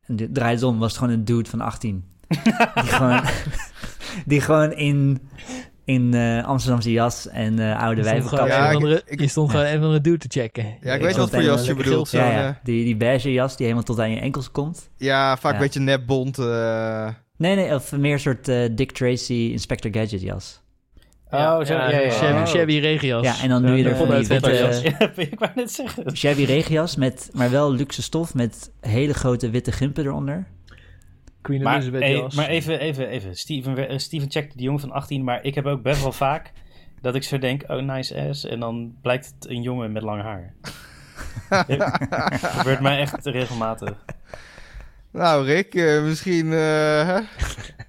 En 0.06 0.16
die 0.16 0.32
draait 0.32 0.64
om, 0.64 0.80
was 0.80 0.90
het 0.92 1.00
gewoon 1.00 1.14
een 1.14 1.26
dude 1.26 1.50
van 1.50 1.62
18. 1.62 2.04
die 2.28 2.42
gewoon, 2.98 3.22
die 4.26 4.42
gewoon 4.42 4.74
in, 4.74 5.22
in 5.86 6.14
eh, 6.14 6.46
Amsterdamse 6.46 6.92
jas 6.92 7.28
en 7.28 7.60
eh, 7.60 7.82
oude 7.84 8.02
Je 8.02 8.08
stond 8.08 8.28
gewoon, 8.28 8.46
wijvenkap. 8.46 8.48
Ja, 8.48 8.70
een 8.70 8.76
andere, 8.76 9.02
ik- 9.06 9.20
je 9.20 9.28
stond 9.28 9.52
gewoon 9.52 9.66
een 9.66 9.80
van 9.82 9.92
de 9.92 10.02
dude 10.02 10.18
te 10.18 10.40
checken. 10.40 10.64
Ja, 10.82 10.94
ik 10.94 11.00
Ik 11.00 11.06
weet 11.06 11.16
wat 11.16 11.30
voor 11.30 11.44
jas 11.44 11.66
je 11.66 11.76
bedoelt. 11.76 12.12
Ja, 12.12 12.30
eh, 12.30 12.34
ja. 12.38 12.60
Die, 12.64 12.84
die 12.86 12.96
beige 12.98 13.32
jas 13.34 13.56
die 13.56 13.66
helemaal 13.66 13.86
tot 13.86 14.00
aan 14.00 14.12
je 14.12 14.20
enkels 14.20 14.52
komt. 14.52 14.90
ja, 14.98 15.38
vaak 15.38 15.52
Ja. 15.52 15.58
een 15.58 15.64
beetje 15.64 15.80
nepbont. 15.80 16.38
eh 16.40 17.10
Nee, 17.38 17.56
nee, 17.56 17.74
of 17.76 17.92
meer 17.92 18.14
een 18.14 18.20
soort 18.20 18.48
eh, 18.48 18.70
Dick 18.72 18.92
Tracy 18.92 19.34
Inspector 19.52 19.92
Gadget 19.94 20.22
jas. 20.22 20.61
Oh, 21.32 21.66
zo, 21.66 21.74
ja, 21.74 21.90
ja, 21.90 22.42
Oh. 22.42 22.46
shabby 22.46 22.80
regenjas. 22.80 23.24
Ja, 23.38 23.44
en 23.44 23.50
dan 23.50 23.62
doe 23.66 23.78
je 23.78 23.84
er 23.90 23.96
van 23.96 24.06
vanuit 24.06 24.28
die 24.30 24.40
witte... 24.40 24.82
Ja, 25.00 25.12
ik 25.16 25.40
wou 25.40 25.52
net 25.56 25.72
zeggen. 25.72 26.18
Shabby 26.18 26.44
regenjas 26.44 26.96
met, 26.96 27.30
maar 27.34 27.52
wel 27.52 27.74
luxe 27.74 28.02
stof 28.02 28.34
met 28.34 28.72
hele 28.80 29.14
grote 29.14 29.50
witte 29.50 29.72
gimpen 29.72 30.06
eronder. 30.06 30.48
Queen 31.42 31.62
Maar, 31.62 31.74
Elizabeth 31.76 32.08
jas. 32.08 32.36
maar 32.36 32.48
even, 32.48 32.80
even, 32.80 33.08
even. 33.08 33.36
Steven, 33.38 33.88
eh, 33.90 33.98
Steven 33.98 34.32
checkt 34.32 34.54
die 34.54 34.64
jongen 34.64 34.80
van 34.82 34.92
18, 34.92 35.24
maar 35.24 35.44
ik 35.44 35.56
heb 35.56 35.66
ook 35.66 35.82
best 35.82 36.02
wel 36.02 36.12
vaak 36.12 36.52
dat 37.02 37.16
ik 37.16 37.24
zo 37.24 37.38
denk, 37.40 37.64
oh 37.68 37.82
nice 37.82 38.28
ass, 38.30 38.46
en 38.46 38.60
dan 38.60 38.94
blijkt 39.02 39.34
het 39.40 39.50
een 39.50 39.62
jongen 39.62 39.92
met 39.92 40.04
lang 40.04 40.22
haar. 40.22 40.54
Dat 41.68 42.40
gebeurt 42.42 42.80
mij 42.80 43.00
echt 43.00 43.26
regelmatig. 43.26 43.94
Nou, 45.12 45.46
Rick, 45.46 45.76
eh, 45.76 46.04
misschien... 46.04 46.46
eh, 46.54 47.08
hè? 47.08 47.20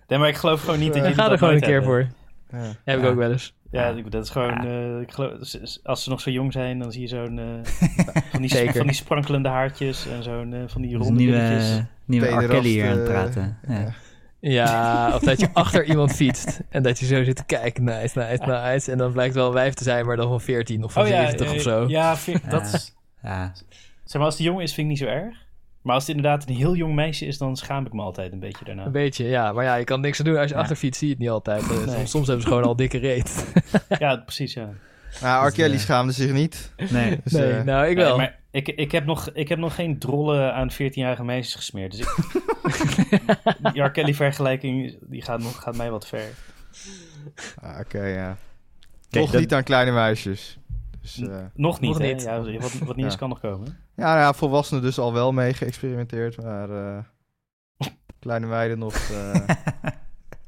Nee, 0.09 0.19
maar 0.19 0.29
ik 0.29 0.37
geloof 0.37 0.61
gewoon 0.61 0.79
niet 0.79 0.89
dat 0.89 0.97
Ik 0.97 1.03
jullie 1.03 1.17
ga 1.25 1.31
er 1.31 1.39
gewoon 1.39 1.55
een 1.55 1.61
keer 1.61 1.81
hebben. 1.81 1.91
voor. 1.91 2.07
Ja. 2.53 2.59
Heb 2.85 2.97
ik 2.99 3.03
Ja. 3.05 3.09
ook 3.11 3.17
wel 3.17 3.31
eens. 3.31 3.55
Ja, 3.71 3.89
Ja. 3.89 3.97
ik- 3.97 4.11
dat 4.11 4.25
is 4.25 4.31
gewoon, 4.31 4.67
eh, 4.67 5.01
ik 5.01 5.13
geloof, 5.13 5.33
als 5.83 6.03
ze 6.03 6.11
nog 6.11 6.21
zo 6.21 6.31
jong 6.31 6.53
zijn, 6.53 6.79
dan 6.79 6.93
zie 6.93 7.01
je 7.01 7.09
zo'n, 7.09 7.39
eh, 7.39 7.45
van, 8.33 8.41
die, 8.41 8.51
Zeker. 8.51 8.75
van 8.75 8.87
die 8.87 8.95
sprankelende 8.97 9.49
haartjes 9.49 10.07
en 10.09 10.23
zo'n, 10.23 10.53
eh, 10.55 10.61
van 10.67 10.83
die 10.83 10.91
Dus 10.97 11.07
ronde 11.07 11.23
nieuwe, 12.07 12.27
R. 12.29 12.47
Kelly 12.49 12.69
hier 12.69 12.89
aan 12.91 12.97
het 12.99 13.05
praten. 13.05 13.59
Ja. 13.69 13.93
Ja, 14.41 15.11
of 15.15 15.21
dat 15.21 15.41
je 15.41 15.49
achter 15.53 15.85
iemand 15.85 16.13
fietst 16.13 16.61
en 16.69 16.83
dat 16.83 16.99
je 16.99 17.07
zo 17.07 17.25
zit 17.25 17.37
te 17.37 17.45
kijken, 17.45 17.85
nice, 17.85 18.19
nice, 18.19 18.45
nice. 18.47 18.93
En 18.93 18.99
dan 18.99 19.13
blijkt 19.13 19.35
wel 19.35 19.47
een 19.47 19.53
wijf 19.53 19.75
te 19.75 19.85
zijn, 19.85 20.07
maar 20.07 20.17
dan 20.17 20.29
van 20.29 20.41
14 20.41 20.85
of 20.85 20.93
van 20.93 21.03
Oh 21.03 21.09
ja, 21.09 21.21
70 21.21 21.47
eh, 21.47 21.55
of 21.55 21.61
zo. 21.63 21.85
Ja, 21.89 22.17
dat 22.49 22.61
Ja. 22.71 22.73
is, 22.73 22.95
Ja. 23.23 23.53
zeg 24.05 24.13
maar, 24.17 24.25
als 24.25 24.37
die 24.37 24.47
jong 24.47 24.61
is, 24.63 24.75
vind 24.75 24.87
ik 24.91 24.93
niet 24.93 25.09
zo 25.09 25.15
erg. 25.15 25.37
Maar 25.83 25.95
als 25.95 26.07
het 26.07 26.17
inderdaad 26.17 26.49
een 26.49 26.55
heel 26.55 26.75
jong 26.77 26.95
meisje 26.95 27.27
is, 27.27 27.39
dan 27.39 27.57
schaam 27.57 27.87
ik 27.87 27.93
me 27.93 28.03
altijd 28.03 28.33
een 28.33 28.39
beetje 28.39 28.65
daarna. 28.65 28.85
Een 28.87 28.93
beetje, 28.93 29.25
ja. 29.29 29.53
Maar 29.53 29.65
ja, 29.65 29.75
je 29.75 29.85
kan 29.85 30.01
niks 30.01 30.19
aan 30.19 30.25
doen. 30.25 30.37
Als 30.37 30.49
je 30.49 30.55
Ja. 30.55 30.61
achterfietst, 30.61 30.99
zie 30.99 31.09
je 31.09 31.15
het 31.15 31.23
niet 31.23 31.33
altijd. 31.33 31.63
Eh, 31.63 31.69
Nee. 31.69 31.87
Soms, 31.95 32.11
soms 32.11 32.27
hebben 32.27 32.43
ze 32.45 32.49
gewoon 32.51 32.65
al 32.65 32.77
dikke 32.77 32.99
reet. 32.99 33.53
Ja, 33.99 34.17
precies, 34.17 34.53
ja. 34.55 34.69
Nou, 35.21 35.49
R. 35.49 35.53
Kelly 35.53 35.75
eh, 35.75 35.81
schaamde 35.81 36.13
zich 36.13 36.33
niet. 36.33 36.73
Nee. 36.91 37.21
Dus, 37.25 37.33
Nee, 37.33 37.53
eh, 37.53 37.63
nou, 37.65 37.87
ik 37.89 37.97
Nee, 37.97 38.05
wel. 38.05 38.17
maar 38.17 38.39
ik, 38.51 38.69
ik, 38.69 38.93
heb 38.93 39.05
nog, 39.05 39.31
ik 39.33 39.49
heb 39.49 39.59
nog 39.59 39.75
geen 39.75 39.99
drollen 39.99 40.55
aan 40.55 40.71
14-jarige 40.73 41.25
meisjes 41.25 41.55
gesmeerd. 41.55 41.91
Dus 41.91 42.01
ik, 42.01 42.15
die 43.73 43.83
R. 43.83 43.91
Kelly 43.91 44.15
vergelijking 44.15 44.97
die 45.01 45.23
gaat, 45.23 45.41
nog, 45.43 45.63
gaat 45.63 45.77
mij 45.77 45.91
wat 45.91 46.07
ver. 46.07 46.29
ah, 47.63 47.79
Oké, 47.81 48.05
ja. 48.07 48.37
Kijk, 49.11 49.23
Nog 49.25 49.31
dat- 49.33 49.41
niet 49.41 49.55
aan 49.55 49.63
kleine 49.63 49.93
meisjes. 49.93 50.59
Dus, 51.03 51.19
eh, 51.21 51.37
Nog 51.55 51.81
niet, 51.81 51.91
Nog 51.91 51.99
hè? 51.99 52.07
niet. 52.13 52.23
Ja, 52.23 52.41
wat, 52.41 52.73
wat 52.79 52.97
niet 52.97 53.13
Ja. 53.13 53.19
kan 53.19 53.29
nog 53.29 53.41
komen. 53.41 53.79
Ja, 53.95 54.05
nou 54.05 54.19
ja, 54.19 54.33
volwassenen 54.33 54.83
dus 54.83 54.99
al 54.99 55.13
wel 55.13 55.33
mee 55.33 55.55
geëxperimenteerd, 55.55 56.43
maar 56.43 56.71
eh, 56.71 56.99
kleine 58.21 58.47
meiden 58.47 58.79
nog. 58.79 58.95
eh. 58.95 59.35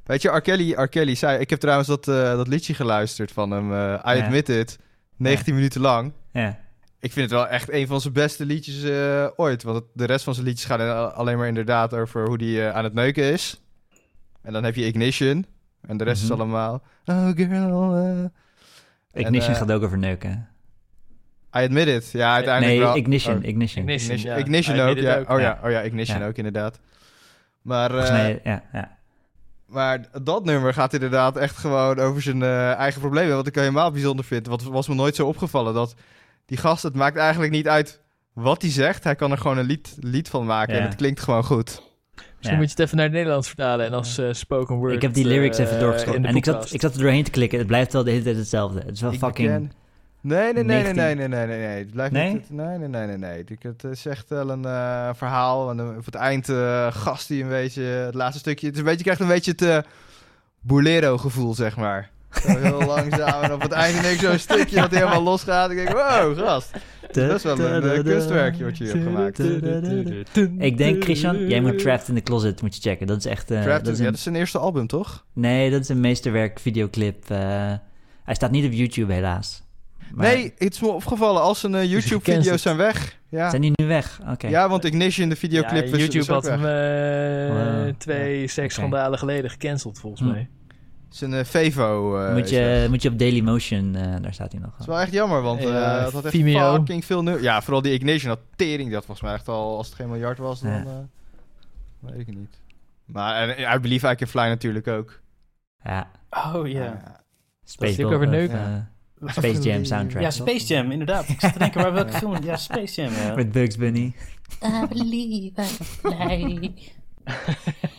Weet 0.04 0.22
je, 0.22 0.28
R. 0.28 0.40
Kelly, 0.40 0.72
R. 0.72 0.88
Kelly 0.88 1.14
zei... 1.14 1.38
Ik 1.38 1.50
heb 1.50 1.60
trouwens 1.60 1.88
dat, 1.88 2.08
eh, 2.08 2.14
dat 2.36 2.48
liedje 2.48 2.74
geluisterd 2.74 3.32
van 3.32 3.50
hem, 3.50 3.72
I 3.72 3.74
Ja. 3.74 4.00
Admit 4.02 4.48
It, 4.48 4.78
19 5.16 5.54
minuten 5.54 5.80
lang. 5.80 6.12
Ja. 6.32 6.58
Ik 7.00 7.12
vind 7.12 7.30
het 7.30 7.38
wel 7.40 7.48
echt 7.48 7.70
een 7.72 7.86
van 7.86 8.00
zijn 8.00 8.12
beste 8.12 8.44
liedjes 8.44 8.84
ooit. 9.36 9.62
Want 9.62 9.76
het- 9.76 9.86
de 9.92 10.04
rest 10.04 10.24
van 10.24 10.34
zijn 10.34 10.46
liedjes 10.46 10.66
gaan 10.66 11.14
alleen 11.14 11.38
maar 11.38 11.46
inderdaad 11.48 11.94
over 11.94 12.26
hoe 12.26 12.44
hij 12.44 12.72
aan 12.72 12.84
het 12.84 12.94
neuken 12.94 13.24
is. 13.32 13.62
En 14.42 14.52
dan 14.52 14.64
heb 14.64 14.74
je 14.74 14.86
Ignition. 14.86 15.46
En 15.86 15.96
de 15.96 16.04
rest 16.04 16.22
Mhm. 16.22 16.32
is 16.32 16.38
allemaal... 16.38 16.82
Oh 17.04 17.28
girl... 17.34 18.30
Ignition 19.12 19.50
En, 19.50 19.56
gaat 19.56 19.72
ook 19.72 19.82
over 19.82 19.98
neuken. 19.98 20.48
I 21.56 21.58
admit 21.62 21.86
it. 21.86 22.10
Ja, 22.12 22.34
uiteindelijk 22.34 22.78
Nee, 22.78 22.86
wel. 22.86 22.96
Ignition, 22.96 23.36
Oh, 23.36 23.44
Ignition. 23.44 23.82
Ignition, 23.82 24.08
Ignition, 24.08 24.32
ja. 24.32 24.36
Ignition 24.36 24.78
ook, 24.80 24.96
ja. 24.96 25.22
Oh 25.28 25.40
ja, 25.40 25.58
oh 25.64 25.70
ja 25.70 25.80
Ignition 25.80 26.18
Ja. 26.18 26.26
ook 26.26 26.36
inderdaad. 26.36 26.80
Maar, 27.62 27.94
eh, 27.98 28.10
mij, 28.10 28.40
ja, 28.44 28.62
ja. 28.72 28.96
maar 29.66 30.00
dat 30.22 30.44
nummer 30.44 30.74
gaat 30.74 30.92
inderdaad 30.92 31.36
echt 31.36 31.56
gewoon 31.56 31.98
over 31.98 32.22
zijn 32.22 32.42
eh, 32.42 32.72
eigen 32.72 33.00
problemen. 33.00 33.36
Wat 33.36 33.46
ik 33.46 33.54
helemaal 33.54 33.90
bijzonder 33.90 34.24
vind. 34.24 34.46
Wat 34.46 34.62
was 34.62 34.88
me 34.88 34.94
nooit 34.94 35.14
zo 35.14 35.26
opgevallen. 35.26 35.74
Dat 35.74 35.94
die 36.46 36.58
gast, 36.58 36.82
het 36.82 36.94
maakt 36.94 37.16
eigenlijk 37.16 37.52
niet 37.52 37.68
uit 37.68 38.00
wat 38.32 38.62
hij 38.62 38.70
zegt. 38.70 39.04
Hij 39.04 39.14
kan 39.14 39.30
er 39.30 39.38
gewoon 39.38 39.58
een 39.58 39.66
lied, 39.66 39.96
lied 40.00 40.28
van 40.28 40.46
maken. 40.46 40.74
Ja. 40.74 40.80
En 40.80 40.86
het 40.86 40.96
klinkt 40.96 41.20
gewoon 41.20 41.44
goed. 41.44 41.82
Misschien 42.36 42.58
moet 42.58 42.64
je 42.64 42.70
het 42.70 42.80
even 42.80 42.96
naar 42.96 43.06
het 43.06 43.14
Nederlands 43.14 43.46
vertalen 43.48 43.86
en 43.86 43.92
als 43.92 44.18
eh, 44.18 44.28
spoken 44.32 44.76
word. 44.76 44.92
Ik 44.92 45.02
heb 45.02 45.14
die 45.14 45.24
lyrics 45.24 45.58
even 45.58 45.80
doorgescrollt. 45.80 46.22
de 46.22 46.28
En 46.28 46.36
ik 46.36 46.44
zat, 46.44 46.72
ik 46.72 46.80
zat 46.80 46.94
er 46.94 47.00
doorheen 47.00 47.24
te 47.24 47.30
klikken. 47.30 47.58
Het 47.58 47.66
blijft 47.66 47.92
wel 47.92 48.04
de 48.04 48.10
hele 48.10 48.22
tijd 48.22 48.36
hetzelfde. 48.36 48.80
Het 48.80 48.90
is 48.94 49.00
wel 49.00 49.12
Ik 49.12 49.18
fucking... 49.18 49.72
Nee, 50.26 50.52
nee, 50.52 50.64
nee, 50.64 50.82
nee, 50.82 50.92
19. 50.94 50.94
nee, 50.96 51.14
nee, 51.14 51.28
nee, 51.28 51.46
nee, 51.46 51.66
nee. 51.66 51.78
Het 51.78 51.90
blijft 51.90 52.12
Nee? 52.12 52.32
niet... 52.32 52.50
Nee, 52.50 52.78
nee, 52.78 52.88
nee, 52.88 53.06
nee, 53.06 53.16
nee. 53.16 53.44
Ik- 53.46 53.62
Het 53.62 53.84
is 53.84 54.06
echt 54.06 54.28
wel 54.28 54.50
een 54.50 54.64
eh, 54.64 55.08
verhaal. 55.14 55.70
En 55.70 55.76
dan 55.76 55.96
op 55.96 56.04
het 56.04 56.14
eind 56.14 56.48
eh 56.48 56.86
gast 56.92 57.28
die 57.28 57.42
een 57.42 57.48
beetje... 57.48 57.82
Het 57.82 58.14
laatste 58.14 58.38
stukje... 58.38 58.66
Het 58.66 58.74
is 58.74 58.80
een 58.80 58.86
beetje, 58.86 58.98
je 59.04 59.04
krijgt 59.04 59.20
een 59.20 59.34
beetje 59.36 59.50
het 59.50 59.62
eh 59.62 59.90
bolero 60.60 61.18
gevoel, 61.18 61.54
zeg 61.54 61.76
maar. 61.76 62.10
Zo 62.42 62.48
heel 62.58 62.84
langzaam. 62.94 63.42
En 63.42 63.52
op 63.52 63.62
het 63.62 63.72
einde 63.72 64.00
denk 64.00 64.14
ik 64.14 64.20
zo'n 64.28 64.38
stukje 64.38 64.76
dat 64.80 64.90
helemaal 64.90 65.22
losgaat. 65.22 65.70
Ik 65.70 65.76
denk, 65.76 65.88
wow, 65.88 66.38
gast. 66.38 66.70
Het 67.06 67.16
is 67.16 67.42
wel 67.42 67.58
een 67.60 67.82
eh, 67.90 68.02
kunstwerkje 68.02 68.64
wat 68.64 68.78
je 68.78 68.84
hebt 68.84 69.02
gemaakt. 69.02 69.38
Ik 70.58 70.76
denk, 70.78 71.02
Christian, 71.04 71.48
jij 71.48 71.60
moet 71.60 71.78
Trapped 71.78 72.08
in 72.08 72.14
the 72.14 72.22
Closet 72.22 72.62
moet 72.62 72.74
je 72.76 72.80
checken. 72.90 73.06
Dat 73.06 73.18
is 73.18 73.26
echt... 73.26 73.50
eh, 73.50 73.62
Trapped 73.62 73.84
dat 73.84 73.92
is 73.94 73.98
ja, 73.98 74.04
een, 74.04 74.10
dat 74.10 74.18
is 74.18 74.22
zijn 74.22 74.36
eerste 74.36 74.58
album, 74.58 74.86
toch? 74.86 75.24
Nee, 75.32 75.70
dat 75.70 75.80
is 75.80 75.88
een 75.88 76.00
meesterwerk 76.00 76.58
videoclip. 76.60 77.30
eh, 77.30 77.38
hij 78.24 78.34
staat 78.34 78.50
niet 78.50 78.64
op 78.66 78.72
YouTube 78.72 79.12
helaas. 79.12 79.62
Maar 80.14 80.26
Nee, 80.26 80.52
het 80.58 80.72
is 80.74 80.80
me 80.80 80.88
opgevallen. 80.88 81.42
Als 81.42 81.60
zijn 81.60 81.74
eh, 81.74 81.90
YouTube-video's 81.90 82.62
zijn 82.62 82.76
weg. 82.76 83.18
Ja. 83.28 83.50
Zijn 83.50 83.62
die 83.62 83.72
nu 83.74 83.86
weg? 83.86 84.20
Oké. 84.30 84.46
ja, 84.48 84.68
want 84.68 84.84
Ignition, 84.84 85.28
de 85.28 85.36
videoclip, 85.36 85.86
Ja, 85.86 85.92
is- 85.92 85.98
YouTube 85.98 86.18
is 86.18 86.30
ook 86.30 86.34
had 86.34 86.58
hem 86.60 86.64
eh, 86.64 87.84
Wow. 87.84 87.94
twee 87.98 88.40
Ja, 88.40 88.46
seksschandalen 88.46 89.18
geleden 89.18 89.50
gecanceld, 89.50 89.98
volgens 89.98 90.22
Hm. 90.22 90.28
mij. 90.30 90.48
Zijn 91.08 91.34
eh, 91.34 91.44
Vevo 91.44 92.18
eh, 92.18 92.32
moet, 92.34 92.50
je, 92.50 92.86
moet 92.90 93.02
je 93.02 93.08
op 93.08 93.18
Dailymotion, 93.18 93.94
eh 93.96 94.14
daar 94.22 94.32
staat 94.34 94.52
hij 94.52 94.60
nog. 94.60 94.70
Dat 94.70 94.80
is 94.80 94.86
wel 94.86 95.00
echt 95.00 95.12
jammer, 95.12 95.42
want 95.42 95.60
eh 95.64 96.04
het 96.04 96.12
had 96.12 96.24
echt 96.24 96.34
Vimeo. 96.34 96.74
fucking 96.74 97.04
veel 97.04 97.22
nu. 97.22 97.42
Ja, 97.42 97.62
vooral 97.62 97.82
die 97.82 97.92
Ignition, 97.92 98.28
dat 98.30 98.40
tering, 98.56 98.92
dat 98.92 99.04
volgens 99.04 99.26
mij 99.26 99.34
echt 99.34 99.48
al, 99.48 99.76
als 99.76 99.86
het 99.86 99.96
geen 99.96 100.08
miljard 100.10 100.38
was, 100.38 100.60
dan 100.60 100.70
Ja. 100.70 100.78
eh, 100.84 100.92
weet 102.00 102.18
ik 102.20 102.26
het 102.26 102.36
niet. 102.36 102.60
Maar 103.04 103.48
en, 103.48 103.74
I 103.76 103.78
Believe 103.78 104.10
I 104.10 104.14
Can 104.14 104.28
Fly 104.28 104.40
natuurlijk 104.42 104.88
ook. 104.88 105.20
Ja, 105.84 106.10
Oh 106.54 106.68
ja. 106.68 106.82
Ja. 106.84 107.22
Space, 107.64 108.06
over 108.06 108.28
neuken. 108.28 108.88
Eh, 109.20 109.28
Space 109.32 109.60
Jam 109.60 109.84
soundtrack. 109.84 110.22
Ja, 110.22 110.30
Space 110.30 110.66
Jam, 110.66 110.90
inderdaad. 110.90 111.28
Ik 111.28 111.40
zat 111.40 111.52
te 111.52 111.58
denken, 111.58 111.80
waar 111.82 111.92
welke 111.92 112.12
film... 112.22 112.42
Ja, 112.42 112.56
Space 112.56 113.02
Jam, 113.02 113.12
ja. 113.12 113.34
Met 113.34 113.52
Bugs 113.52 113.76
Bunny. 113.76 114.14
I 114.64 114.86
believe 114.88 115.62
I 115.62 115.64
fly. 115.84 116.74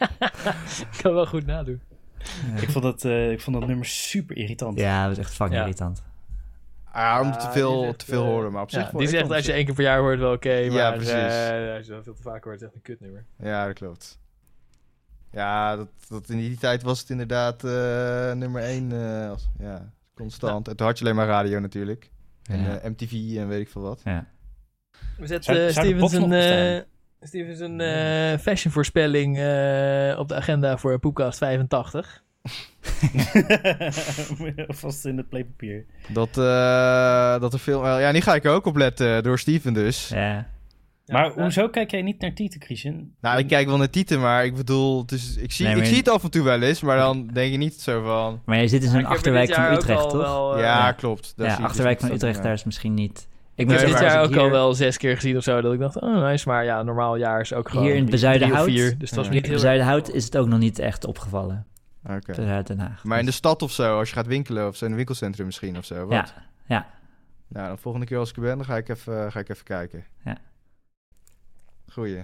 Ik 0.91 0.99
kan 1.01 1.13
wel 1.13 1.25
goed 1.25 1.45
nadoen. 1.45 1.81
Ik 2.61 2.69
vond, 2.69 2.83
dat, 2.83 3.05
eh, 3.05 3.31
ik 3.31 3.41
vond 3.41 3.59
dat 3.59 3.67
nummer 3.67 3.85
super 3.85 4.37
irritant. 4.37 4.79
Ja, 4.79 5.07
dat 5.07 5.15
was 5.17 5.25
echt 5.25 5.33
fucking 5.35 5.57
Ja. 5.57 5.61
irritant. 5.63 6.03
Ah, 6.91 7.19
om 7.21 7.27
Ja, 7.27 7.35
te 7.37 7.51
veel, 7.51 7.81
is 7.83 7.87
echt, 7.89 7.99
te 7.99 8.05
veel 8.05 8.21
eh, 8.23 8.27
horen, 8.29 8.51
maar 8.51 8.61
op 8.61 8.69
zich... 8.71 8.91
Ja, 8.91 8.97
die 8.97 9.07
zegt 9.07 9.31
als 9.31 9.45
je 9.45 9.51
één 9.51 9.65
keer 9.65 9.73
per 9.73 9.83
jaar 9.83 9.99
hoort 9.99 10.19
wel 10.19 10.33
oké, 10.33 10.51
Ja, 10.53 10.71
maar 10.89 10.93
precies. 10.93 11.13
eh, 11.13 11.75
als 11.77 11.85
je 11.85 11.91
dat 11.91 12.03
veel 12.03 12.13
te 12.13 12.21
vaak 12.21 12.43
hoort, 12.43 12.55
is 12.55 12.61
het 12.61 12.69
echt 12.69 12.75
een 12.75 12.81
kutnummer. 12.81 13.25
Ja, 13.41 13.65
dat 13.65 13.73
klopt. 13.75 14.19
Ja, 15.31 15.75
dat, 15.75 15.87
dat 16.07 16.29
in 16.29 16.37
die 16.37 16.57
tijd 16.57 16.83
was 16.83 16.99
het 16.99 17.09
inderdaad 17.09 17.63
eh, 17.63 17.71
nummer 18.33 18.61
één. 18.63 18.91
eh, 18.91 19.29
als, 19.29 19.47
ja, 19.59 19.91
constant. 20.15 20.67
En 20.67 20.75
toen 20.75 20.87
had 20.87 20.97
je 20.99 21.03
alleen 21.03 21.15
maar 21.15 21.27
radio 21.27 21.59
natuurlijk. 21.59 22.09
En 22.43 22.59
Ja. 22.61 22.77
eh, 22.77 22.89
MTV 22.89 23.11
en 23.37 23.47
weet 23.47 23.61
ik 23.61 23.69
veel 23.69 23.81
wat. 23.81 24.01
Ja. 24.03 24.25
We 25.17 25.27
zetten 25.27 25.55
eh, 25.55 25.65
de 25.65 25.71
Stevens 25.71 26.13
een, 26.13 26.31
eh, 26.33 26.81
Stevens 27.21 27.59
een 27.59 27.81
eh, 27.81 28.37
fashionvoorspelling 28.39 29.37
eh, 29.37 30.15
op 30.19 30.27
de 30.27 30.35
agenda 30.35 30.77
voor 30.77 30.99
Poepcast 30.99 31.37
85. 31.37 32.23
Vast 34.67 35.05
in 35.05 35.17
het 35.17 35.29
playpapier. 35.29 35.85
Dat, 36.07 36.37
eh, 36.37 37.39
dat 37.39 37.53
er 37.53 37.59
veel... 37.59 37.99
ja, 37.99 38.11
die 38.11 38.21
ga 38.21 38.35
ik 38.35 38.45
ook 38.45 38.65
opletten 38.65 39.23
door 39.23 39.39
Steven 39.39 39.73
dus. 39.73 40.07
Ja. 40.07 40.47
Maar 41.05 41.25
Ja, 41.25 41.31
hoezo 41.41 41.69
kijk 41.69 41.91
jij 41.91 42.01
niet 42.01 42.21
naar 42.21 42.33
Tieten, 42.33 42.61
Christian? 42.61 43.11
Nou, 43.21 43.39
ik 43.39 43.47
kijk 43.47 43.67
wel 43.67 43.77
naar 43.77 43.89
Tieten, 43.89 44.19
maar 44.19 44.45
ik 44.45 44.55
bedoel... 44.55 45.05
Dus 45.05 45.37
ik 45.37 45.51
zie, 45.51 45.65
Nee, 45.65 45.75
ik 45.75 45.85
zie 45.85 45.97
het 45.97 46.09
af 46.09 46.23
en 46.23 46.31
toe 46.31 46.43
wel 46.43 46.61
eens, 46.61 46.81
maar 46.81 46.97
dan 46.97 47.27
denk 47.27 47.51
je 47.51 47.57
niet 47.57 47.81
zo 47.81 48.03
van... 48.03 48.41
Maar 48.45 48.57
jij 48.57 48.67
zit 48.67 48.83
in 48.83 48.89
zo'n 48.89 48.99
er 48.99 49.05
achterwijk 49.05 49.47
dit 49.47 49.55
van 49.55 49.73
Utrecht, 49.73 50.09
toch? 50.09 50.21
wel, 50.21 50.55
eh, 50.55 50.61
ja, 50.61 50.85
ja. 50.85 50.91
klopt. 50.91 51.33
Daar 51.35 51.47
ja, 51.47 51.65
achterwijk 51.65 51.99
dus 51.99 52.07
van 52.07 52.15
Utrecht, 52.15 52.43
daar 52.43 52.53
is 52.53 52.63
misschien 52.63 52.93
niet... 52.93 53.27
Ik 53.55 53.69
heb 53.69 53.79
dit 53.79 53.91
maar 53.91 54.03
jaar 54.03 54.23
ook 54.23 54.35
al 54.35 54.49
wel 54.49 54.73
zes 54.73 54.97
keer 54.97 55.15
gezien 55.15 55.37
of 55.37 55.43
zo. 55.43 55.61
Dat 55.61 55.73
ik 55.73 55.79
dacht, 55.79 56.01
oh 56.01 56.23
nice. 56.23 56.47
Maar 56.47 56.63
ja, 56.63 56.83
normaal 56.83 57.15
jaar 57.15 57.41
is 57.41 57.53
ook 57.53 57.69
gewoon 57.69 57.85
Hier 57.85 57.95
in 57.95 58.05
Bezuidenhout? 58.05 58.65
vier. 58.65 58.97
Dus 58.97 59.11
dat 59.11 59.25
Ja. 59.25 59.31
In 59.31 60.13
is 60.13 60.25
het 60.25 60.37
ook 60.37 60.47
nog 60.47 60.59
niet 60.59 60.79
echt 60.79 61.05
opgevallen. 61.05 61.65
Oké. 62.09 62.33
Zuid 62.33 62.67
Den 62.67 62.79
Haag. 62.79 63.03
Maar 63.03 63.19
in 63.19 63.25
de 63.25 63.31
stad 63.31 63.61
of 63.61 63.71
zo, 63.71 63.97
als 63.97 64.09
je 64.09 64.15
gaat 64.15 64.27
winkelen 64.27 64.67
of 64.67 64.75
zo, 64.75 64.85
in 64.85 64.91
een 64.91 64.97
winkelcentrum 64.97 65.45
misschien 65.45 65.77
of 65.77 65.85
zo. 65.85 66.05
Wat? 66.05 66.09
Ja, 66.09 66.25
ja. 66.65 66.87
Nou, 67.47 67.75
de 67.75 67.81
volgende 67.81 68.05
keer 68.05 68.17
als 68.17 68.29
ik 68.29 68.35
er 68.35 68.41
ben, 68.41 68.57
dan 68.57 68.65
ga 68.65 68.77
ik 68.77 68.89
even, 68.89 69.31
ga 69.31 69.39
ik 69.39 69.49
even 69.49 69.63
kijken. 69.63 70.03
Ja. 70.25 70.37
Goeie. 71.95 72.23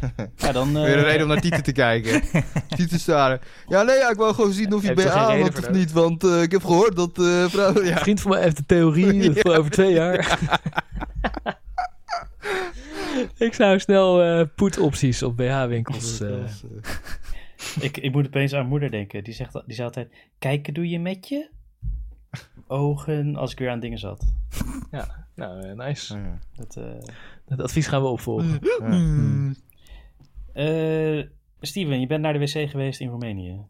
Ja, 0.36 0.52
dan... 0.52 0.76
eh, 0.76 0.82
Weer 0.82 0.96
een 0.98 1.04
reden 1.04 1.22
om 1.22 1.28
naar 1.28 1.40
Tieten 1.40 1.62
te 1.62 1.72
kijken. 1.72 2.22
Tieten 2.76 2.98
staren. 3.00 3.40
Ja, 3.68 3.82
nee, 3.82 3.96
ja, 3.96 4.10
ik 4.10 4.16
wil 4.16 4.34
gewoon 4.34 4.52
zien 4.52 4.72
of 4.74 4.82
je 4.82 4.94
reden 4.94 5.40
had 5.42 5.58
of 5.58 5.70
niet. 5.70 5.92
Want 5.92 6.24
eh, 6.24 6.42
ik 6.42 6.50
heb 6.52 6.64
gehoord 6.64 6.96
dat 6.96 7.18
eh 7.18 7.44
vrouwen... 7.44 7.82
Een 7.82 7.88
Ja. 7.88 7.96
vriend 7.98 8.20
van 8.20 8.30
mij 8.30 8.42
heeft 8.42 8.56
de 8.56 8.66
theorie 8.66 9.30
dat 9.32 9.38
voor 9.38 9.56
over 9.56 9.70
twee 9.70 9.92
jaar. 9.92 10.38
ik 13.38 13.54
zou 13.54 13.78
snel 13.78 14.22
eh 14.22 14.46
poetopties 14.56 15.22
op 15.22 15.36
BH-winkels. 15.36 16.20
eh 16.20 16.44
Ik, 17.80 17.96
ik 17.96 18.12
moet 18.12 18.26
opeens 18.26 18.52
aan 18.54 18.66
moeder 18.66 18.90
denken. 18.90 19.24
Die, 19.24 19.34
zegt, 19.34 19.52
die 19.52 19.74
zei 19.74 19.86
altijd: 19.86 20.12
Kijken 20.38 20.74
doe 20.74 20.88
je 20.88 20.98
met 21.00 21.28
je 21.28 21.48
ogen 22.66 23.36
als 23.36 23.52
ik 23.52 23.58
weer 23.58 23.70
aan 23.70 23.80
dingen 23.80 23.98
zat. 23.98 24.24
nou, 25.34 25.62
eh, 25.68 25.72
nice. 25.74 26.14
Oh, 26.14 26.20
ja. 26.20 26.38
Dat, 26.56 26.76
eh, 26.76 27.14
Dat 27.48 27.60
advies 27.60 27.86
gaan 27.86 28.02
we 28.02 28.08
opvolgen. 28.08 28.60
Ja. 28.80 29.52
eh, 30.52 31.24
Steven, 31.60 32.00
je 32.00 32.06
bent 32.06 32.22
naar 32.22 32.32
de 32.32 32.38
wc 32.38 32.70
geweest 32.70 33.00
in 33.00 33.08
Roemenië. 33.08 33.66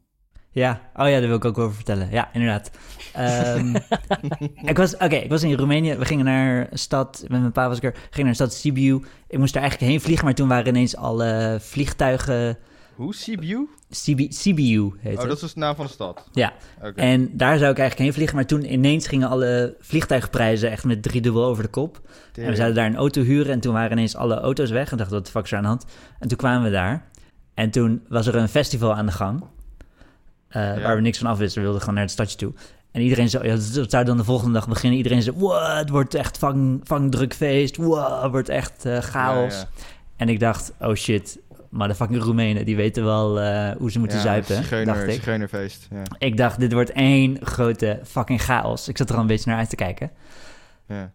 Ja, 0.51 0.91
oh 0.95 1.09
ja, 1.09 1.19
daar 1.19 1.29
wil 1.29 1.37
ik 1.37 1.45
ook 1.45 1.59
over 1.59 1.75
vertellen. 1.75 2.11
Ja, 2.11 2.31
inderdaad. 2.33 2.71
Ehm, 3.13 3.75
ik 4.71 4.77
was, 4.77 4.95
oké, 4.95 5.17
ik 5.17 5.31
was 5.31 5.43
in 5.43 5.55
Roemenië. 5.55 5.95
We 5.95 6.05
gingen 6.05 6.25
naar 6.25 6.69
een 6.71 6.79
stad, 6.79 7.25
met 7.29 7.41
mijn 7.41 7.53
pa 7.53 7.69
was 7.69 7.77
ik 7.77 7.85
er, 7.85 7.93
gingen 7.93 8.11
naar 8.15 8.29
een 8.29 8.35
stad 8.35 8.53
Sibiu. 8.53 9.05
Ik 9.29 9.39
moest 9.39 9.53
daar 9.53 9.63
eigenlijk 9.63 9.93
heen 9.93 10.01
vliegen, 10.01 10.25
maar 10.25 10.35
toen 10.35 10.49
waren 10.49 10.67
ineens 10.67 10.97
alle 10.97 11.59
vliegtuigen... 11.61 12.59
Hoe? 12.99 13.15
Sibiu? 13.15 13.69
Sibi, 13.91 14.33
Sibiu 14.33 14.93
heet 14.99 15.13
Oh, 15.15 15.19
het. 15.19 15.29
dat 15.29 15.37
is 15.37 15.41
dus 15.43 15.53
de 15.55 15.61
naam 15.61 15.75
van 15.75 15.87
de 15.87 15.93
stad. 15.93 16.29
Ja, 16.33 16.53
en 16.95 17.31
daar 17.37 17.59
zou 17.59 17.71
ik 17.71 17.79
eigenlijk 17.79 17.99
heen 17.99 18.13
vliegen, 18.13 18.37
maar 18.37 18.47
toen 18.47 18.73
ineens 18.73 19.07
gingen 19.07 19.29
alle 19.29 19.77
vliegtuigprijzen 19.81 20.71
echt 20.71 20.85
met 20.85 21.03
driedubbel 21.03 21.45
over 21.45 21.63
de 21.63 21.69
kop. 21.69 22.01
En 22.35 22.47
we 22.49 22.55
zouden 22.55 22.75
daar 22.77 22.87
een 22.87 22.97
auto 22.97 23.23
huren 23.23 23.53
en 23.53 23.61
toen 23.61 23.73
waren 23.73 23.93
ineens 23.93 24.17
alle 24.17 24.35
auto's 24.41 24.71
weg. 24.71 24.91
En 24.91 24.97
dachten, 24.97 25.17
wat 25.17 25.25
de 25.25 25.31
fuck 25.31 25.45
is 25.45 25.51
er 25.51 25.57
aan 25.57 25.63
de 25.63 25.69
hand? 25.69 25.85
En 26.19 26.29
toen 26.29 26.39
kwamen 26.39 26.63
we 26.63 26.71
daar. 26.71 27.05
En 27.55 27.71
toen 27.71 28.03
was 28.09 28.27
er 28.27 28.35
een 28.35 28.49
festival 28.49 28.95
aan 28.95 29.07
de 29.07 29.13
gang. 29.13 29.45
eh, 30.49 30.63
Ja. 30.77 30.81
Waar 30.81 30.97
we 30.97 31.03
niks 31.03 31.19
van 31.19 31.27
af 31.31 31.39
wisten. 31.39 31.57
We 31.59 31.63
wilden 31.63 31.81
gewoon 31.81 31.95
naar 31.95 32.05
het 32.05 32.13
stadje 32.13 32.37
toe. 32.37 32.53
En 32.93 33.03
iedereen 33.03 33.29
zo, 33.31 33.45
ja, 33.45 33.51
het 33.51 33.91
zou 33.91 34.05
dan 34.05 34.17
de 34.17 34.25
volgende 34.25 34.53
dag 34.53 34.69
beginnen. 34.69 34.97
Iedereen 34.99 35.23
zei, 35.23 35.37
wow, 35.39 35.77
het 35.77 35.89
wordt 35.89 36.15
echt 36.15 36.39
vang, 36.39 36.81
vangdruk 36.85 37.35
feest. 37.35 37.77
Wow, 37.77 38.23
het 38.23 38.31
wordt 38.31 38.49
echt 38.49 38.85
eh, 38.85 38.99
chaos. 38.99 39.55
Ja. 39.55 39.69
En 40.17 40.29
ik 40.29 40.41
dacht, 40.41 40.73
oh 40.81 40.95
shit, 40.95 41.39
maar 41.71 41.89
de 41.89 41.95
fucking 41.95 42.23
Roemenen, 42.23 42.65
die 42.65 42.77
weten 42.77 43.05
wel 43.05 43.41
eh, 43.41 43.71
hoe 43.77 43.91
ze 43.91 43.99
moeten 43.99 44.17
Ja, 44.17 44.23
zuipen, 44.23 44.57
zigeuner- 44.57 44.95
dacht 44.95 45.07
ik. 45.07 45.13
Ja. 45.91 46.03
Ik 46.19 46.37
dacht, 46.37 46.61
dit 46.61 46.73
wordt 46.73 46.93
één 46.93 47.39
grote 47.47 48.01
fucking 48.05 48.43
chaos. 48.43 48.89
Ik 48.89 48.97
zat 48.97 49.09
er 49.09 49.15
al 49.15 49.21
een 49.21 49.27
beetje 49.27 49.51
naar 49.51 49.59
uit 49.59 49.71
te 49.71 49.77
kijken. 49.77 50.11
ja. 50.89 51.13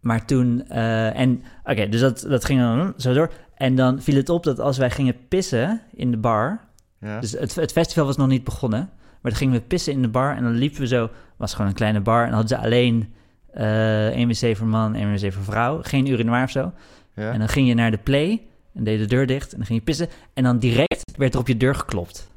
Maar 0.00 0.24
toen, 0.24 0.68
eh, 0.68 1.18
en 1.18 1.42
oké, 1.64 1.88
dus 1.88 2.00
dat, 2.00 2.24
dat 2.28 2.44
ging 2.44 2.60
dan 2.60 2.92
zo 2.96 3.12
door. 3.14 3.30
En 3.54 3.74
dan 3.74 4.02
viel 4.02 4.16
het 4.16 4.28
op 4.28 4.44
dat 4.44 4.60
als 4.60 4.78
wij 4.78 4.90
gingen 4.90 5.16
pissen 5.28 5.80
in 5.94 6.10
de 6.10 6.16
bar. 6.16 6.60
ja. 7.00 7.20
Dus 7.20 7.32
het, 7.32 7.54
het 7.54 7.72
festival 7.72 8.04
was 8.06 8.16
nog 8.16 8.28
niet 8.28 8.44
begonnen. 8.44 8.78
Maar 9.20 9.30
dan 9.30 9.34
gingen 9.40 9.54
we 9.54 9.60
pissen 9.66 9.92
in 9.92 10.02
de 10.02 10.08
bar 10.08 10.36
en 10.36 10.42
dan 10.42 10.52
liepen 10.52 10.80
we 10.80 10.86
zo. 10.86 11.10
was 11.36 11.52
gewoon 11.54 11.66
een 11.66 11.74
kleine 11.76 12.00
bar. 12.00 12.18
En 12.24 12.30
dan 12.30 12.38
hadden 12.38 12.58
ze 12.58 12.64
alleen 12.64 13.12
eh 13.52 14.06
één 14.08 14.28
wc 14.28 14.56
voor 14.56 14.66
man, 14.66 14.94
één 14.94 15.12
wc 15.12 15.32
voor 15.32 15.44
vrouw. 15.44 15.78
Geen 15.82 16.06
urinoir 16.06 16.42
of 16.42 16.50
zo. 16.50 16.72
ja. 17.14 17.32
En 17.32 17.38
dan 17.38 17.48
ging 17.48 17.68
je 17.68 17.74
naar 17.74 17.90
de 17.90 17.98
play 17.98 18.42
en 18.76 18.84
deed 18.84 18.98
de 18.98 19.06
deur 19.06 19.26
dicht. 19.26 19.50
En 19.52 19.56
dan 19.56 19.66
ging 19.66 19.78
je 19.78 19.84
pissen. 19.84 20.08
En 20.34 20.42
dan 20.44 20.58
direct 20.58 21.02
werd 21.16 21.34
er 21.34 21.40
op 21.40 21.48
je 21.48 21.56
deur 21.56 21.74
geklopt. 21.74 22.30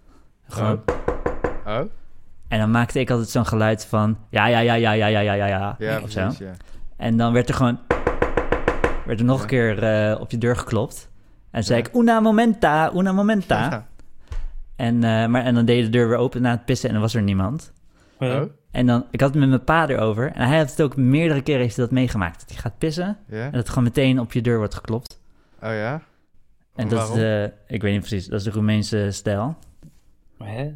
Gewoon. 0.47 0.81
Oh, 1.65 1.79
En 2.47 2.59
dan 2.59 2.71
maakte 2.71 2.99
ik 2.99 3.09
altijd 3.09 3.29
zo'n 3.29 3.45
geluid 3.45 3.85
van. 3.85 4.17
Ja, 4.29 4.47
ja, 4.47 4.59
ja, 4.59 4.73
ja, 4.73 4.91
ja, 4.91 5.05
ja, 5.07 5.19
ja, 5.19 5.33
ja, 5.33 5.45
ja. 5.47 5.75
ja, 5.79 5.99
of 6.01 6.11
zo. 6.11 6.21
precies, 6.21 6.37
ja. 6.39 6.51
En 6.97 7.17
dan 7.17 7.33
werd 7.33 7.49
er 7.49 7.55
gewoon... 7.55 7.79
werd 9.05 9.19
er 9.19 9.25
nog 9.25 9.35
Ja. 9.37 9.41
een 9.43 9.47
keer 9.49 9.83
eh, 9.83 10.19
op 10.21 10.31
je 10.31 10.37
deur 10.37 10.55
geklopt. 10.57 11.09
En 11.51 11.63
zei 11.63 11.79
Ja. 11.81 11.85
ik, 11.87 11.95
una 11.95 12.19
momenta, 12.19 12.91
una 12.95 13.11
momenta. 13.11 13.59
Ja. 13.69 13.87
En, 14.75 15.03
eh, 15.03 15.25
maar, 15.27 15.43
en 15.43 15.53
dan 15.55 15.65
deed 15.65 15.83
de 15.83 15.89
deur 15.89 16.07
weer 16.07 16.17
open 16.17 16.41
na 16.41 16.51
het 16.51 16.65
pissen 16.65 16.87
en 16.87 16.93
dan 16.93 17.03
was 17.03 17.15
er 17.15 17.21
niemand. 17.21 17.73
Oh, 18.19 18.41
En 18.71 18.85
dan, 18.85 19.05
ik 19.11 19.19
had 19.21 19.29
het 19.29 19.39
met 19.39 19.49
mijn 19.49 19.63
pa 19.63 19.87
erover. 19.87 20.31
En 20.31 20.47
hij 20.47 20.57
had 20.57 20.69
het 20.69 20.81
ook 20.81 20.95
meerdere 20.95 21.41
keren 21.41 21.61
heeft 21.61 21.75
hij 21.75 21.85
dat 21.85 21.93
meegemaakt. 21.93 22.39
Dat 22.39 22.49
hij 22.49 22.57
gaat 22.57 22.77
pissen 22.77 23.17
en 23.29 23.51
dat 23.51 23.69
gewoon 23.69 23.83
meteen 23.83 24.19
op 24.19 24.31
je 24.33 24.41
deur 24.41 24.57
wordt 24.57 24.75
geklopt. 24.75 25.19
Oh 25.61 25.69
ja? 25.73 26.01
En 26.79 26.87
dat 26.89 27.09
is 27.09 27.15
de, 27.15 27.53
ik 27.67 27.81
weet 27.81 27.91
niet 27.91 27.99
precies, 28.07 28.27
dat 28.27 28.39
is 28.39 28.45
de 28.45 28.51
Roemeense 28.51 29.07
stijl. 29.11 29.57
Hè? 30.37 30.61
Ja, 30.63 30.73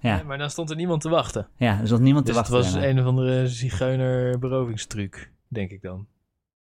Ja, 0.00 0.22
maar 0.22 0.38
dan 0.38 0.50
stond 0.50 0.70
er 0.70 0.76
niemand 0.76 1.00
te 1.00 1.08
wachten. 1.08 1.48
ja 1.56 1.80
er 1.80 1.86
zat 1.86 2.00
niemand 2.00 2.26
Dus 2.26 2.34
te 2.34 2.40
het 2.40 2.48
wachten. 2.50 2.70
was 2.72 2.80
daarna. 2.82 2.98
een 2.98 3.00
of 3.04 3.06
andere 3.10 3.48
zigeuner 3.48 4.38
berovingstruc, 4.38 5.30
denk 5.48 5.70
ik 5.70 5.82
dan. 5.82 6.06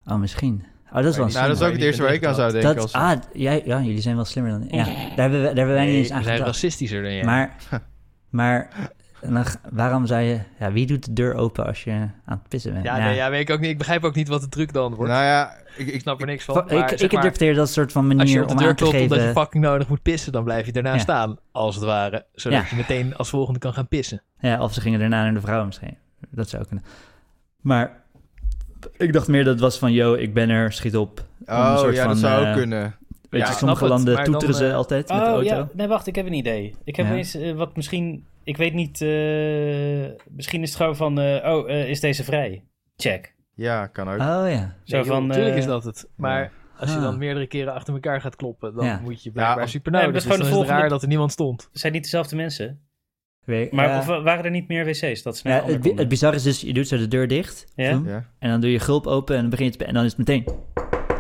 Oh, 0.06 0.16
misschien. 0.20 0.64
Oh, 0.88 0.94
dat 0.96 1.06
is 1.06 1.18
wel 1.18 1.28
Nou, 1.28 1.48
dat 1.48 1.56
is 1.62 1.68
ook 1.68 1.72
het 1.74 1.82
eerste 1.82 2.02
waar 2.02 2.14
ik 2.14 2.26
aan 2.26 2.36
zou 2.36 2.52
denken. 2.52 2.74
dat, 2.76 2.82
als... 2.84 2.94
ah, 2.94 3.20
jij, 3.34 3.62
ja, 3.66 3.82
jullie 3.82 4.02
zijn 4.02 4.16
wel 4.16 4.26
slimmer 4.26 4.52
dan... 4.52 4.68
Ja, 4.80 4.84
daar 4.86 4.96
hebben 5.16 5.40
we, 5.40 5.46
daar 5.46 5.56
hebben 5.56 5.76
wij 5.76 5.86
niet 5.86 5.96
eens 5.96 6.12
aan 6.12 6.20
we 6.20 6.24
zijn 6.26 6.40
racistischer 6.40 7.02
dan 7.04 7.14
jij. 7.14 7.24
Maar, 7.24 7.58
maar 8.30 8.70
en 9.24 9.34
dan, 9.34 9.46
waarom 9.72 10.06
zou 10.06 10.22
je... 10.22 10.40
Ja, 10.60 10.72
wie 10.72 10.86
doet 10.86 11.06
de 11.06 11.14
deur 11.14 11.34
open 11.36 11.66
als 11.66 11.84
je 11.84 11.92
aan 11.92 12.12
het 12.26 12.48
pissen 12.48 12.74
bent? 12.74 12.86
ja, 12.86 12.98
nee, 12.98 13.16
ja, 13.16 13.30
weet 13.30 13.42
ik, 13.42 13.50
ook 13.56 13.60
niet, 13.60 13.70
ik 13.70 13.78
begrijp 13.78 14.04
ook 14.04 14.16
niet 14.16 14.28
wat 14.28 14.42
de 14.42 14.50
truc 14.50 14.74
dan 14.74 14.96
wordt. 14.96 15.12
Nou 15.12 15.24
ja, 15.24 15.56
ik, 15.78 15.88
ik 15.88 16.02
snap 16.02 16.20
er 16.22 16.26
niks 16.28 16.44
van. 16.44 16.56
Va- 16.56 16.62
maar, 16.64 16.74
ik, 16.74 16.92
ik 16.92 17.00
maar, 17.00 17.02
interpreteer 17.02 17.54
dat 17.54 17.70
soort 17.70 17.92
van 17.92 18.08
manier 18.08 18.22
als 18.22 18.32
je 18.32 18.42
op 18.42 18.48
de 18.48 18.54
om 18.54 18.60
deur 18.60 18.68
aan 18.70 18.76
te 18.76 18.84
klopt 18.84 19.00
omdat 19.02 19.18
je 19.18 19.24
geven... 19.26 19.42
fucking 19.42 19.64
nodig 19.64 19.88
moet 19.88 20.02
pissen, 20.02 20.32
dan 20.32 20.44
blijf 20.44 20.66
je 20.66 20.72
daarna 20.72 20.94
Ja. 20.94 21.00
staan, 21.00 21.38
als 21.52 21.76
het 21.76 21.84
ware. 21.84 22.26
Zodat 22.34 22.60
Ja. 22.62 22.66
je 22.70 22.76
meteen 22.76 23.16
als 23.16 23.30
volgende 23.30 23.60
kan 23.60 23.74
gaan 23.74 23.88
pissen. 23.88 24.22
Ja, 24.40 24.62
of 24.62 24.74
ze 24.74 24.82
gingen 24.82 25.00
daarna 25.00 25.24
naar 25.24 25.34
de 25.34 25.42
vrouw 25.42 25.66
misschien. 25.66 25.98
Dat 26.30 26.50
zou 26.50 26.66
kunnen. 26.66 26.86
Maar 27.62 28.02
ik 28.98 29.14
dacht 29.14 29.28
meer 29.28 29.44
dat 29.44 29.54
het 29.54 29.62
was 29.62 29.78
van... 29.78 29.92
Yo, 29.92 30.14
ik 30.14 30.34
ben 30.34 30.50
er, 30.50 30.72
schiet 30.74 30.98
op. 30.98 31.20
Om 31.20 31.56
een 31.56 31.62
oh 31.62 31.78
soort 31.78 31.96
ja, 31.96 32.02
dat 32.08 32.12
van, 32.12 32.30
zou 32.30 32.44
eh, 32.44 32.50
ook 32.50 32.56
kunnen. 32.56 32.96
Weet 33.30 33.42
Ja, 33.42 33.48
je, 33.48 33.54
sommige 33.54 33.88
landen 33.88 34.16
dan, 34.16 34.24
toeteren 34.24 34.56
ze 34.56 34.68
eh, 34.68 34.76
altijd 34.76 35.08
met 35.10 35.18
de 35.18 35.24
Oh 35.24 35.30
auto. 35.30 35.44
ja, 35.56 35.68
nee, 35.74 35.88
wacht, 35.88 36.08
ik 36.08 36.16
heb 36.16 36.26
een 36.26 36.34
idee. 36.34 36.76
Ik 36.84 36.96
heb 36.96 37.06
Ja. 37.06 37.14
eens 37.14 37.36
eh, 37.36 37.54
wat 37.54 37.76
misschien. 37.76 38.26
Ik 38.44 38.58
weet 38.58 38.74
niet. 38.74 39.02
eh, 39.02 39.10
misschien 40.30 40.62
is 40.62 40.70
het 40.70 40.78
gewoon 40.78 40.96
van. 40.96 41.20
eh, 41.20 41.52
oh, 41.54 41.70
eh, 41.70 41.90
is 41.90 42.00
deze 42.00 42.24
vrij? 42.24 42.64
Check. 42.96 43.36
Ja, 43.56 43.88
kan 43.88 44.08
ook. 44.10 44.20
Oh 44.20 44.46
ja. 44.50 44.76
Zo 44.84 44.96
Nee, 44.98 45.06
van. 45.06 45.28
Natuurlijk 45.28 45.56
is 45.56 45.66
dat 45.66 45.84
het. 45.84 46.10
Maar 46.16 46.52
als 46.78 46.90
je 46.90 46.96
Ah. 46.98 47.04
dan 47.04 47.18
meerdere 47.18 47.48
keren 47.48 47.74
achter 47.74 47.94
elkaar 47.94 48.22
gaat 48.22 48.36
kloppen, 48.36 48.76
dan 48.76 48.86
Ja. 48.86 49.00
moet 49.04 49.24
je 49.24 49.32
blijkbaar 49.32 49.62
als- 49.62 49.72
super 49.72 49.92
Nee, 49.92 50.02
nodig. 50.02 50.24
dus 50.24 50.32
is 50.40 50.50
dan 50.50 50.60
het 50.60 50.68
raar 50.70 50.90
dat 50.90 51.02
er 51.02 51.08
niemand 51.08 51.32
stond. 51.32 51.68
Het 51.72 51.80
zijn 51.82 51.94
niet 51.94 52.04
dezelfde 52.04 52.36
mensen. 52.36 52.80
Weet- 53.46 53.72
Maar 53.72 53.88
ja. 53.90 53.98
of, 54.00 54.06
waren 54.06 54.44
er 54.46 54.52
niet 54.52 54.68
meer 54.68 54.86
wc's? 54.86 55.24
Dat 55.24 55.40
Ja, 55.44 55.64
het, 55.64 55.84
het 55.98 56.08
bizarre 56.08 56.36
is 56.36 56.44
dus, 56.44 56.62
je 56.62 56.74
doet 56.74 56.88
zo 56.88 56.98
de 56.98 57.08
deur 57.08 57.28
dicht. 57.28 57.66
Ja? 57.76 58.02
Ja. 58.06 58.26
En 58.40 58.50
dan 58.50 58.62
doe 58.62 58.72
je 58.72 58.80
gulp 58.80 59.08
open 59.08 59.36
en 59.36 59.42
dan 59.42 59.50
begin 59.50 59.66
je 59.66 59.72
te... 59.72 59.86
En 59.86 59.94
dan 59.94 60.04
is 60.04 60.10
het 60.10 60.18
meteen... 60.28 60.46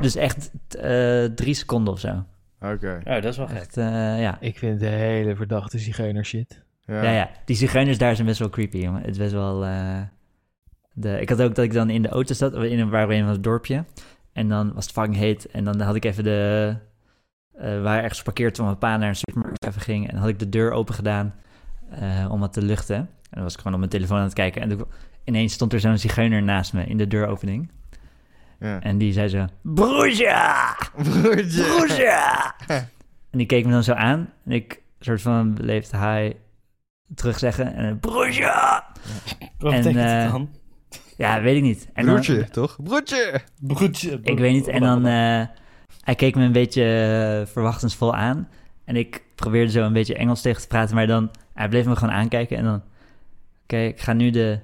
Dus 0.01 0.15
echt 0.15 0.51
eh, 0.79 1.23
drie 1.25 1.53
seconden 1.53 1.93
of 1.93 1.99
zo. 1.99 2.25
Oké. 2.61 2.99
Oh, 3.03 3.13
dat 3.13 3.25
is 3.25 3.37
wel 3.37 3.47
gek. 3.47 3.57
Echt, 3.57 3.77
eh, 3.77 3.85
ja. 4.21 4.37
Ik 4.39 4.57
vind 4.57 4.79
de 4.79 4.85
hele 4.85 5.35
verdachte 5.35 5.77
zigeuner 5.79 6.25
shit. 6.25 6.61
Ja. 6.85 7.03
Ja, 7.03 7.11
ja. 7.11 7.30
Die 7.45 7.55
zigeuners 7.55 7.97
daar 7.97 8.15
zijn 8.15 8.27
best 8.27 8.39
wel 8.39 8.49
creepy, 8.49 8.77
jongen. 8.77 9.01
Het 9.01 9.10
is 9.11 9.18
best 9.18 9.31
wel... 9.34 9.65
eh, 9.65 10.01
de, 10.93 11.19
ik 11.19 11.30
had 11.30 11.41
ook 11.41 11.55
dat 11.55 11.65
ik 11.65 11.73
dan 11.73 11.89
in 11.89 12.01
de 12.01 12.10
auto 12.10 12.34
zat, 12.34 12.53
in 12.53 12.80
een, 12.80 12.89
waar 12.89 13.07
we 13.07 13.15
in 13.15 13.26
het 13.26 13.43
dorpje. 13.43 13.85
En 14.34 14.49
dan 14.49 14.73
was 14.73 14.85
het 14.85 14.93
fucking 14.93 15.15
heet. 15.15 15.45
En 15.47 15.64
dan 15.64 15.81
had 15.81 15.95
ik 15.95 16.05
even 16.05 16.23
de... 16.23 16.76
we 17.51 17.80
waren 17.80 18.01
ergens 18.01 18.18
geparkeerd 18.19 18.53
toen 18.55 18.65
mijn 18.65 18.77
pa 18.77 18.97
naar 18.97 19.10
een 19.10 19.15
supermarkt 19.15 19.65
even 19.65 19.81
ging. 19.81 20.05
En 20.07 20.11
dan 20.11 20.19
had 20.19 20.30
ik 20.30 20.39
de 20.39 20.49
deur 20.49 20.72
open 20.72 20.93
gedaan 20.93 21.34
eh, 21.89 22.27
om 22.31 22.39
wat 22.39 22.53
te 22.53 22.61
luchten. 22.61 22.95
En 22.95 23.07
dan 23.30 23.43
was 23.43 23.53
ik 23.53 23.57
gewoon 23.57 23.73
op 23.73 23.80
mijn 23.80 23.91
telefoon 23.91 24.18
aan 24.18 24.23
het 24.23 24.34
kijken. 24.34 24.61
En 24.61 24.69
toen, 24.69 24.85
ineens 25.23 25.53
stond 25.53 25.73
er 25.73 25.80
zo'n 25.80 25.97
zigeuner 25.97 26.43
naast 26.43 26.73
me 26.73 26.85
in 26.85 26.97
de 26.97 27.07
deuropening. 27.07 27.72
Ja. 28.60 28.81
En 28.81 28.97
die 28.97 29.14
zei 29.14 29.27
zo... 29.27 29.45
Broertje! 29.61 30.35
Broertje. 30.95 31.64
Broertje! 31.64 32.51
en 33.31 33.38
die 33.38 33.45
keek 33.45 33.65
me 33.65 33.72
dan 33.72 33.84
zo 33.84 33.93
aan. 33.93 34.30
En 34.45 34.51
ik 34.51 34.81
soort 34.99 35.22
van 35.22 35.53
beleefd 35.53 35.91
hi 35.91 36.31
terugzeggen. 37.15 37.76
En 37.76 37.84
een 37.85 37.99
broertje! 37.99 38.81
Wat 39.57 39.73
En, 39.73 39.81
betekent 39.84 40.10
het 40.11 40.31
dan? 40.31 40.49
Ja, 41.18 41.41
weet 41.41 41.56
ik 41.56 41.61
niet. 41.61 41.88
En 41.94 42.06
dan- 42.06 42.14
Broertje, 42.14 42.49
toch? 42.49 42.77
Broertje! 42.84 43.41
Broertje. 43.61 44.19
ik 44.23 44.40
weet 44.40 44.53
niet. 44.53 44.68
En 44.68 44.81
dan, 44.81 45.06
eh, 45.06 45.45
hij 46.03 46.15
keek 46.15 46.35
me 46.35 46.44
een 46.44 46.52
beetje 46.52 46.84
eh, 47.45 47.52
verwachtensvol 47.52 48.15
aan. 48.15 48.48
En 48.85 48.95
ik 48.95 49.23
probeerde 49.35 49.72
zo 49.72 49.84
een 49.85 49.94
beetje 49.94 50.15
Engels 50.15 50.41
tegen 50.41 50.61
te 50.61 50.68
praten, 50.68 50.95
maar 50.95 51.07
dan, 51.07 51.31
hij 51.53 51.68
bleef 51.69 51.85
me 51.85 51.95
gewoon 51.95 52.15
aankijken. 52.15 52.57
En 52.57 52.64
dan, 52.64 52.81
oké, 53.64 53.77
ik 53.77 53.99
ga 54.02 54.14
nu 54.14 54.30
de 54.30 54.60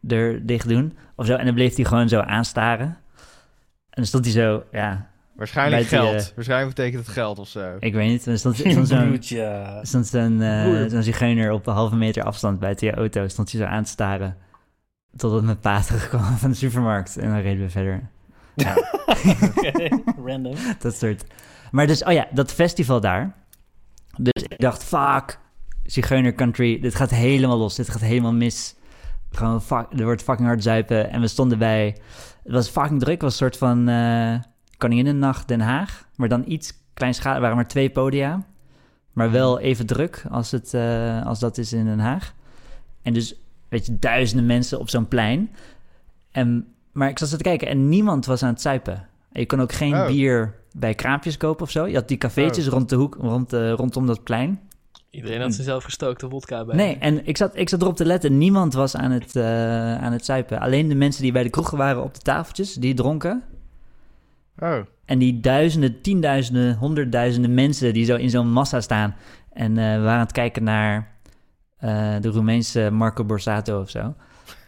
deur 0.00 0.46
dicht 0.46 0.68
doen. 0.68 0.96
Of 1.16 1.26
zo. 1.26 1.34
En 1.34 1.44
dan 1.44 1.54
bleef 1.54 1.76
hij 1.76 1.84
gewoon 1.84 2.08
zo 2.08 2.20
aanstaren. 2.20 2.86
En 2.86 3.98
dan 4.02 4.06
stond 4.06 4.24
hij 4.24 4.32
zo, 4.34 4.64
ja, 4.72 5.10
Waarschijnlijk 5.42 5.88
die, 5.88 5.98
geld. 5.98 6.28
eh, 6.28 6.34
Waarschijnlijk 6.34 6.74
betekent 6.74 7.04
het 7.06 7.14
geld 7.14 7.38
of 7.38 7.48
zo. 7.48 7.76
ik 7.78 7.94
weet 7.94 8.08
niet. 8.10 8.26
Er 8.26 8.38
stond, 8.38 8.56
stond 8.70 8.88
zo'n 8.88 9.06
Broertje. 9.06 9.78
stond 9.82 10.06
zo'n 10.06 10.40
eh, 10.42 10.84
zo'n 10.90 11.02
zigeuner 11.02 11.50
op 11.52 11.66
een 11.66 11.74
halve 11.74 11.96
meter 11.96 12.22
afstand 12.22 12.58
buiten 12.58 12.86
je 12.86 12.94
auto. 12.94 13.28
Stond 13.28 13.52
hij 13.52 13.60
zo 13.60 13.66
aan 13.66 13.84
te 13.84 13.90
staren. 13.90 14.36
Totdat 15.16 15.42
mijn 15.42 15.58
pa 15.58 15.80
terugkwam 15.86 16.22
van 16.36 16.50
de 16.50 16.56
supermarkt. 16.56 17.16
En 17.16 17.28
dan 17.28 17.40
reden 17.40 17.62
we 17.64 17.70
verder. 17.70 18.08
Ja, 18.54 18.74
Oké, 19.56 19.88
random. 20.24 20.54
dat 20.78 20.94
soort. 20.94 21.24
Maar 21.70 21.86
dus, 21.86 22.04
oh 22.04 22.12
ja, 22.12 22.26
dat 22.32 22.52
festival 22.52 23.00
daar. 23.00 23.34
Dus 24.18 24.42
ik 24.42 24.58
dacht, 24.60 24.84
fuck, 24.84 25.38
Zigeuner 25.84 26.34
Country, 26.34 26.80
dit 26.80 26.94
gaat 26.94 27.10
helemaal 27.10 27.58
los. 27.58 27.74
Dit 27.74 27.88
gaat 27.90 28.00
helemaal 28.00 28.32
mis. 28.32 28.74
Gewoon, 29.30 29.62
fuck, 29.62 29.86
er 29.96 30.04
wordt 30.04 30.22
fucking 30.22 30.48
hard 30.48 30.62
zuipen. 30.62 31.10
En 31.10 31.20
we 31.20 31.26
stonden 31.28 31.58
bij, 31.58 31.96
het 32.44 32.52
was 32.52 32.68
fucking 32.68 33.00
druk. 33.00 33.12
Het 33.12 33.22
was 33.22 33.32
een 33.32 33.38
soort 33.38 33.56
van 33.56 33.88
eh 33.88 34.34
Koninginnennacht 34.82 35.48
Den 35.48 35.60
Haag. 35.60 36.08
Maar 36.16 36.28
dan 36.28 36.44
iets 36.46 36.72
kleinschalig, 36.94 37.34
er 37.36 37.40
waren 37.40 37.56
maar 37.56 37.68
twee 37.68 37.90
podia. 37.90 38.42
Maar 39.12 39.30
wel 39.30 39.58
even 39.60 39.86
druk 39.86 40.24
als, 40.30 40.50
het, 40.50 40.74
eh, 40.74 41.26
als 41.26 41.38
dat 41.38 41.58
is 41.58 41.72
in 41.72 41.84
Den 41.84 41.98
Haag. 41.98 42.34
En 43.02 43.12
dus, 43.12 43.34
weet 43.68 43.86
je, 43.86 43.98
duizenden 43.98 44.46
mensen 44.46 44.78
op 44.78 44.88
zo'n 44.90 45.08
plein. 45.08 45.50
En, 46.30 46.66
maar 46.92 47.08
ik 47.08 47.18
zat 47.18 47.28
zo 47.28 47.36
te 47.36 47.42
kijken 47.42 47.68
en 47.68 47.88
niemand 47.88 48.26
was 48.26 48.42
aan 48.42 48.52
het 48.52 48.60
zuipen. 48.60 48.94
En 49.32 49.40
je 49.40 49.46
kon 49.46 49.60
ook 49.60 49.72
geen 49.72 49.94
Oh. 49.94 50.06
bier 50.06 50.54
bij 50.72 50.94
kraampjes 50.94 51.36
kopen 51.36 51.62
of 51.64 51.70
zo. 51.70 51.86
Je 51.86 51.94
had 51.94 52.08
die 52.08 52.18
cafeetjes 52.18 52.66
rond 52.66 52.88
de 52.88 52.96
hoek, 52.96 53.16
rond, 53.20 53.52
eh, 53.52 53.72
rondom 53.72 54.06
dat 54.06 54.22
plein. 54.24 54.60
Iedereen 55.10 55.40
had 55.40 55.52
zijn 55.52 55.66
zelfgestookte 55.66 56.28
wodka 56.28 56.64
bij. 56.64 56.76
Nee, 56.76 56.96
en 56.98 57.26
ik 57.26 57.36
zat, 57.36 57.56
ik 57.56 57.68
zat 57.68 57.82
erop 57.82 57.96
te 57.96 58.04
letten. 58.04 58.38
Niemand 58.38 58.74
was 58.74 58.96
aan 58.96 59.10
het, 59.10 59.36
eh, 59.36 60.02
aan 60.02 60.12
het 60.12 60.24
zuipen. 60.24 60.60
Alleen 60.60 60.88
de 60.88 60.94
mensen 60.94 61.22
die 61.22 61.32
bij 61.32 61.42
de 61.42 61.50
kroegen 61.50 61.78
waren 61.78 62.02
op 62.02 62.14
de 62.14 62.20
tafeltjes, 62.20 62.74
die 62.74 62.94
dronken. 62.94 63.42
Oh. 64.62 64.78
En 65.04 65.18
die 65.18 65.40
duizenden, 65.40 66.00
tienduizenden, 66.00 66.76
honderdduizenden 66.76 67.54
mensen 67.54 67.92
die 67.92 68.04
zo 68.04 68.16
in 68.16 68.30
zo'n 68.30 68.52
massa 68.52 68.80
staan. 68.80 69.14
En 69.52 69.78
eh, 69.78 69.94
we 69.94 70.00
waren 70.00 70.12
aan 70.12 70.18
het 70.18 70.32
kijken 70.32 70.64
naar 70.64 71.16
eh, 71.78 72.14
de 72.20 72.28
Roemeense 72.28 72.90
Marco 72.90 73.24
Borsato 73.24 73.80
of 73.80 73.90
zo. 73.90 74.14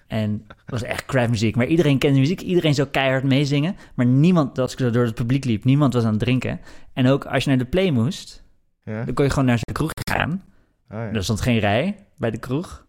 En 0.07 0.45
het 0.49 0.71
was 0.71 0.83
echt 0.83 1.05
crap 1.05 1.29
muziek. 1.29 1.57
Maar 1.57 1.67
iedereen 1.67 1.99
kende 1.99 2.15
de 2.15 2.21
muziek, 2.21 2.41
iedereen 2.41 2.75
zou 2.75 2.89
keihard 2.89 3.25
meezingen. 3.25 3.77
Maar 3.95 4.07
niemand, 4.07 4.59
als 4.59 4.73
ik 4.73 4.79
zo 4.79 4.91
door 4.91 5.05
het 5.05 5.15
publiek 5.15 5.45
liep, 5.45 5.65
niemand 5.65 5.95
was 5.95 6.05
aan 6.05 6.11
het 6.11 6.21
drinken. 6.21 6.61
En 6.93 7.07
ook 7.07 7.25
als 7.25 7.45
je 7.45 7.49
naar 7.49 7.59
de 7.59 7.65
play 7.65 7.91
moest, 7.91 8.45
Ja? 8.85 9.05
dan 9.05 9.15
kon 9.15 9.25
je 9.25 9.31
gewoon 9.31 9.47
naar 9.47 9.59
zijn 9.59 9.77
kroeg 9.77 9.91
gaan. 10.11 10.43
Oh, 10.91 10.99
ja. 10.99 11.13
Er 11.13 11.25
stond 11.25 11.41
geen 11.41 11.59
rij 11.59 11.97
bij 12.17 12.31
de 12.31 12.39
kroeg. 12.39 12.84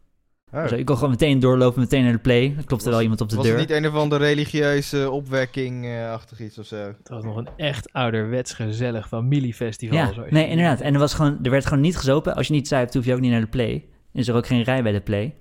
Oh. 0.54 0.62
Dus 0.62 0.70
je 0.72 0.84
kon 0.84 0.96
gewoon 0.96 1.10
meteen 1.10 1.40
doorlopen, 1.40 1.80
meteen 1.80 2.04
naar 2.04 2.12
de 2.12 2.18
play. 2.20 2.44
Er 2.44 2.54
klopte 2.66 2.76
Was- 2.76 2.94
wel 2.94 3.02
iemand 3.02 3.22
op 3.22 3.30
de 3.30 3.36
Was 3.36 3.46
deur. 3.46 3.58
het 3.60 3.68
niet 3.70 3.78
een 3.78 3.88
of 3.88 3.94
andere 3.96 4.26
religieuze 4.26 5.10
opwekking-achtig 5.12 6.40
iets 6.40 6.58
of 6.58 6.66
zo? 6.66 6.76
Het 6.76 7.10
was 7.10 7.24
nog 7.24 7.36
een 7.38 7.48
echt 7.58 7.94
ouderwets 7.94 8.54
gezellig 8.54 9.08
familiefestival. 9.08 9.98
Ja, 9.98 10.12
nee, 10.30 10.44
je- 10.44 10.50
inderdaad. 10.50 10.82
En 10.82 10.94
er, 10.94 11.00
was 11.00 11.14
gewoon, 11.14 11.40
er 11.44 11.52
werd 11.52 11.66
gewoon 11.66 11.82
niet 11.82 11.98
gezopen. 11.98 12.36
Als 12.36 12.48
je 12.48 12.54
niet 12.54 12.68
zuipt, 12.68 12.94
hoef 12.94 13.06
je 13.06 13.14
ook 13.14 13.20
niet 13.20 13.32
naar 13.32 13.42
de 13.42 13.48
play. 13.48 13.86
Is 14.14 14.28
er 14.28 14.36
ook 14.36 14.48
geen 14.48 14.62
rij 14.64 14.84
bij 14.84 14.92
de 14.92 15.02
play. 15.02 15.36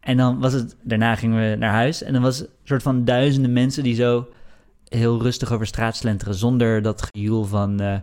En 0.00 0.16
dan 0.16 0.40
was 0.40 0.52
het, 0.52 0.76
daarna 0.82 1.14
gingen 1.16 1.50
we 1.50 1.56
naar 1.56 1.72
huis. 1.72 2.02
En 2.02 2.12
dan 2.12 2.22
was 2.22 2.38
het 2.38 2.48
een 2.48 2.54
soort 2.64 2.82
van 2.82 3.04
duizenden 3.04 3.52
mensen 3.52 3.82
die 3.82 3.94
zo 3.94 4.28
heel 4.88 5.22
rustig 5.22 5.52
over 5.52 5.66
straat 5.66 5.96
slenteren. 5.96 6.34
Zonder 6.34 6.82
dat 6.82 7.08
gejoel 7.12 7.44
van, 7.44 7.80
eh, 7.80 7.96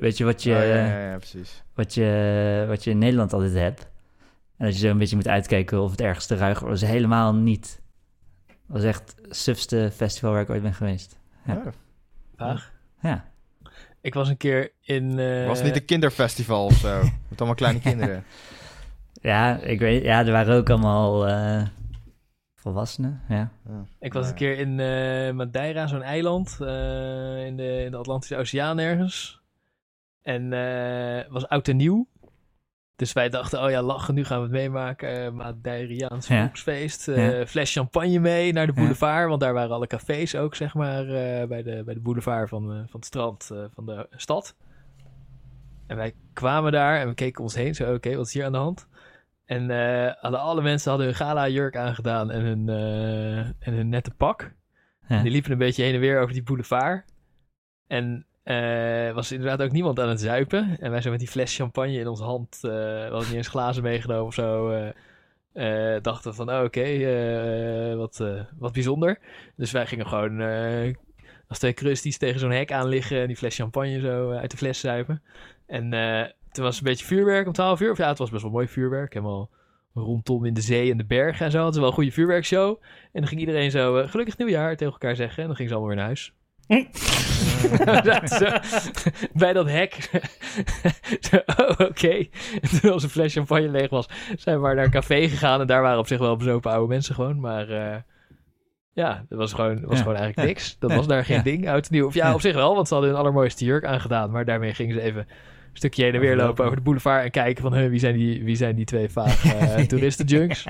weet 0.00 0.16
je 0.18 0.24
wat 0.24 0.42
je, 0.42 0.50
Oh, 0.52 0.56
ja, 0.58 0.64
ja, 0.64 1.10
ja, 1.10 1.16
precies. 1.16 1.62
wat, 1.74 1.94
je, 1.94 2.64
wat 2.68 2.84
je 2.84 2.90
in 2.90 2.98
Nederland 2.98 3.32
altijd 3.32 3.54
hebt. 3.54 3.92
En 4.56 4.64
dat 4.64 4.74
je 4.74 4.80
zo 4.80 4.90
een 4.90 4.98
beetje 4.98 5.16
moet 5.16 5.28
uitkijken 5.28 5.82
of 5.82 5.90
het 5.90 6.00
ergens 6.00 6.26
te 6.26 6.36
ruig 6.36 6.60
was. 6.60 6.80
Helemaal 6.80 7.34
niet. 7.34 7.80
Het 8.46 8.56
was 8.66 8.82
echt 8.82 9.14
het 9.22 9.36
sufste 9.36 9.90
festival 9.94 10.32
waar 10.32 10.42
ik 10.42 10.50
ooit 10.50 10.62
ben 10.62 10.74
geweest. 10.74 11.18
Ja. 11.46 11.62
Vaag. 12.36 12.72
Ja. 13.00 13.24
Ik 14.00 14.14
was 14.14 14.28
een 14.28 14.36
keer 14.36 14.72
in... 14.80 15.18
eh, 15.18 15.46
Was 15.46 15.58
het 15.58 15.66
niet 15.66 15.76
een 15.76 15.84
kinderfestival 15.84 16.64
of 16.64 16.74
zo? 16.74 17.02
Met 17.28 17.38
allemaal 17.38 17.54
kleine 17.54 17.80
kinderen. 17.80 18.24
Ja, 19.12 19.56
ik 19.56 19.78
weet, 19.78 20.02
ja, 20.02 20.24
er 20.26 20.32
waren 20.32 20.56
ook 20.56 20.70
allemaal 20.70 21.26
eh, 21.28 21.62
volwassenen. 22.54 23.20
Ja. 23.28 23.50
Ik 24.00 24.12
was 24.12 24.28
een 24.28 24.34
keer 24.34 24.58
in 24.58 24.80
eh, 24.80 25.32
Madeira, 25.32 25.86
zo'n 25.86 26.02
eiland 26.02 26.56
eh, 26.60 27.46
in, 27.46 27.56
de, 27.56 27.82
in 27.84 27.90
de 27.90 27.96
Atlantische 27.96 28.36
Oceaan 28.36 28.78
ergens. 28.78 29.40
En 30.22 30.52
eh, 30.52 31.16
het 31.16 31.28
was 31.30 31.48
oud 31.48 31.68
en 31.68 31.76
nieuw. 31.76 32.06
Dus 32.96 33.12
wij 33.12 33.28
dachten, 33.28 33.62
oh 33.62 33.70
ja, 33.70 33.82
lachen, 33.82 34.14
nu 34.14 34.24
gaan 34.24 34.36
we 34.38 34.42
het 34.44 34.52
meemaken. 34.52 35.24
Uh, 35.24 35.30
Madeiriaans 35.30 36.26
Ja. 36.26 36.40
volksfeest. 36.42 37.08
eh, 37.08 37.38
Ja. 37.38 37.46
Fles 37.46 37.72
champagne 37.72 38.18
mee 38.18 38.52
naar 38.52 38.66
de 38.66 38.72
Ja. 38.72 38.78
boulevard. 38.80 39.28
Want 39.28 39.40
daar 39.40 39.52
waren 39.52 39.74
alle 39.74 39.86
cafés 39.86 40.34
ook, 40.36 40.54
zeg 40.54 40.74
maar, 40.74 41.00
eh, 41.08 41.46
bij, 41.48 41.62
de, 41.62 41.82
bij 41.84 41.94
de 41.94 42.00
boulevard 42.00 42.48
van, 42.48 42.70
eh, 42.72 42.76
van 42.76 42.86
het 43.00 43.04
strand 43.04 43.50
eh, 43.52 43.64
van 43.74 43.86
de 43.86 44.06
stad. 44.10 44.56
En 45.86 45.96
wij 45.96 46.14
kwamen 46.32 46.72
daar 46.72 47.00
en 47.00 47.08
we 47.08 47.14
keken 47.14 47.42
ons 47.42 47.54
heen. 47.54 47.74
Zo, 47.74 47.94
oké, 47.94 48.16
wat 48.16 48.26
is 48.26 48.32
hier 48.34 48.44
aan 48.44 48.52
de 48.52 48.58
hand? 48.58 48.88
En 49.44 49.70
eh, 49.70 50.12
hadden 50.20 50.40
alle 50.40 50.62
mensen 50.62 50.88
hadden 50.88 51.06
hun 51.08 51.16
gala 51.16 51.48
jurk 51.48 51.76
aangedaan 51.76 52.30
en 52.30 52.40
hun, 52.42 52.68
eh, 52.68 53.38
en 53.38 53.74
hun 53.74 53.88
nette 53.88 54.10
pak. 54.10 54.52
En 55.08 55.22
die 55.22 55.32
liepen 55.32 55.52
een 55.52 55.58
beetje 55.58 55.82
heen 55.82 55.94
en 55.94 56.00
weer 56.00 56.20
over 56.20 56.32
die 56.32 56.42
boulevard. 56.42 57.04
En 57.86 58.26
eh 58.44 59.14
was 59.14 59.32
inderdaad 59.32 59.62
ook 59.62 59.72
niemand 59.72 60.00
aan 60.00 60.08
het 60.08 60.20
zuipen. 60.20 60.76
En 60.80 60.90
wij 60.90 61.00
zo 61.00 61.10
met 61.10 61.18
die 61.18 61.28
fles 61.28 61.56
champagne 61.56 61.98
in 61.98 62.08
onze 62.08 62.24
hand, 62.24 62.58
hadden 62.60 63.28
niet 63.28 63.32
eens 63.32 63.48
glazen 63.48 63.82
meegenomen 63.82 64.24
of 64.26 64.34
zo, 64.34 64.70
eh, 65.52 65.96
dachten 66.02 66.34
van, 66.34 66.50
oh, 66.50 66.62
oké, 66.62 67.96
wat, 67.96 68.24
wat 68.58 68.72
bijzonder. 68.72 69.18
Dus 69.56 69.72
wij 69.72 69.86
gingen 69.86 70.06
gewoon 70.06 70.40
als 71.48 71.58
twee 71.58 71.72
krusties 71.72 72.18
tegen 72.18 72.40
zo'n 72.40 72.50
hek 72.50 72.72
aan 72.72 72.88
liggen 72.88 73.20
en 73.20 73.26
die 73.26 73.36
fles 73.36 73.56
champagne 73.56 74.00
zo 74.00 74.30
uit 74.30 74.50
de 74.50 74.56
fles 74.56 74.80
zuipen. 74.80 75.22
En 75.66 75.90
toen 76.54 76.64
was 76.64 76.76
het 76.76 76.84
een 76.84 76.90
beetje 76.90 77.06
vuurwerk 77.06 77.46
om 77.46 77.52
12 77.52 77.80
uur. 77.80 77.90
Of 77.90 77.98
ja, 77.98 78.08
het 78.08 78.18
was 78.18 78.30
best 78.30 78.42
wel 78.42 78.50
mooi 78.50 78.68
vuurwerk. 78.68 79.14
Helemaal 79.14 79.50
rondom 79.94 80.44
in 80.44 80.54
de 80.54 80.60
zee 80.60 80.90
en 80.90 80.96
de 80.96 81.04
bergen 81.04 81.46
en 81.46 81.52
zo. 81.52 81.58
Het 81.58 81.66
was 81.66 81.76
wel 81.76 81.86
een 81.86 81.92
goede 81.92 82.10
vuurwerkshow. 82.10 82.82
En 83.12 83.20
dan 83.20 83.26
ging 83.26 83.40
iedereen 83.40 83.70
zo 83.70 84.06
gelukkig 84.06 84.38
nieuwjaar 84.38 84.76
tegen 84.76 84.92
elkaar 84.92 85.16
zeggen. 85.16 85.42
En 85.42 85.46
dan 85.46 85.56
ging 85.56 85.68
ze 85.68 85.74
allemaal 85.74 85.94
weer 85.94 86.04
naar 86.04 86.14
huis. 86.14 86.32
zo 88.38 88.46
bij 89.32 89.52
dat 89.52 89.68
hek. 89.70 90.10
Oh, 91.58 91.68
oké. 91.88 92.26
En 92.60 92.80
toen 92.80 92.92
onze 92.92 93.08
fles 93.08 93.32
champagne 93.32 93.68
leeg 93.68 93.90
was, 93.90 94.08
zijn 94.36 94.56
we 94.56 94.62
maar 94.62 94.74
naar 94.74 94.84
een 94.84 94.90
café 94.90 95.28
gegaan. 95.28 95.60
En 95.60 95.66
daar 95.66 95.82
waren 95.82 95.98
op 95.98 96.06
zich 96.06 96.18
wel 96.18 96.36
bezopen 96.36 96.70
oude 96.70 96.88
mensen 96.88 97.14
gewoon. 97.14 97.40
Maar 97.40 97.68
eh, 97.68 97.96
ja, 98.92 99.24
dat 99.28 99.38
was 99.38 99.52
gewoon, 99.52 99.74
dat 99.74 99.84
was 99.84 99.96
Ja. 99.98 100.02
gewoon 100.02 100.18
eigenlijk 100.18 100.48
niks. 100.48 100.76
Dat 100.78 100.90
Ja. 100.90 100.96
was 100.96 101.06
daar 101.06 101.24
geen 101.24 101.36
Ja. 101.36 101.42
ding, 101.42 101.68
oud 101.68 101.86
en 101.86 101.94
nieuw. 101.94 102.06
Of 102.06 102.14
ja, 102.14 102.34
op 102.34 102.40
zich 102.40 102.54
wel, 102.54 102.74
want 102.74 102.88
ze 102.88 102.94
hadden 102.94 103.12
hun 103.12 103.20
allermooiste 103.20 103.64
jurk 103.64 103.84
aangedaan. 103.84 104.30
Maar 104.30 104.44
daarmee 104.44 104.74
gingen 104.74 104.94
ze 104.94 105.00
even 105.00 105.20
een 105.20 105.26
stukje 105.72 106.04
heen 106.04 106.14
en 106.14 106.20
weer 106.20 106.36
lopen 106.36 106.64
over 106.64 106.76
de 106.76 106.82
boulevard. 106.82 107.24
En 107.24 107.30
kijken 107.30 107.62
van, 107.62 107.74
huh, 107.74 107.88
wie, 107.88 107.98
zijn 107.98 108.14
die, 108.16 108.44
wie 108.44 108.56
zijn 108.56 108.76
die 108.76 108.84
twee 108.84 109.08
vaag 109.08 109.44
eh 109.44 109.76
toeristenjunks. 109.86 110.64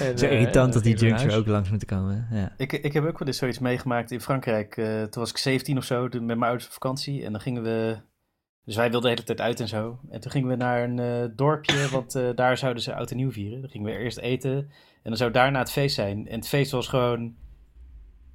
En, 0.00 0.18
Zo 0.18 0.26
eh, 0.26 0.32
irritant 0.32 0.72
dat 0.72 0.82
die 0.82 0.96
junks 0.96 1.22
er 1.24 1.36
ook 1.36 1.46
langs 1.46 1.70
moeten 1.70 1.88
komen. 1.88 2.28
Ja. 2.30 2.52
Ik, 2.56 2.72
ik 2.72 2.92
heb 2.92 3.04
ook 3.04 3.18
wel 3.18 3.28
eens 3.28 3.38
zoiets 3.38 3.58
meegemaakt 3.58 4.10
in 4.10 4.20
Frankrijk. 4.20 4.76
Eh, 4.76 5.02
toen 5.02 5.22
was 5.22 5.30
ik 5.30 5.36
17 5.36 5.76
of 5.76 5.84
zo, 5.84 6.02
met 6.02 6.22
mijn 6.24 6.42
ouders 6.42 6.66
op 6.66 6.72
vakantie. 6.72 7.24
En 7.24 7.32
dan 7.32 7.40
gingen 7.40 7.62
we... 7.62 7.96
Dus 8.64 8.76
wij 8.76 8.90
wilden 8.90 9.02
de 9.10 9.14
hele 9.16 9.22
tijd 9.26 9.40
uit 9.40 9.60
en 9.60 9.68
zo. 9.68 9.98
En 10.10 10.20
toen 10.20 10.30
gingen 10.30 10.48
we 10.48 10.56
naar 10.56 10.82
een 10.84 10.98
eh, 10.98 11.24
dorpje, 11.36 11.88
want 11.90 12.14
eh, 12.14 12.28
daar 12.34 12.56
zouden 12.58 12.82
ze 12.82 12.94
oud 12.94 13.10
en 13.10 13.16
nieuw 13.16 13.32
vieren. 13.32 13.60
Dan 13.60 13.70
gingen 13.70 13.86
we 13.92 13.98
eerst 13.98 14.18
eten 14.18 14.52
en 14.52 14.68
dan 15.02 15.16
zou 15.16 15.30
daarna 15.30 15.58
het 15.58 15.70
feest 15.70 15.94
zijn. 15.94 16.28
En 16.28 16.34
het 16.38 16.48
feest 16.48 16.70
was 16.70 16.88
gewoon... 16.88 17.34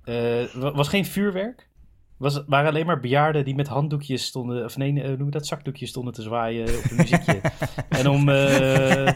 eh, 0.04 0.44
wa- 0.54 0.72
was 0.74 0.88
geen 0.88 1.06
vuurwerk. 1.06 1.70
Was, 2.18 2.44
waren 2.48 2.70
alleen 2.70 2.86
maar 2.86 3.00
bejaarden 3.00 3.46
die 3.46 3.56
met 3.56 3.68
handdoekjes 3.68 4.26
stonden... 4.26 4.64
Of 4.66 4.78
nee, 4.78 5.02
eh, 5.02 5.08
hoe 5.08 5.18
noem 5.18 5.26
je 5.26 5.32
dat? 5.32 5.48
Zakdoekjes 5.48 5.90
stonden 5.90 6.14
te 6.14 6.22
zwaaien 6.22 6.78
op 6.78 6.84
een 6.92 6.96
muziekje. 6.96 7.42
en 8.00 8.08
om... 8.10 8.30
eh, 8.30 9.08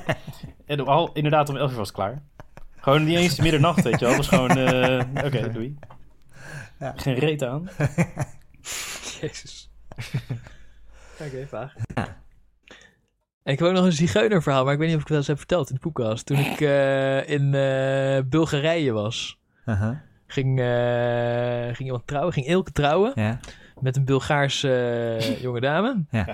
en 0.66 0.82
om 0.82 0.88
al, 0.88 1.12
inderdaad, 1.14 1.50
om 1.50 1.58
11 1.58 1.72
uur 1.72 1.78
was 1.78 1.88
het 1.88 1.96
klaar. 1.96 2.24
Gewoon 2.76 3.04
niet 3.04 3.18
eens 3.18 3.40
middernacht, 3.40 3.84
weet 3.84 4.00
je 4.00 4.06
wel. 4.06 4.16
Het 4.16 4.18
was 4.18 4.28
gewoon... 4.28 4.58
eh, 4.58 5.26
Oké, 5.26 5.52
doei. 5.52 5.78
Ja. 6.80 6.94
Geen 6.96 7.14
reet 7.16 7.44
aan. 7.44 7.70
Jezus. 9.22 9.70
Oké, 11.26 11.48
vaag. 11.48 11.74
En 13.44 13.54
ik 13.54 13.60
heb 13.60 13.68
ook 13.68 13.74
nog 13.74 13.86
een 13.86 13.92
zigeunerverhaal, 13.92 14.64
maar 14.64 14.74
ik 14.74 14.80
weet 14.80 14.88
niet 14.88 14.98
of 14.98 15.02
ik 15.02 15.08
het 15.08 15.18
wel 15.18 15.18
eens 15.18 15.28
heb 15.28 15.38
verteld 15.38 15.70
in 15.70 15.76
de 15.76 15.82
podcast. 15.82 16.26
Toen 16.26 16.38
ik 16.38 16.62
eh, 16.62 17.30
in 17.30 17.52
Bulgarije 18.30 18.92
was, 18.92 19.40
Aha. 19.66 20.04
Ging, 20.28 20.60
eh, 20.60 21.66
ging 21.66 21.80
iemand 21.80 22.08
trouwen, 22.08 22.34
ging 22.34 22.46
Ilke 22.48 22.72
trouwen. 22.72 23.12
Ja. 23.16 23.40
met 23.82 23.96
een 23.96 24.06
Bulgaarse 24.06 24.72
eh, 25.20 25.42
jonge 25.42 25.60
dame. 25.60 26.04
Ja, 26.12 26.28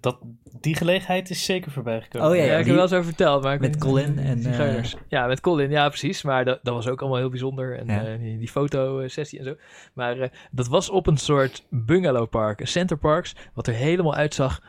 dat, 0.00 0.18
die 0.60 0.74
gelegenheid 0.76 1.30
is 1.30 1.44
zeker 1.44 1.70
voorbij 1.70 2.00
gekomen. 2.00 2.28
Oh, 2.28 2.34
ja, 2.36 2.42
Ja, 2.42 2.48
ik 2.50 2.50
heb 2.56 2.62
die- 2.62 2.68
er 2.70 2.74
wel 2.74 2.84
eens 2.84 2.92
over 2.92 3.04
verteld. 3.04 3.42
Maar 3.42 3.60
met 3.60 3.78
Colin 3.78 4.18
en, 4.18 4.42
Zigeuners. 4.42 4.96
Ja, 5.08 5.26
met 5.26 5.40
Colin, 5.40 5.70
ja 5.70 5.88
precies. 5.88 6.22
Maar 6.22 6.44
dat, 6.44 6.58
dat 6.62 6.74
was 6.74 6.88
ook 6.88 7.00
allemaal 7.00 7.18
heel 7.18 7.28
bijzonder. 7.28 7.78
En 7.78 7.86
Ja. 7.86 8.04
eh, 8.04 8.18
die, 8.18 8.38
die 8.38 8.48
fotosessie 8.48 9.38
en 9.38 9.44
zo. 9.44 9.54
Maar 9.92 10.18
eh, 10.20 10.28
dat 10.50 10.68
was 10.68 10.90
op 10.90 11.06
een 11.06 11.16
soort 11.16 11.64
bungalowpark, 11.70 12.60
een 12.60 12.66
centerparks, 12.68 13.34
wat 13.54 13.66
er 13.66 13.74
helemaal 13.74 14.14
uitzag 14.14 14.62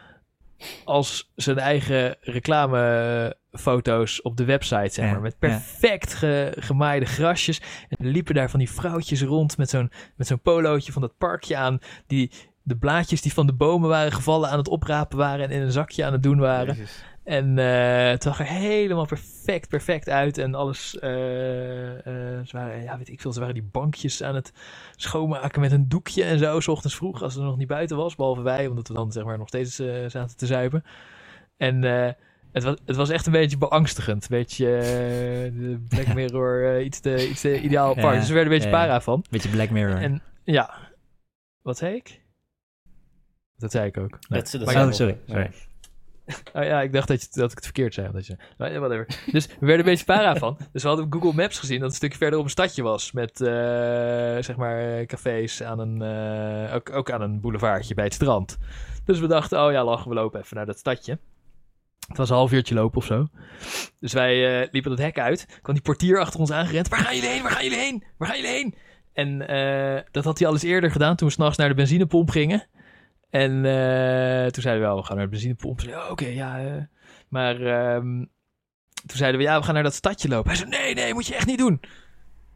als 0.85 1.31
zijn 1.35 1.57
eigen 1.57 2.15
reclamefoto's 2.21 4.21
op 4.21 4.37
de 4.37 4.45
website, 4.45 4.93
zeg 4.93 5.05
Ja, 5.05 5.11
maar. 5.11 5.21
Met 5.21 5.35
ja. 5.39 5.47
perfect 5.47 6.13
ge- 6.13 6.53
gemaaide 6.59 7.05
grasjes. 7.05 7.61
En 7.89 8.07
liepen 8.07 8.35
daar 8.35 8.49
van 8.49 8.59
die 8.59 8.71
vrouwtjes 8.71 9.23
rond 9.23 9.57
met 9.57 9.69
zo'n, 9.69 9.91
met 10.15 10.27
zo'n 10.27 10.41
polootje 10.41 10.91
van 10.91 11.01
dat 11.01 11.17
parkje 11.17 11.55
aan. 11.57 11.79
Die 12.07 12.31
de 12.69 12.77
blaadjes 12.77 13.21
die 13.21 13.33
van 13.33 13.47
de 13.47 13.53
bomen 13.53 13.89
waren 13.89 14.11
gevallen 14.11 14.49
aan 14.49 14.57
het 14.57 14.67
oprapen 14.67 15.17
waren 15.17 15.45
en 15.45 15.51
in 15.51 15.61
een 15.61 15.71
zakje 15.71 16.05
aan 16.05 16.11
het 16.11 16.23
doen 16.23 16.39
waren. 16.39 16.75
Jezus. 16.75 17.03
En 17.23 17.57
eh, 17.57 18.09
het 18.09 18.23
zag 18.23 18.39
er 18.39 18.45
helemaal 18.45 19.05
perfect, 19.05 19.69
perfect 19.69 20.09
uit. 20.09 20.37
En 20.37 20.55
alles, 20.55 20.99
eh, 20.99 21.89
eh, 21.97 22.45
ze 22.45 22.57
waren, 22.57 22.83
ja, 22.83 22.97
weet 22.97 23.09
ik 23.09 23.21
veel, 23.21 23.33
ze 23.33 23.39
waren 23.39 23.53
die 23.53 23.69
bankjes 23.71 24.23
aan 24.23 24.35
het 24.35 24.53
schoonmaken 24.95 25.61
met 25.61 25.71
een 25.71 25.89
doekje 25.89 26.23
en 26.23 26.39
zo, 26.39 26.59
s 26.59 26.67
ochtends 26.67 26.95
vroeg, 26.95 27.21
als 27.21 27.33
het 27.33 27.43
nog 27.43 27.57
niet 27.57 27.67
buiten 27.67 27.97
was. 27.97 28.15
Behalve 28.15 28.41
wij, 28.41 28.67
omdat 28.67 28.87
we 28.87 28.93
dan 28.93 29.11
zeg 29.11 29.23
maar 29.23 29.37
nog 29.37 29.47
steeds 29.47 29.75
zaten 30.07 30.37
te 30.37 30.45
zuipen. 30.45 30.83
En 31.57 31.83
het, 32.51 32.63
was, 32.63 32.75
het 32.85 32.95
was 32.95 33.09
echt 33.09 33.25
een 33.25 33.31
beetje 33.31 33.57
beangstigend. 33.57 34.23
Een 34.23 34.37
beetje 34.37 34.75
eh, 34.75 34.83
de 35.53 35.79
Black 35.89 36.13
Mirror, 36.13 36.81
iets, 36.81 36.99
te, 36.99 37.29
iets 37.29 37.41
te 37.41 37.61
ideaal 37.61 37.95
Ja, 37.95 38.01
park. 38.01 38.19
dus 38.19 38.27
we 38.27 38.33
werden 38.33 38.53
een 38.53 38.59
beetje 38.59 38.75
ja. 38.75 38.83
para 38.83 39.01
van. 39.01 39.25
Beetje 39.29 39.49
Black 39.49 39.69
Mirror. 39.69 39.97
En 39.97 40.21
ja, 40.43 40.73
wat 41.61 41.77
zei 41.77 41.95
ik? 41.95 42.21
Dat 43.59 43.71
zei 43.71 43.87
ik 43.87 43.97
ook. 43.97 44.09
Nee. 44.09 44.41
Dat, 44.41 44.51
dat 44.51 44.63
Maar 44.65 44.73
zijn 44.73 44.87
oh, 44.87 44.93
sorry. 44.93 45.17
sorry. 45.27 45.51
Oh 46.53 46.63
ja, 46.63 46.81
ik 46.81 46.93
dacht 46.93 47.07
dat, 47.07 47.21
je, 47.21 47.27
dat 47.31 47.49
ik 47.49 47.55
het 47.55 47.65
verkeerd 47.65 47.93
zei. 47.93 48.11
Dat 48.11 48.25
je, 48.25 48.35
ja, 48.57 48.79
whatever. 48.79 49.05
Dus 49.31 49.47
we 49.47 49.65
werden 49.65 49.79
een 49.79 49.91
beetje 49.91 50.05
para 50.05 50.35
van. 50.35 50.57
Dus 50.71 50.81
we 50.81 50.87
hadden 50.87 51.05
op 51.05 51.13
Google 51.13 51.33
Maps 51.33 51.59
gezien 51.59 51.79
dat 51.79 51.83
het 51.83 51.91
een 51.91 51.97
stukje 51.97 52.17
verder 52.17 52.39
op 52.39 52.45
een 52.45 52.51
stadje 52.51 52.83
was. 52.83 53.11
Met, 53.11 53.41
eh, 53.41 53.47
zeg 54.39 54.55
maar, 54.55 54.97
eh, 54.97 55.05
cafés 55.05 55.63
aan 55.63 55.79
een, 55.79 56.01
eh, 56.01 56.75
ook, 56.75 56.93
ook 56.93 57.11
aan 57.11 57.21
een 57.21 57.39
boulevardje 57.39 57.93
bij 57.93 58.03
het 58.03 58.13
strand. 58.13 58.57
Dus 59.05 59.19
we 59.19 59.27
dachten, 59.27 59.65
oh 59.65 59.71
ja, 59.71 59.83
lachen, 59.83 60.09
we 60.09 60.15
lopen 60.15 60.39
even 60.39 60.55
naar 60.55 60.65
dat 60.65 60.79
stadje. 60.79 61.19
Het 62.07 62.17
was 62.17 62.29
een 62.29 62.35
half 62.35 62.51
uurtje 62.51 62.75
lopen 62.75 62.97
of 62.97 63.05
zo. 63.05 63.27
Dus 63.99 64.13
wij 64.13 64.67
liepen 64.71 64.91
het 64.91 64.99
hek 64.99 65.19
uit. 65.19 65.59
kwam 65.61 65.75
die 65.75 65.83
portier 65.83 66.19
achter 66.19 66.39
ons 66.39 66.51
aangerend. 66.51 66.87
Waar 66.87 66.99
gaan 66.99 67.15
jullie 67.15 67.29
heen? 67.29 67.41
Waar 67.41 67.51
gaan 67.51 67.63
jullie 67.63 67.79
heen? 67.79 68.03
Waar 68.17 68.27
gaan 68.27 68.37
jullie 68.37 68.51
heen? 68.51 68.75
En 69.13 69.37
dat 70.11 70.23
had 70.23 70.37
hij 70.39 70.47
al 70.47 70.53
eens 70.53 70.63
eerder 70.63 70.91
gedaan 70.91 71.15
toen 71.15 71.27
we 71.27 71.33
s'nachts 71.33 71.57
naar 71.57 71.67
de 71.67 71.73
benzinepomp 71.73 72.29
gingen. 72.29 72.67
En 73.29 73.65
eh, 73.65 74.51
toen 74.51 74.61
zeiden 74.61 74.81
we 74.83 74.87
wel, 74.87 74.97
we 74.97 75.03
gaan 75.03 75.15
naar 75.15 75.25
de 75.25 75.31
benzinepomp. 75.31 75.81
Oh, 75.87 76.11
Oké, 76.11 76.27
ja. 76.27 76.59
eh. 76.59 76.83
Maar 77.27 77.61
ehm, 77.61 78.17
toen 79.05 79.17
zeiden 79.17 79.39
we, 79.39 79.45
ja, 79.45 79.59
we 79.59 79.65
gaan 79.65 79.73
naar 79.73 79.83
dat 79.83 79.93
stadje 79.93 80.27
lopen. 80.27 80.49
Hij 80.49 80.59
zei, 80.59 80.69
nee, 80.69 80.93
nee, 80.93 81.13
moet 81.13 81.27
je 81.27 81.35
echt 81.35 81.45
niet 81.45 81.57
doen. 81.57 81.79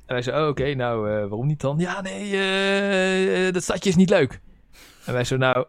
En 0.05 0.13
wij 0.13 0.21
zeiden, 0.21 0.43
oh, 0.43 0.49
oké, 0.49 0.73
nou, 0.73 1.09
eh, 1.09 1.15
waarom 1.15 1.47
niet 1.47 1.61
dan? 1.61 1.77
Ja, 1.79 2.01
nee, 2.01 3.51
dat 3.51 3.63
stadje 3.63 3.89
is 3.89 3.95
niet 3.95 4.09
leuk. 4.09 4.39
En 5.05 5.13
wij 5.13 5.23
zo, 5.23 5.37
nou, 5.37 5.65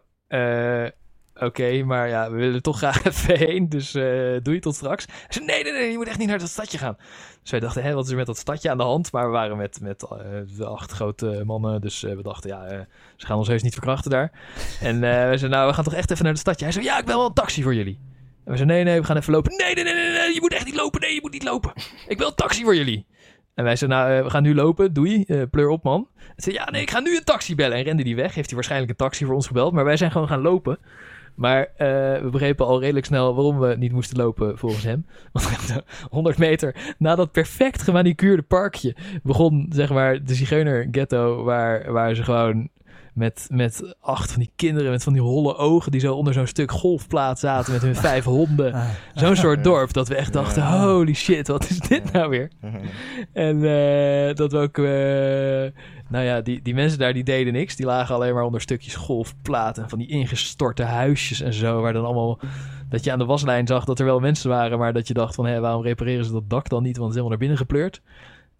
oké, 1.35 1.83
maar 1.83 2.07
ja, 2.07 2.31
we 2.31 2.37
willen 2.37 2.61
toch 2.61 2.77
graag 2.77 3.03
even 3.05 3.37
heen. 3.37 3.69
Dus 3.69 3.95
eh, 3.95 4.03
doe 4.41 4.53
je 4.53 4.59
tot 4.59 4.75
straks. 4.75 5.05
Hij 5.05 5.25
zei, 5.29 5.45
nee, 5.45 5.63
nee, 5.63 5.71
nee, 5.71 5.91
je 5.91 5.97
moet 5.97 6.07
echt 6.07 6.17
niet 6.17 6.27
naar 6.27 6.39
dat 6.39 6.49
stadje 6.49 6.77
gaan. 6.77 6.97
Dus 7.41 7.51
wij 7.51 7.59
dachten, 7.59 7.83
hé, 7.83 7.93
wat 7.93 8.05
is 8.05 8.11
er 8.11 8.17
met 8.17 8.25
dat 8.25 8.37
stadje 8.37 8.69
aan 8.69 8.77
de 8.77 8.83
hand? 8.83 9.11
Maar 9.11 9.25
we 9.25 9.31
waren 9.31 9.57
met, 9.57 9.79
met 9.81 10.05
eh, 10.59 10.65
acht 10.65 10.91
grote 10.91 11.41
mannen. 11.45 11.81
Dus 11.81 12.03
eh, 12.03 12.15
we 12.15 12.21
dachten, 12.21 12.49
ja, 12.49 12.87
ze 13.15 13.25
gaan 13.25 13.37
ons 13.37 13.47
heus 13.47 13.63
niet 13.63 13.73
verkrachten 13.73 14.11
daar. 14.11 14.31
En 14.81 14.99
wij 14.99 15.37
zeiden, 15.37 15.49
nou, 15.49 15.67
we 15.67 15.73
gaan 15.73 15.83
toch 15.83 15.93
echt 15.93 16.11
even 16.11 16.23
naar 16.23 16.33
het 16.33 16.41
stadje. 16.41 16.63
Hij 16.63 16.73
zei, 16.73 16.85
ja, 16.85 16.99
ik 16.99 17.05
ben 17.05 17.15
wel 17.15 17.25
een 17.25 17.33
taxi 17.33 17.63
voor 17.63 17.75
jullie. 17.75 17.99
En 18.45 18.51
we 18.51 18.57
zeiden, 18.57 18.75
nee, 18.75 18.85
nee, 18.85 18.99
we 18.99 19.05
gaan 19.05 19.17
even 19.17 19.33
lopen. 19.33 19.57
Nee, 19.57 19.75
nee, 19.75 19.83
nee, 19.83 20.11
nee, 20.11 20.33
je 20.33 20.41
moet 20.41 20.53
echt 20.53 20.65
niet 20.65 20.75
lopen. 20.75 21.01
Nee, 21.01 21.13
je 21.13 21.21
moet 21.21 21.31
niet 21.31 21.43
lopen. 21.43 21.71
Ik 22.07 22.17
wil 22.17 22.27
een 22.27 22.35
taxi 22.35 22.63
voor 22.63 22.75
jullie. 22.75 23.05
En 23.55 23.63
wij 23.63 23.75
zeiden, 23.75 23.99
nou, 23.99 24.23
we 24.23 24.29
gaan 24.29 24.43
nu 24.43 24.55
lopen. 24.55 24.93
Doei, 24.93 25.23
eh, 25.23 25.41
pleur 25.51 25.69
op, 25.69 25.83
man. 25.83 26.07
Hij 26.15 26.33
zei, 26.35 26.55
ja, 26.55 26.69
nee, 26.69 26.81
ik 26.81 26.91
ga 26.91 26.99
nu 26.99 27.15
een 27.17 27.23
taxi 27.23 27.55
bellen. 27.55 27.77
En 27.77 27.83
rende 27.83 28.03
die 28.03 28.15
weg. 28.15 28.33
Heeft 28.33 28.45
hij 28.45 28.55
waarschijnlijk 28.55 28.91
een 28.91 28.97
taxi 28.97 29.25
voor 29.25 29.35
ons 29.35 29.47
gebeld. 29.47 29.73
Maar 29.73 29.83
wij 29.83 29.97
zijn 29.97 30.11
gewoon 30.11 30.27
gaan 30.27 30.41
lopen. 30.41 30.79
Maar 31.35 31.67
eh, 31.77 31.87
we 32.21 32.29
begrepen 32.31 32.65
al 32.65 32.79
redelijk 32.79 33.05
snel 33.05 33.35
waarom 33.35 33.59
we 33.59 33.75
niet 33.79 33.91
moesten 33.91 34.17
lopen 34.17 34.57
volgens 34.57 34.83
hem. 34.83 35.05
Want 35.31 35.83
100 36.09 36.37
meter 36.37 36.95
na 36.97 37.15
dat 37.15 37.31
perfect 37.31 37.81
gemanicuurde 37.81 38.41
parkje 38.41 38.95
begon 39.23 39.65
zeg 39.69 39.89
maar 39.89 40.23
de 40.23 40.33
zigeuner 40.33 40.87
ghetto 40.91 41.43
waar, 41.43 41.91
waar 41.91 42.15
ze 42.15 42.23
gewoon 42.23 42.69
met, 43.15 43.47
met 43.51 43.95
acht 43.99 44.31
van 44.31 44.41
die 44.41 44.51
kinderen 44.55 44.91
met 44.91 45.03
van 45.03 45.13
die 45.13 45.21
holle 45.21 45.55
ogen 45.55 45.91
die 45.91 45.99
zo 45.99 46.13
onder 46.13 46.33
zo'n 46.33 46.47
stuk 46.47 46.71
golfplaat 46.71 47.39
zaten 47.39 47.73
met 47.73 47.81
hun 47.81 47.95
vijf 47.95 48.23
honden. 48.23 48.73
Ah. 48.73 48.89
Zo'n 49.13 49.35
soort 49.35 49.63
dorp 49.63 49.93
dat 49.93 50.07
we 50.07 50.15
echt 50.15 50.33
dachten, 50.33 50.67
holy 50.67 51.13
shit, 51.13 51.47
wat 51.47 51.69
is 51.69 51.79
dit 51.79 52.11
nou 52.11 52.29
weer? 52.29 52.51
En 53.33 53.55
eh, 53.55 54.35
dat 54.35 54.51
we 54.51 54.57
ook, 54.57 54.77
eh, 54.77 55.81
nou 56.09 56.25
ja, 56.25 56.41
die, 56.41 56.61
die 56.61 56.73
mensen 56.73 56.99
daar 56.99 57.13
die 57.13 57.23
deden 57.23 57.53
niks. 57.53 57.75
Die 57.75 57.85
lagen 57.85 58.15
alleen 58.15 58.33
maar 58.33 58.43
onder 58.43 58.61
stukjes 58.61 58.95
golfplaten 58.95 59.83
en 59.83 59.89
van 59.89 59.99
die 59.99 60.07
ingestorte 60.07 60.83
huisjes 60.83 61.41
en 61.41 61.53
zo. 61.53 61.81
Waar 61.81 61.93
dan 61.93 62.05
allemaal, 62.05 62.39
dat 62.89 63.03
je 63.03 63.11
aan 63.11 63.19
de 63.19 63.25
waslijn 63.25 63.67
zag 63.67 63.85
dat 63.85 63.99
er 63.99 64.05
wel 64.05 64.19
mensen 64.19 64.49
waren. 64.49 64.79
Maar 64.79 64.93
dat 64.93 65.07
je 65.07 65.13
dacht 65.13 65.35
van, 65.35 65.45
hé, 65.45 65.59
waarom 65.59 65.81
repareren 65.81 66.25
ze 66.25 66.31
dat 66.31 66.49
dak 66.49 66.69
dan 66.69 66.83
niet? 66.83 66.97
Want 66.97 67.13
het 67.13 67.17
is 67.17 67.23
helemaal 67.23 67.29
naar 67.29 67.47
binnen 67.47 67.57
gepleurd. 67.57 68.01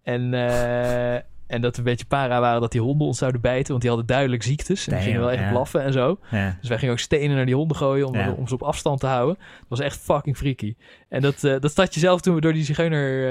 En, 0.03 0.34
eh, 0.34 1.22
en 1.47 1.61
dat 1.61 1.72
we 1.72 1.77
een 1.77 1.84
beetje 1.84 2.05
para 2.05 2.39
waren 2.39 2.61
dat 2.61 2.72
die 2.72 2.81
honden 2.81 3.07
ons 3.07 3.17
zouden 3.17 3.41
bijten. 3.41 3.67
Want 3.67 3.81
die 3.81 3.89
hadden 3.89 4.07
duidelijk 4.07 4.43
ziektes. 4.43 4.88
En 4.88 4.95
die 4.95 5.03
gingen 5.03 5.19
wel 5.19 5.31
echt 5.31 5.43
ja. 5.43 5.49
blaffen 5.49 5.81
en 5.84 5.93
zo. 5.93 6.19
Ja. 6.31 6.57
Dus 6.59 6.69
wij 6.69 6.77
gingen 6.77 6.93
ook 6.93 6.99
stenen 6.99 7.35
naar 7.35 7.45
die 7.45 7.55
honden 7.55 7.77
gooien 7.77 8.07
om, 8.07 8.15
Ja. 8.15 8.31
om 8.31 8.47
ze 8.47 8.53
op 8.53 8.63
afstand 8.63 8.99
te 8.99 9.07
houden. 9.07 9.38
Het 9.39 9.65
was 9.67 9.80
echt 9.80 9.99
fucking 9.99 10.38
freaky. 10.38 10.76
En 11.09 11.22
dat, 11.22 11.43
eh, 11.43 11.59
dat 11.59 11.72
stadje 11.72 11.99
zelf, 11.99 12.22
toen 12.22 12.35
we 12.35 12.41
door 12.41 12.53
die 12.53 12.63
zigeuner 12.63 13.27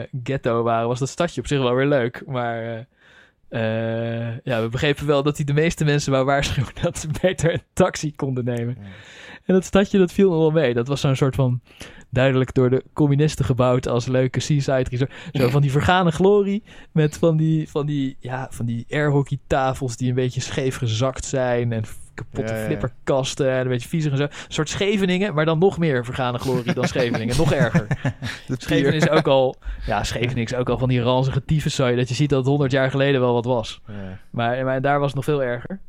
eh, 0.00 0.06
ghetto 0.22 0.62
waren, 0.62 0.88
was 0.88 0.98
dat 0.98 1.08
stadje 1.08 1.40
op 1.40 1.46
zich 1.46 1.58
wel 1.58 1.74
weer 1.74 1.86
leuk. 1.86 2.22
Maar 2.26 2.86
eh, 3.48 4.36
ja, 4.44 4.62
we 4.62 4.68
begrepen 4.70 5.06
wel 5.06 5.22
dat 5.22 5.36
hij 5.36 5.44
de 5.44 5.52
meeste 5.52 5.84
mensen 5.84 6.12
wou 6.12 6.24
waarschuwen 6.24 6.72
dat 6.82 6.98
ze 6.98 7.08
beter 7.20 7.52
een 7.52 7.62
taxi 7.72 8.14
konden 8.14 8.44
nemen. 8.44 8.78
En 9.48 9.54
dat 9.54 9.64
stadje, 9.64 9.98
dat 9.98 10.12
viel 10.12 10.30
nog 10.30 10.38
wel 10.38 10.50
mee. 10.50 10.74
Dat 10.74 10.88
was 10.88 11.00
zo'n 11.00 11.16
soort 11.16 11.34
van 11.34 11.60
duidelijk 12.10 12.54
door 12.54 12.70
de 12.70 12.84
communisten 12.92 13.44
gebouwd 13.44 13.88
als 13.88 14.06
leuke 14.06 14.40
seaside 14.40 14.86
resort. 14.90 15.10
Zo 15.32 15.48
van 15.48 15.62
die 15.62 15.70
vergane 15.70 16.10
glorie 16.10 16.62
met 16.92 17.16
van 17.16 17.36
die, 17.36 17.68
van 17.70 17.86
die, 17.86 18.16
ja, 18.20 18.48
van 18.50 18.66
die 18.66 18.86
airhockeytafels 18.90 19.96
die 19.96 20.08
een 20.08 20.14
beetje 20.14 20.40
scheef 20.40 20.76
gezakt 20.76 21.24
zijn 21.24 21.72
en 21.72 21.84
kapotte 22.14 22.52
Ja, 22.52 22.58
ja. 22.58 22.64
flipperkasten 22.64 23.50
en 23.50 23.60
een 23.60 23.68
beetje 23.68 23.88
viezig 23.88 24.12
en 24.12 24.18
zo. 24.18 24.22
Een 24.22 24.30
soort 24.48 24.68
Scheveningen, 24.68 25.34
maar 25.34 25.44
dan 25.44 25.58
nog 25.58 25.78
meer 25.78 26.04
vergane 26.04 26.38
glorie 26.38 26.74
dan 26.74 26.88
Scheveningen. 26.88 27.36
nog 27.36 27.52
erger. 27.52 27.86
Scheveningen 28.48 29.00
is 29.00 29.08
ook 29.08 29.26
al, 29.26 29.56
ja, 29.86 30.04
Scheveningen 30.04 30.44
is 30.44 30.54
ook 30.54 30.68
al 30.68 30.78
van 30.78 30.88
die 30.88 31.00
ranzige 31.00 31.44
tyfuszooi 31.44 31.96
dat 31.96 32.08
je 32.08 32.14
ziet 32.14 32.28
dat 32.28 32.38
het 32.38 32.48
100 32.48 32.72
jaar 32.72 32.90
geleden 32.90 33.20
wel 33.20 33.32
wat 33.32 33.44
was. 33.44 33.80
Ja. 33.86 34.18
Maar, 34.30 34.64
maar 34.64 34.80
daar 34.80 34.98
was 34.98 35.06
het 35.06 35.16
nog 35.16 35.24
veel 35.24 35.42
erger. 35.42 35.80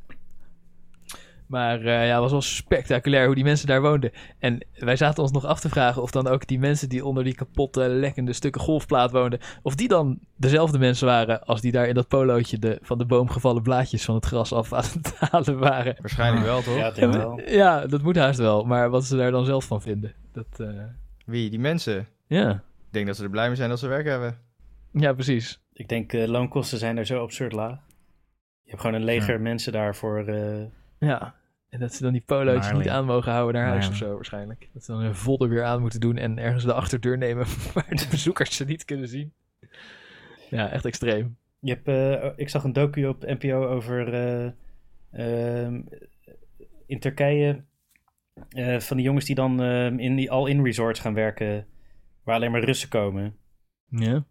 Maar 1.49 1.79
eh, 1.79 1.85
ja, 2.07 2.11
het 2.11 2.19
was 2.19 2.31
wel 2.31 2.41
spectaculair 2.41 3.25
hoe 3.25 3.35
die 3.35 3.43
mensen 3.43 3.67
daar 3.67 3.81
woonden. 3.81 4.11
En 4.39 4.65
wij 4.73 4.95
zaten 4.95 5.23
ons 5.23 5.31
nog 5.31 5.45
af 5.45 5.59
te 5.59 5.69
vragen 5.69 6.01
of 6.01 6.11
dan 6.11 6.27
ook 6.27 6.47
die 6.47 6.59
mensen 6.59 6.89
die 6.89 7.05
onder 7.05 7.23
die 7.23 7.35
kapotte, 7.35 7.87
lekkende 7.87 8.33
stukken 8.33 8.61
golfplaat 8.61 9.11
woonden, 9.11 9.39
of 9.61 9.75
die 9.75 9.87
dan 9.87 10.19
dezelfde 10.35 10.77
mensen 10.79 11.07
waren 11.07 11.43
als 11.45 11.61
die 11.61 11.71
daar 11.71 11.87
in 11.87 11.93
dat 11.93 12.07
polootje 12.07 12.59
de, 12.59 12.79
van 12.81 12.97
de 12.97 13.05
boom 13.05 13.29
gevallen 13.29 13.61
blaadjes 13.63 14.05
van 14.05 14.15
het 14.15 14.25
gras 14.25 14.53
af 14.53 14.73
aan 14.73 14.83
het 14.93 15.15
halen 15.19 15.59
waren. 15.59 15.95
Waarschijnlijk 15.99 16.45
wel, 16.45 16.61
toch? 16.61 16.77
Ja, 16.77 16.91
denk 16.91 17.13
wel. 17.13 17.41
Ja, 17.45 17.87
dat 17.87 18.01
moet 18.01 18.15
haast 18.15 18.39
wel. 18.39 18.63
Maar 18.63 18.89
wat 18.89 19.05
ze 19.05 19.17
daar 19.17 19.31
dan 19.31 19.45
zelf 19.45 19.65
van 19.65 19.81
vinden, 19.81 20.13
dat... 20.33 20.59
eh, 20.59 20.67
Wie? 21.25 21.49
Die 21.49 21.59
mensen? 21.59 22.07
ja. 22.27 22.51
Ik 22.87 22.95
denk 22.95 23.07
dat 23.07 23.15
ze 23.15 23.23
er 23.23 23.29
blij 23.29 23.47
mee 23.47 23.55
zijn 23.55 23.69
dat 23.69 23.79
ze 23.79 23.87
werk 23.87 24.05
hebben. 24.05 24.37
ja, 24.91 25.13
precies. 25.13 25.59
Ik 25.73 25.87
denk 25.89 26.13
uh, 26.13 26.27
loonkosten 26.27 26.77
zijn 26.77 26.95
daar 26.95 27.05
zo 27.05 27.21
absurd 27.21 27.51
laag. 27.53 27.77
Je 28.63 28.69
hebt 28.69 28.81
gewoon 28.81 28.95
een 28.95 29.03
leger 29.03 29.41
mensen 29.41 29.71
daarvoor. 29.71 30.29
Uh... 30.29 30.63
Ja, 30.99 31.35
en 31.69 31.79
dat 31.79 31.93
ze 31.93 32.03
dan 32.03 32.11
die 32.11 32.23
polootjes 32.25 32.65
Marley. 32.65 32.81
niet 32.81 32.89
aan 32.89 33.05
mogen 33.05 33.31
houden 33.31 33.61
naar 33.61 33.69
huis 33.69 33.89
Marley. 33.89 34.01
of 34.01 34.07
zo 34.07 34.15
waarschijnlijk. 34.15 34.69
Dat 34.73 34.83
ze 34.83 34.91
dan 34.91 35.01
hun 35.01 35.15
vodden 35.15 35.49
weer 35.49 35.63
aan 35.63 35.81
moeten 35.81 35.99
doen 35.99 36.17
en 36.17 36.37
ergens 36.37 36.63
de 36.63 36.73
achterdeur 36.73 37.17
nemen 37.17 37.45
waar 37.73 37.87
de 37.89 38.07
bezoekers 38.09 38.55
ze 38.55 38.65
niet 38.65 38.85
kunnen 38.85 39.07
zien. 39.07 39.33
Ja, 40.49 40.69
echt 40.69 40.85
extreem. 40.85 41.37
Je 41.59 41.73
hebt, 41.73 41.87
uh, 41.87 42.31
ik 42.35 42.49
zag 42.49 42.63
een 42.63 42.73
docu 42.73 43.07
op 43.07 43.25
NPO 43.25 43.67
over 43.67 44.13
uh, 45.13 45.65
um, 45.65 45.87
in 46.85 46.99
Turkije 46.99 47.63
uh, 48.49 48.79
van 48.79 48.97
die 48.97 49.05
jongens 49.05 49.25
die 49.25 49.35
dan 49.35 49.61
in 49.99 50.15
die 50.15 50.31
all-in 50.31 50.63
resorts 50.63 50.99
gaan 50.99 51.13
werken 51.13 51.67
waar 52.23 52.35
alleen 52.35 52.51
maar 52.51 52.63
Russen 52.63 52.89
komen. 52.89 53.35
Ja. 53.85 54.25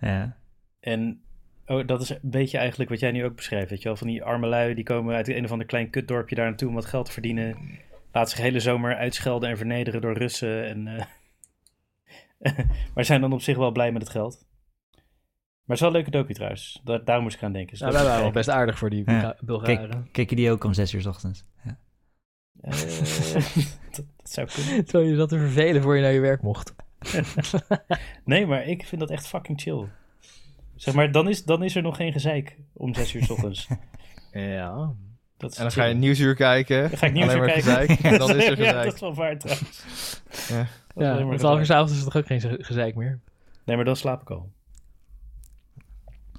Ja. 0.00 0.36
En 0.80 1.20
oh, 1.66 1.86
dat 1.86 2.00
is 2.00 2.10
een 2.10 2.18
beetje 2.22 2.58
eigenlijk 2.58 2.90
wat 2.90 3.00
jij 3.00 3.10
nu 3.10 3.24
ook 3.24 3.36
beschrijft, 3.36 3.70
weet 3.70 3.82
je 3.82 3.88
wel. 3.88 3.96
Van 3.96 4.06
die 4.06 4.22
arme 4.22 4.46
lui, 4.46 4.74
die 4.74 4.84
komen 4.84 5.14
uit 5.14 5.28
een 5.28 5.44
of 5.44 5.50
ander 5.50 5.66
klein 5.66 5.90
kutdorpje 5.90 6.34
daar 6.34 6.46
naartoe 6.46 6.68
om 6.68 6.74
wat 6.74 6.84
geld 6.84 7.06
te 7.06 7.12
verdienen. 7.12 7.56
Laat 8.12 8.28
zich 8.28 8.38
de 8.38 8.44
hele 8.44 8.60
zomer 8.60 8.96
uitschelden 8.96 9.48
en 9.50 9.56
vernederen 9.56 10.00
door 10.00 10.18
Russen. 10.18 10.64
En, 10.66 10.86
uh, 10.86 12.54
maar 12.94 13.04
zijn 13.04 13.20
dan 13.20 13.32
op 13.32 13.40
zich 13.40 13.56
wel 13.56 13.72
blij 13.72 13.92
met 13.92 14.02
het 14.02 14.10
geld. 14.10 14.46
Maar 15.66 15.76
het 15.76 15.84
is 15.86 15.92
wel 15.92 16.00
een 16.00 16.04
leuke 16.04 16.10
docu 16.10 16.34
trouwens. 16.34 16.80
Daar, 16.84 17.04
daar 17.04 17.22
moest 17.22 17.36
ik 17.36 17.42
aan 17.42 17.52
denken. 17.52 17.70
Dus 17.70 17.80
Nou, 17.80 17.92
dat 17.92 18.00
wij 18.00 18.10
is 18.10 18.14
waren 18.16 18.32
wel 18.32 18.42
best 18.42 18.56
aardig 18.56 18.78
voor 18.78 18.90
die 18.90 19.10
Ja. 19.10 19.36
Bulgaren. 19.40 20.08
Kijk 20.12 20.30
je 20.30 20.36
die 20.36 20.50
ook 20.50 20.64
om 20.64 20.72
zes 20.72 20.92
uur 20.92 21.00
's 21.00 21.06
ochtends? 21.06 21.44
Ja. 21.64 21.78
Eh, 22.60 22.70
dat, 23.94 24.06
dat 24.16 24.30
zou 24.30 24.48
kunnen. 24.54 24.84
Terwijl 24.86 25.10
je 25.10 25.16
zat 25.16 25.28
te 25.28 25.38
vervelen 25.38 25.82
voor 25.82 25.96
je 25.96 26.02
naar 26.02 26.12
je 26.12 26.20
werk 26.20 26.42
mocht. 26.42 26.74
Nee, 28.24 28.46
maar 28.46 28.66
ik 28.66 28.86
vind 28.86 29.00
dat 29.00 29.10
echt 29.10 29.26
fucking 29.26 29.60
chill. 29.60 29.88
Zeg 30.76 30.94
maar, 30.94 31.12
dan 31.12 31.28
is, 31.28 31.44
dan 31.44 31.62
is 31.62 31.76
er 31.76 31.82
nog 31.82 31.96
geen 31.96 32.12
gezeik 32.12 32.58
om 32.72 32.94
zes 32.94 33.14
uur 33.14 33.22
's 33.24 33.30
ochtends. 33.30 33.68
Ja. 34.32 34.94
Dat 35.36 35.50
is 35.50 35.56
En 35.56 35.62
dan 35.62 35.72
ga 35.72 35.84
je. 35.84 35.94
Nieuwsuur 35.94 36.34
kijken. 36.34 36.80
Dan 36.80 36.98
ga 36.98 37.06
ik 37.06 37.12
Alleen 37.16 37.26
nieuws 37.26 37.38
maar 37.38 37.46
kijken. 37.46 37.62
gezeik. 37.62 38.00
En 38.00 38.18
dan 38.26 38.36
is 38.36 38.44
er 38.46 38.58
ja, 38.58 38.64
gezeik. 38.64 38.84
dat 38.84 38.94
is 38.94 39.00
wel 39.00 39.14
waar 39.14 39.38
trouwens. 39.38 39.84
Ja. 40.48 40.56
Ja, 40.94 41.14
maar 41.14 41.24
om 41.24 41.36
12 41.36 41.52
uur 41.54 41.58
gezeik. 41.60 41.64
s'avonds 41.66 41.92
is 41.92 41.98
het 41.98 42.06
toch 42.12 42.16
ook 42.22 42.26
geen 42.26 42.40
ge- 42.40 42.64
gezeik 42.64 42.94
meer? 42.94 43.20
Nee, 43.64 43.76
maar 43.76 43.84
dan 43.84 43.96
slaap 43.96 44.20
ik 44.22 44.30
al. 44.30 44.52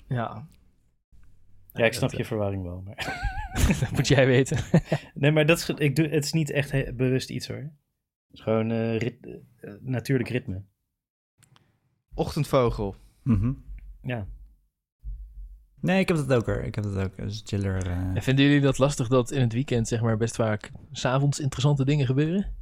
Ja. 0.07 0.47
Ja, 1.73 1.85
ik 1.85 1.93
snap 1.93 2.09
dat, 2.09 2.19
je 2.19 2.25
verwarring 2.25 2.63
wel. 2.63 2.81
Maar... 2.81 2.95
eh, 3.53 3.79
Dat 3.79 3.91
moet 3.91 4.07
jij 4.07 4.25
weten. 4.27 4.57
Nee, 5.13 5.31
maar 5.31 5.45
dat 5.45 5.57
is, 5.57 5.69
ik 5.69 5.95
doe, 5.95 6.07
het 6.07 6.23
is 6.25 6.31
niet 6.33 6.49
echt 6.51 6.71
he- 6.71 6.93
bewust 6.93 7.29
iets 7.29 7.47
hoor. 7.47 7.57
Het 7.57 7.71
is 8.31 8.41
gewoon 8.41 8.71
eh, 8.71 8.97
rit- 8.97 9.27
eh, 9.59 9.71
natuurlijk 9.81 10.29
ritme. 10.29 10.61
Ochtendvogel. 12.13 12.95
Mhm. 13.23 13.51
Ja. 14.07 14.25
Nee, 15.81 15.99
ik 15.99 16.07
heb 16.07 16.17
dat 16.17 16.33
ook 16.33 16.45
hoor. 16.45 16.63
Ik 16.63 16.75
heb 16.75 16.83
dat 16.83 16.97
ook. 16.97 17.17
Dat 17.17 17.25
is 17.29 17.41
chiller. 17.45 17.87
eh. 17.87 17.91
En 17.97 18.21
vinden 18.21 18.45
jullie 18.45 18.61
dat 18.61 18.77
lastig 18.77 19.07
dat 19.07 19.31
in 19.31 19.41
het 19.41 19.53
weekend 19.53 19.87
zeg 19.87 20.01
maar 20.01 20.17
best 20.17 20.35
vaak 20.35 20.71
s'avonds 20.91 21.39
interessante 21.39 21.85
dingen 21.85 22.05
gebeuren? 22.05 22.55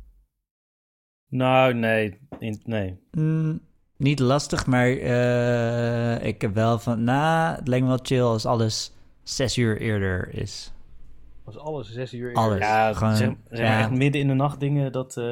Nou, 1.29 1.73
nee. 1.73 2.19
In, 2.39 2.61
nee. 2.65 2.99
Mm, 3.11 3.59
niet 3.97 4.19
lastig, 4.19 4.65
maar 4.65 4.87
eh, 4.87 6.25
ik 6.27 6.41
heb 6.41 6.53
wel 6.53 6.79
van... 6.79 7.03
Nou, 7.03 7.55
het 7.55 7.67
lijkt 7.67 7.83
me 7.83 7.89
wel 7.89 7.99
chill 8.03 8.21
als 8.21 8.45
alles 8.45 8.93
zes 9.23 9.57
uur 9.57 9.81
eerder 9.81 10.33
is. 10.33 10.73
Als 11.43 11.57
alles 11.57 11.91
zes 11.91 12.13
uur 12.13 12.27
eerder. 12.27 12.43
Alles. 12.43 12.59
Ja, 12.59 12.93
gewoon- 12.93 13.15
zeg, 13.15 13.29
zeg 13.49 13.59
maar 13.59 13.67
ja. 13.71 13.79
echt 13.79 13.91
midden 13.91 14.21
in 14.21 14.27
de 14.27 14.33
nacht 14.33 14.59
dingen, 14.59 14.91
dat, 14.91 15.17
eh, 15.17 15.23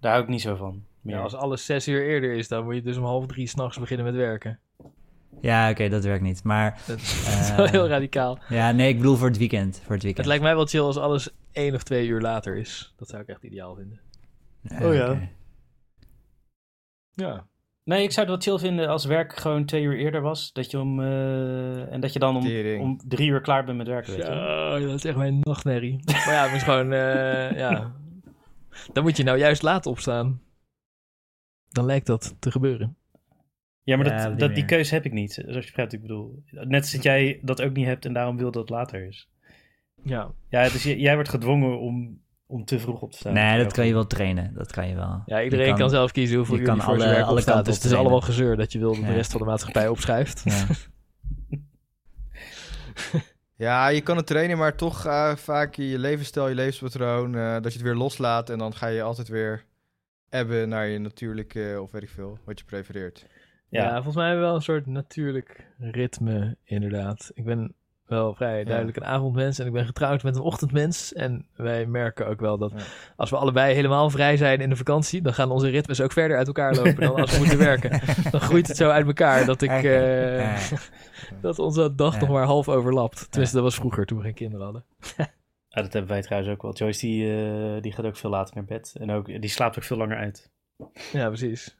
daar 0.00 0.12
hou 0.12 0.22
ik 0.22 0.28
niet 0.28 0.40
zo 0.40 0.56
van. 0.56 0.84
Meer. 1.00 1.14
Ja, 1.14 1.22
als 1.22 1.34
alles 1.34 1.64
zes 1.64 1.88
uur 1.88 2.06
eerder 2.06 2.32
is, 2.32 2.48
dan 2.48 2.64
moet 2.64 2.74
je 2.74 2.82
dus 2.82 2.96
om 2.96 3.04
half 3.04 3.26
drie 3.26 3.46
s'nachts 3.46 3.78
beginnen 3.78 4.06
met 4.06 4.14
werken. 4.14 4.58
Ja, 5.40 5.70
oké, 5.70 5.88
dat 5.88 6.04
werkt 6.04 6.22
niet. 6.22 6.44
Maar 6.44 6.80
Dat 6.86 6.98
is 6.98 7.24
Eh, 7.50 7.56
wel 7.56 7.66
heel 7.66 7.88
radicaal. 7.88 8.38
ja, 8.48 8.72
nee, 8.72 8.88
ik 8.88 8.96
bedoel 8.96 9.16
voor 9.16 9.28
het 9.28 9.38
weekend. 9.38 9.80
Voor 9.84 9.94
het 9.94 10.02
weekend. 10.02 10.16
Het 10.16 10.26
lijkt 10.26 10.42
mij 10.42 10.54
wel 10.54 10.66
chill 10.66 10.80
als 10.80 10.96
alles 10.96 11.30
één 11.52 11.74
of 11.74 11.82
twee 11.82 12.06
uur 12.06 12.20
later 12.20 12.56
is. 12.56 12.94
Dat 12.96 13.08
zou 13.08 13.22
ik 13.22 13.28
echt 13.28 13.42
ideaal 13.42 13.74
vinden. 13.74 14.00
Ja, 14.62 14.86
Oh 14.88 14.94
ja. 14.94 15.18
Ja. 17.14 17.46
Nee, 17.84 18.02
ik 18.02 18.10
zou 18.12 18.30
het 18.30 18.44
wel 18.44 18.56
chill 18.58 18.68
vinden 18.68 18.88
als 18.88 19.04
werk 19.04 19.36
gewoon 19.36 19.64
twee 19.64 19.82
uur 19.82 19.96
eerder 19.98 20.20
was. 20.20 20.52
Dat 20.52 20.70
je 20.70 20.80
om, 20.80 21.00
eh, 21.00 21.92
en 21.92 22.00
dat 22.00 22.12
je 22.12 22.18
dan 22.18 22.36
om, 22.36 22.80
om 22.80 23.00
drie 23.08 23.28
uur 23.30 23.40
klaar 23.40 23.64
bent 23.64 23.76
met 23.78 23.86
werken. 23.86 24.12
Weet 24.12 24.26
je. 24.26 24.32
Zo, 24.80 24.86
dat 24.86 24.94
is 24.94 25.04
echt 25.04 25.16
mijn 25.16 25.38
nachtmerrie. 25.40 26.00
maar 26.04 26.32
ja, 26.32 26.44
het 26.44 26.52
is 26.56 26.62
gewoon, 26.62 26.92
eh, 26.92 27.58
ja. 27.58 27.92
Dan 28.92 29.02
moet 29.02 29.16
je 29.16 29.22
nou 29.22 29.38
juist 29.38 29.62
laat 29.62 29.86
opstaan. 29.86 30.40
Dan 31.70 31.84
lijkt 31.84 32.06
dat 32.06 32.34
te 32.38 32.50
gebeuren. 32.50 32.96
Ja, 33.86 33.96
maar 33.96 34.06
Ja, 34.06 34.28
dat, 34.28 34.38
dat, 34.38 34.54
die 34.54 34.64
keuze 34.64 34.94
heb 34.94 35.04
ik 35.04 35.12
niet. 35.12 35.32
Zoals 35.32 35.54
je 35.54 35.60
begrijpt, 35.60 35.92
ik 35.92 36.00
bedoel. 36.00 36.42
Net 36.50 36.80
als 36.82 36.92
dat 36.92 37.02
jij 37.02 37.38
dat 37.42 37.62
ook 37.62 37.72
niet 37.72 37.86
hebt 37.86 38.04
en 38.04 38.12
daarom 38.12 38.36
wil 38.36 38.50
dat 38.50 38.60
het 38.62 38.70
later 38.70 39.06
is. 39.06 39.28
Ja. 40.02 40.30
Ja, 40.48 40.62
dus 40.62 40.82
j- 40.82 40.88
jij 41.00 41.14
wordt 41.14 41.28
gedwongen 41.28 41.78
om, 41.80 42.20
om 42.46 42.64
te 42.64 42.78
vroeg 42.78 43.00
op 43.02 43.12
te 43.12 43.18
staan. 43.18 43.32
Nee, 43.32 43.62
dat 43.62 43.72
kan 43.72 43.86
je 43.86 43.92
wel 43.92 44.06
trainen. 44.06 44.54
Dat 44.54 44.72
kan 44.72 44.88
je 44.88 44.94
wel. 44.94 45.22
Ja, 45.26 45.42
iedereen 45.42 45.76
kan, 45.76 45.90
zelf 45.90 46.12
kiezen 46.12 46.36
hoeveel 46.36 46.54
je 46.54 46.60
uur 46.60 46.66
kan 46.66 46.76
je 46.76 46.82
voor 46.82 46.92
alle- 46.92 47.04
werk 47.04 47.22
alle 47.24 47.32
opstaat. 47.32 47.54
kanten 47.54 47.72
Dus 47.72 47.82
het 47.82 47.92
is 47.92 47.98
allemaal 47.98 48.20
gezeur 48.20 48.56
dat 48.56 48.72
je 48.72 48.78
wil 48.78 48.94
dat 48.94 49.04
de 49.04 49.12
rest 49.12 49.30
van 49.30 49.40
de 49.40 49.46
maatschappij 49.46 49.88
opschrijft. 49.88 50.42
Ja. 50.44 50.66
Ja, 53.58 53.88
je 53.88 54.00
kan 54.00 54.16
het 54.16 54.26
trainen, 54.26 54.58
maar 54.58 54.76
toch 54.76 55.06
eh, 55.06 55.36
vaak 55.36 55.74
je 55.74 55.98
levensstijl, 55.98 56.48
je 56.48 56.54
levenspatroon, 56.54 57.34
eh, 57.34 57.52
dat 57.52 57.64
je 57.72 57.78
het 57.78 57.82
weer 57.82 57.94
loslaat 57.94 58.50
en 58.50 58.58
dan 58.58 58.74
ga 58.74 58.86
je 58.86 59.02
altijd 59.02 59.28
weer 59.28 59.64
ebben 60.28 60.68
naar 60.68 60.86
je 60.86 60.98
natuurlijke, 60.98 61.78
of 61.82 61.90
weet 61.90 62.02
ik 62.02 62.08
veel, 62.08 62.38
wat 62.44 62.58
je 62.58 62.64
prefereert. 62.64 63.26
Ja. 63.68 63.82
Ja. 63.82 63.94
volgens 63.94 64.14
mij 64.16 64.36
wel 64.36 64.54
een 64.54 64.62
soort 64.62 64.86
natuurlijk 64.86 65.66
ritme, 65.78 66.56
inderdaad. 66.64 67.30
Ik 67.34 67.44
ben 67.44 67.74
wel 68.06 68.34
vrij 68.34 68.64
duidelijk 68.64 68.96
een 68.96 69.04
avondmens 69.04 69.58
en 69.58 69.66
ik 69.66 69.72
ben 69.72 69.86
getrouwd 69.86 70.22
met 70.22 70.36
een 70.36 70.42
ochtendmens. 70.42 71.12
En 71.12 71.46
wij 71.56 71.86
merken 71.86 72.26
ook 72.26 72.40
wel 72.40 72.58
dat 72.58 72.72
Ja. 72.76 72.82
als 73.16 73.30
we 73.30 73.36
allebei 73.36 73.74
helemaal 73.74 74.10
vrij 74.10 74.36
zijn 74.36 74.60
in 74.60 74.68
de 74.70 74.76
vakantie, 74.76 75.22
dan 75.22 75.34
gaan 75.34 75.50
onze 75.50 75.68
ritmes 75.68 76.00
ook 76.00 76.12
verder 76.12 76.36
uit 76.36 76.46
elkaar 76.46 76.74
lopen 76.74 76.96
dan 77.00 77.14
als 77.20 77.32
we 77.32 77.38
moeten 77.38 77.58
werken. 77.58 77.90
Dan 78.30 78.40
groeit 78.40 78.66
het 78.68 78.76
zo 78.76 78.88
uit 78.90 79.06
elkaar 79.06 79.44
dat 79.46 79.62
ik... 79.62 79.70
Eh, 79.70 80.38
Ja. 80.40 80.56
dat 81.40 81.58
onze 81.58 81.94
dag 81.94 82.14
Ja. 82.14 82.20
nog 82.20 82.28
maar 82.28 82.44
half 82.44 82.68
overlapt. 82.68 83.26
Tenminste, 83.30 83.56
dat 83.56 83.64
was 83.64 83.74
vroeger 83.74 84.06
toen 84.06 84.18
we 84.18 84.24
geen 84.24 84.34
kinderen 84.34 84.64
hadden. 84.64 84.84
Ah, 85.68 85.82
dat 85.82 85.92
hebben 85.92 86.10
wij 86.10 86.22
trouwens 86.22 86.52
ook 86.52 86.62
wel. 86.62 86.72
Joyce 86.74 87.06
die, 87.06 87.36
eh, 87.76 87.82
die 87.82 87.92
gaat 87.92 88.04
ook 88.04 88.16
veel 88.16 88.30
later 88.30 88.54
naar 88.54 88.64
bed. 88.64 88.94
En 88.98 89.10
ook, 89.10 89.26
die 89.26 89.48
slaapt 89.50 89.76
ook 89.76 89.82
veel 89.84 89.96
langer 89.96 90.16
uit. 90.16 90.50
Ja, 91.12 91.26
precies. 91.26 91.76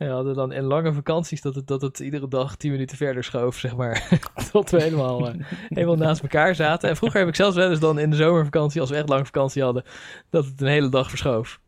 En 0.00 0.06
we 0.06 0.12
hadden 0.12 0.34
dan 0.34 0.52
in 0.52 0.62
lange 0.62 0.92
vakanties 0.92 1.40
dat 1.40 1.54
het, 1.54 1.66
dat 1.66 1.82
het 1.82 1.98
iedere 1.98 2.28
dag 2.28 2.56
tien 2.56 2.70
minuten 2.70 2.96
verder 2.96 3.24
schoof, 3.24 3.56
zeg 3.56 3.76
maar. 3.76 4.20
Tot 4.52 4.70
we 4.70 4.82
helemaal, 4.82 5.28
eh, 5.28 5.34
helemaal 5.68 5.96
naast 5.96 6.22
elkaar 6.22 6.54
zaten. 6.54 6.88
En 6.88 6.96
vroeger 6.96 7.18
heb 7.18 7.28
ik 7.28 7.34
zelfs 7.34 7.56
wel 7.56 7.70
eens 7.70 7.80
dan 7.80 7.98
in 7.98 8.10
de 8.10 8.16
zomervakantie, 8.16 8.80
als 8.80 8.90
we 8.90 8.96
echt 8.96 9.08
lang 9.08 9.24
vakantie 9.26 9.62
hadden, 9.62 9.84
dat 10.30 10.44
het 10.44 10.60
een 10.60 10.66
hele 10.66 10.88
dag 10.88 11.08
verschoof. 11.08 11.60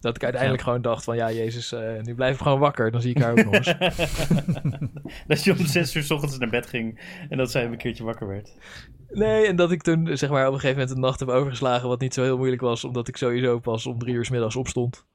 Dat 0.00 0.16
ik 0.16 0.22
uiteindelijk 0.22 0.62
gewoon 0.62 0.82
dacht 0.82 1.04
van, 1.04 1.16
ja, 1.16 1.32
Jezus, 1.32 1.72
eh, 1.72 2.02
nu 2.02 2.14
blijf 2.14 2.34
ik 2.34 2.42
gewoon 2.42 2.58
wakker. 2.58 2.90
Dan 2.90 3.00
zie 3.00 3.10
ik 3.10 3.22
haar 3.22 3.30
ook 3.30 3.44
nog 3.44 3.54
eens. 3.54 3.74
dat 5.26 5.44
je 5.44 5.52
om 5.58 5.66
zes 5.66 5.94
uur 5.94 6.02
s 6.02 6.10
ochtends 6.10 6.38
naar 6.38 6.50
bed 6.50 6.66
ging 6.66 7.00
en 7.28 7.38
dat 7.38 7.50
zij 7.50 7.64
een 7.64 7.76
keertje 7.76 8.04
wakker 8.04 8.28
werd. 8.28 8.52
Nee, 9.08 9.46
en 9.46 9.56
dat 9.56 9.70
ik 9.70 9.82
toen, 9.82 10.16
zeg 10.16 10.30
maar, 10.30 10.46
op 10.46 10.52
een 10.52 10.60
gegeven 10.60 10.78
moment 10.78 10.96
een 10.96 11.02
nacht 11.02 11.20
heb 11.20 11.28
overgeslagen, 11.28 11.88
wat 11.88 12.00
niet 12.00 12.14
zo 12.14 12.22
heel 12.22 12.36
moeilijk 12.36 12.62
was, 12.62 12.84
omdat 12.84 13.08
ik 13.08 13.16
sowieso 13.16 13.58
pas 13.58 13.86
om 13.86 13.98
drie 13.98 14.14
uur 14.14 14.24
's 14.24 14.30
middags 14.30 14.56
opstond. 14.56 15.06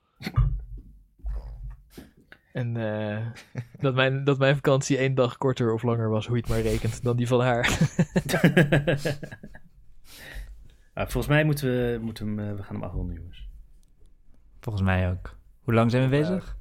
En 2.54 2.78
eh, 2.78 3.18
dat, 3.86 3.96
mijn, 3.96 4.24
dat 4.24 4.38
mijn 4.38 4.56
vakantie 4.56 4.98
één 4.98 5.16
dag 5.16 5.38
korter 5.38 5.74
of 5.74 5.84
langer 5.84 6.10
was, 6.10 6.26
hoe 6.28 6.36
je 6.36 6.42
het 6.42 6.52
maar 6.52 6.62
rekent, 6.62 7.04
dan 7.04 7.16
die 7.16 7.28
van 7.28 7.42
haar. 7.42 7.70
Ah, 10.94 11.04
volgens 11.04 11.28
mij 11.28 11.44
moeten 11.44 11.68
we, 11.70 12.00
moeten 12.02 12.28
hem, 12.28 12.40
eh, 12.40 12.56
we 12.56 12.64
gaan 12.64 12.76
hem 12.76 12.84
afronden, 12.84 13.16
jongens. 13.16 13.48
Volgens 14.60 14.84
mij 14.86 15.10
ook. 15.12 15.38
Hoe 15.64 15.74
lang 15.74 15.92
zijn 15.92 16.04
we 16.04 16.10
bezig? 16.10 16.58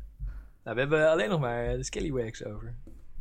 Nou, 0.65 0.75
we 0.75 0.81
hebben 0.81 1.11
alleen 1.11 1.29
nog 1.29 1.41
maar 1.41 1.65
eh, 1.67 1.77
de 1.77 1.85
Skillywags 1.85 2.45
over. 2.45 2.75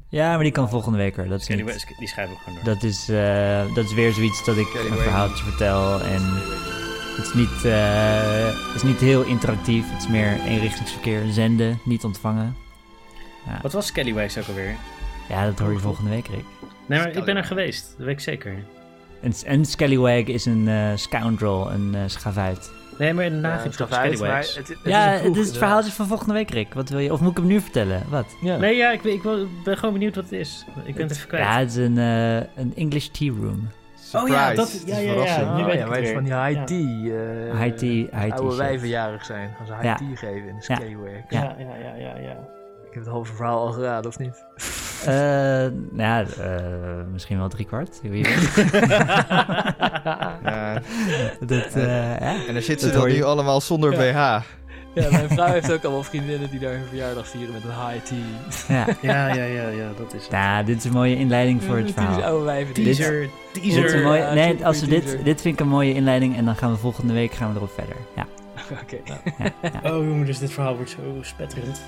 Ja, 0.10 0.34
maar 0.34 0.44
die 0.44 0.52
kan 0.52 0.70
volgende 0.70 0.98
week 0.98 1.16
hoor. 1.16 1.28
Dat 1.28 1.40
is, 1.40 1.46
Die, 1.46 1.64
niet, 1.64 1.96
die 2.00 2.08
schrijven 2.08 2.36
we 2.36 2.42
gewoon 2.42 2.60
door. 2.64 2.74
dat 2.74 2.84
is, 2.84 3.10
eh, 3.10 3.76
dat 3.76 3.84
is 3.86 3.94
weer 3.94 4.12
zoiets 4.14 4.46
dat 4.46 4.58
ik 4.58 4.74
een 4.74 4.98
verhaaltje 4.98 5.44
vertel. 5.44 6.02
En 6.02 6.22
het 7.18 7.26
is, 7.26 7.34
niet, 7.34 7.66
eh, 7.66 8.46
het 8.46 8.76
is 8.76 8.84
niet 8.84 9.00
heel 9.00 9.24
interactief. 9.24 9.92
Het 9.92 10.02
is 10.02 10.08
meer 10.08 10.40
eenrichtingsverkeer. 10.46 11.22
Zenden, 11.32 11.80
niet 11.84 12.04
ontvangen. 12.04 12.56
Wat 13.62 13.74
was 13.74 13.86
Scallywags 13.86 14.38
ook 14.38 14.48
alweer? 14.48 14.76
Ja, 15.30 15.46
dat 15.46 15.60
hoor 15.60 15.72
je 15.72 15.78
volgende 15.80 16.10
week, 16.10 16.28
Rick. 16.28 16.46
Nee, 16.86 17.00
maar 17.00 17.12
ik 17.12 17.24
ben 17.26 17.38
er 17.38 17.44
geweest. 17.44 17.94
Dat 17.98 18.06
weet 18.06 18.16
ik 18.16 18.20
zeker. 18.20 18.64
Een, 19.22 19.34
een 19.46 19.66
scallywag 19.66 20.24
is 20.24 20.46
een 20.46 20.68
eh, 20.68 20.92
scoundrel, 20.96 21.72
een 21.72 21.96
eh 21.96 22.02
schavuit. 22.06 22.72
Nee, 22.98 23.14
maar 23.14 23.26
in 23.26 23.42
de 23.42 23.48
Ja, 23.48 23.62
maar 23.64 23.74
Scallywags. 23.74 24.56
het, 24.56 24.68
het 24.68 24.78
ja, 24.84 25.14
is 25.14 25.22
het 25.22 25.36
is 25.36 25.48
het 25.48 25.58
verhaaltje 25.58 25.92
van 25.92 26.08
volgende 26.08 26.34
week, 26.34 26.50
Rick. 26.52 26.74
Wat 26.74 26.90
wil 26.90 27.00
je? 27.00 27.14
Of 27.14 27.20
moet 27.20 27.32
ik 27.32 27.38
hem 27.38 27.48
nu 27.48 27.62
vertellen? 27.62 28.04
Wat? 28.10 28.26
Ja. 28.42 28.58
Nee, 28.58 28.76
ja, 28.76 28.92
ik, 28.92 29.02
ben- 29.02 29.14
ik 29.14 29.22
ben 29.64 29.78
gewoon 29.78 29.94
benieuwd 29.94 30.16
wat 30.16 30.24
het 30.24 30.34
is. 30.34 30.66
Ik 30.86 30.96
ben 30.96 31.08
het 31.08 31.16
even 31.16 31.28
kwijt. 31.28 31.44
Ja, 31.44 31.60
het 31.60 31.70
is 31.70 31.76
een, 31.76 31.98
een 31.98 32.76
English 32.76 33.06
tea 33.08 33.34
room. 33.42 33.68
Surprise. 34.12 34.34
Oh 34.34 34.40
ja, 34.40 34.54
dat- 34.54 34.68
is 34.68 34.82
ja, 34.86 34.98
een 34.98 35.04
ja. 35.04 35.56
Nu 35.56 35.62
Oh, 35.62 35.68
weet 35.68 36.08
ja, 36.08 36.14
van 36.14 36.24
die 36.24 36.34
high 36.36 36.64
tea. 36.64 37.14
eh, 37.52 37.60
High 37.62 37.76
tea, 37.76 37.90
high 37.90 38.10
tea 38.12 38.32
Oude 38.36 38.50
shit. 38.50 38.58
wijven 38.58 38.88
jarig 38.88 39.26
zijn. 39.26 39.54
Gaan 39.58 39.66
ze 39.66 39.74
high 39.74 39.86
Ja. 39.86 39.96
tea 39.96 40.16
geven 40.16 40.48
in 40.48 40.56
de 40.60 40.66
Ja. 40.68 40.80
Ja, 41.30 41.56
ja, 41.60 41.76
ja, 41.76 41.96
ja, 41.96 42.18
ja. 42.18 42.32
Ik 42.88 42.98
heb 42.98 43.04
het 43.04 43.12
halve 43.14 43.34
verhaal 43.34 43.60
al 43.66 43.72
geraden, 43.72 44.08
of 44.12 44.20
niet? 44.20 44.46
Eh, 45.06 45.14
nou 45.92 45.92
ja, 45.96 46.24
eh, 46.40 47.04
misschien 47.12 47.38
wel 47.38 47.48
drie 47.50 47.66
kwart. 47.66 48.00
Wie 48.02 48.12
weet. 48.12 48.28
Ja, 50.44 50.82
dat, 51.46 51.66
eh, 51.76 52.20
ja. 52.20 52.36
en 52.48 52.54
dan 52.54 52.62
zitten 52.62 52.88
ze 52.92 52.98
dan 53.00 53.08
nu 53.08 53.24
allemaal 53.24 53.62
zonder 53.62 53.92
BH. 53.92 54.40
Ja, 54.94 55.12
mijn 55.12 55.30
vrouw 55.38 55.48
heeft 55.52 55.72
ook 55.72 55.84
allemaal 55.84 56.04
vriendinnen 56.04 56.50
die 56.50 56.60
daar 56.60 56.72
hun 56.74 56.86
verjaardag 56.88 57.28
vieren 57.28 57.54
met 57.54 57.64
een 57.64 57.88
high 57.90 58.04
tea. 58.06 58.18
ja. 58.76 58.86
Ja, 59.12 59.34
ja, 59.34 59.44
ja, 59.44 59.68
ja, 59.70 59.92
dat 59.98 60.14
is 60.14 60.22
het. 60.24 60.32
Nou, 60.32 60.66
dit 60.66 60.78
is 60.78 60.84
een 60.84 60.92
mooie 60.92 61.16
inleiding 61.16 61.64
voor 61.64 61.78
het 61.78 61.92
verhaal. 61.92 62.22
oude 62.24 62.46
wijven. 62.46 62.74
Teaser, 62.74 63.30
Dit 63.54 63.64
is 63.64 63.74
teaser. 63.74 63.96
een 63.96 64.04
mooie, 64.04 64.20
ja, 64.20 64.34
nee, 64.34 64.66
als 64.66 64.80
we 64.80 64.88
dit, 64.88 65.02
teaser. 65.02 65.24
dit 65.24 65.42
vind 65.42 65.54
ik 65.54 65.60
een 65.60 65.68
mooie 65.72 65.94
inleiding 65.94 66.36
en 66.38 66.46
dan 66.46 66.56
gaan 66.56 66.72
we 66.72 66.78
volgende 66.78 67.14
week 67.14 67.32
gaan 67.34 67.50
we 67.52 67.56
erop 67.58 67.72
verder. 67.72 67.96
Ja, 68.16 68.26
Oké. 68.82 68.98
ja, 69.04 69.22
ja. 69.62 69.92
Oh 69.92 70.06
jongen, 70.06 70.26
dus 70.26 70.40
dit 70.40 70.52
verhaal 70.52 70.76
wordt 70.76 70.90
zo 70.90 70.98
spetterend. 71.22 71.82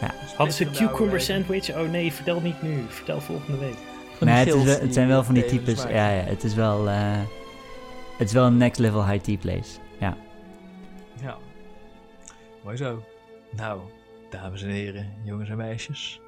Ja. 0.00 0.10
Hadden 0.36 0.54
ze 0.54 0.70
cucumber 0.70 1.20
sandwich? 1.20 1.70
Oh 1.76 1.90
nee, 1.90 2.12
vertel 2.12 2.40
niet 2.40 2.62
nu. 2.62 2.84
Vertel 2.88 3.20
volgende 3.20 3.58
week. 3.58 3.76
Nee, 4.20 4.34
het, 4.34 4.54
is 4.54 4.78
het 4.78 4.94
zijn 4.94 5.08
wel 5.08 5.24
van 5.24 5.34
die 5.34 5.44
types. 5.44 5.82
Ja, 5.82 6.10
ja, 6.10 6.22
het 6.24 6.44
is 6.44 6.54
wel, 6.54 6.88
eh, 6.88 6.94
het 8.18 8.26
is 8.28 8.32
wel 8.32 8.46
een 8.46 8.56
next 8.56 8.78
level 8.80 9.06
high 9.06 9.22
tea 9.24 9.36
place. 9.36 9.70
Mooi 12.64 12.76
zo. 12.76 13.02
Nou, 13.56 13.80
dames 14.30 14.62
en 14.62 14.68
heren, 14.68 15.12
jongens 15.24 15.48
en 15.50 15.56
meisjes. 15.56 16.20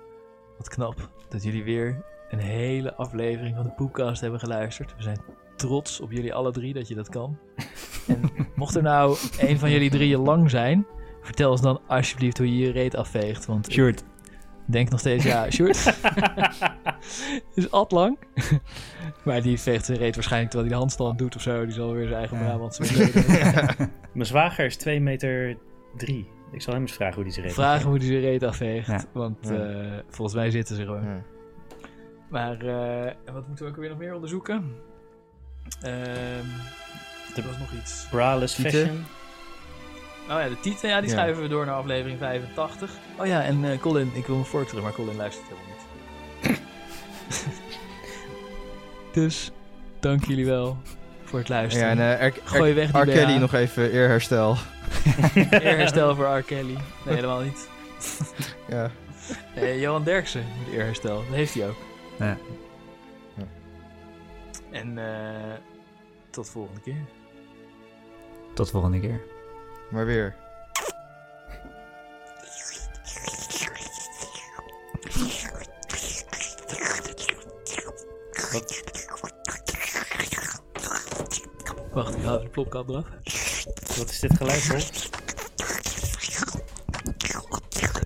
wat 0.57 0.69
knap 0.69 1.11
dat 1.29 1.43
jullie 1.43 1.65
weer 1.65 2.05
een 2.31 2.39
hele 2.39 2.95
aflevering 2.95 3.55
van 3.57 3.65
de 3.65 3.71
Poepcast 3.71 4.21
hebben 4.21 4.41
geluisterd. 4.41 4.97
We 4.97 5.03
zijn 5.03 5.21
trots 5.57 6.01
op 6.01 6.13
jullie 6.13 6.35
alle 6.35 6.53
drie 6.53 6.75
dat 6.75 6.89
je 6.89 6.95
dat 6.95 7.09
kan. 7.09 7.39
En 8.07 8.31
mocht 8.55 8.75
er 8.75 8.83
nou 8.83 9.17
een 9.39 9.59
van 9.59 9.71
jullie 9.71 9.91
drieën 9.91 10.21
lang 10.21 10.51
zijn, 10.51 10.87
vertel 11.23 11.51
ons 11.51 11.61
dan 11.61 11.81
alsjeblieft 11.87 12.39
hoe 12.39 12.57
je 12.57 12.65
je 12.67 12.71
reet 12.73 12.95
afveegt. 12.97 13.47
Want 13.47 13.73
Sjoerd. 13.73 14.03
denk 14.65 14.91
nog 14.91 15.01
steeds, 15.01 15.25
ja, 15.25 15.51
Sjoerd 15.51 15.77
is 17.55 17.71
at 17.71 17.93
lang. 17.93 18.19
maar 19.25 19.43
die 19.43 19.61
veegt 19.61 19.85
zijn 19.85 19.99
reet 19.99 20.15
waarschijnlijk 20.15 20.51
terwijl 20.53 20.71
hij 20.71 20.79
de 20.81 20.85
handstand 20.85 21.19
doet 21.19 21.37
of 21.37 21.43
zo. 21.43 21.65
Die 21.65 21.75
zal 21.75 21.93
weer 21.93 22.07
zijn 22.07 22.19
eigen 22.19 22.39
Ja. 22.39 22.45
Brabantse 22.45 22.83
Mijn 24.15 24.27
zwager 24.27 24.65
is 24.65 24.77
2 24.77 25.01
meter 25.01 25.57
3. 25.97 26.29
Ik 26.53 26.63
zal 26.63 26.73
hem 26.73 26.83
eens 26.83 26.93
vragen 26.93 27.15
hoe 27.15 27.25
die 27.25 27.33
zich 27.33 27.43
reed. 27.45 27.53
Vragen 27.53 27.89
hoe 27.89 27.99
hij 27.99 28.21
reet 28.21 28.43
afveegt. 28.43 28.87
Ja. 28.87 29.05
Want 29.13 29.49
Ja. 29.49 29.55
eh, 29.55 29.93
volgens 30.09 30.37
mij 30.37 30.51
zitten 30.51 30.77
ze 30.77 30.83
gewoon. 30.85 31.05
Ja. 31.05 31.23
Maar 32.31 32.61
eh, 32.61 33.05
en 33.07 33.33
wat 33.33 33.47
moeten 33.49 33.65
we 33.65 33.71
ook 33.71 33.77
weer 33.77 33.89
nog 33.89 33.99
meer 33.99 34.15
onderzoeken? 34.15 34.73
Ehm 35.83 36.45
er 37.37 37.43
was 37.47 37.59
nog 37.59 37.73
iets. 37.73 38.07
Braless 38.11 38.55
Tieten? 38.55 38.73
Fashion. 38.81 39.05
Oh 40.31 40.41
ja, 40.43 40.49
de 40.49 40.61
titel, 40.61 40.89
ja, 40.89 41.01
die 41.01 41.11
Ja. 41.11 41.17
schuiven 41.17 41.43
we 41.43 41.49
door 41.49 41.67
naar 41.67 41.75
aflevering 41.75 42.19
85. 42.19 42.91
Oh 43.19 43.27
ja, 43.27 43.43
en 43.43 43.65
eh, 43.65 43.79
Colin, 43.79 44.11
ik 44.15 44.27
wil 44.27 44.45
vork 44.45 44.69
terug, 44.69 44.83
maar 44.83 44.93
Colin 44.93 45.17
luistert 45.17 45.47
helemaal 45.49 45.69
niet. 45.69 46.61
dus, 49.23 49.51
dank 50.01 50.25
jullie 50.25 50.47
wel 50.47 50.77
voor 51.25 51.39
het 51.39 51.49
Ja, 51.49 51.55
luisteren. 51.55 51.89
en 51.99 52.19
eh, 52.19 52.27
R. 52.29 52.33
Gooi 52.45 52.75
weg 52.75 52.91
die 52.91 53.01
R. 53.03 53.05
Kelly 53.05 53.37
nog 53.39 53.53
even 53.55 53.91
eerherstel. 53.93 54.57
Eerherstel 55.51 56.15
voor 56.15 56.27
R. 56.39 56.43
Kelly. 56.43 56.77
Nee, 57.05 57.15
helemaal 57.15 57.41
niet. 57.41 57.69
Ja. 58.69 58.91
Nee, 59.55 59.81
Johan 59.81 60.05
Derksen 60.05 60.45
moet 60.59 60.75
eerherstel. 60.75 61.17
Dat 61.17 61.35
heeft 61.35 61.55
hij 61.55 61.69
ook. 61.69 61.77
Ja. 62.19 62.37
En 64.71 64.99
eh, 64.99 65.55
tot 66.31 66.45
de 66.45 66.51
volgende 66.51 66.81
keer. 66.81 67.05
Tot 68.55 68.67
de 68.67 68.73
volgende 68.73 69.01
keer. 69.01 69.21
Maar 69.91 70.07
weer. 70.07 70.35
Wacht, 81.93 82.17
ik 82.17 82.23
haal 82.23 82.35
even 82.35 82.45
de 82.45 82.51
plopkap 82.51 82.89
eraf. 82.89 83.07
Wat 83.99 84.11
is 84.11 84.21
dit 84.21 84.37
geluid, 84.37 84.69
hoor? 84.69 84.81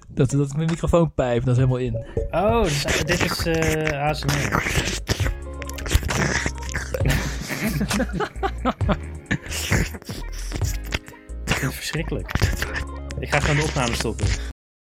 Dat, 0.09 0.31
dat 0.31 0.47
is 0.47 0.53
mijn 0.53 0.71
microfoonpijp, 0.71 1.45
dat 1.45 1.57
is 1.57 1.57
helemaal 1.57 1.79
in. 1.79 2.07
Oh, 2.31 2.63
dit 2.63 2.73
is, 2.73 3.05
dit 3.05 3.21
is 3.21 3.47
eh, 3.47 4.03
ASMR. 4.03 4.63
Verschrikkelijk. 11.81 12.33
Ik 13.19 13.31
ga 13.31 13.41
gewoon 13.41 13.57
de 13.57 13.63
opname 13.63 13.95
stoppen. 13.95 14.27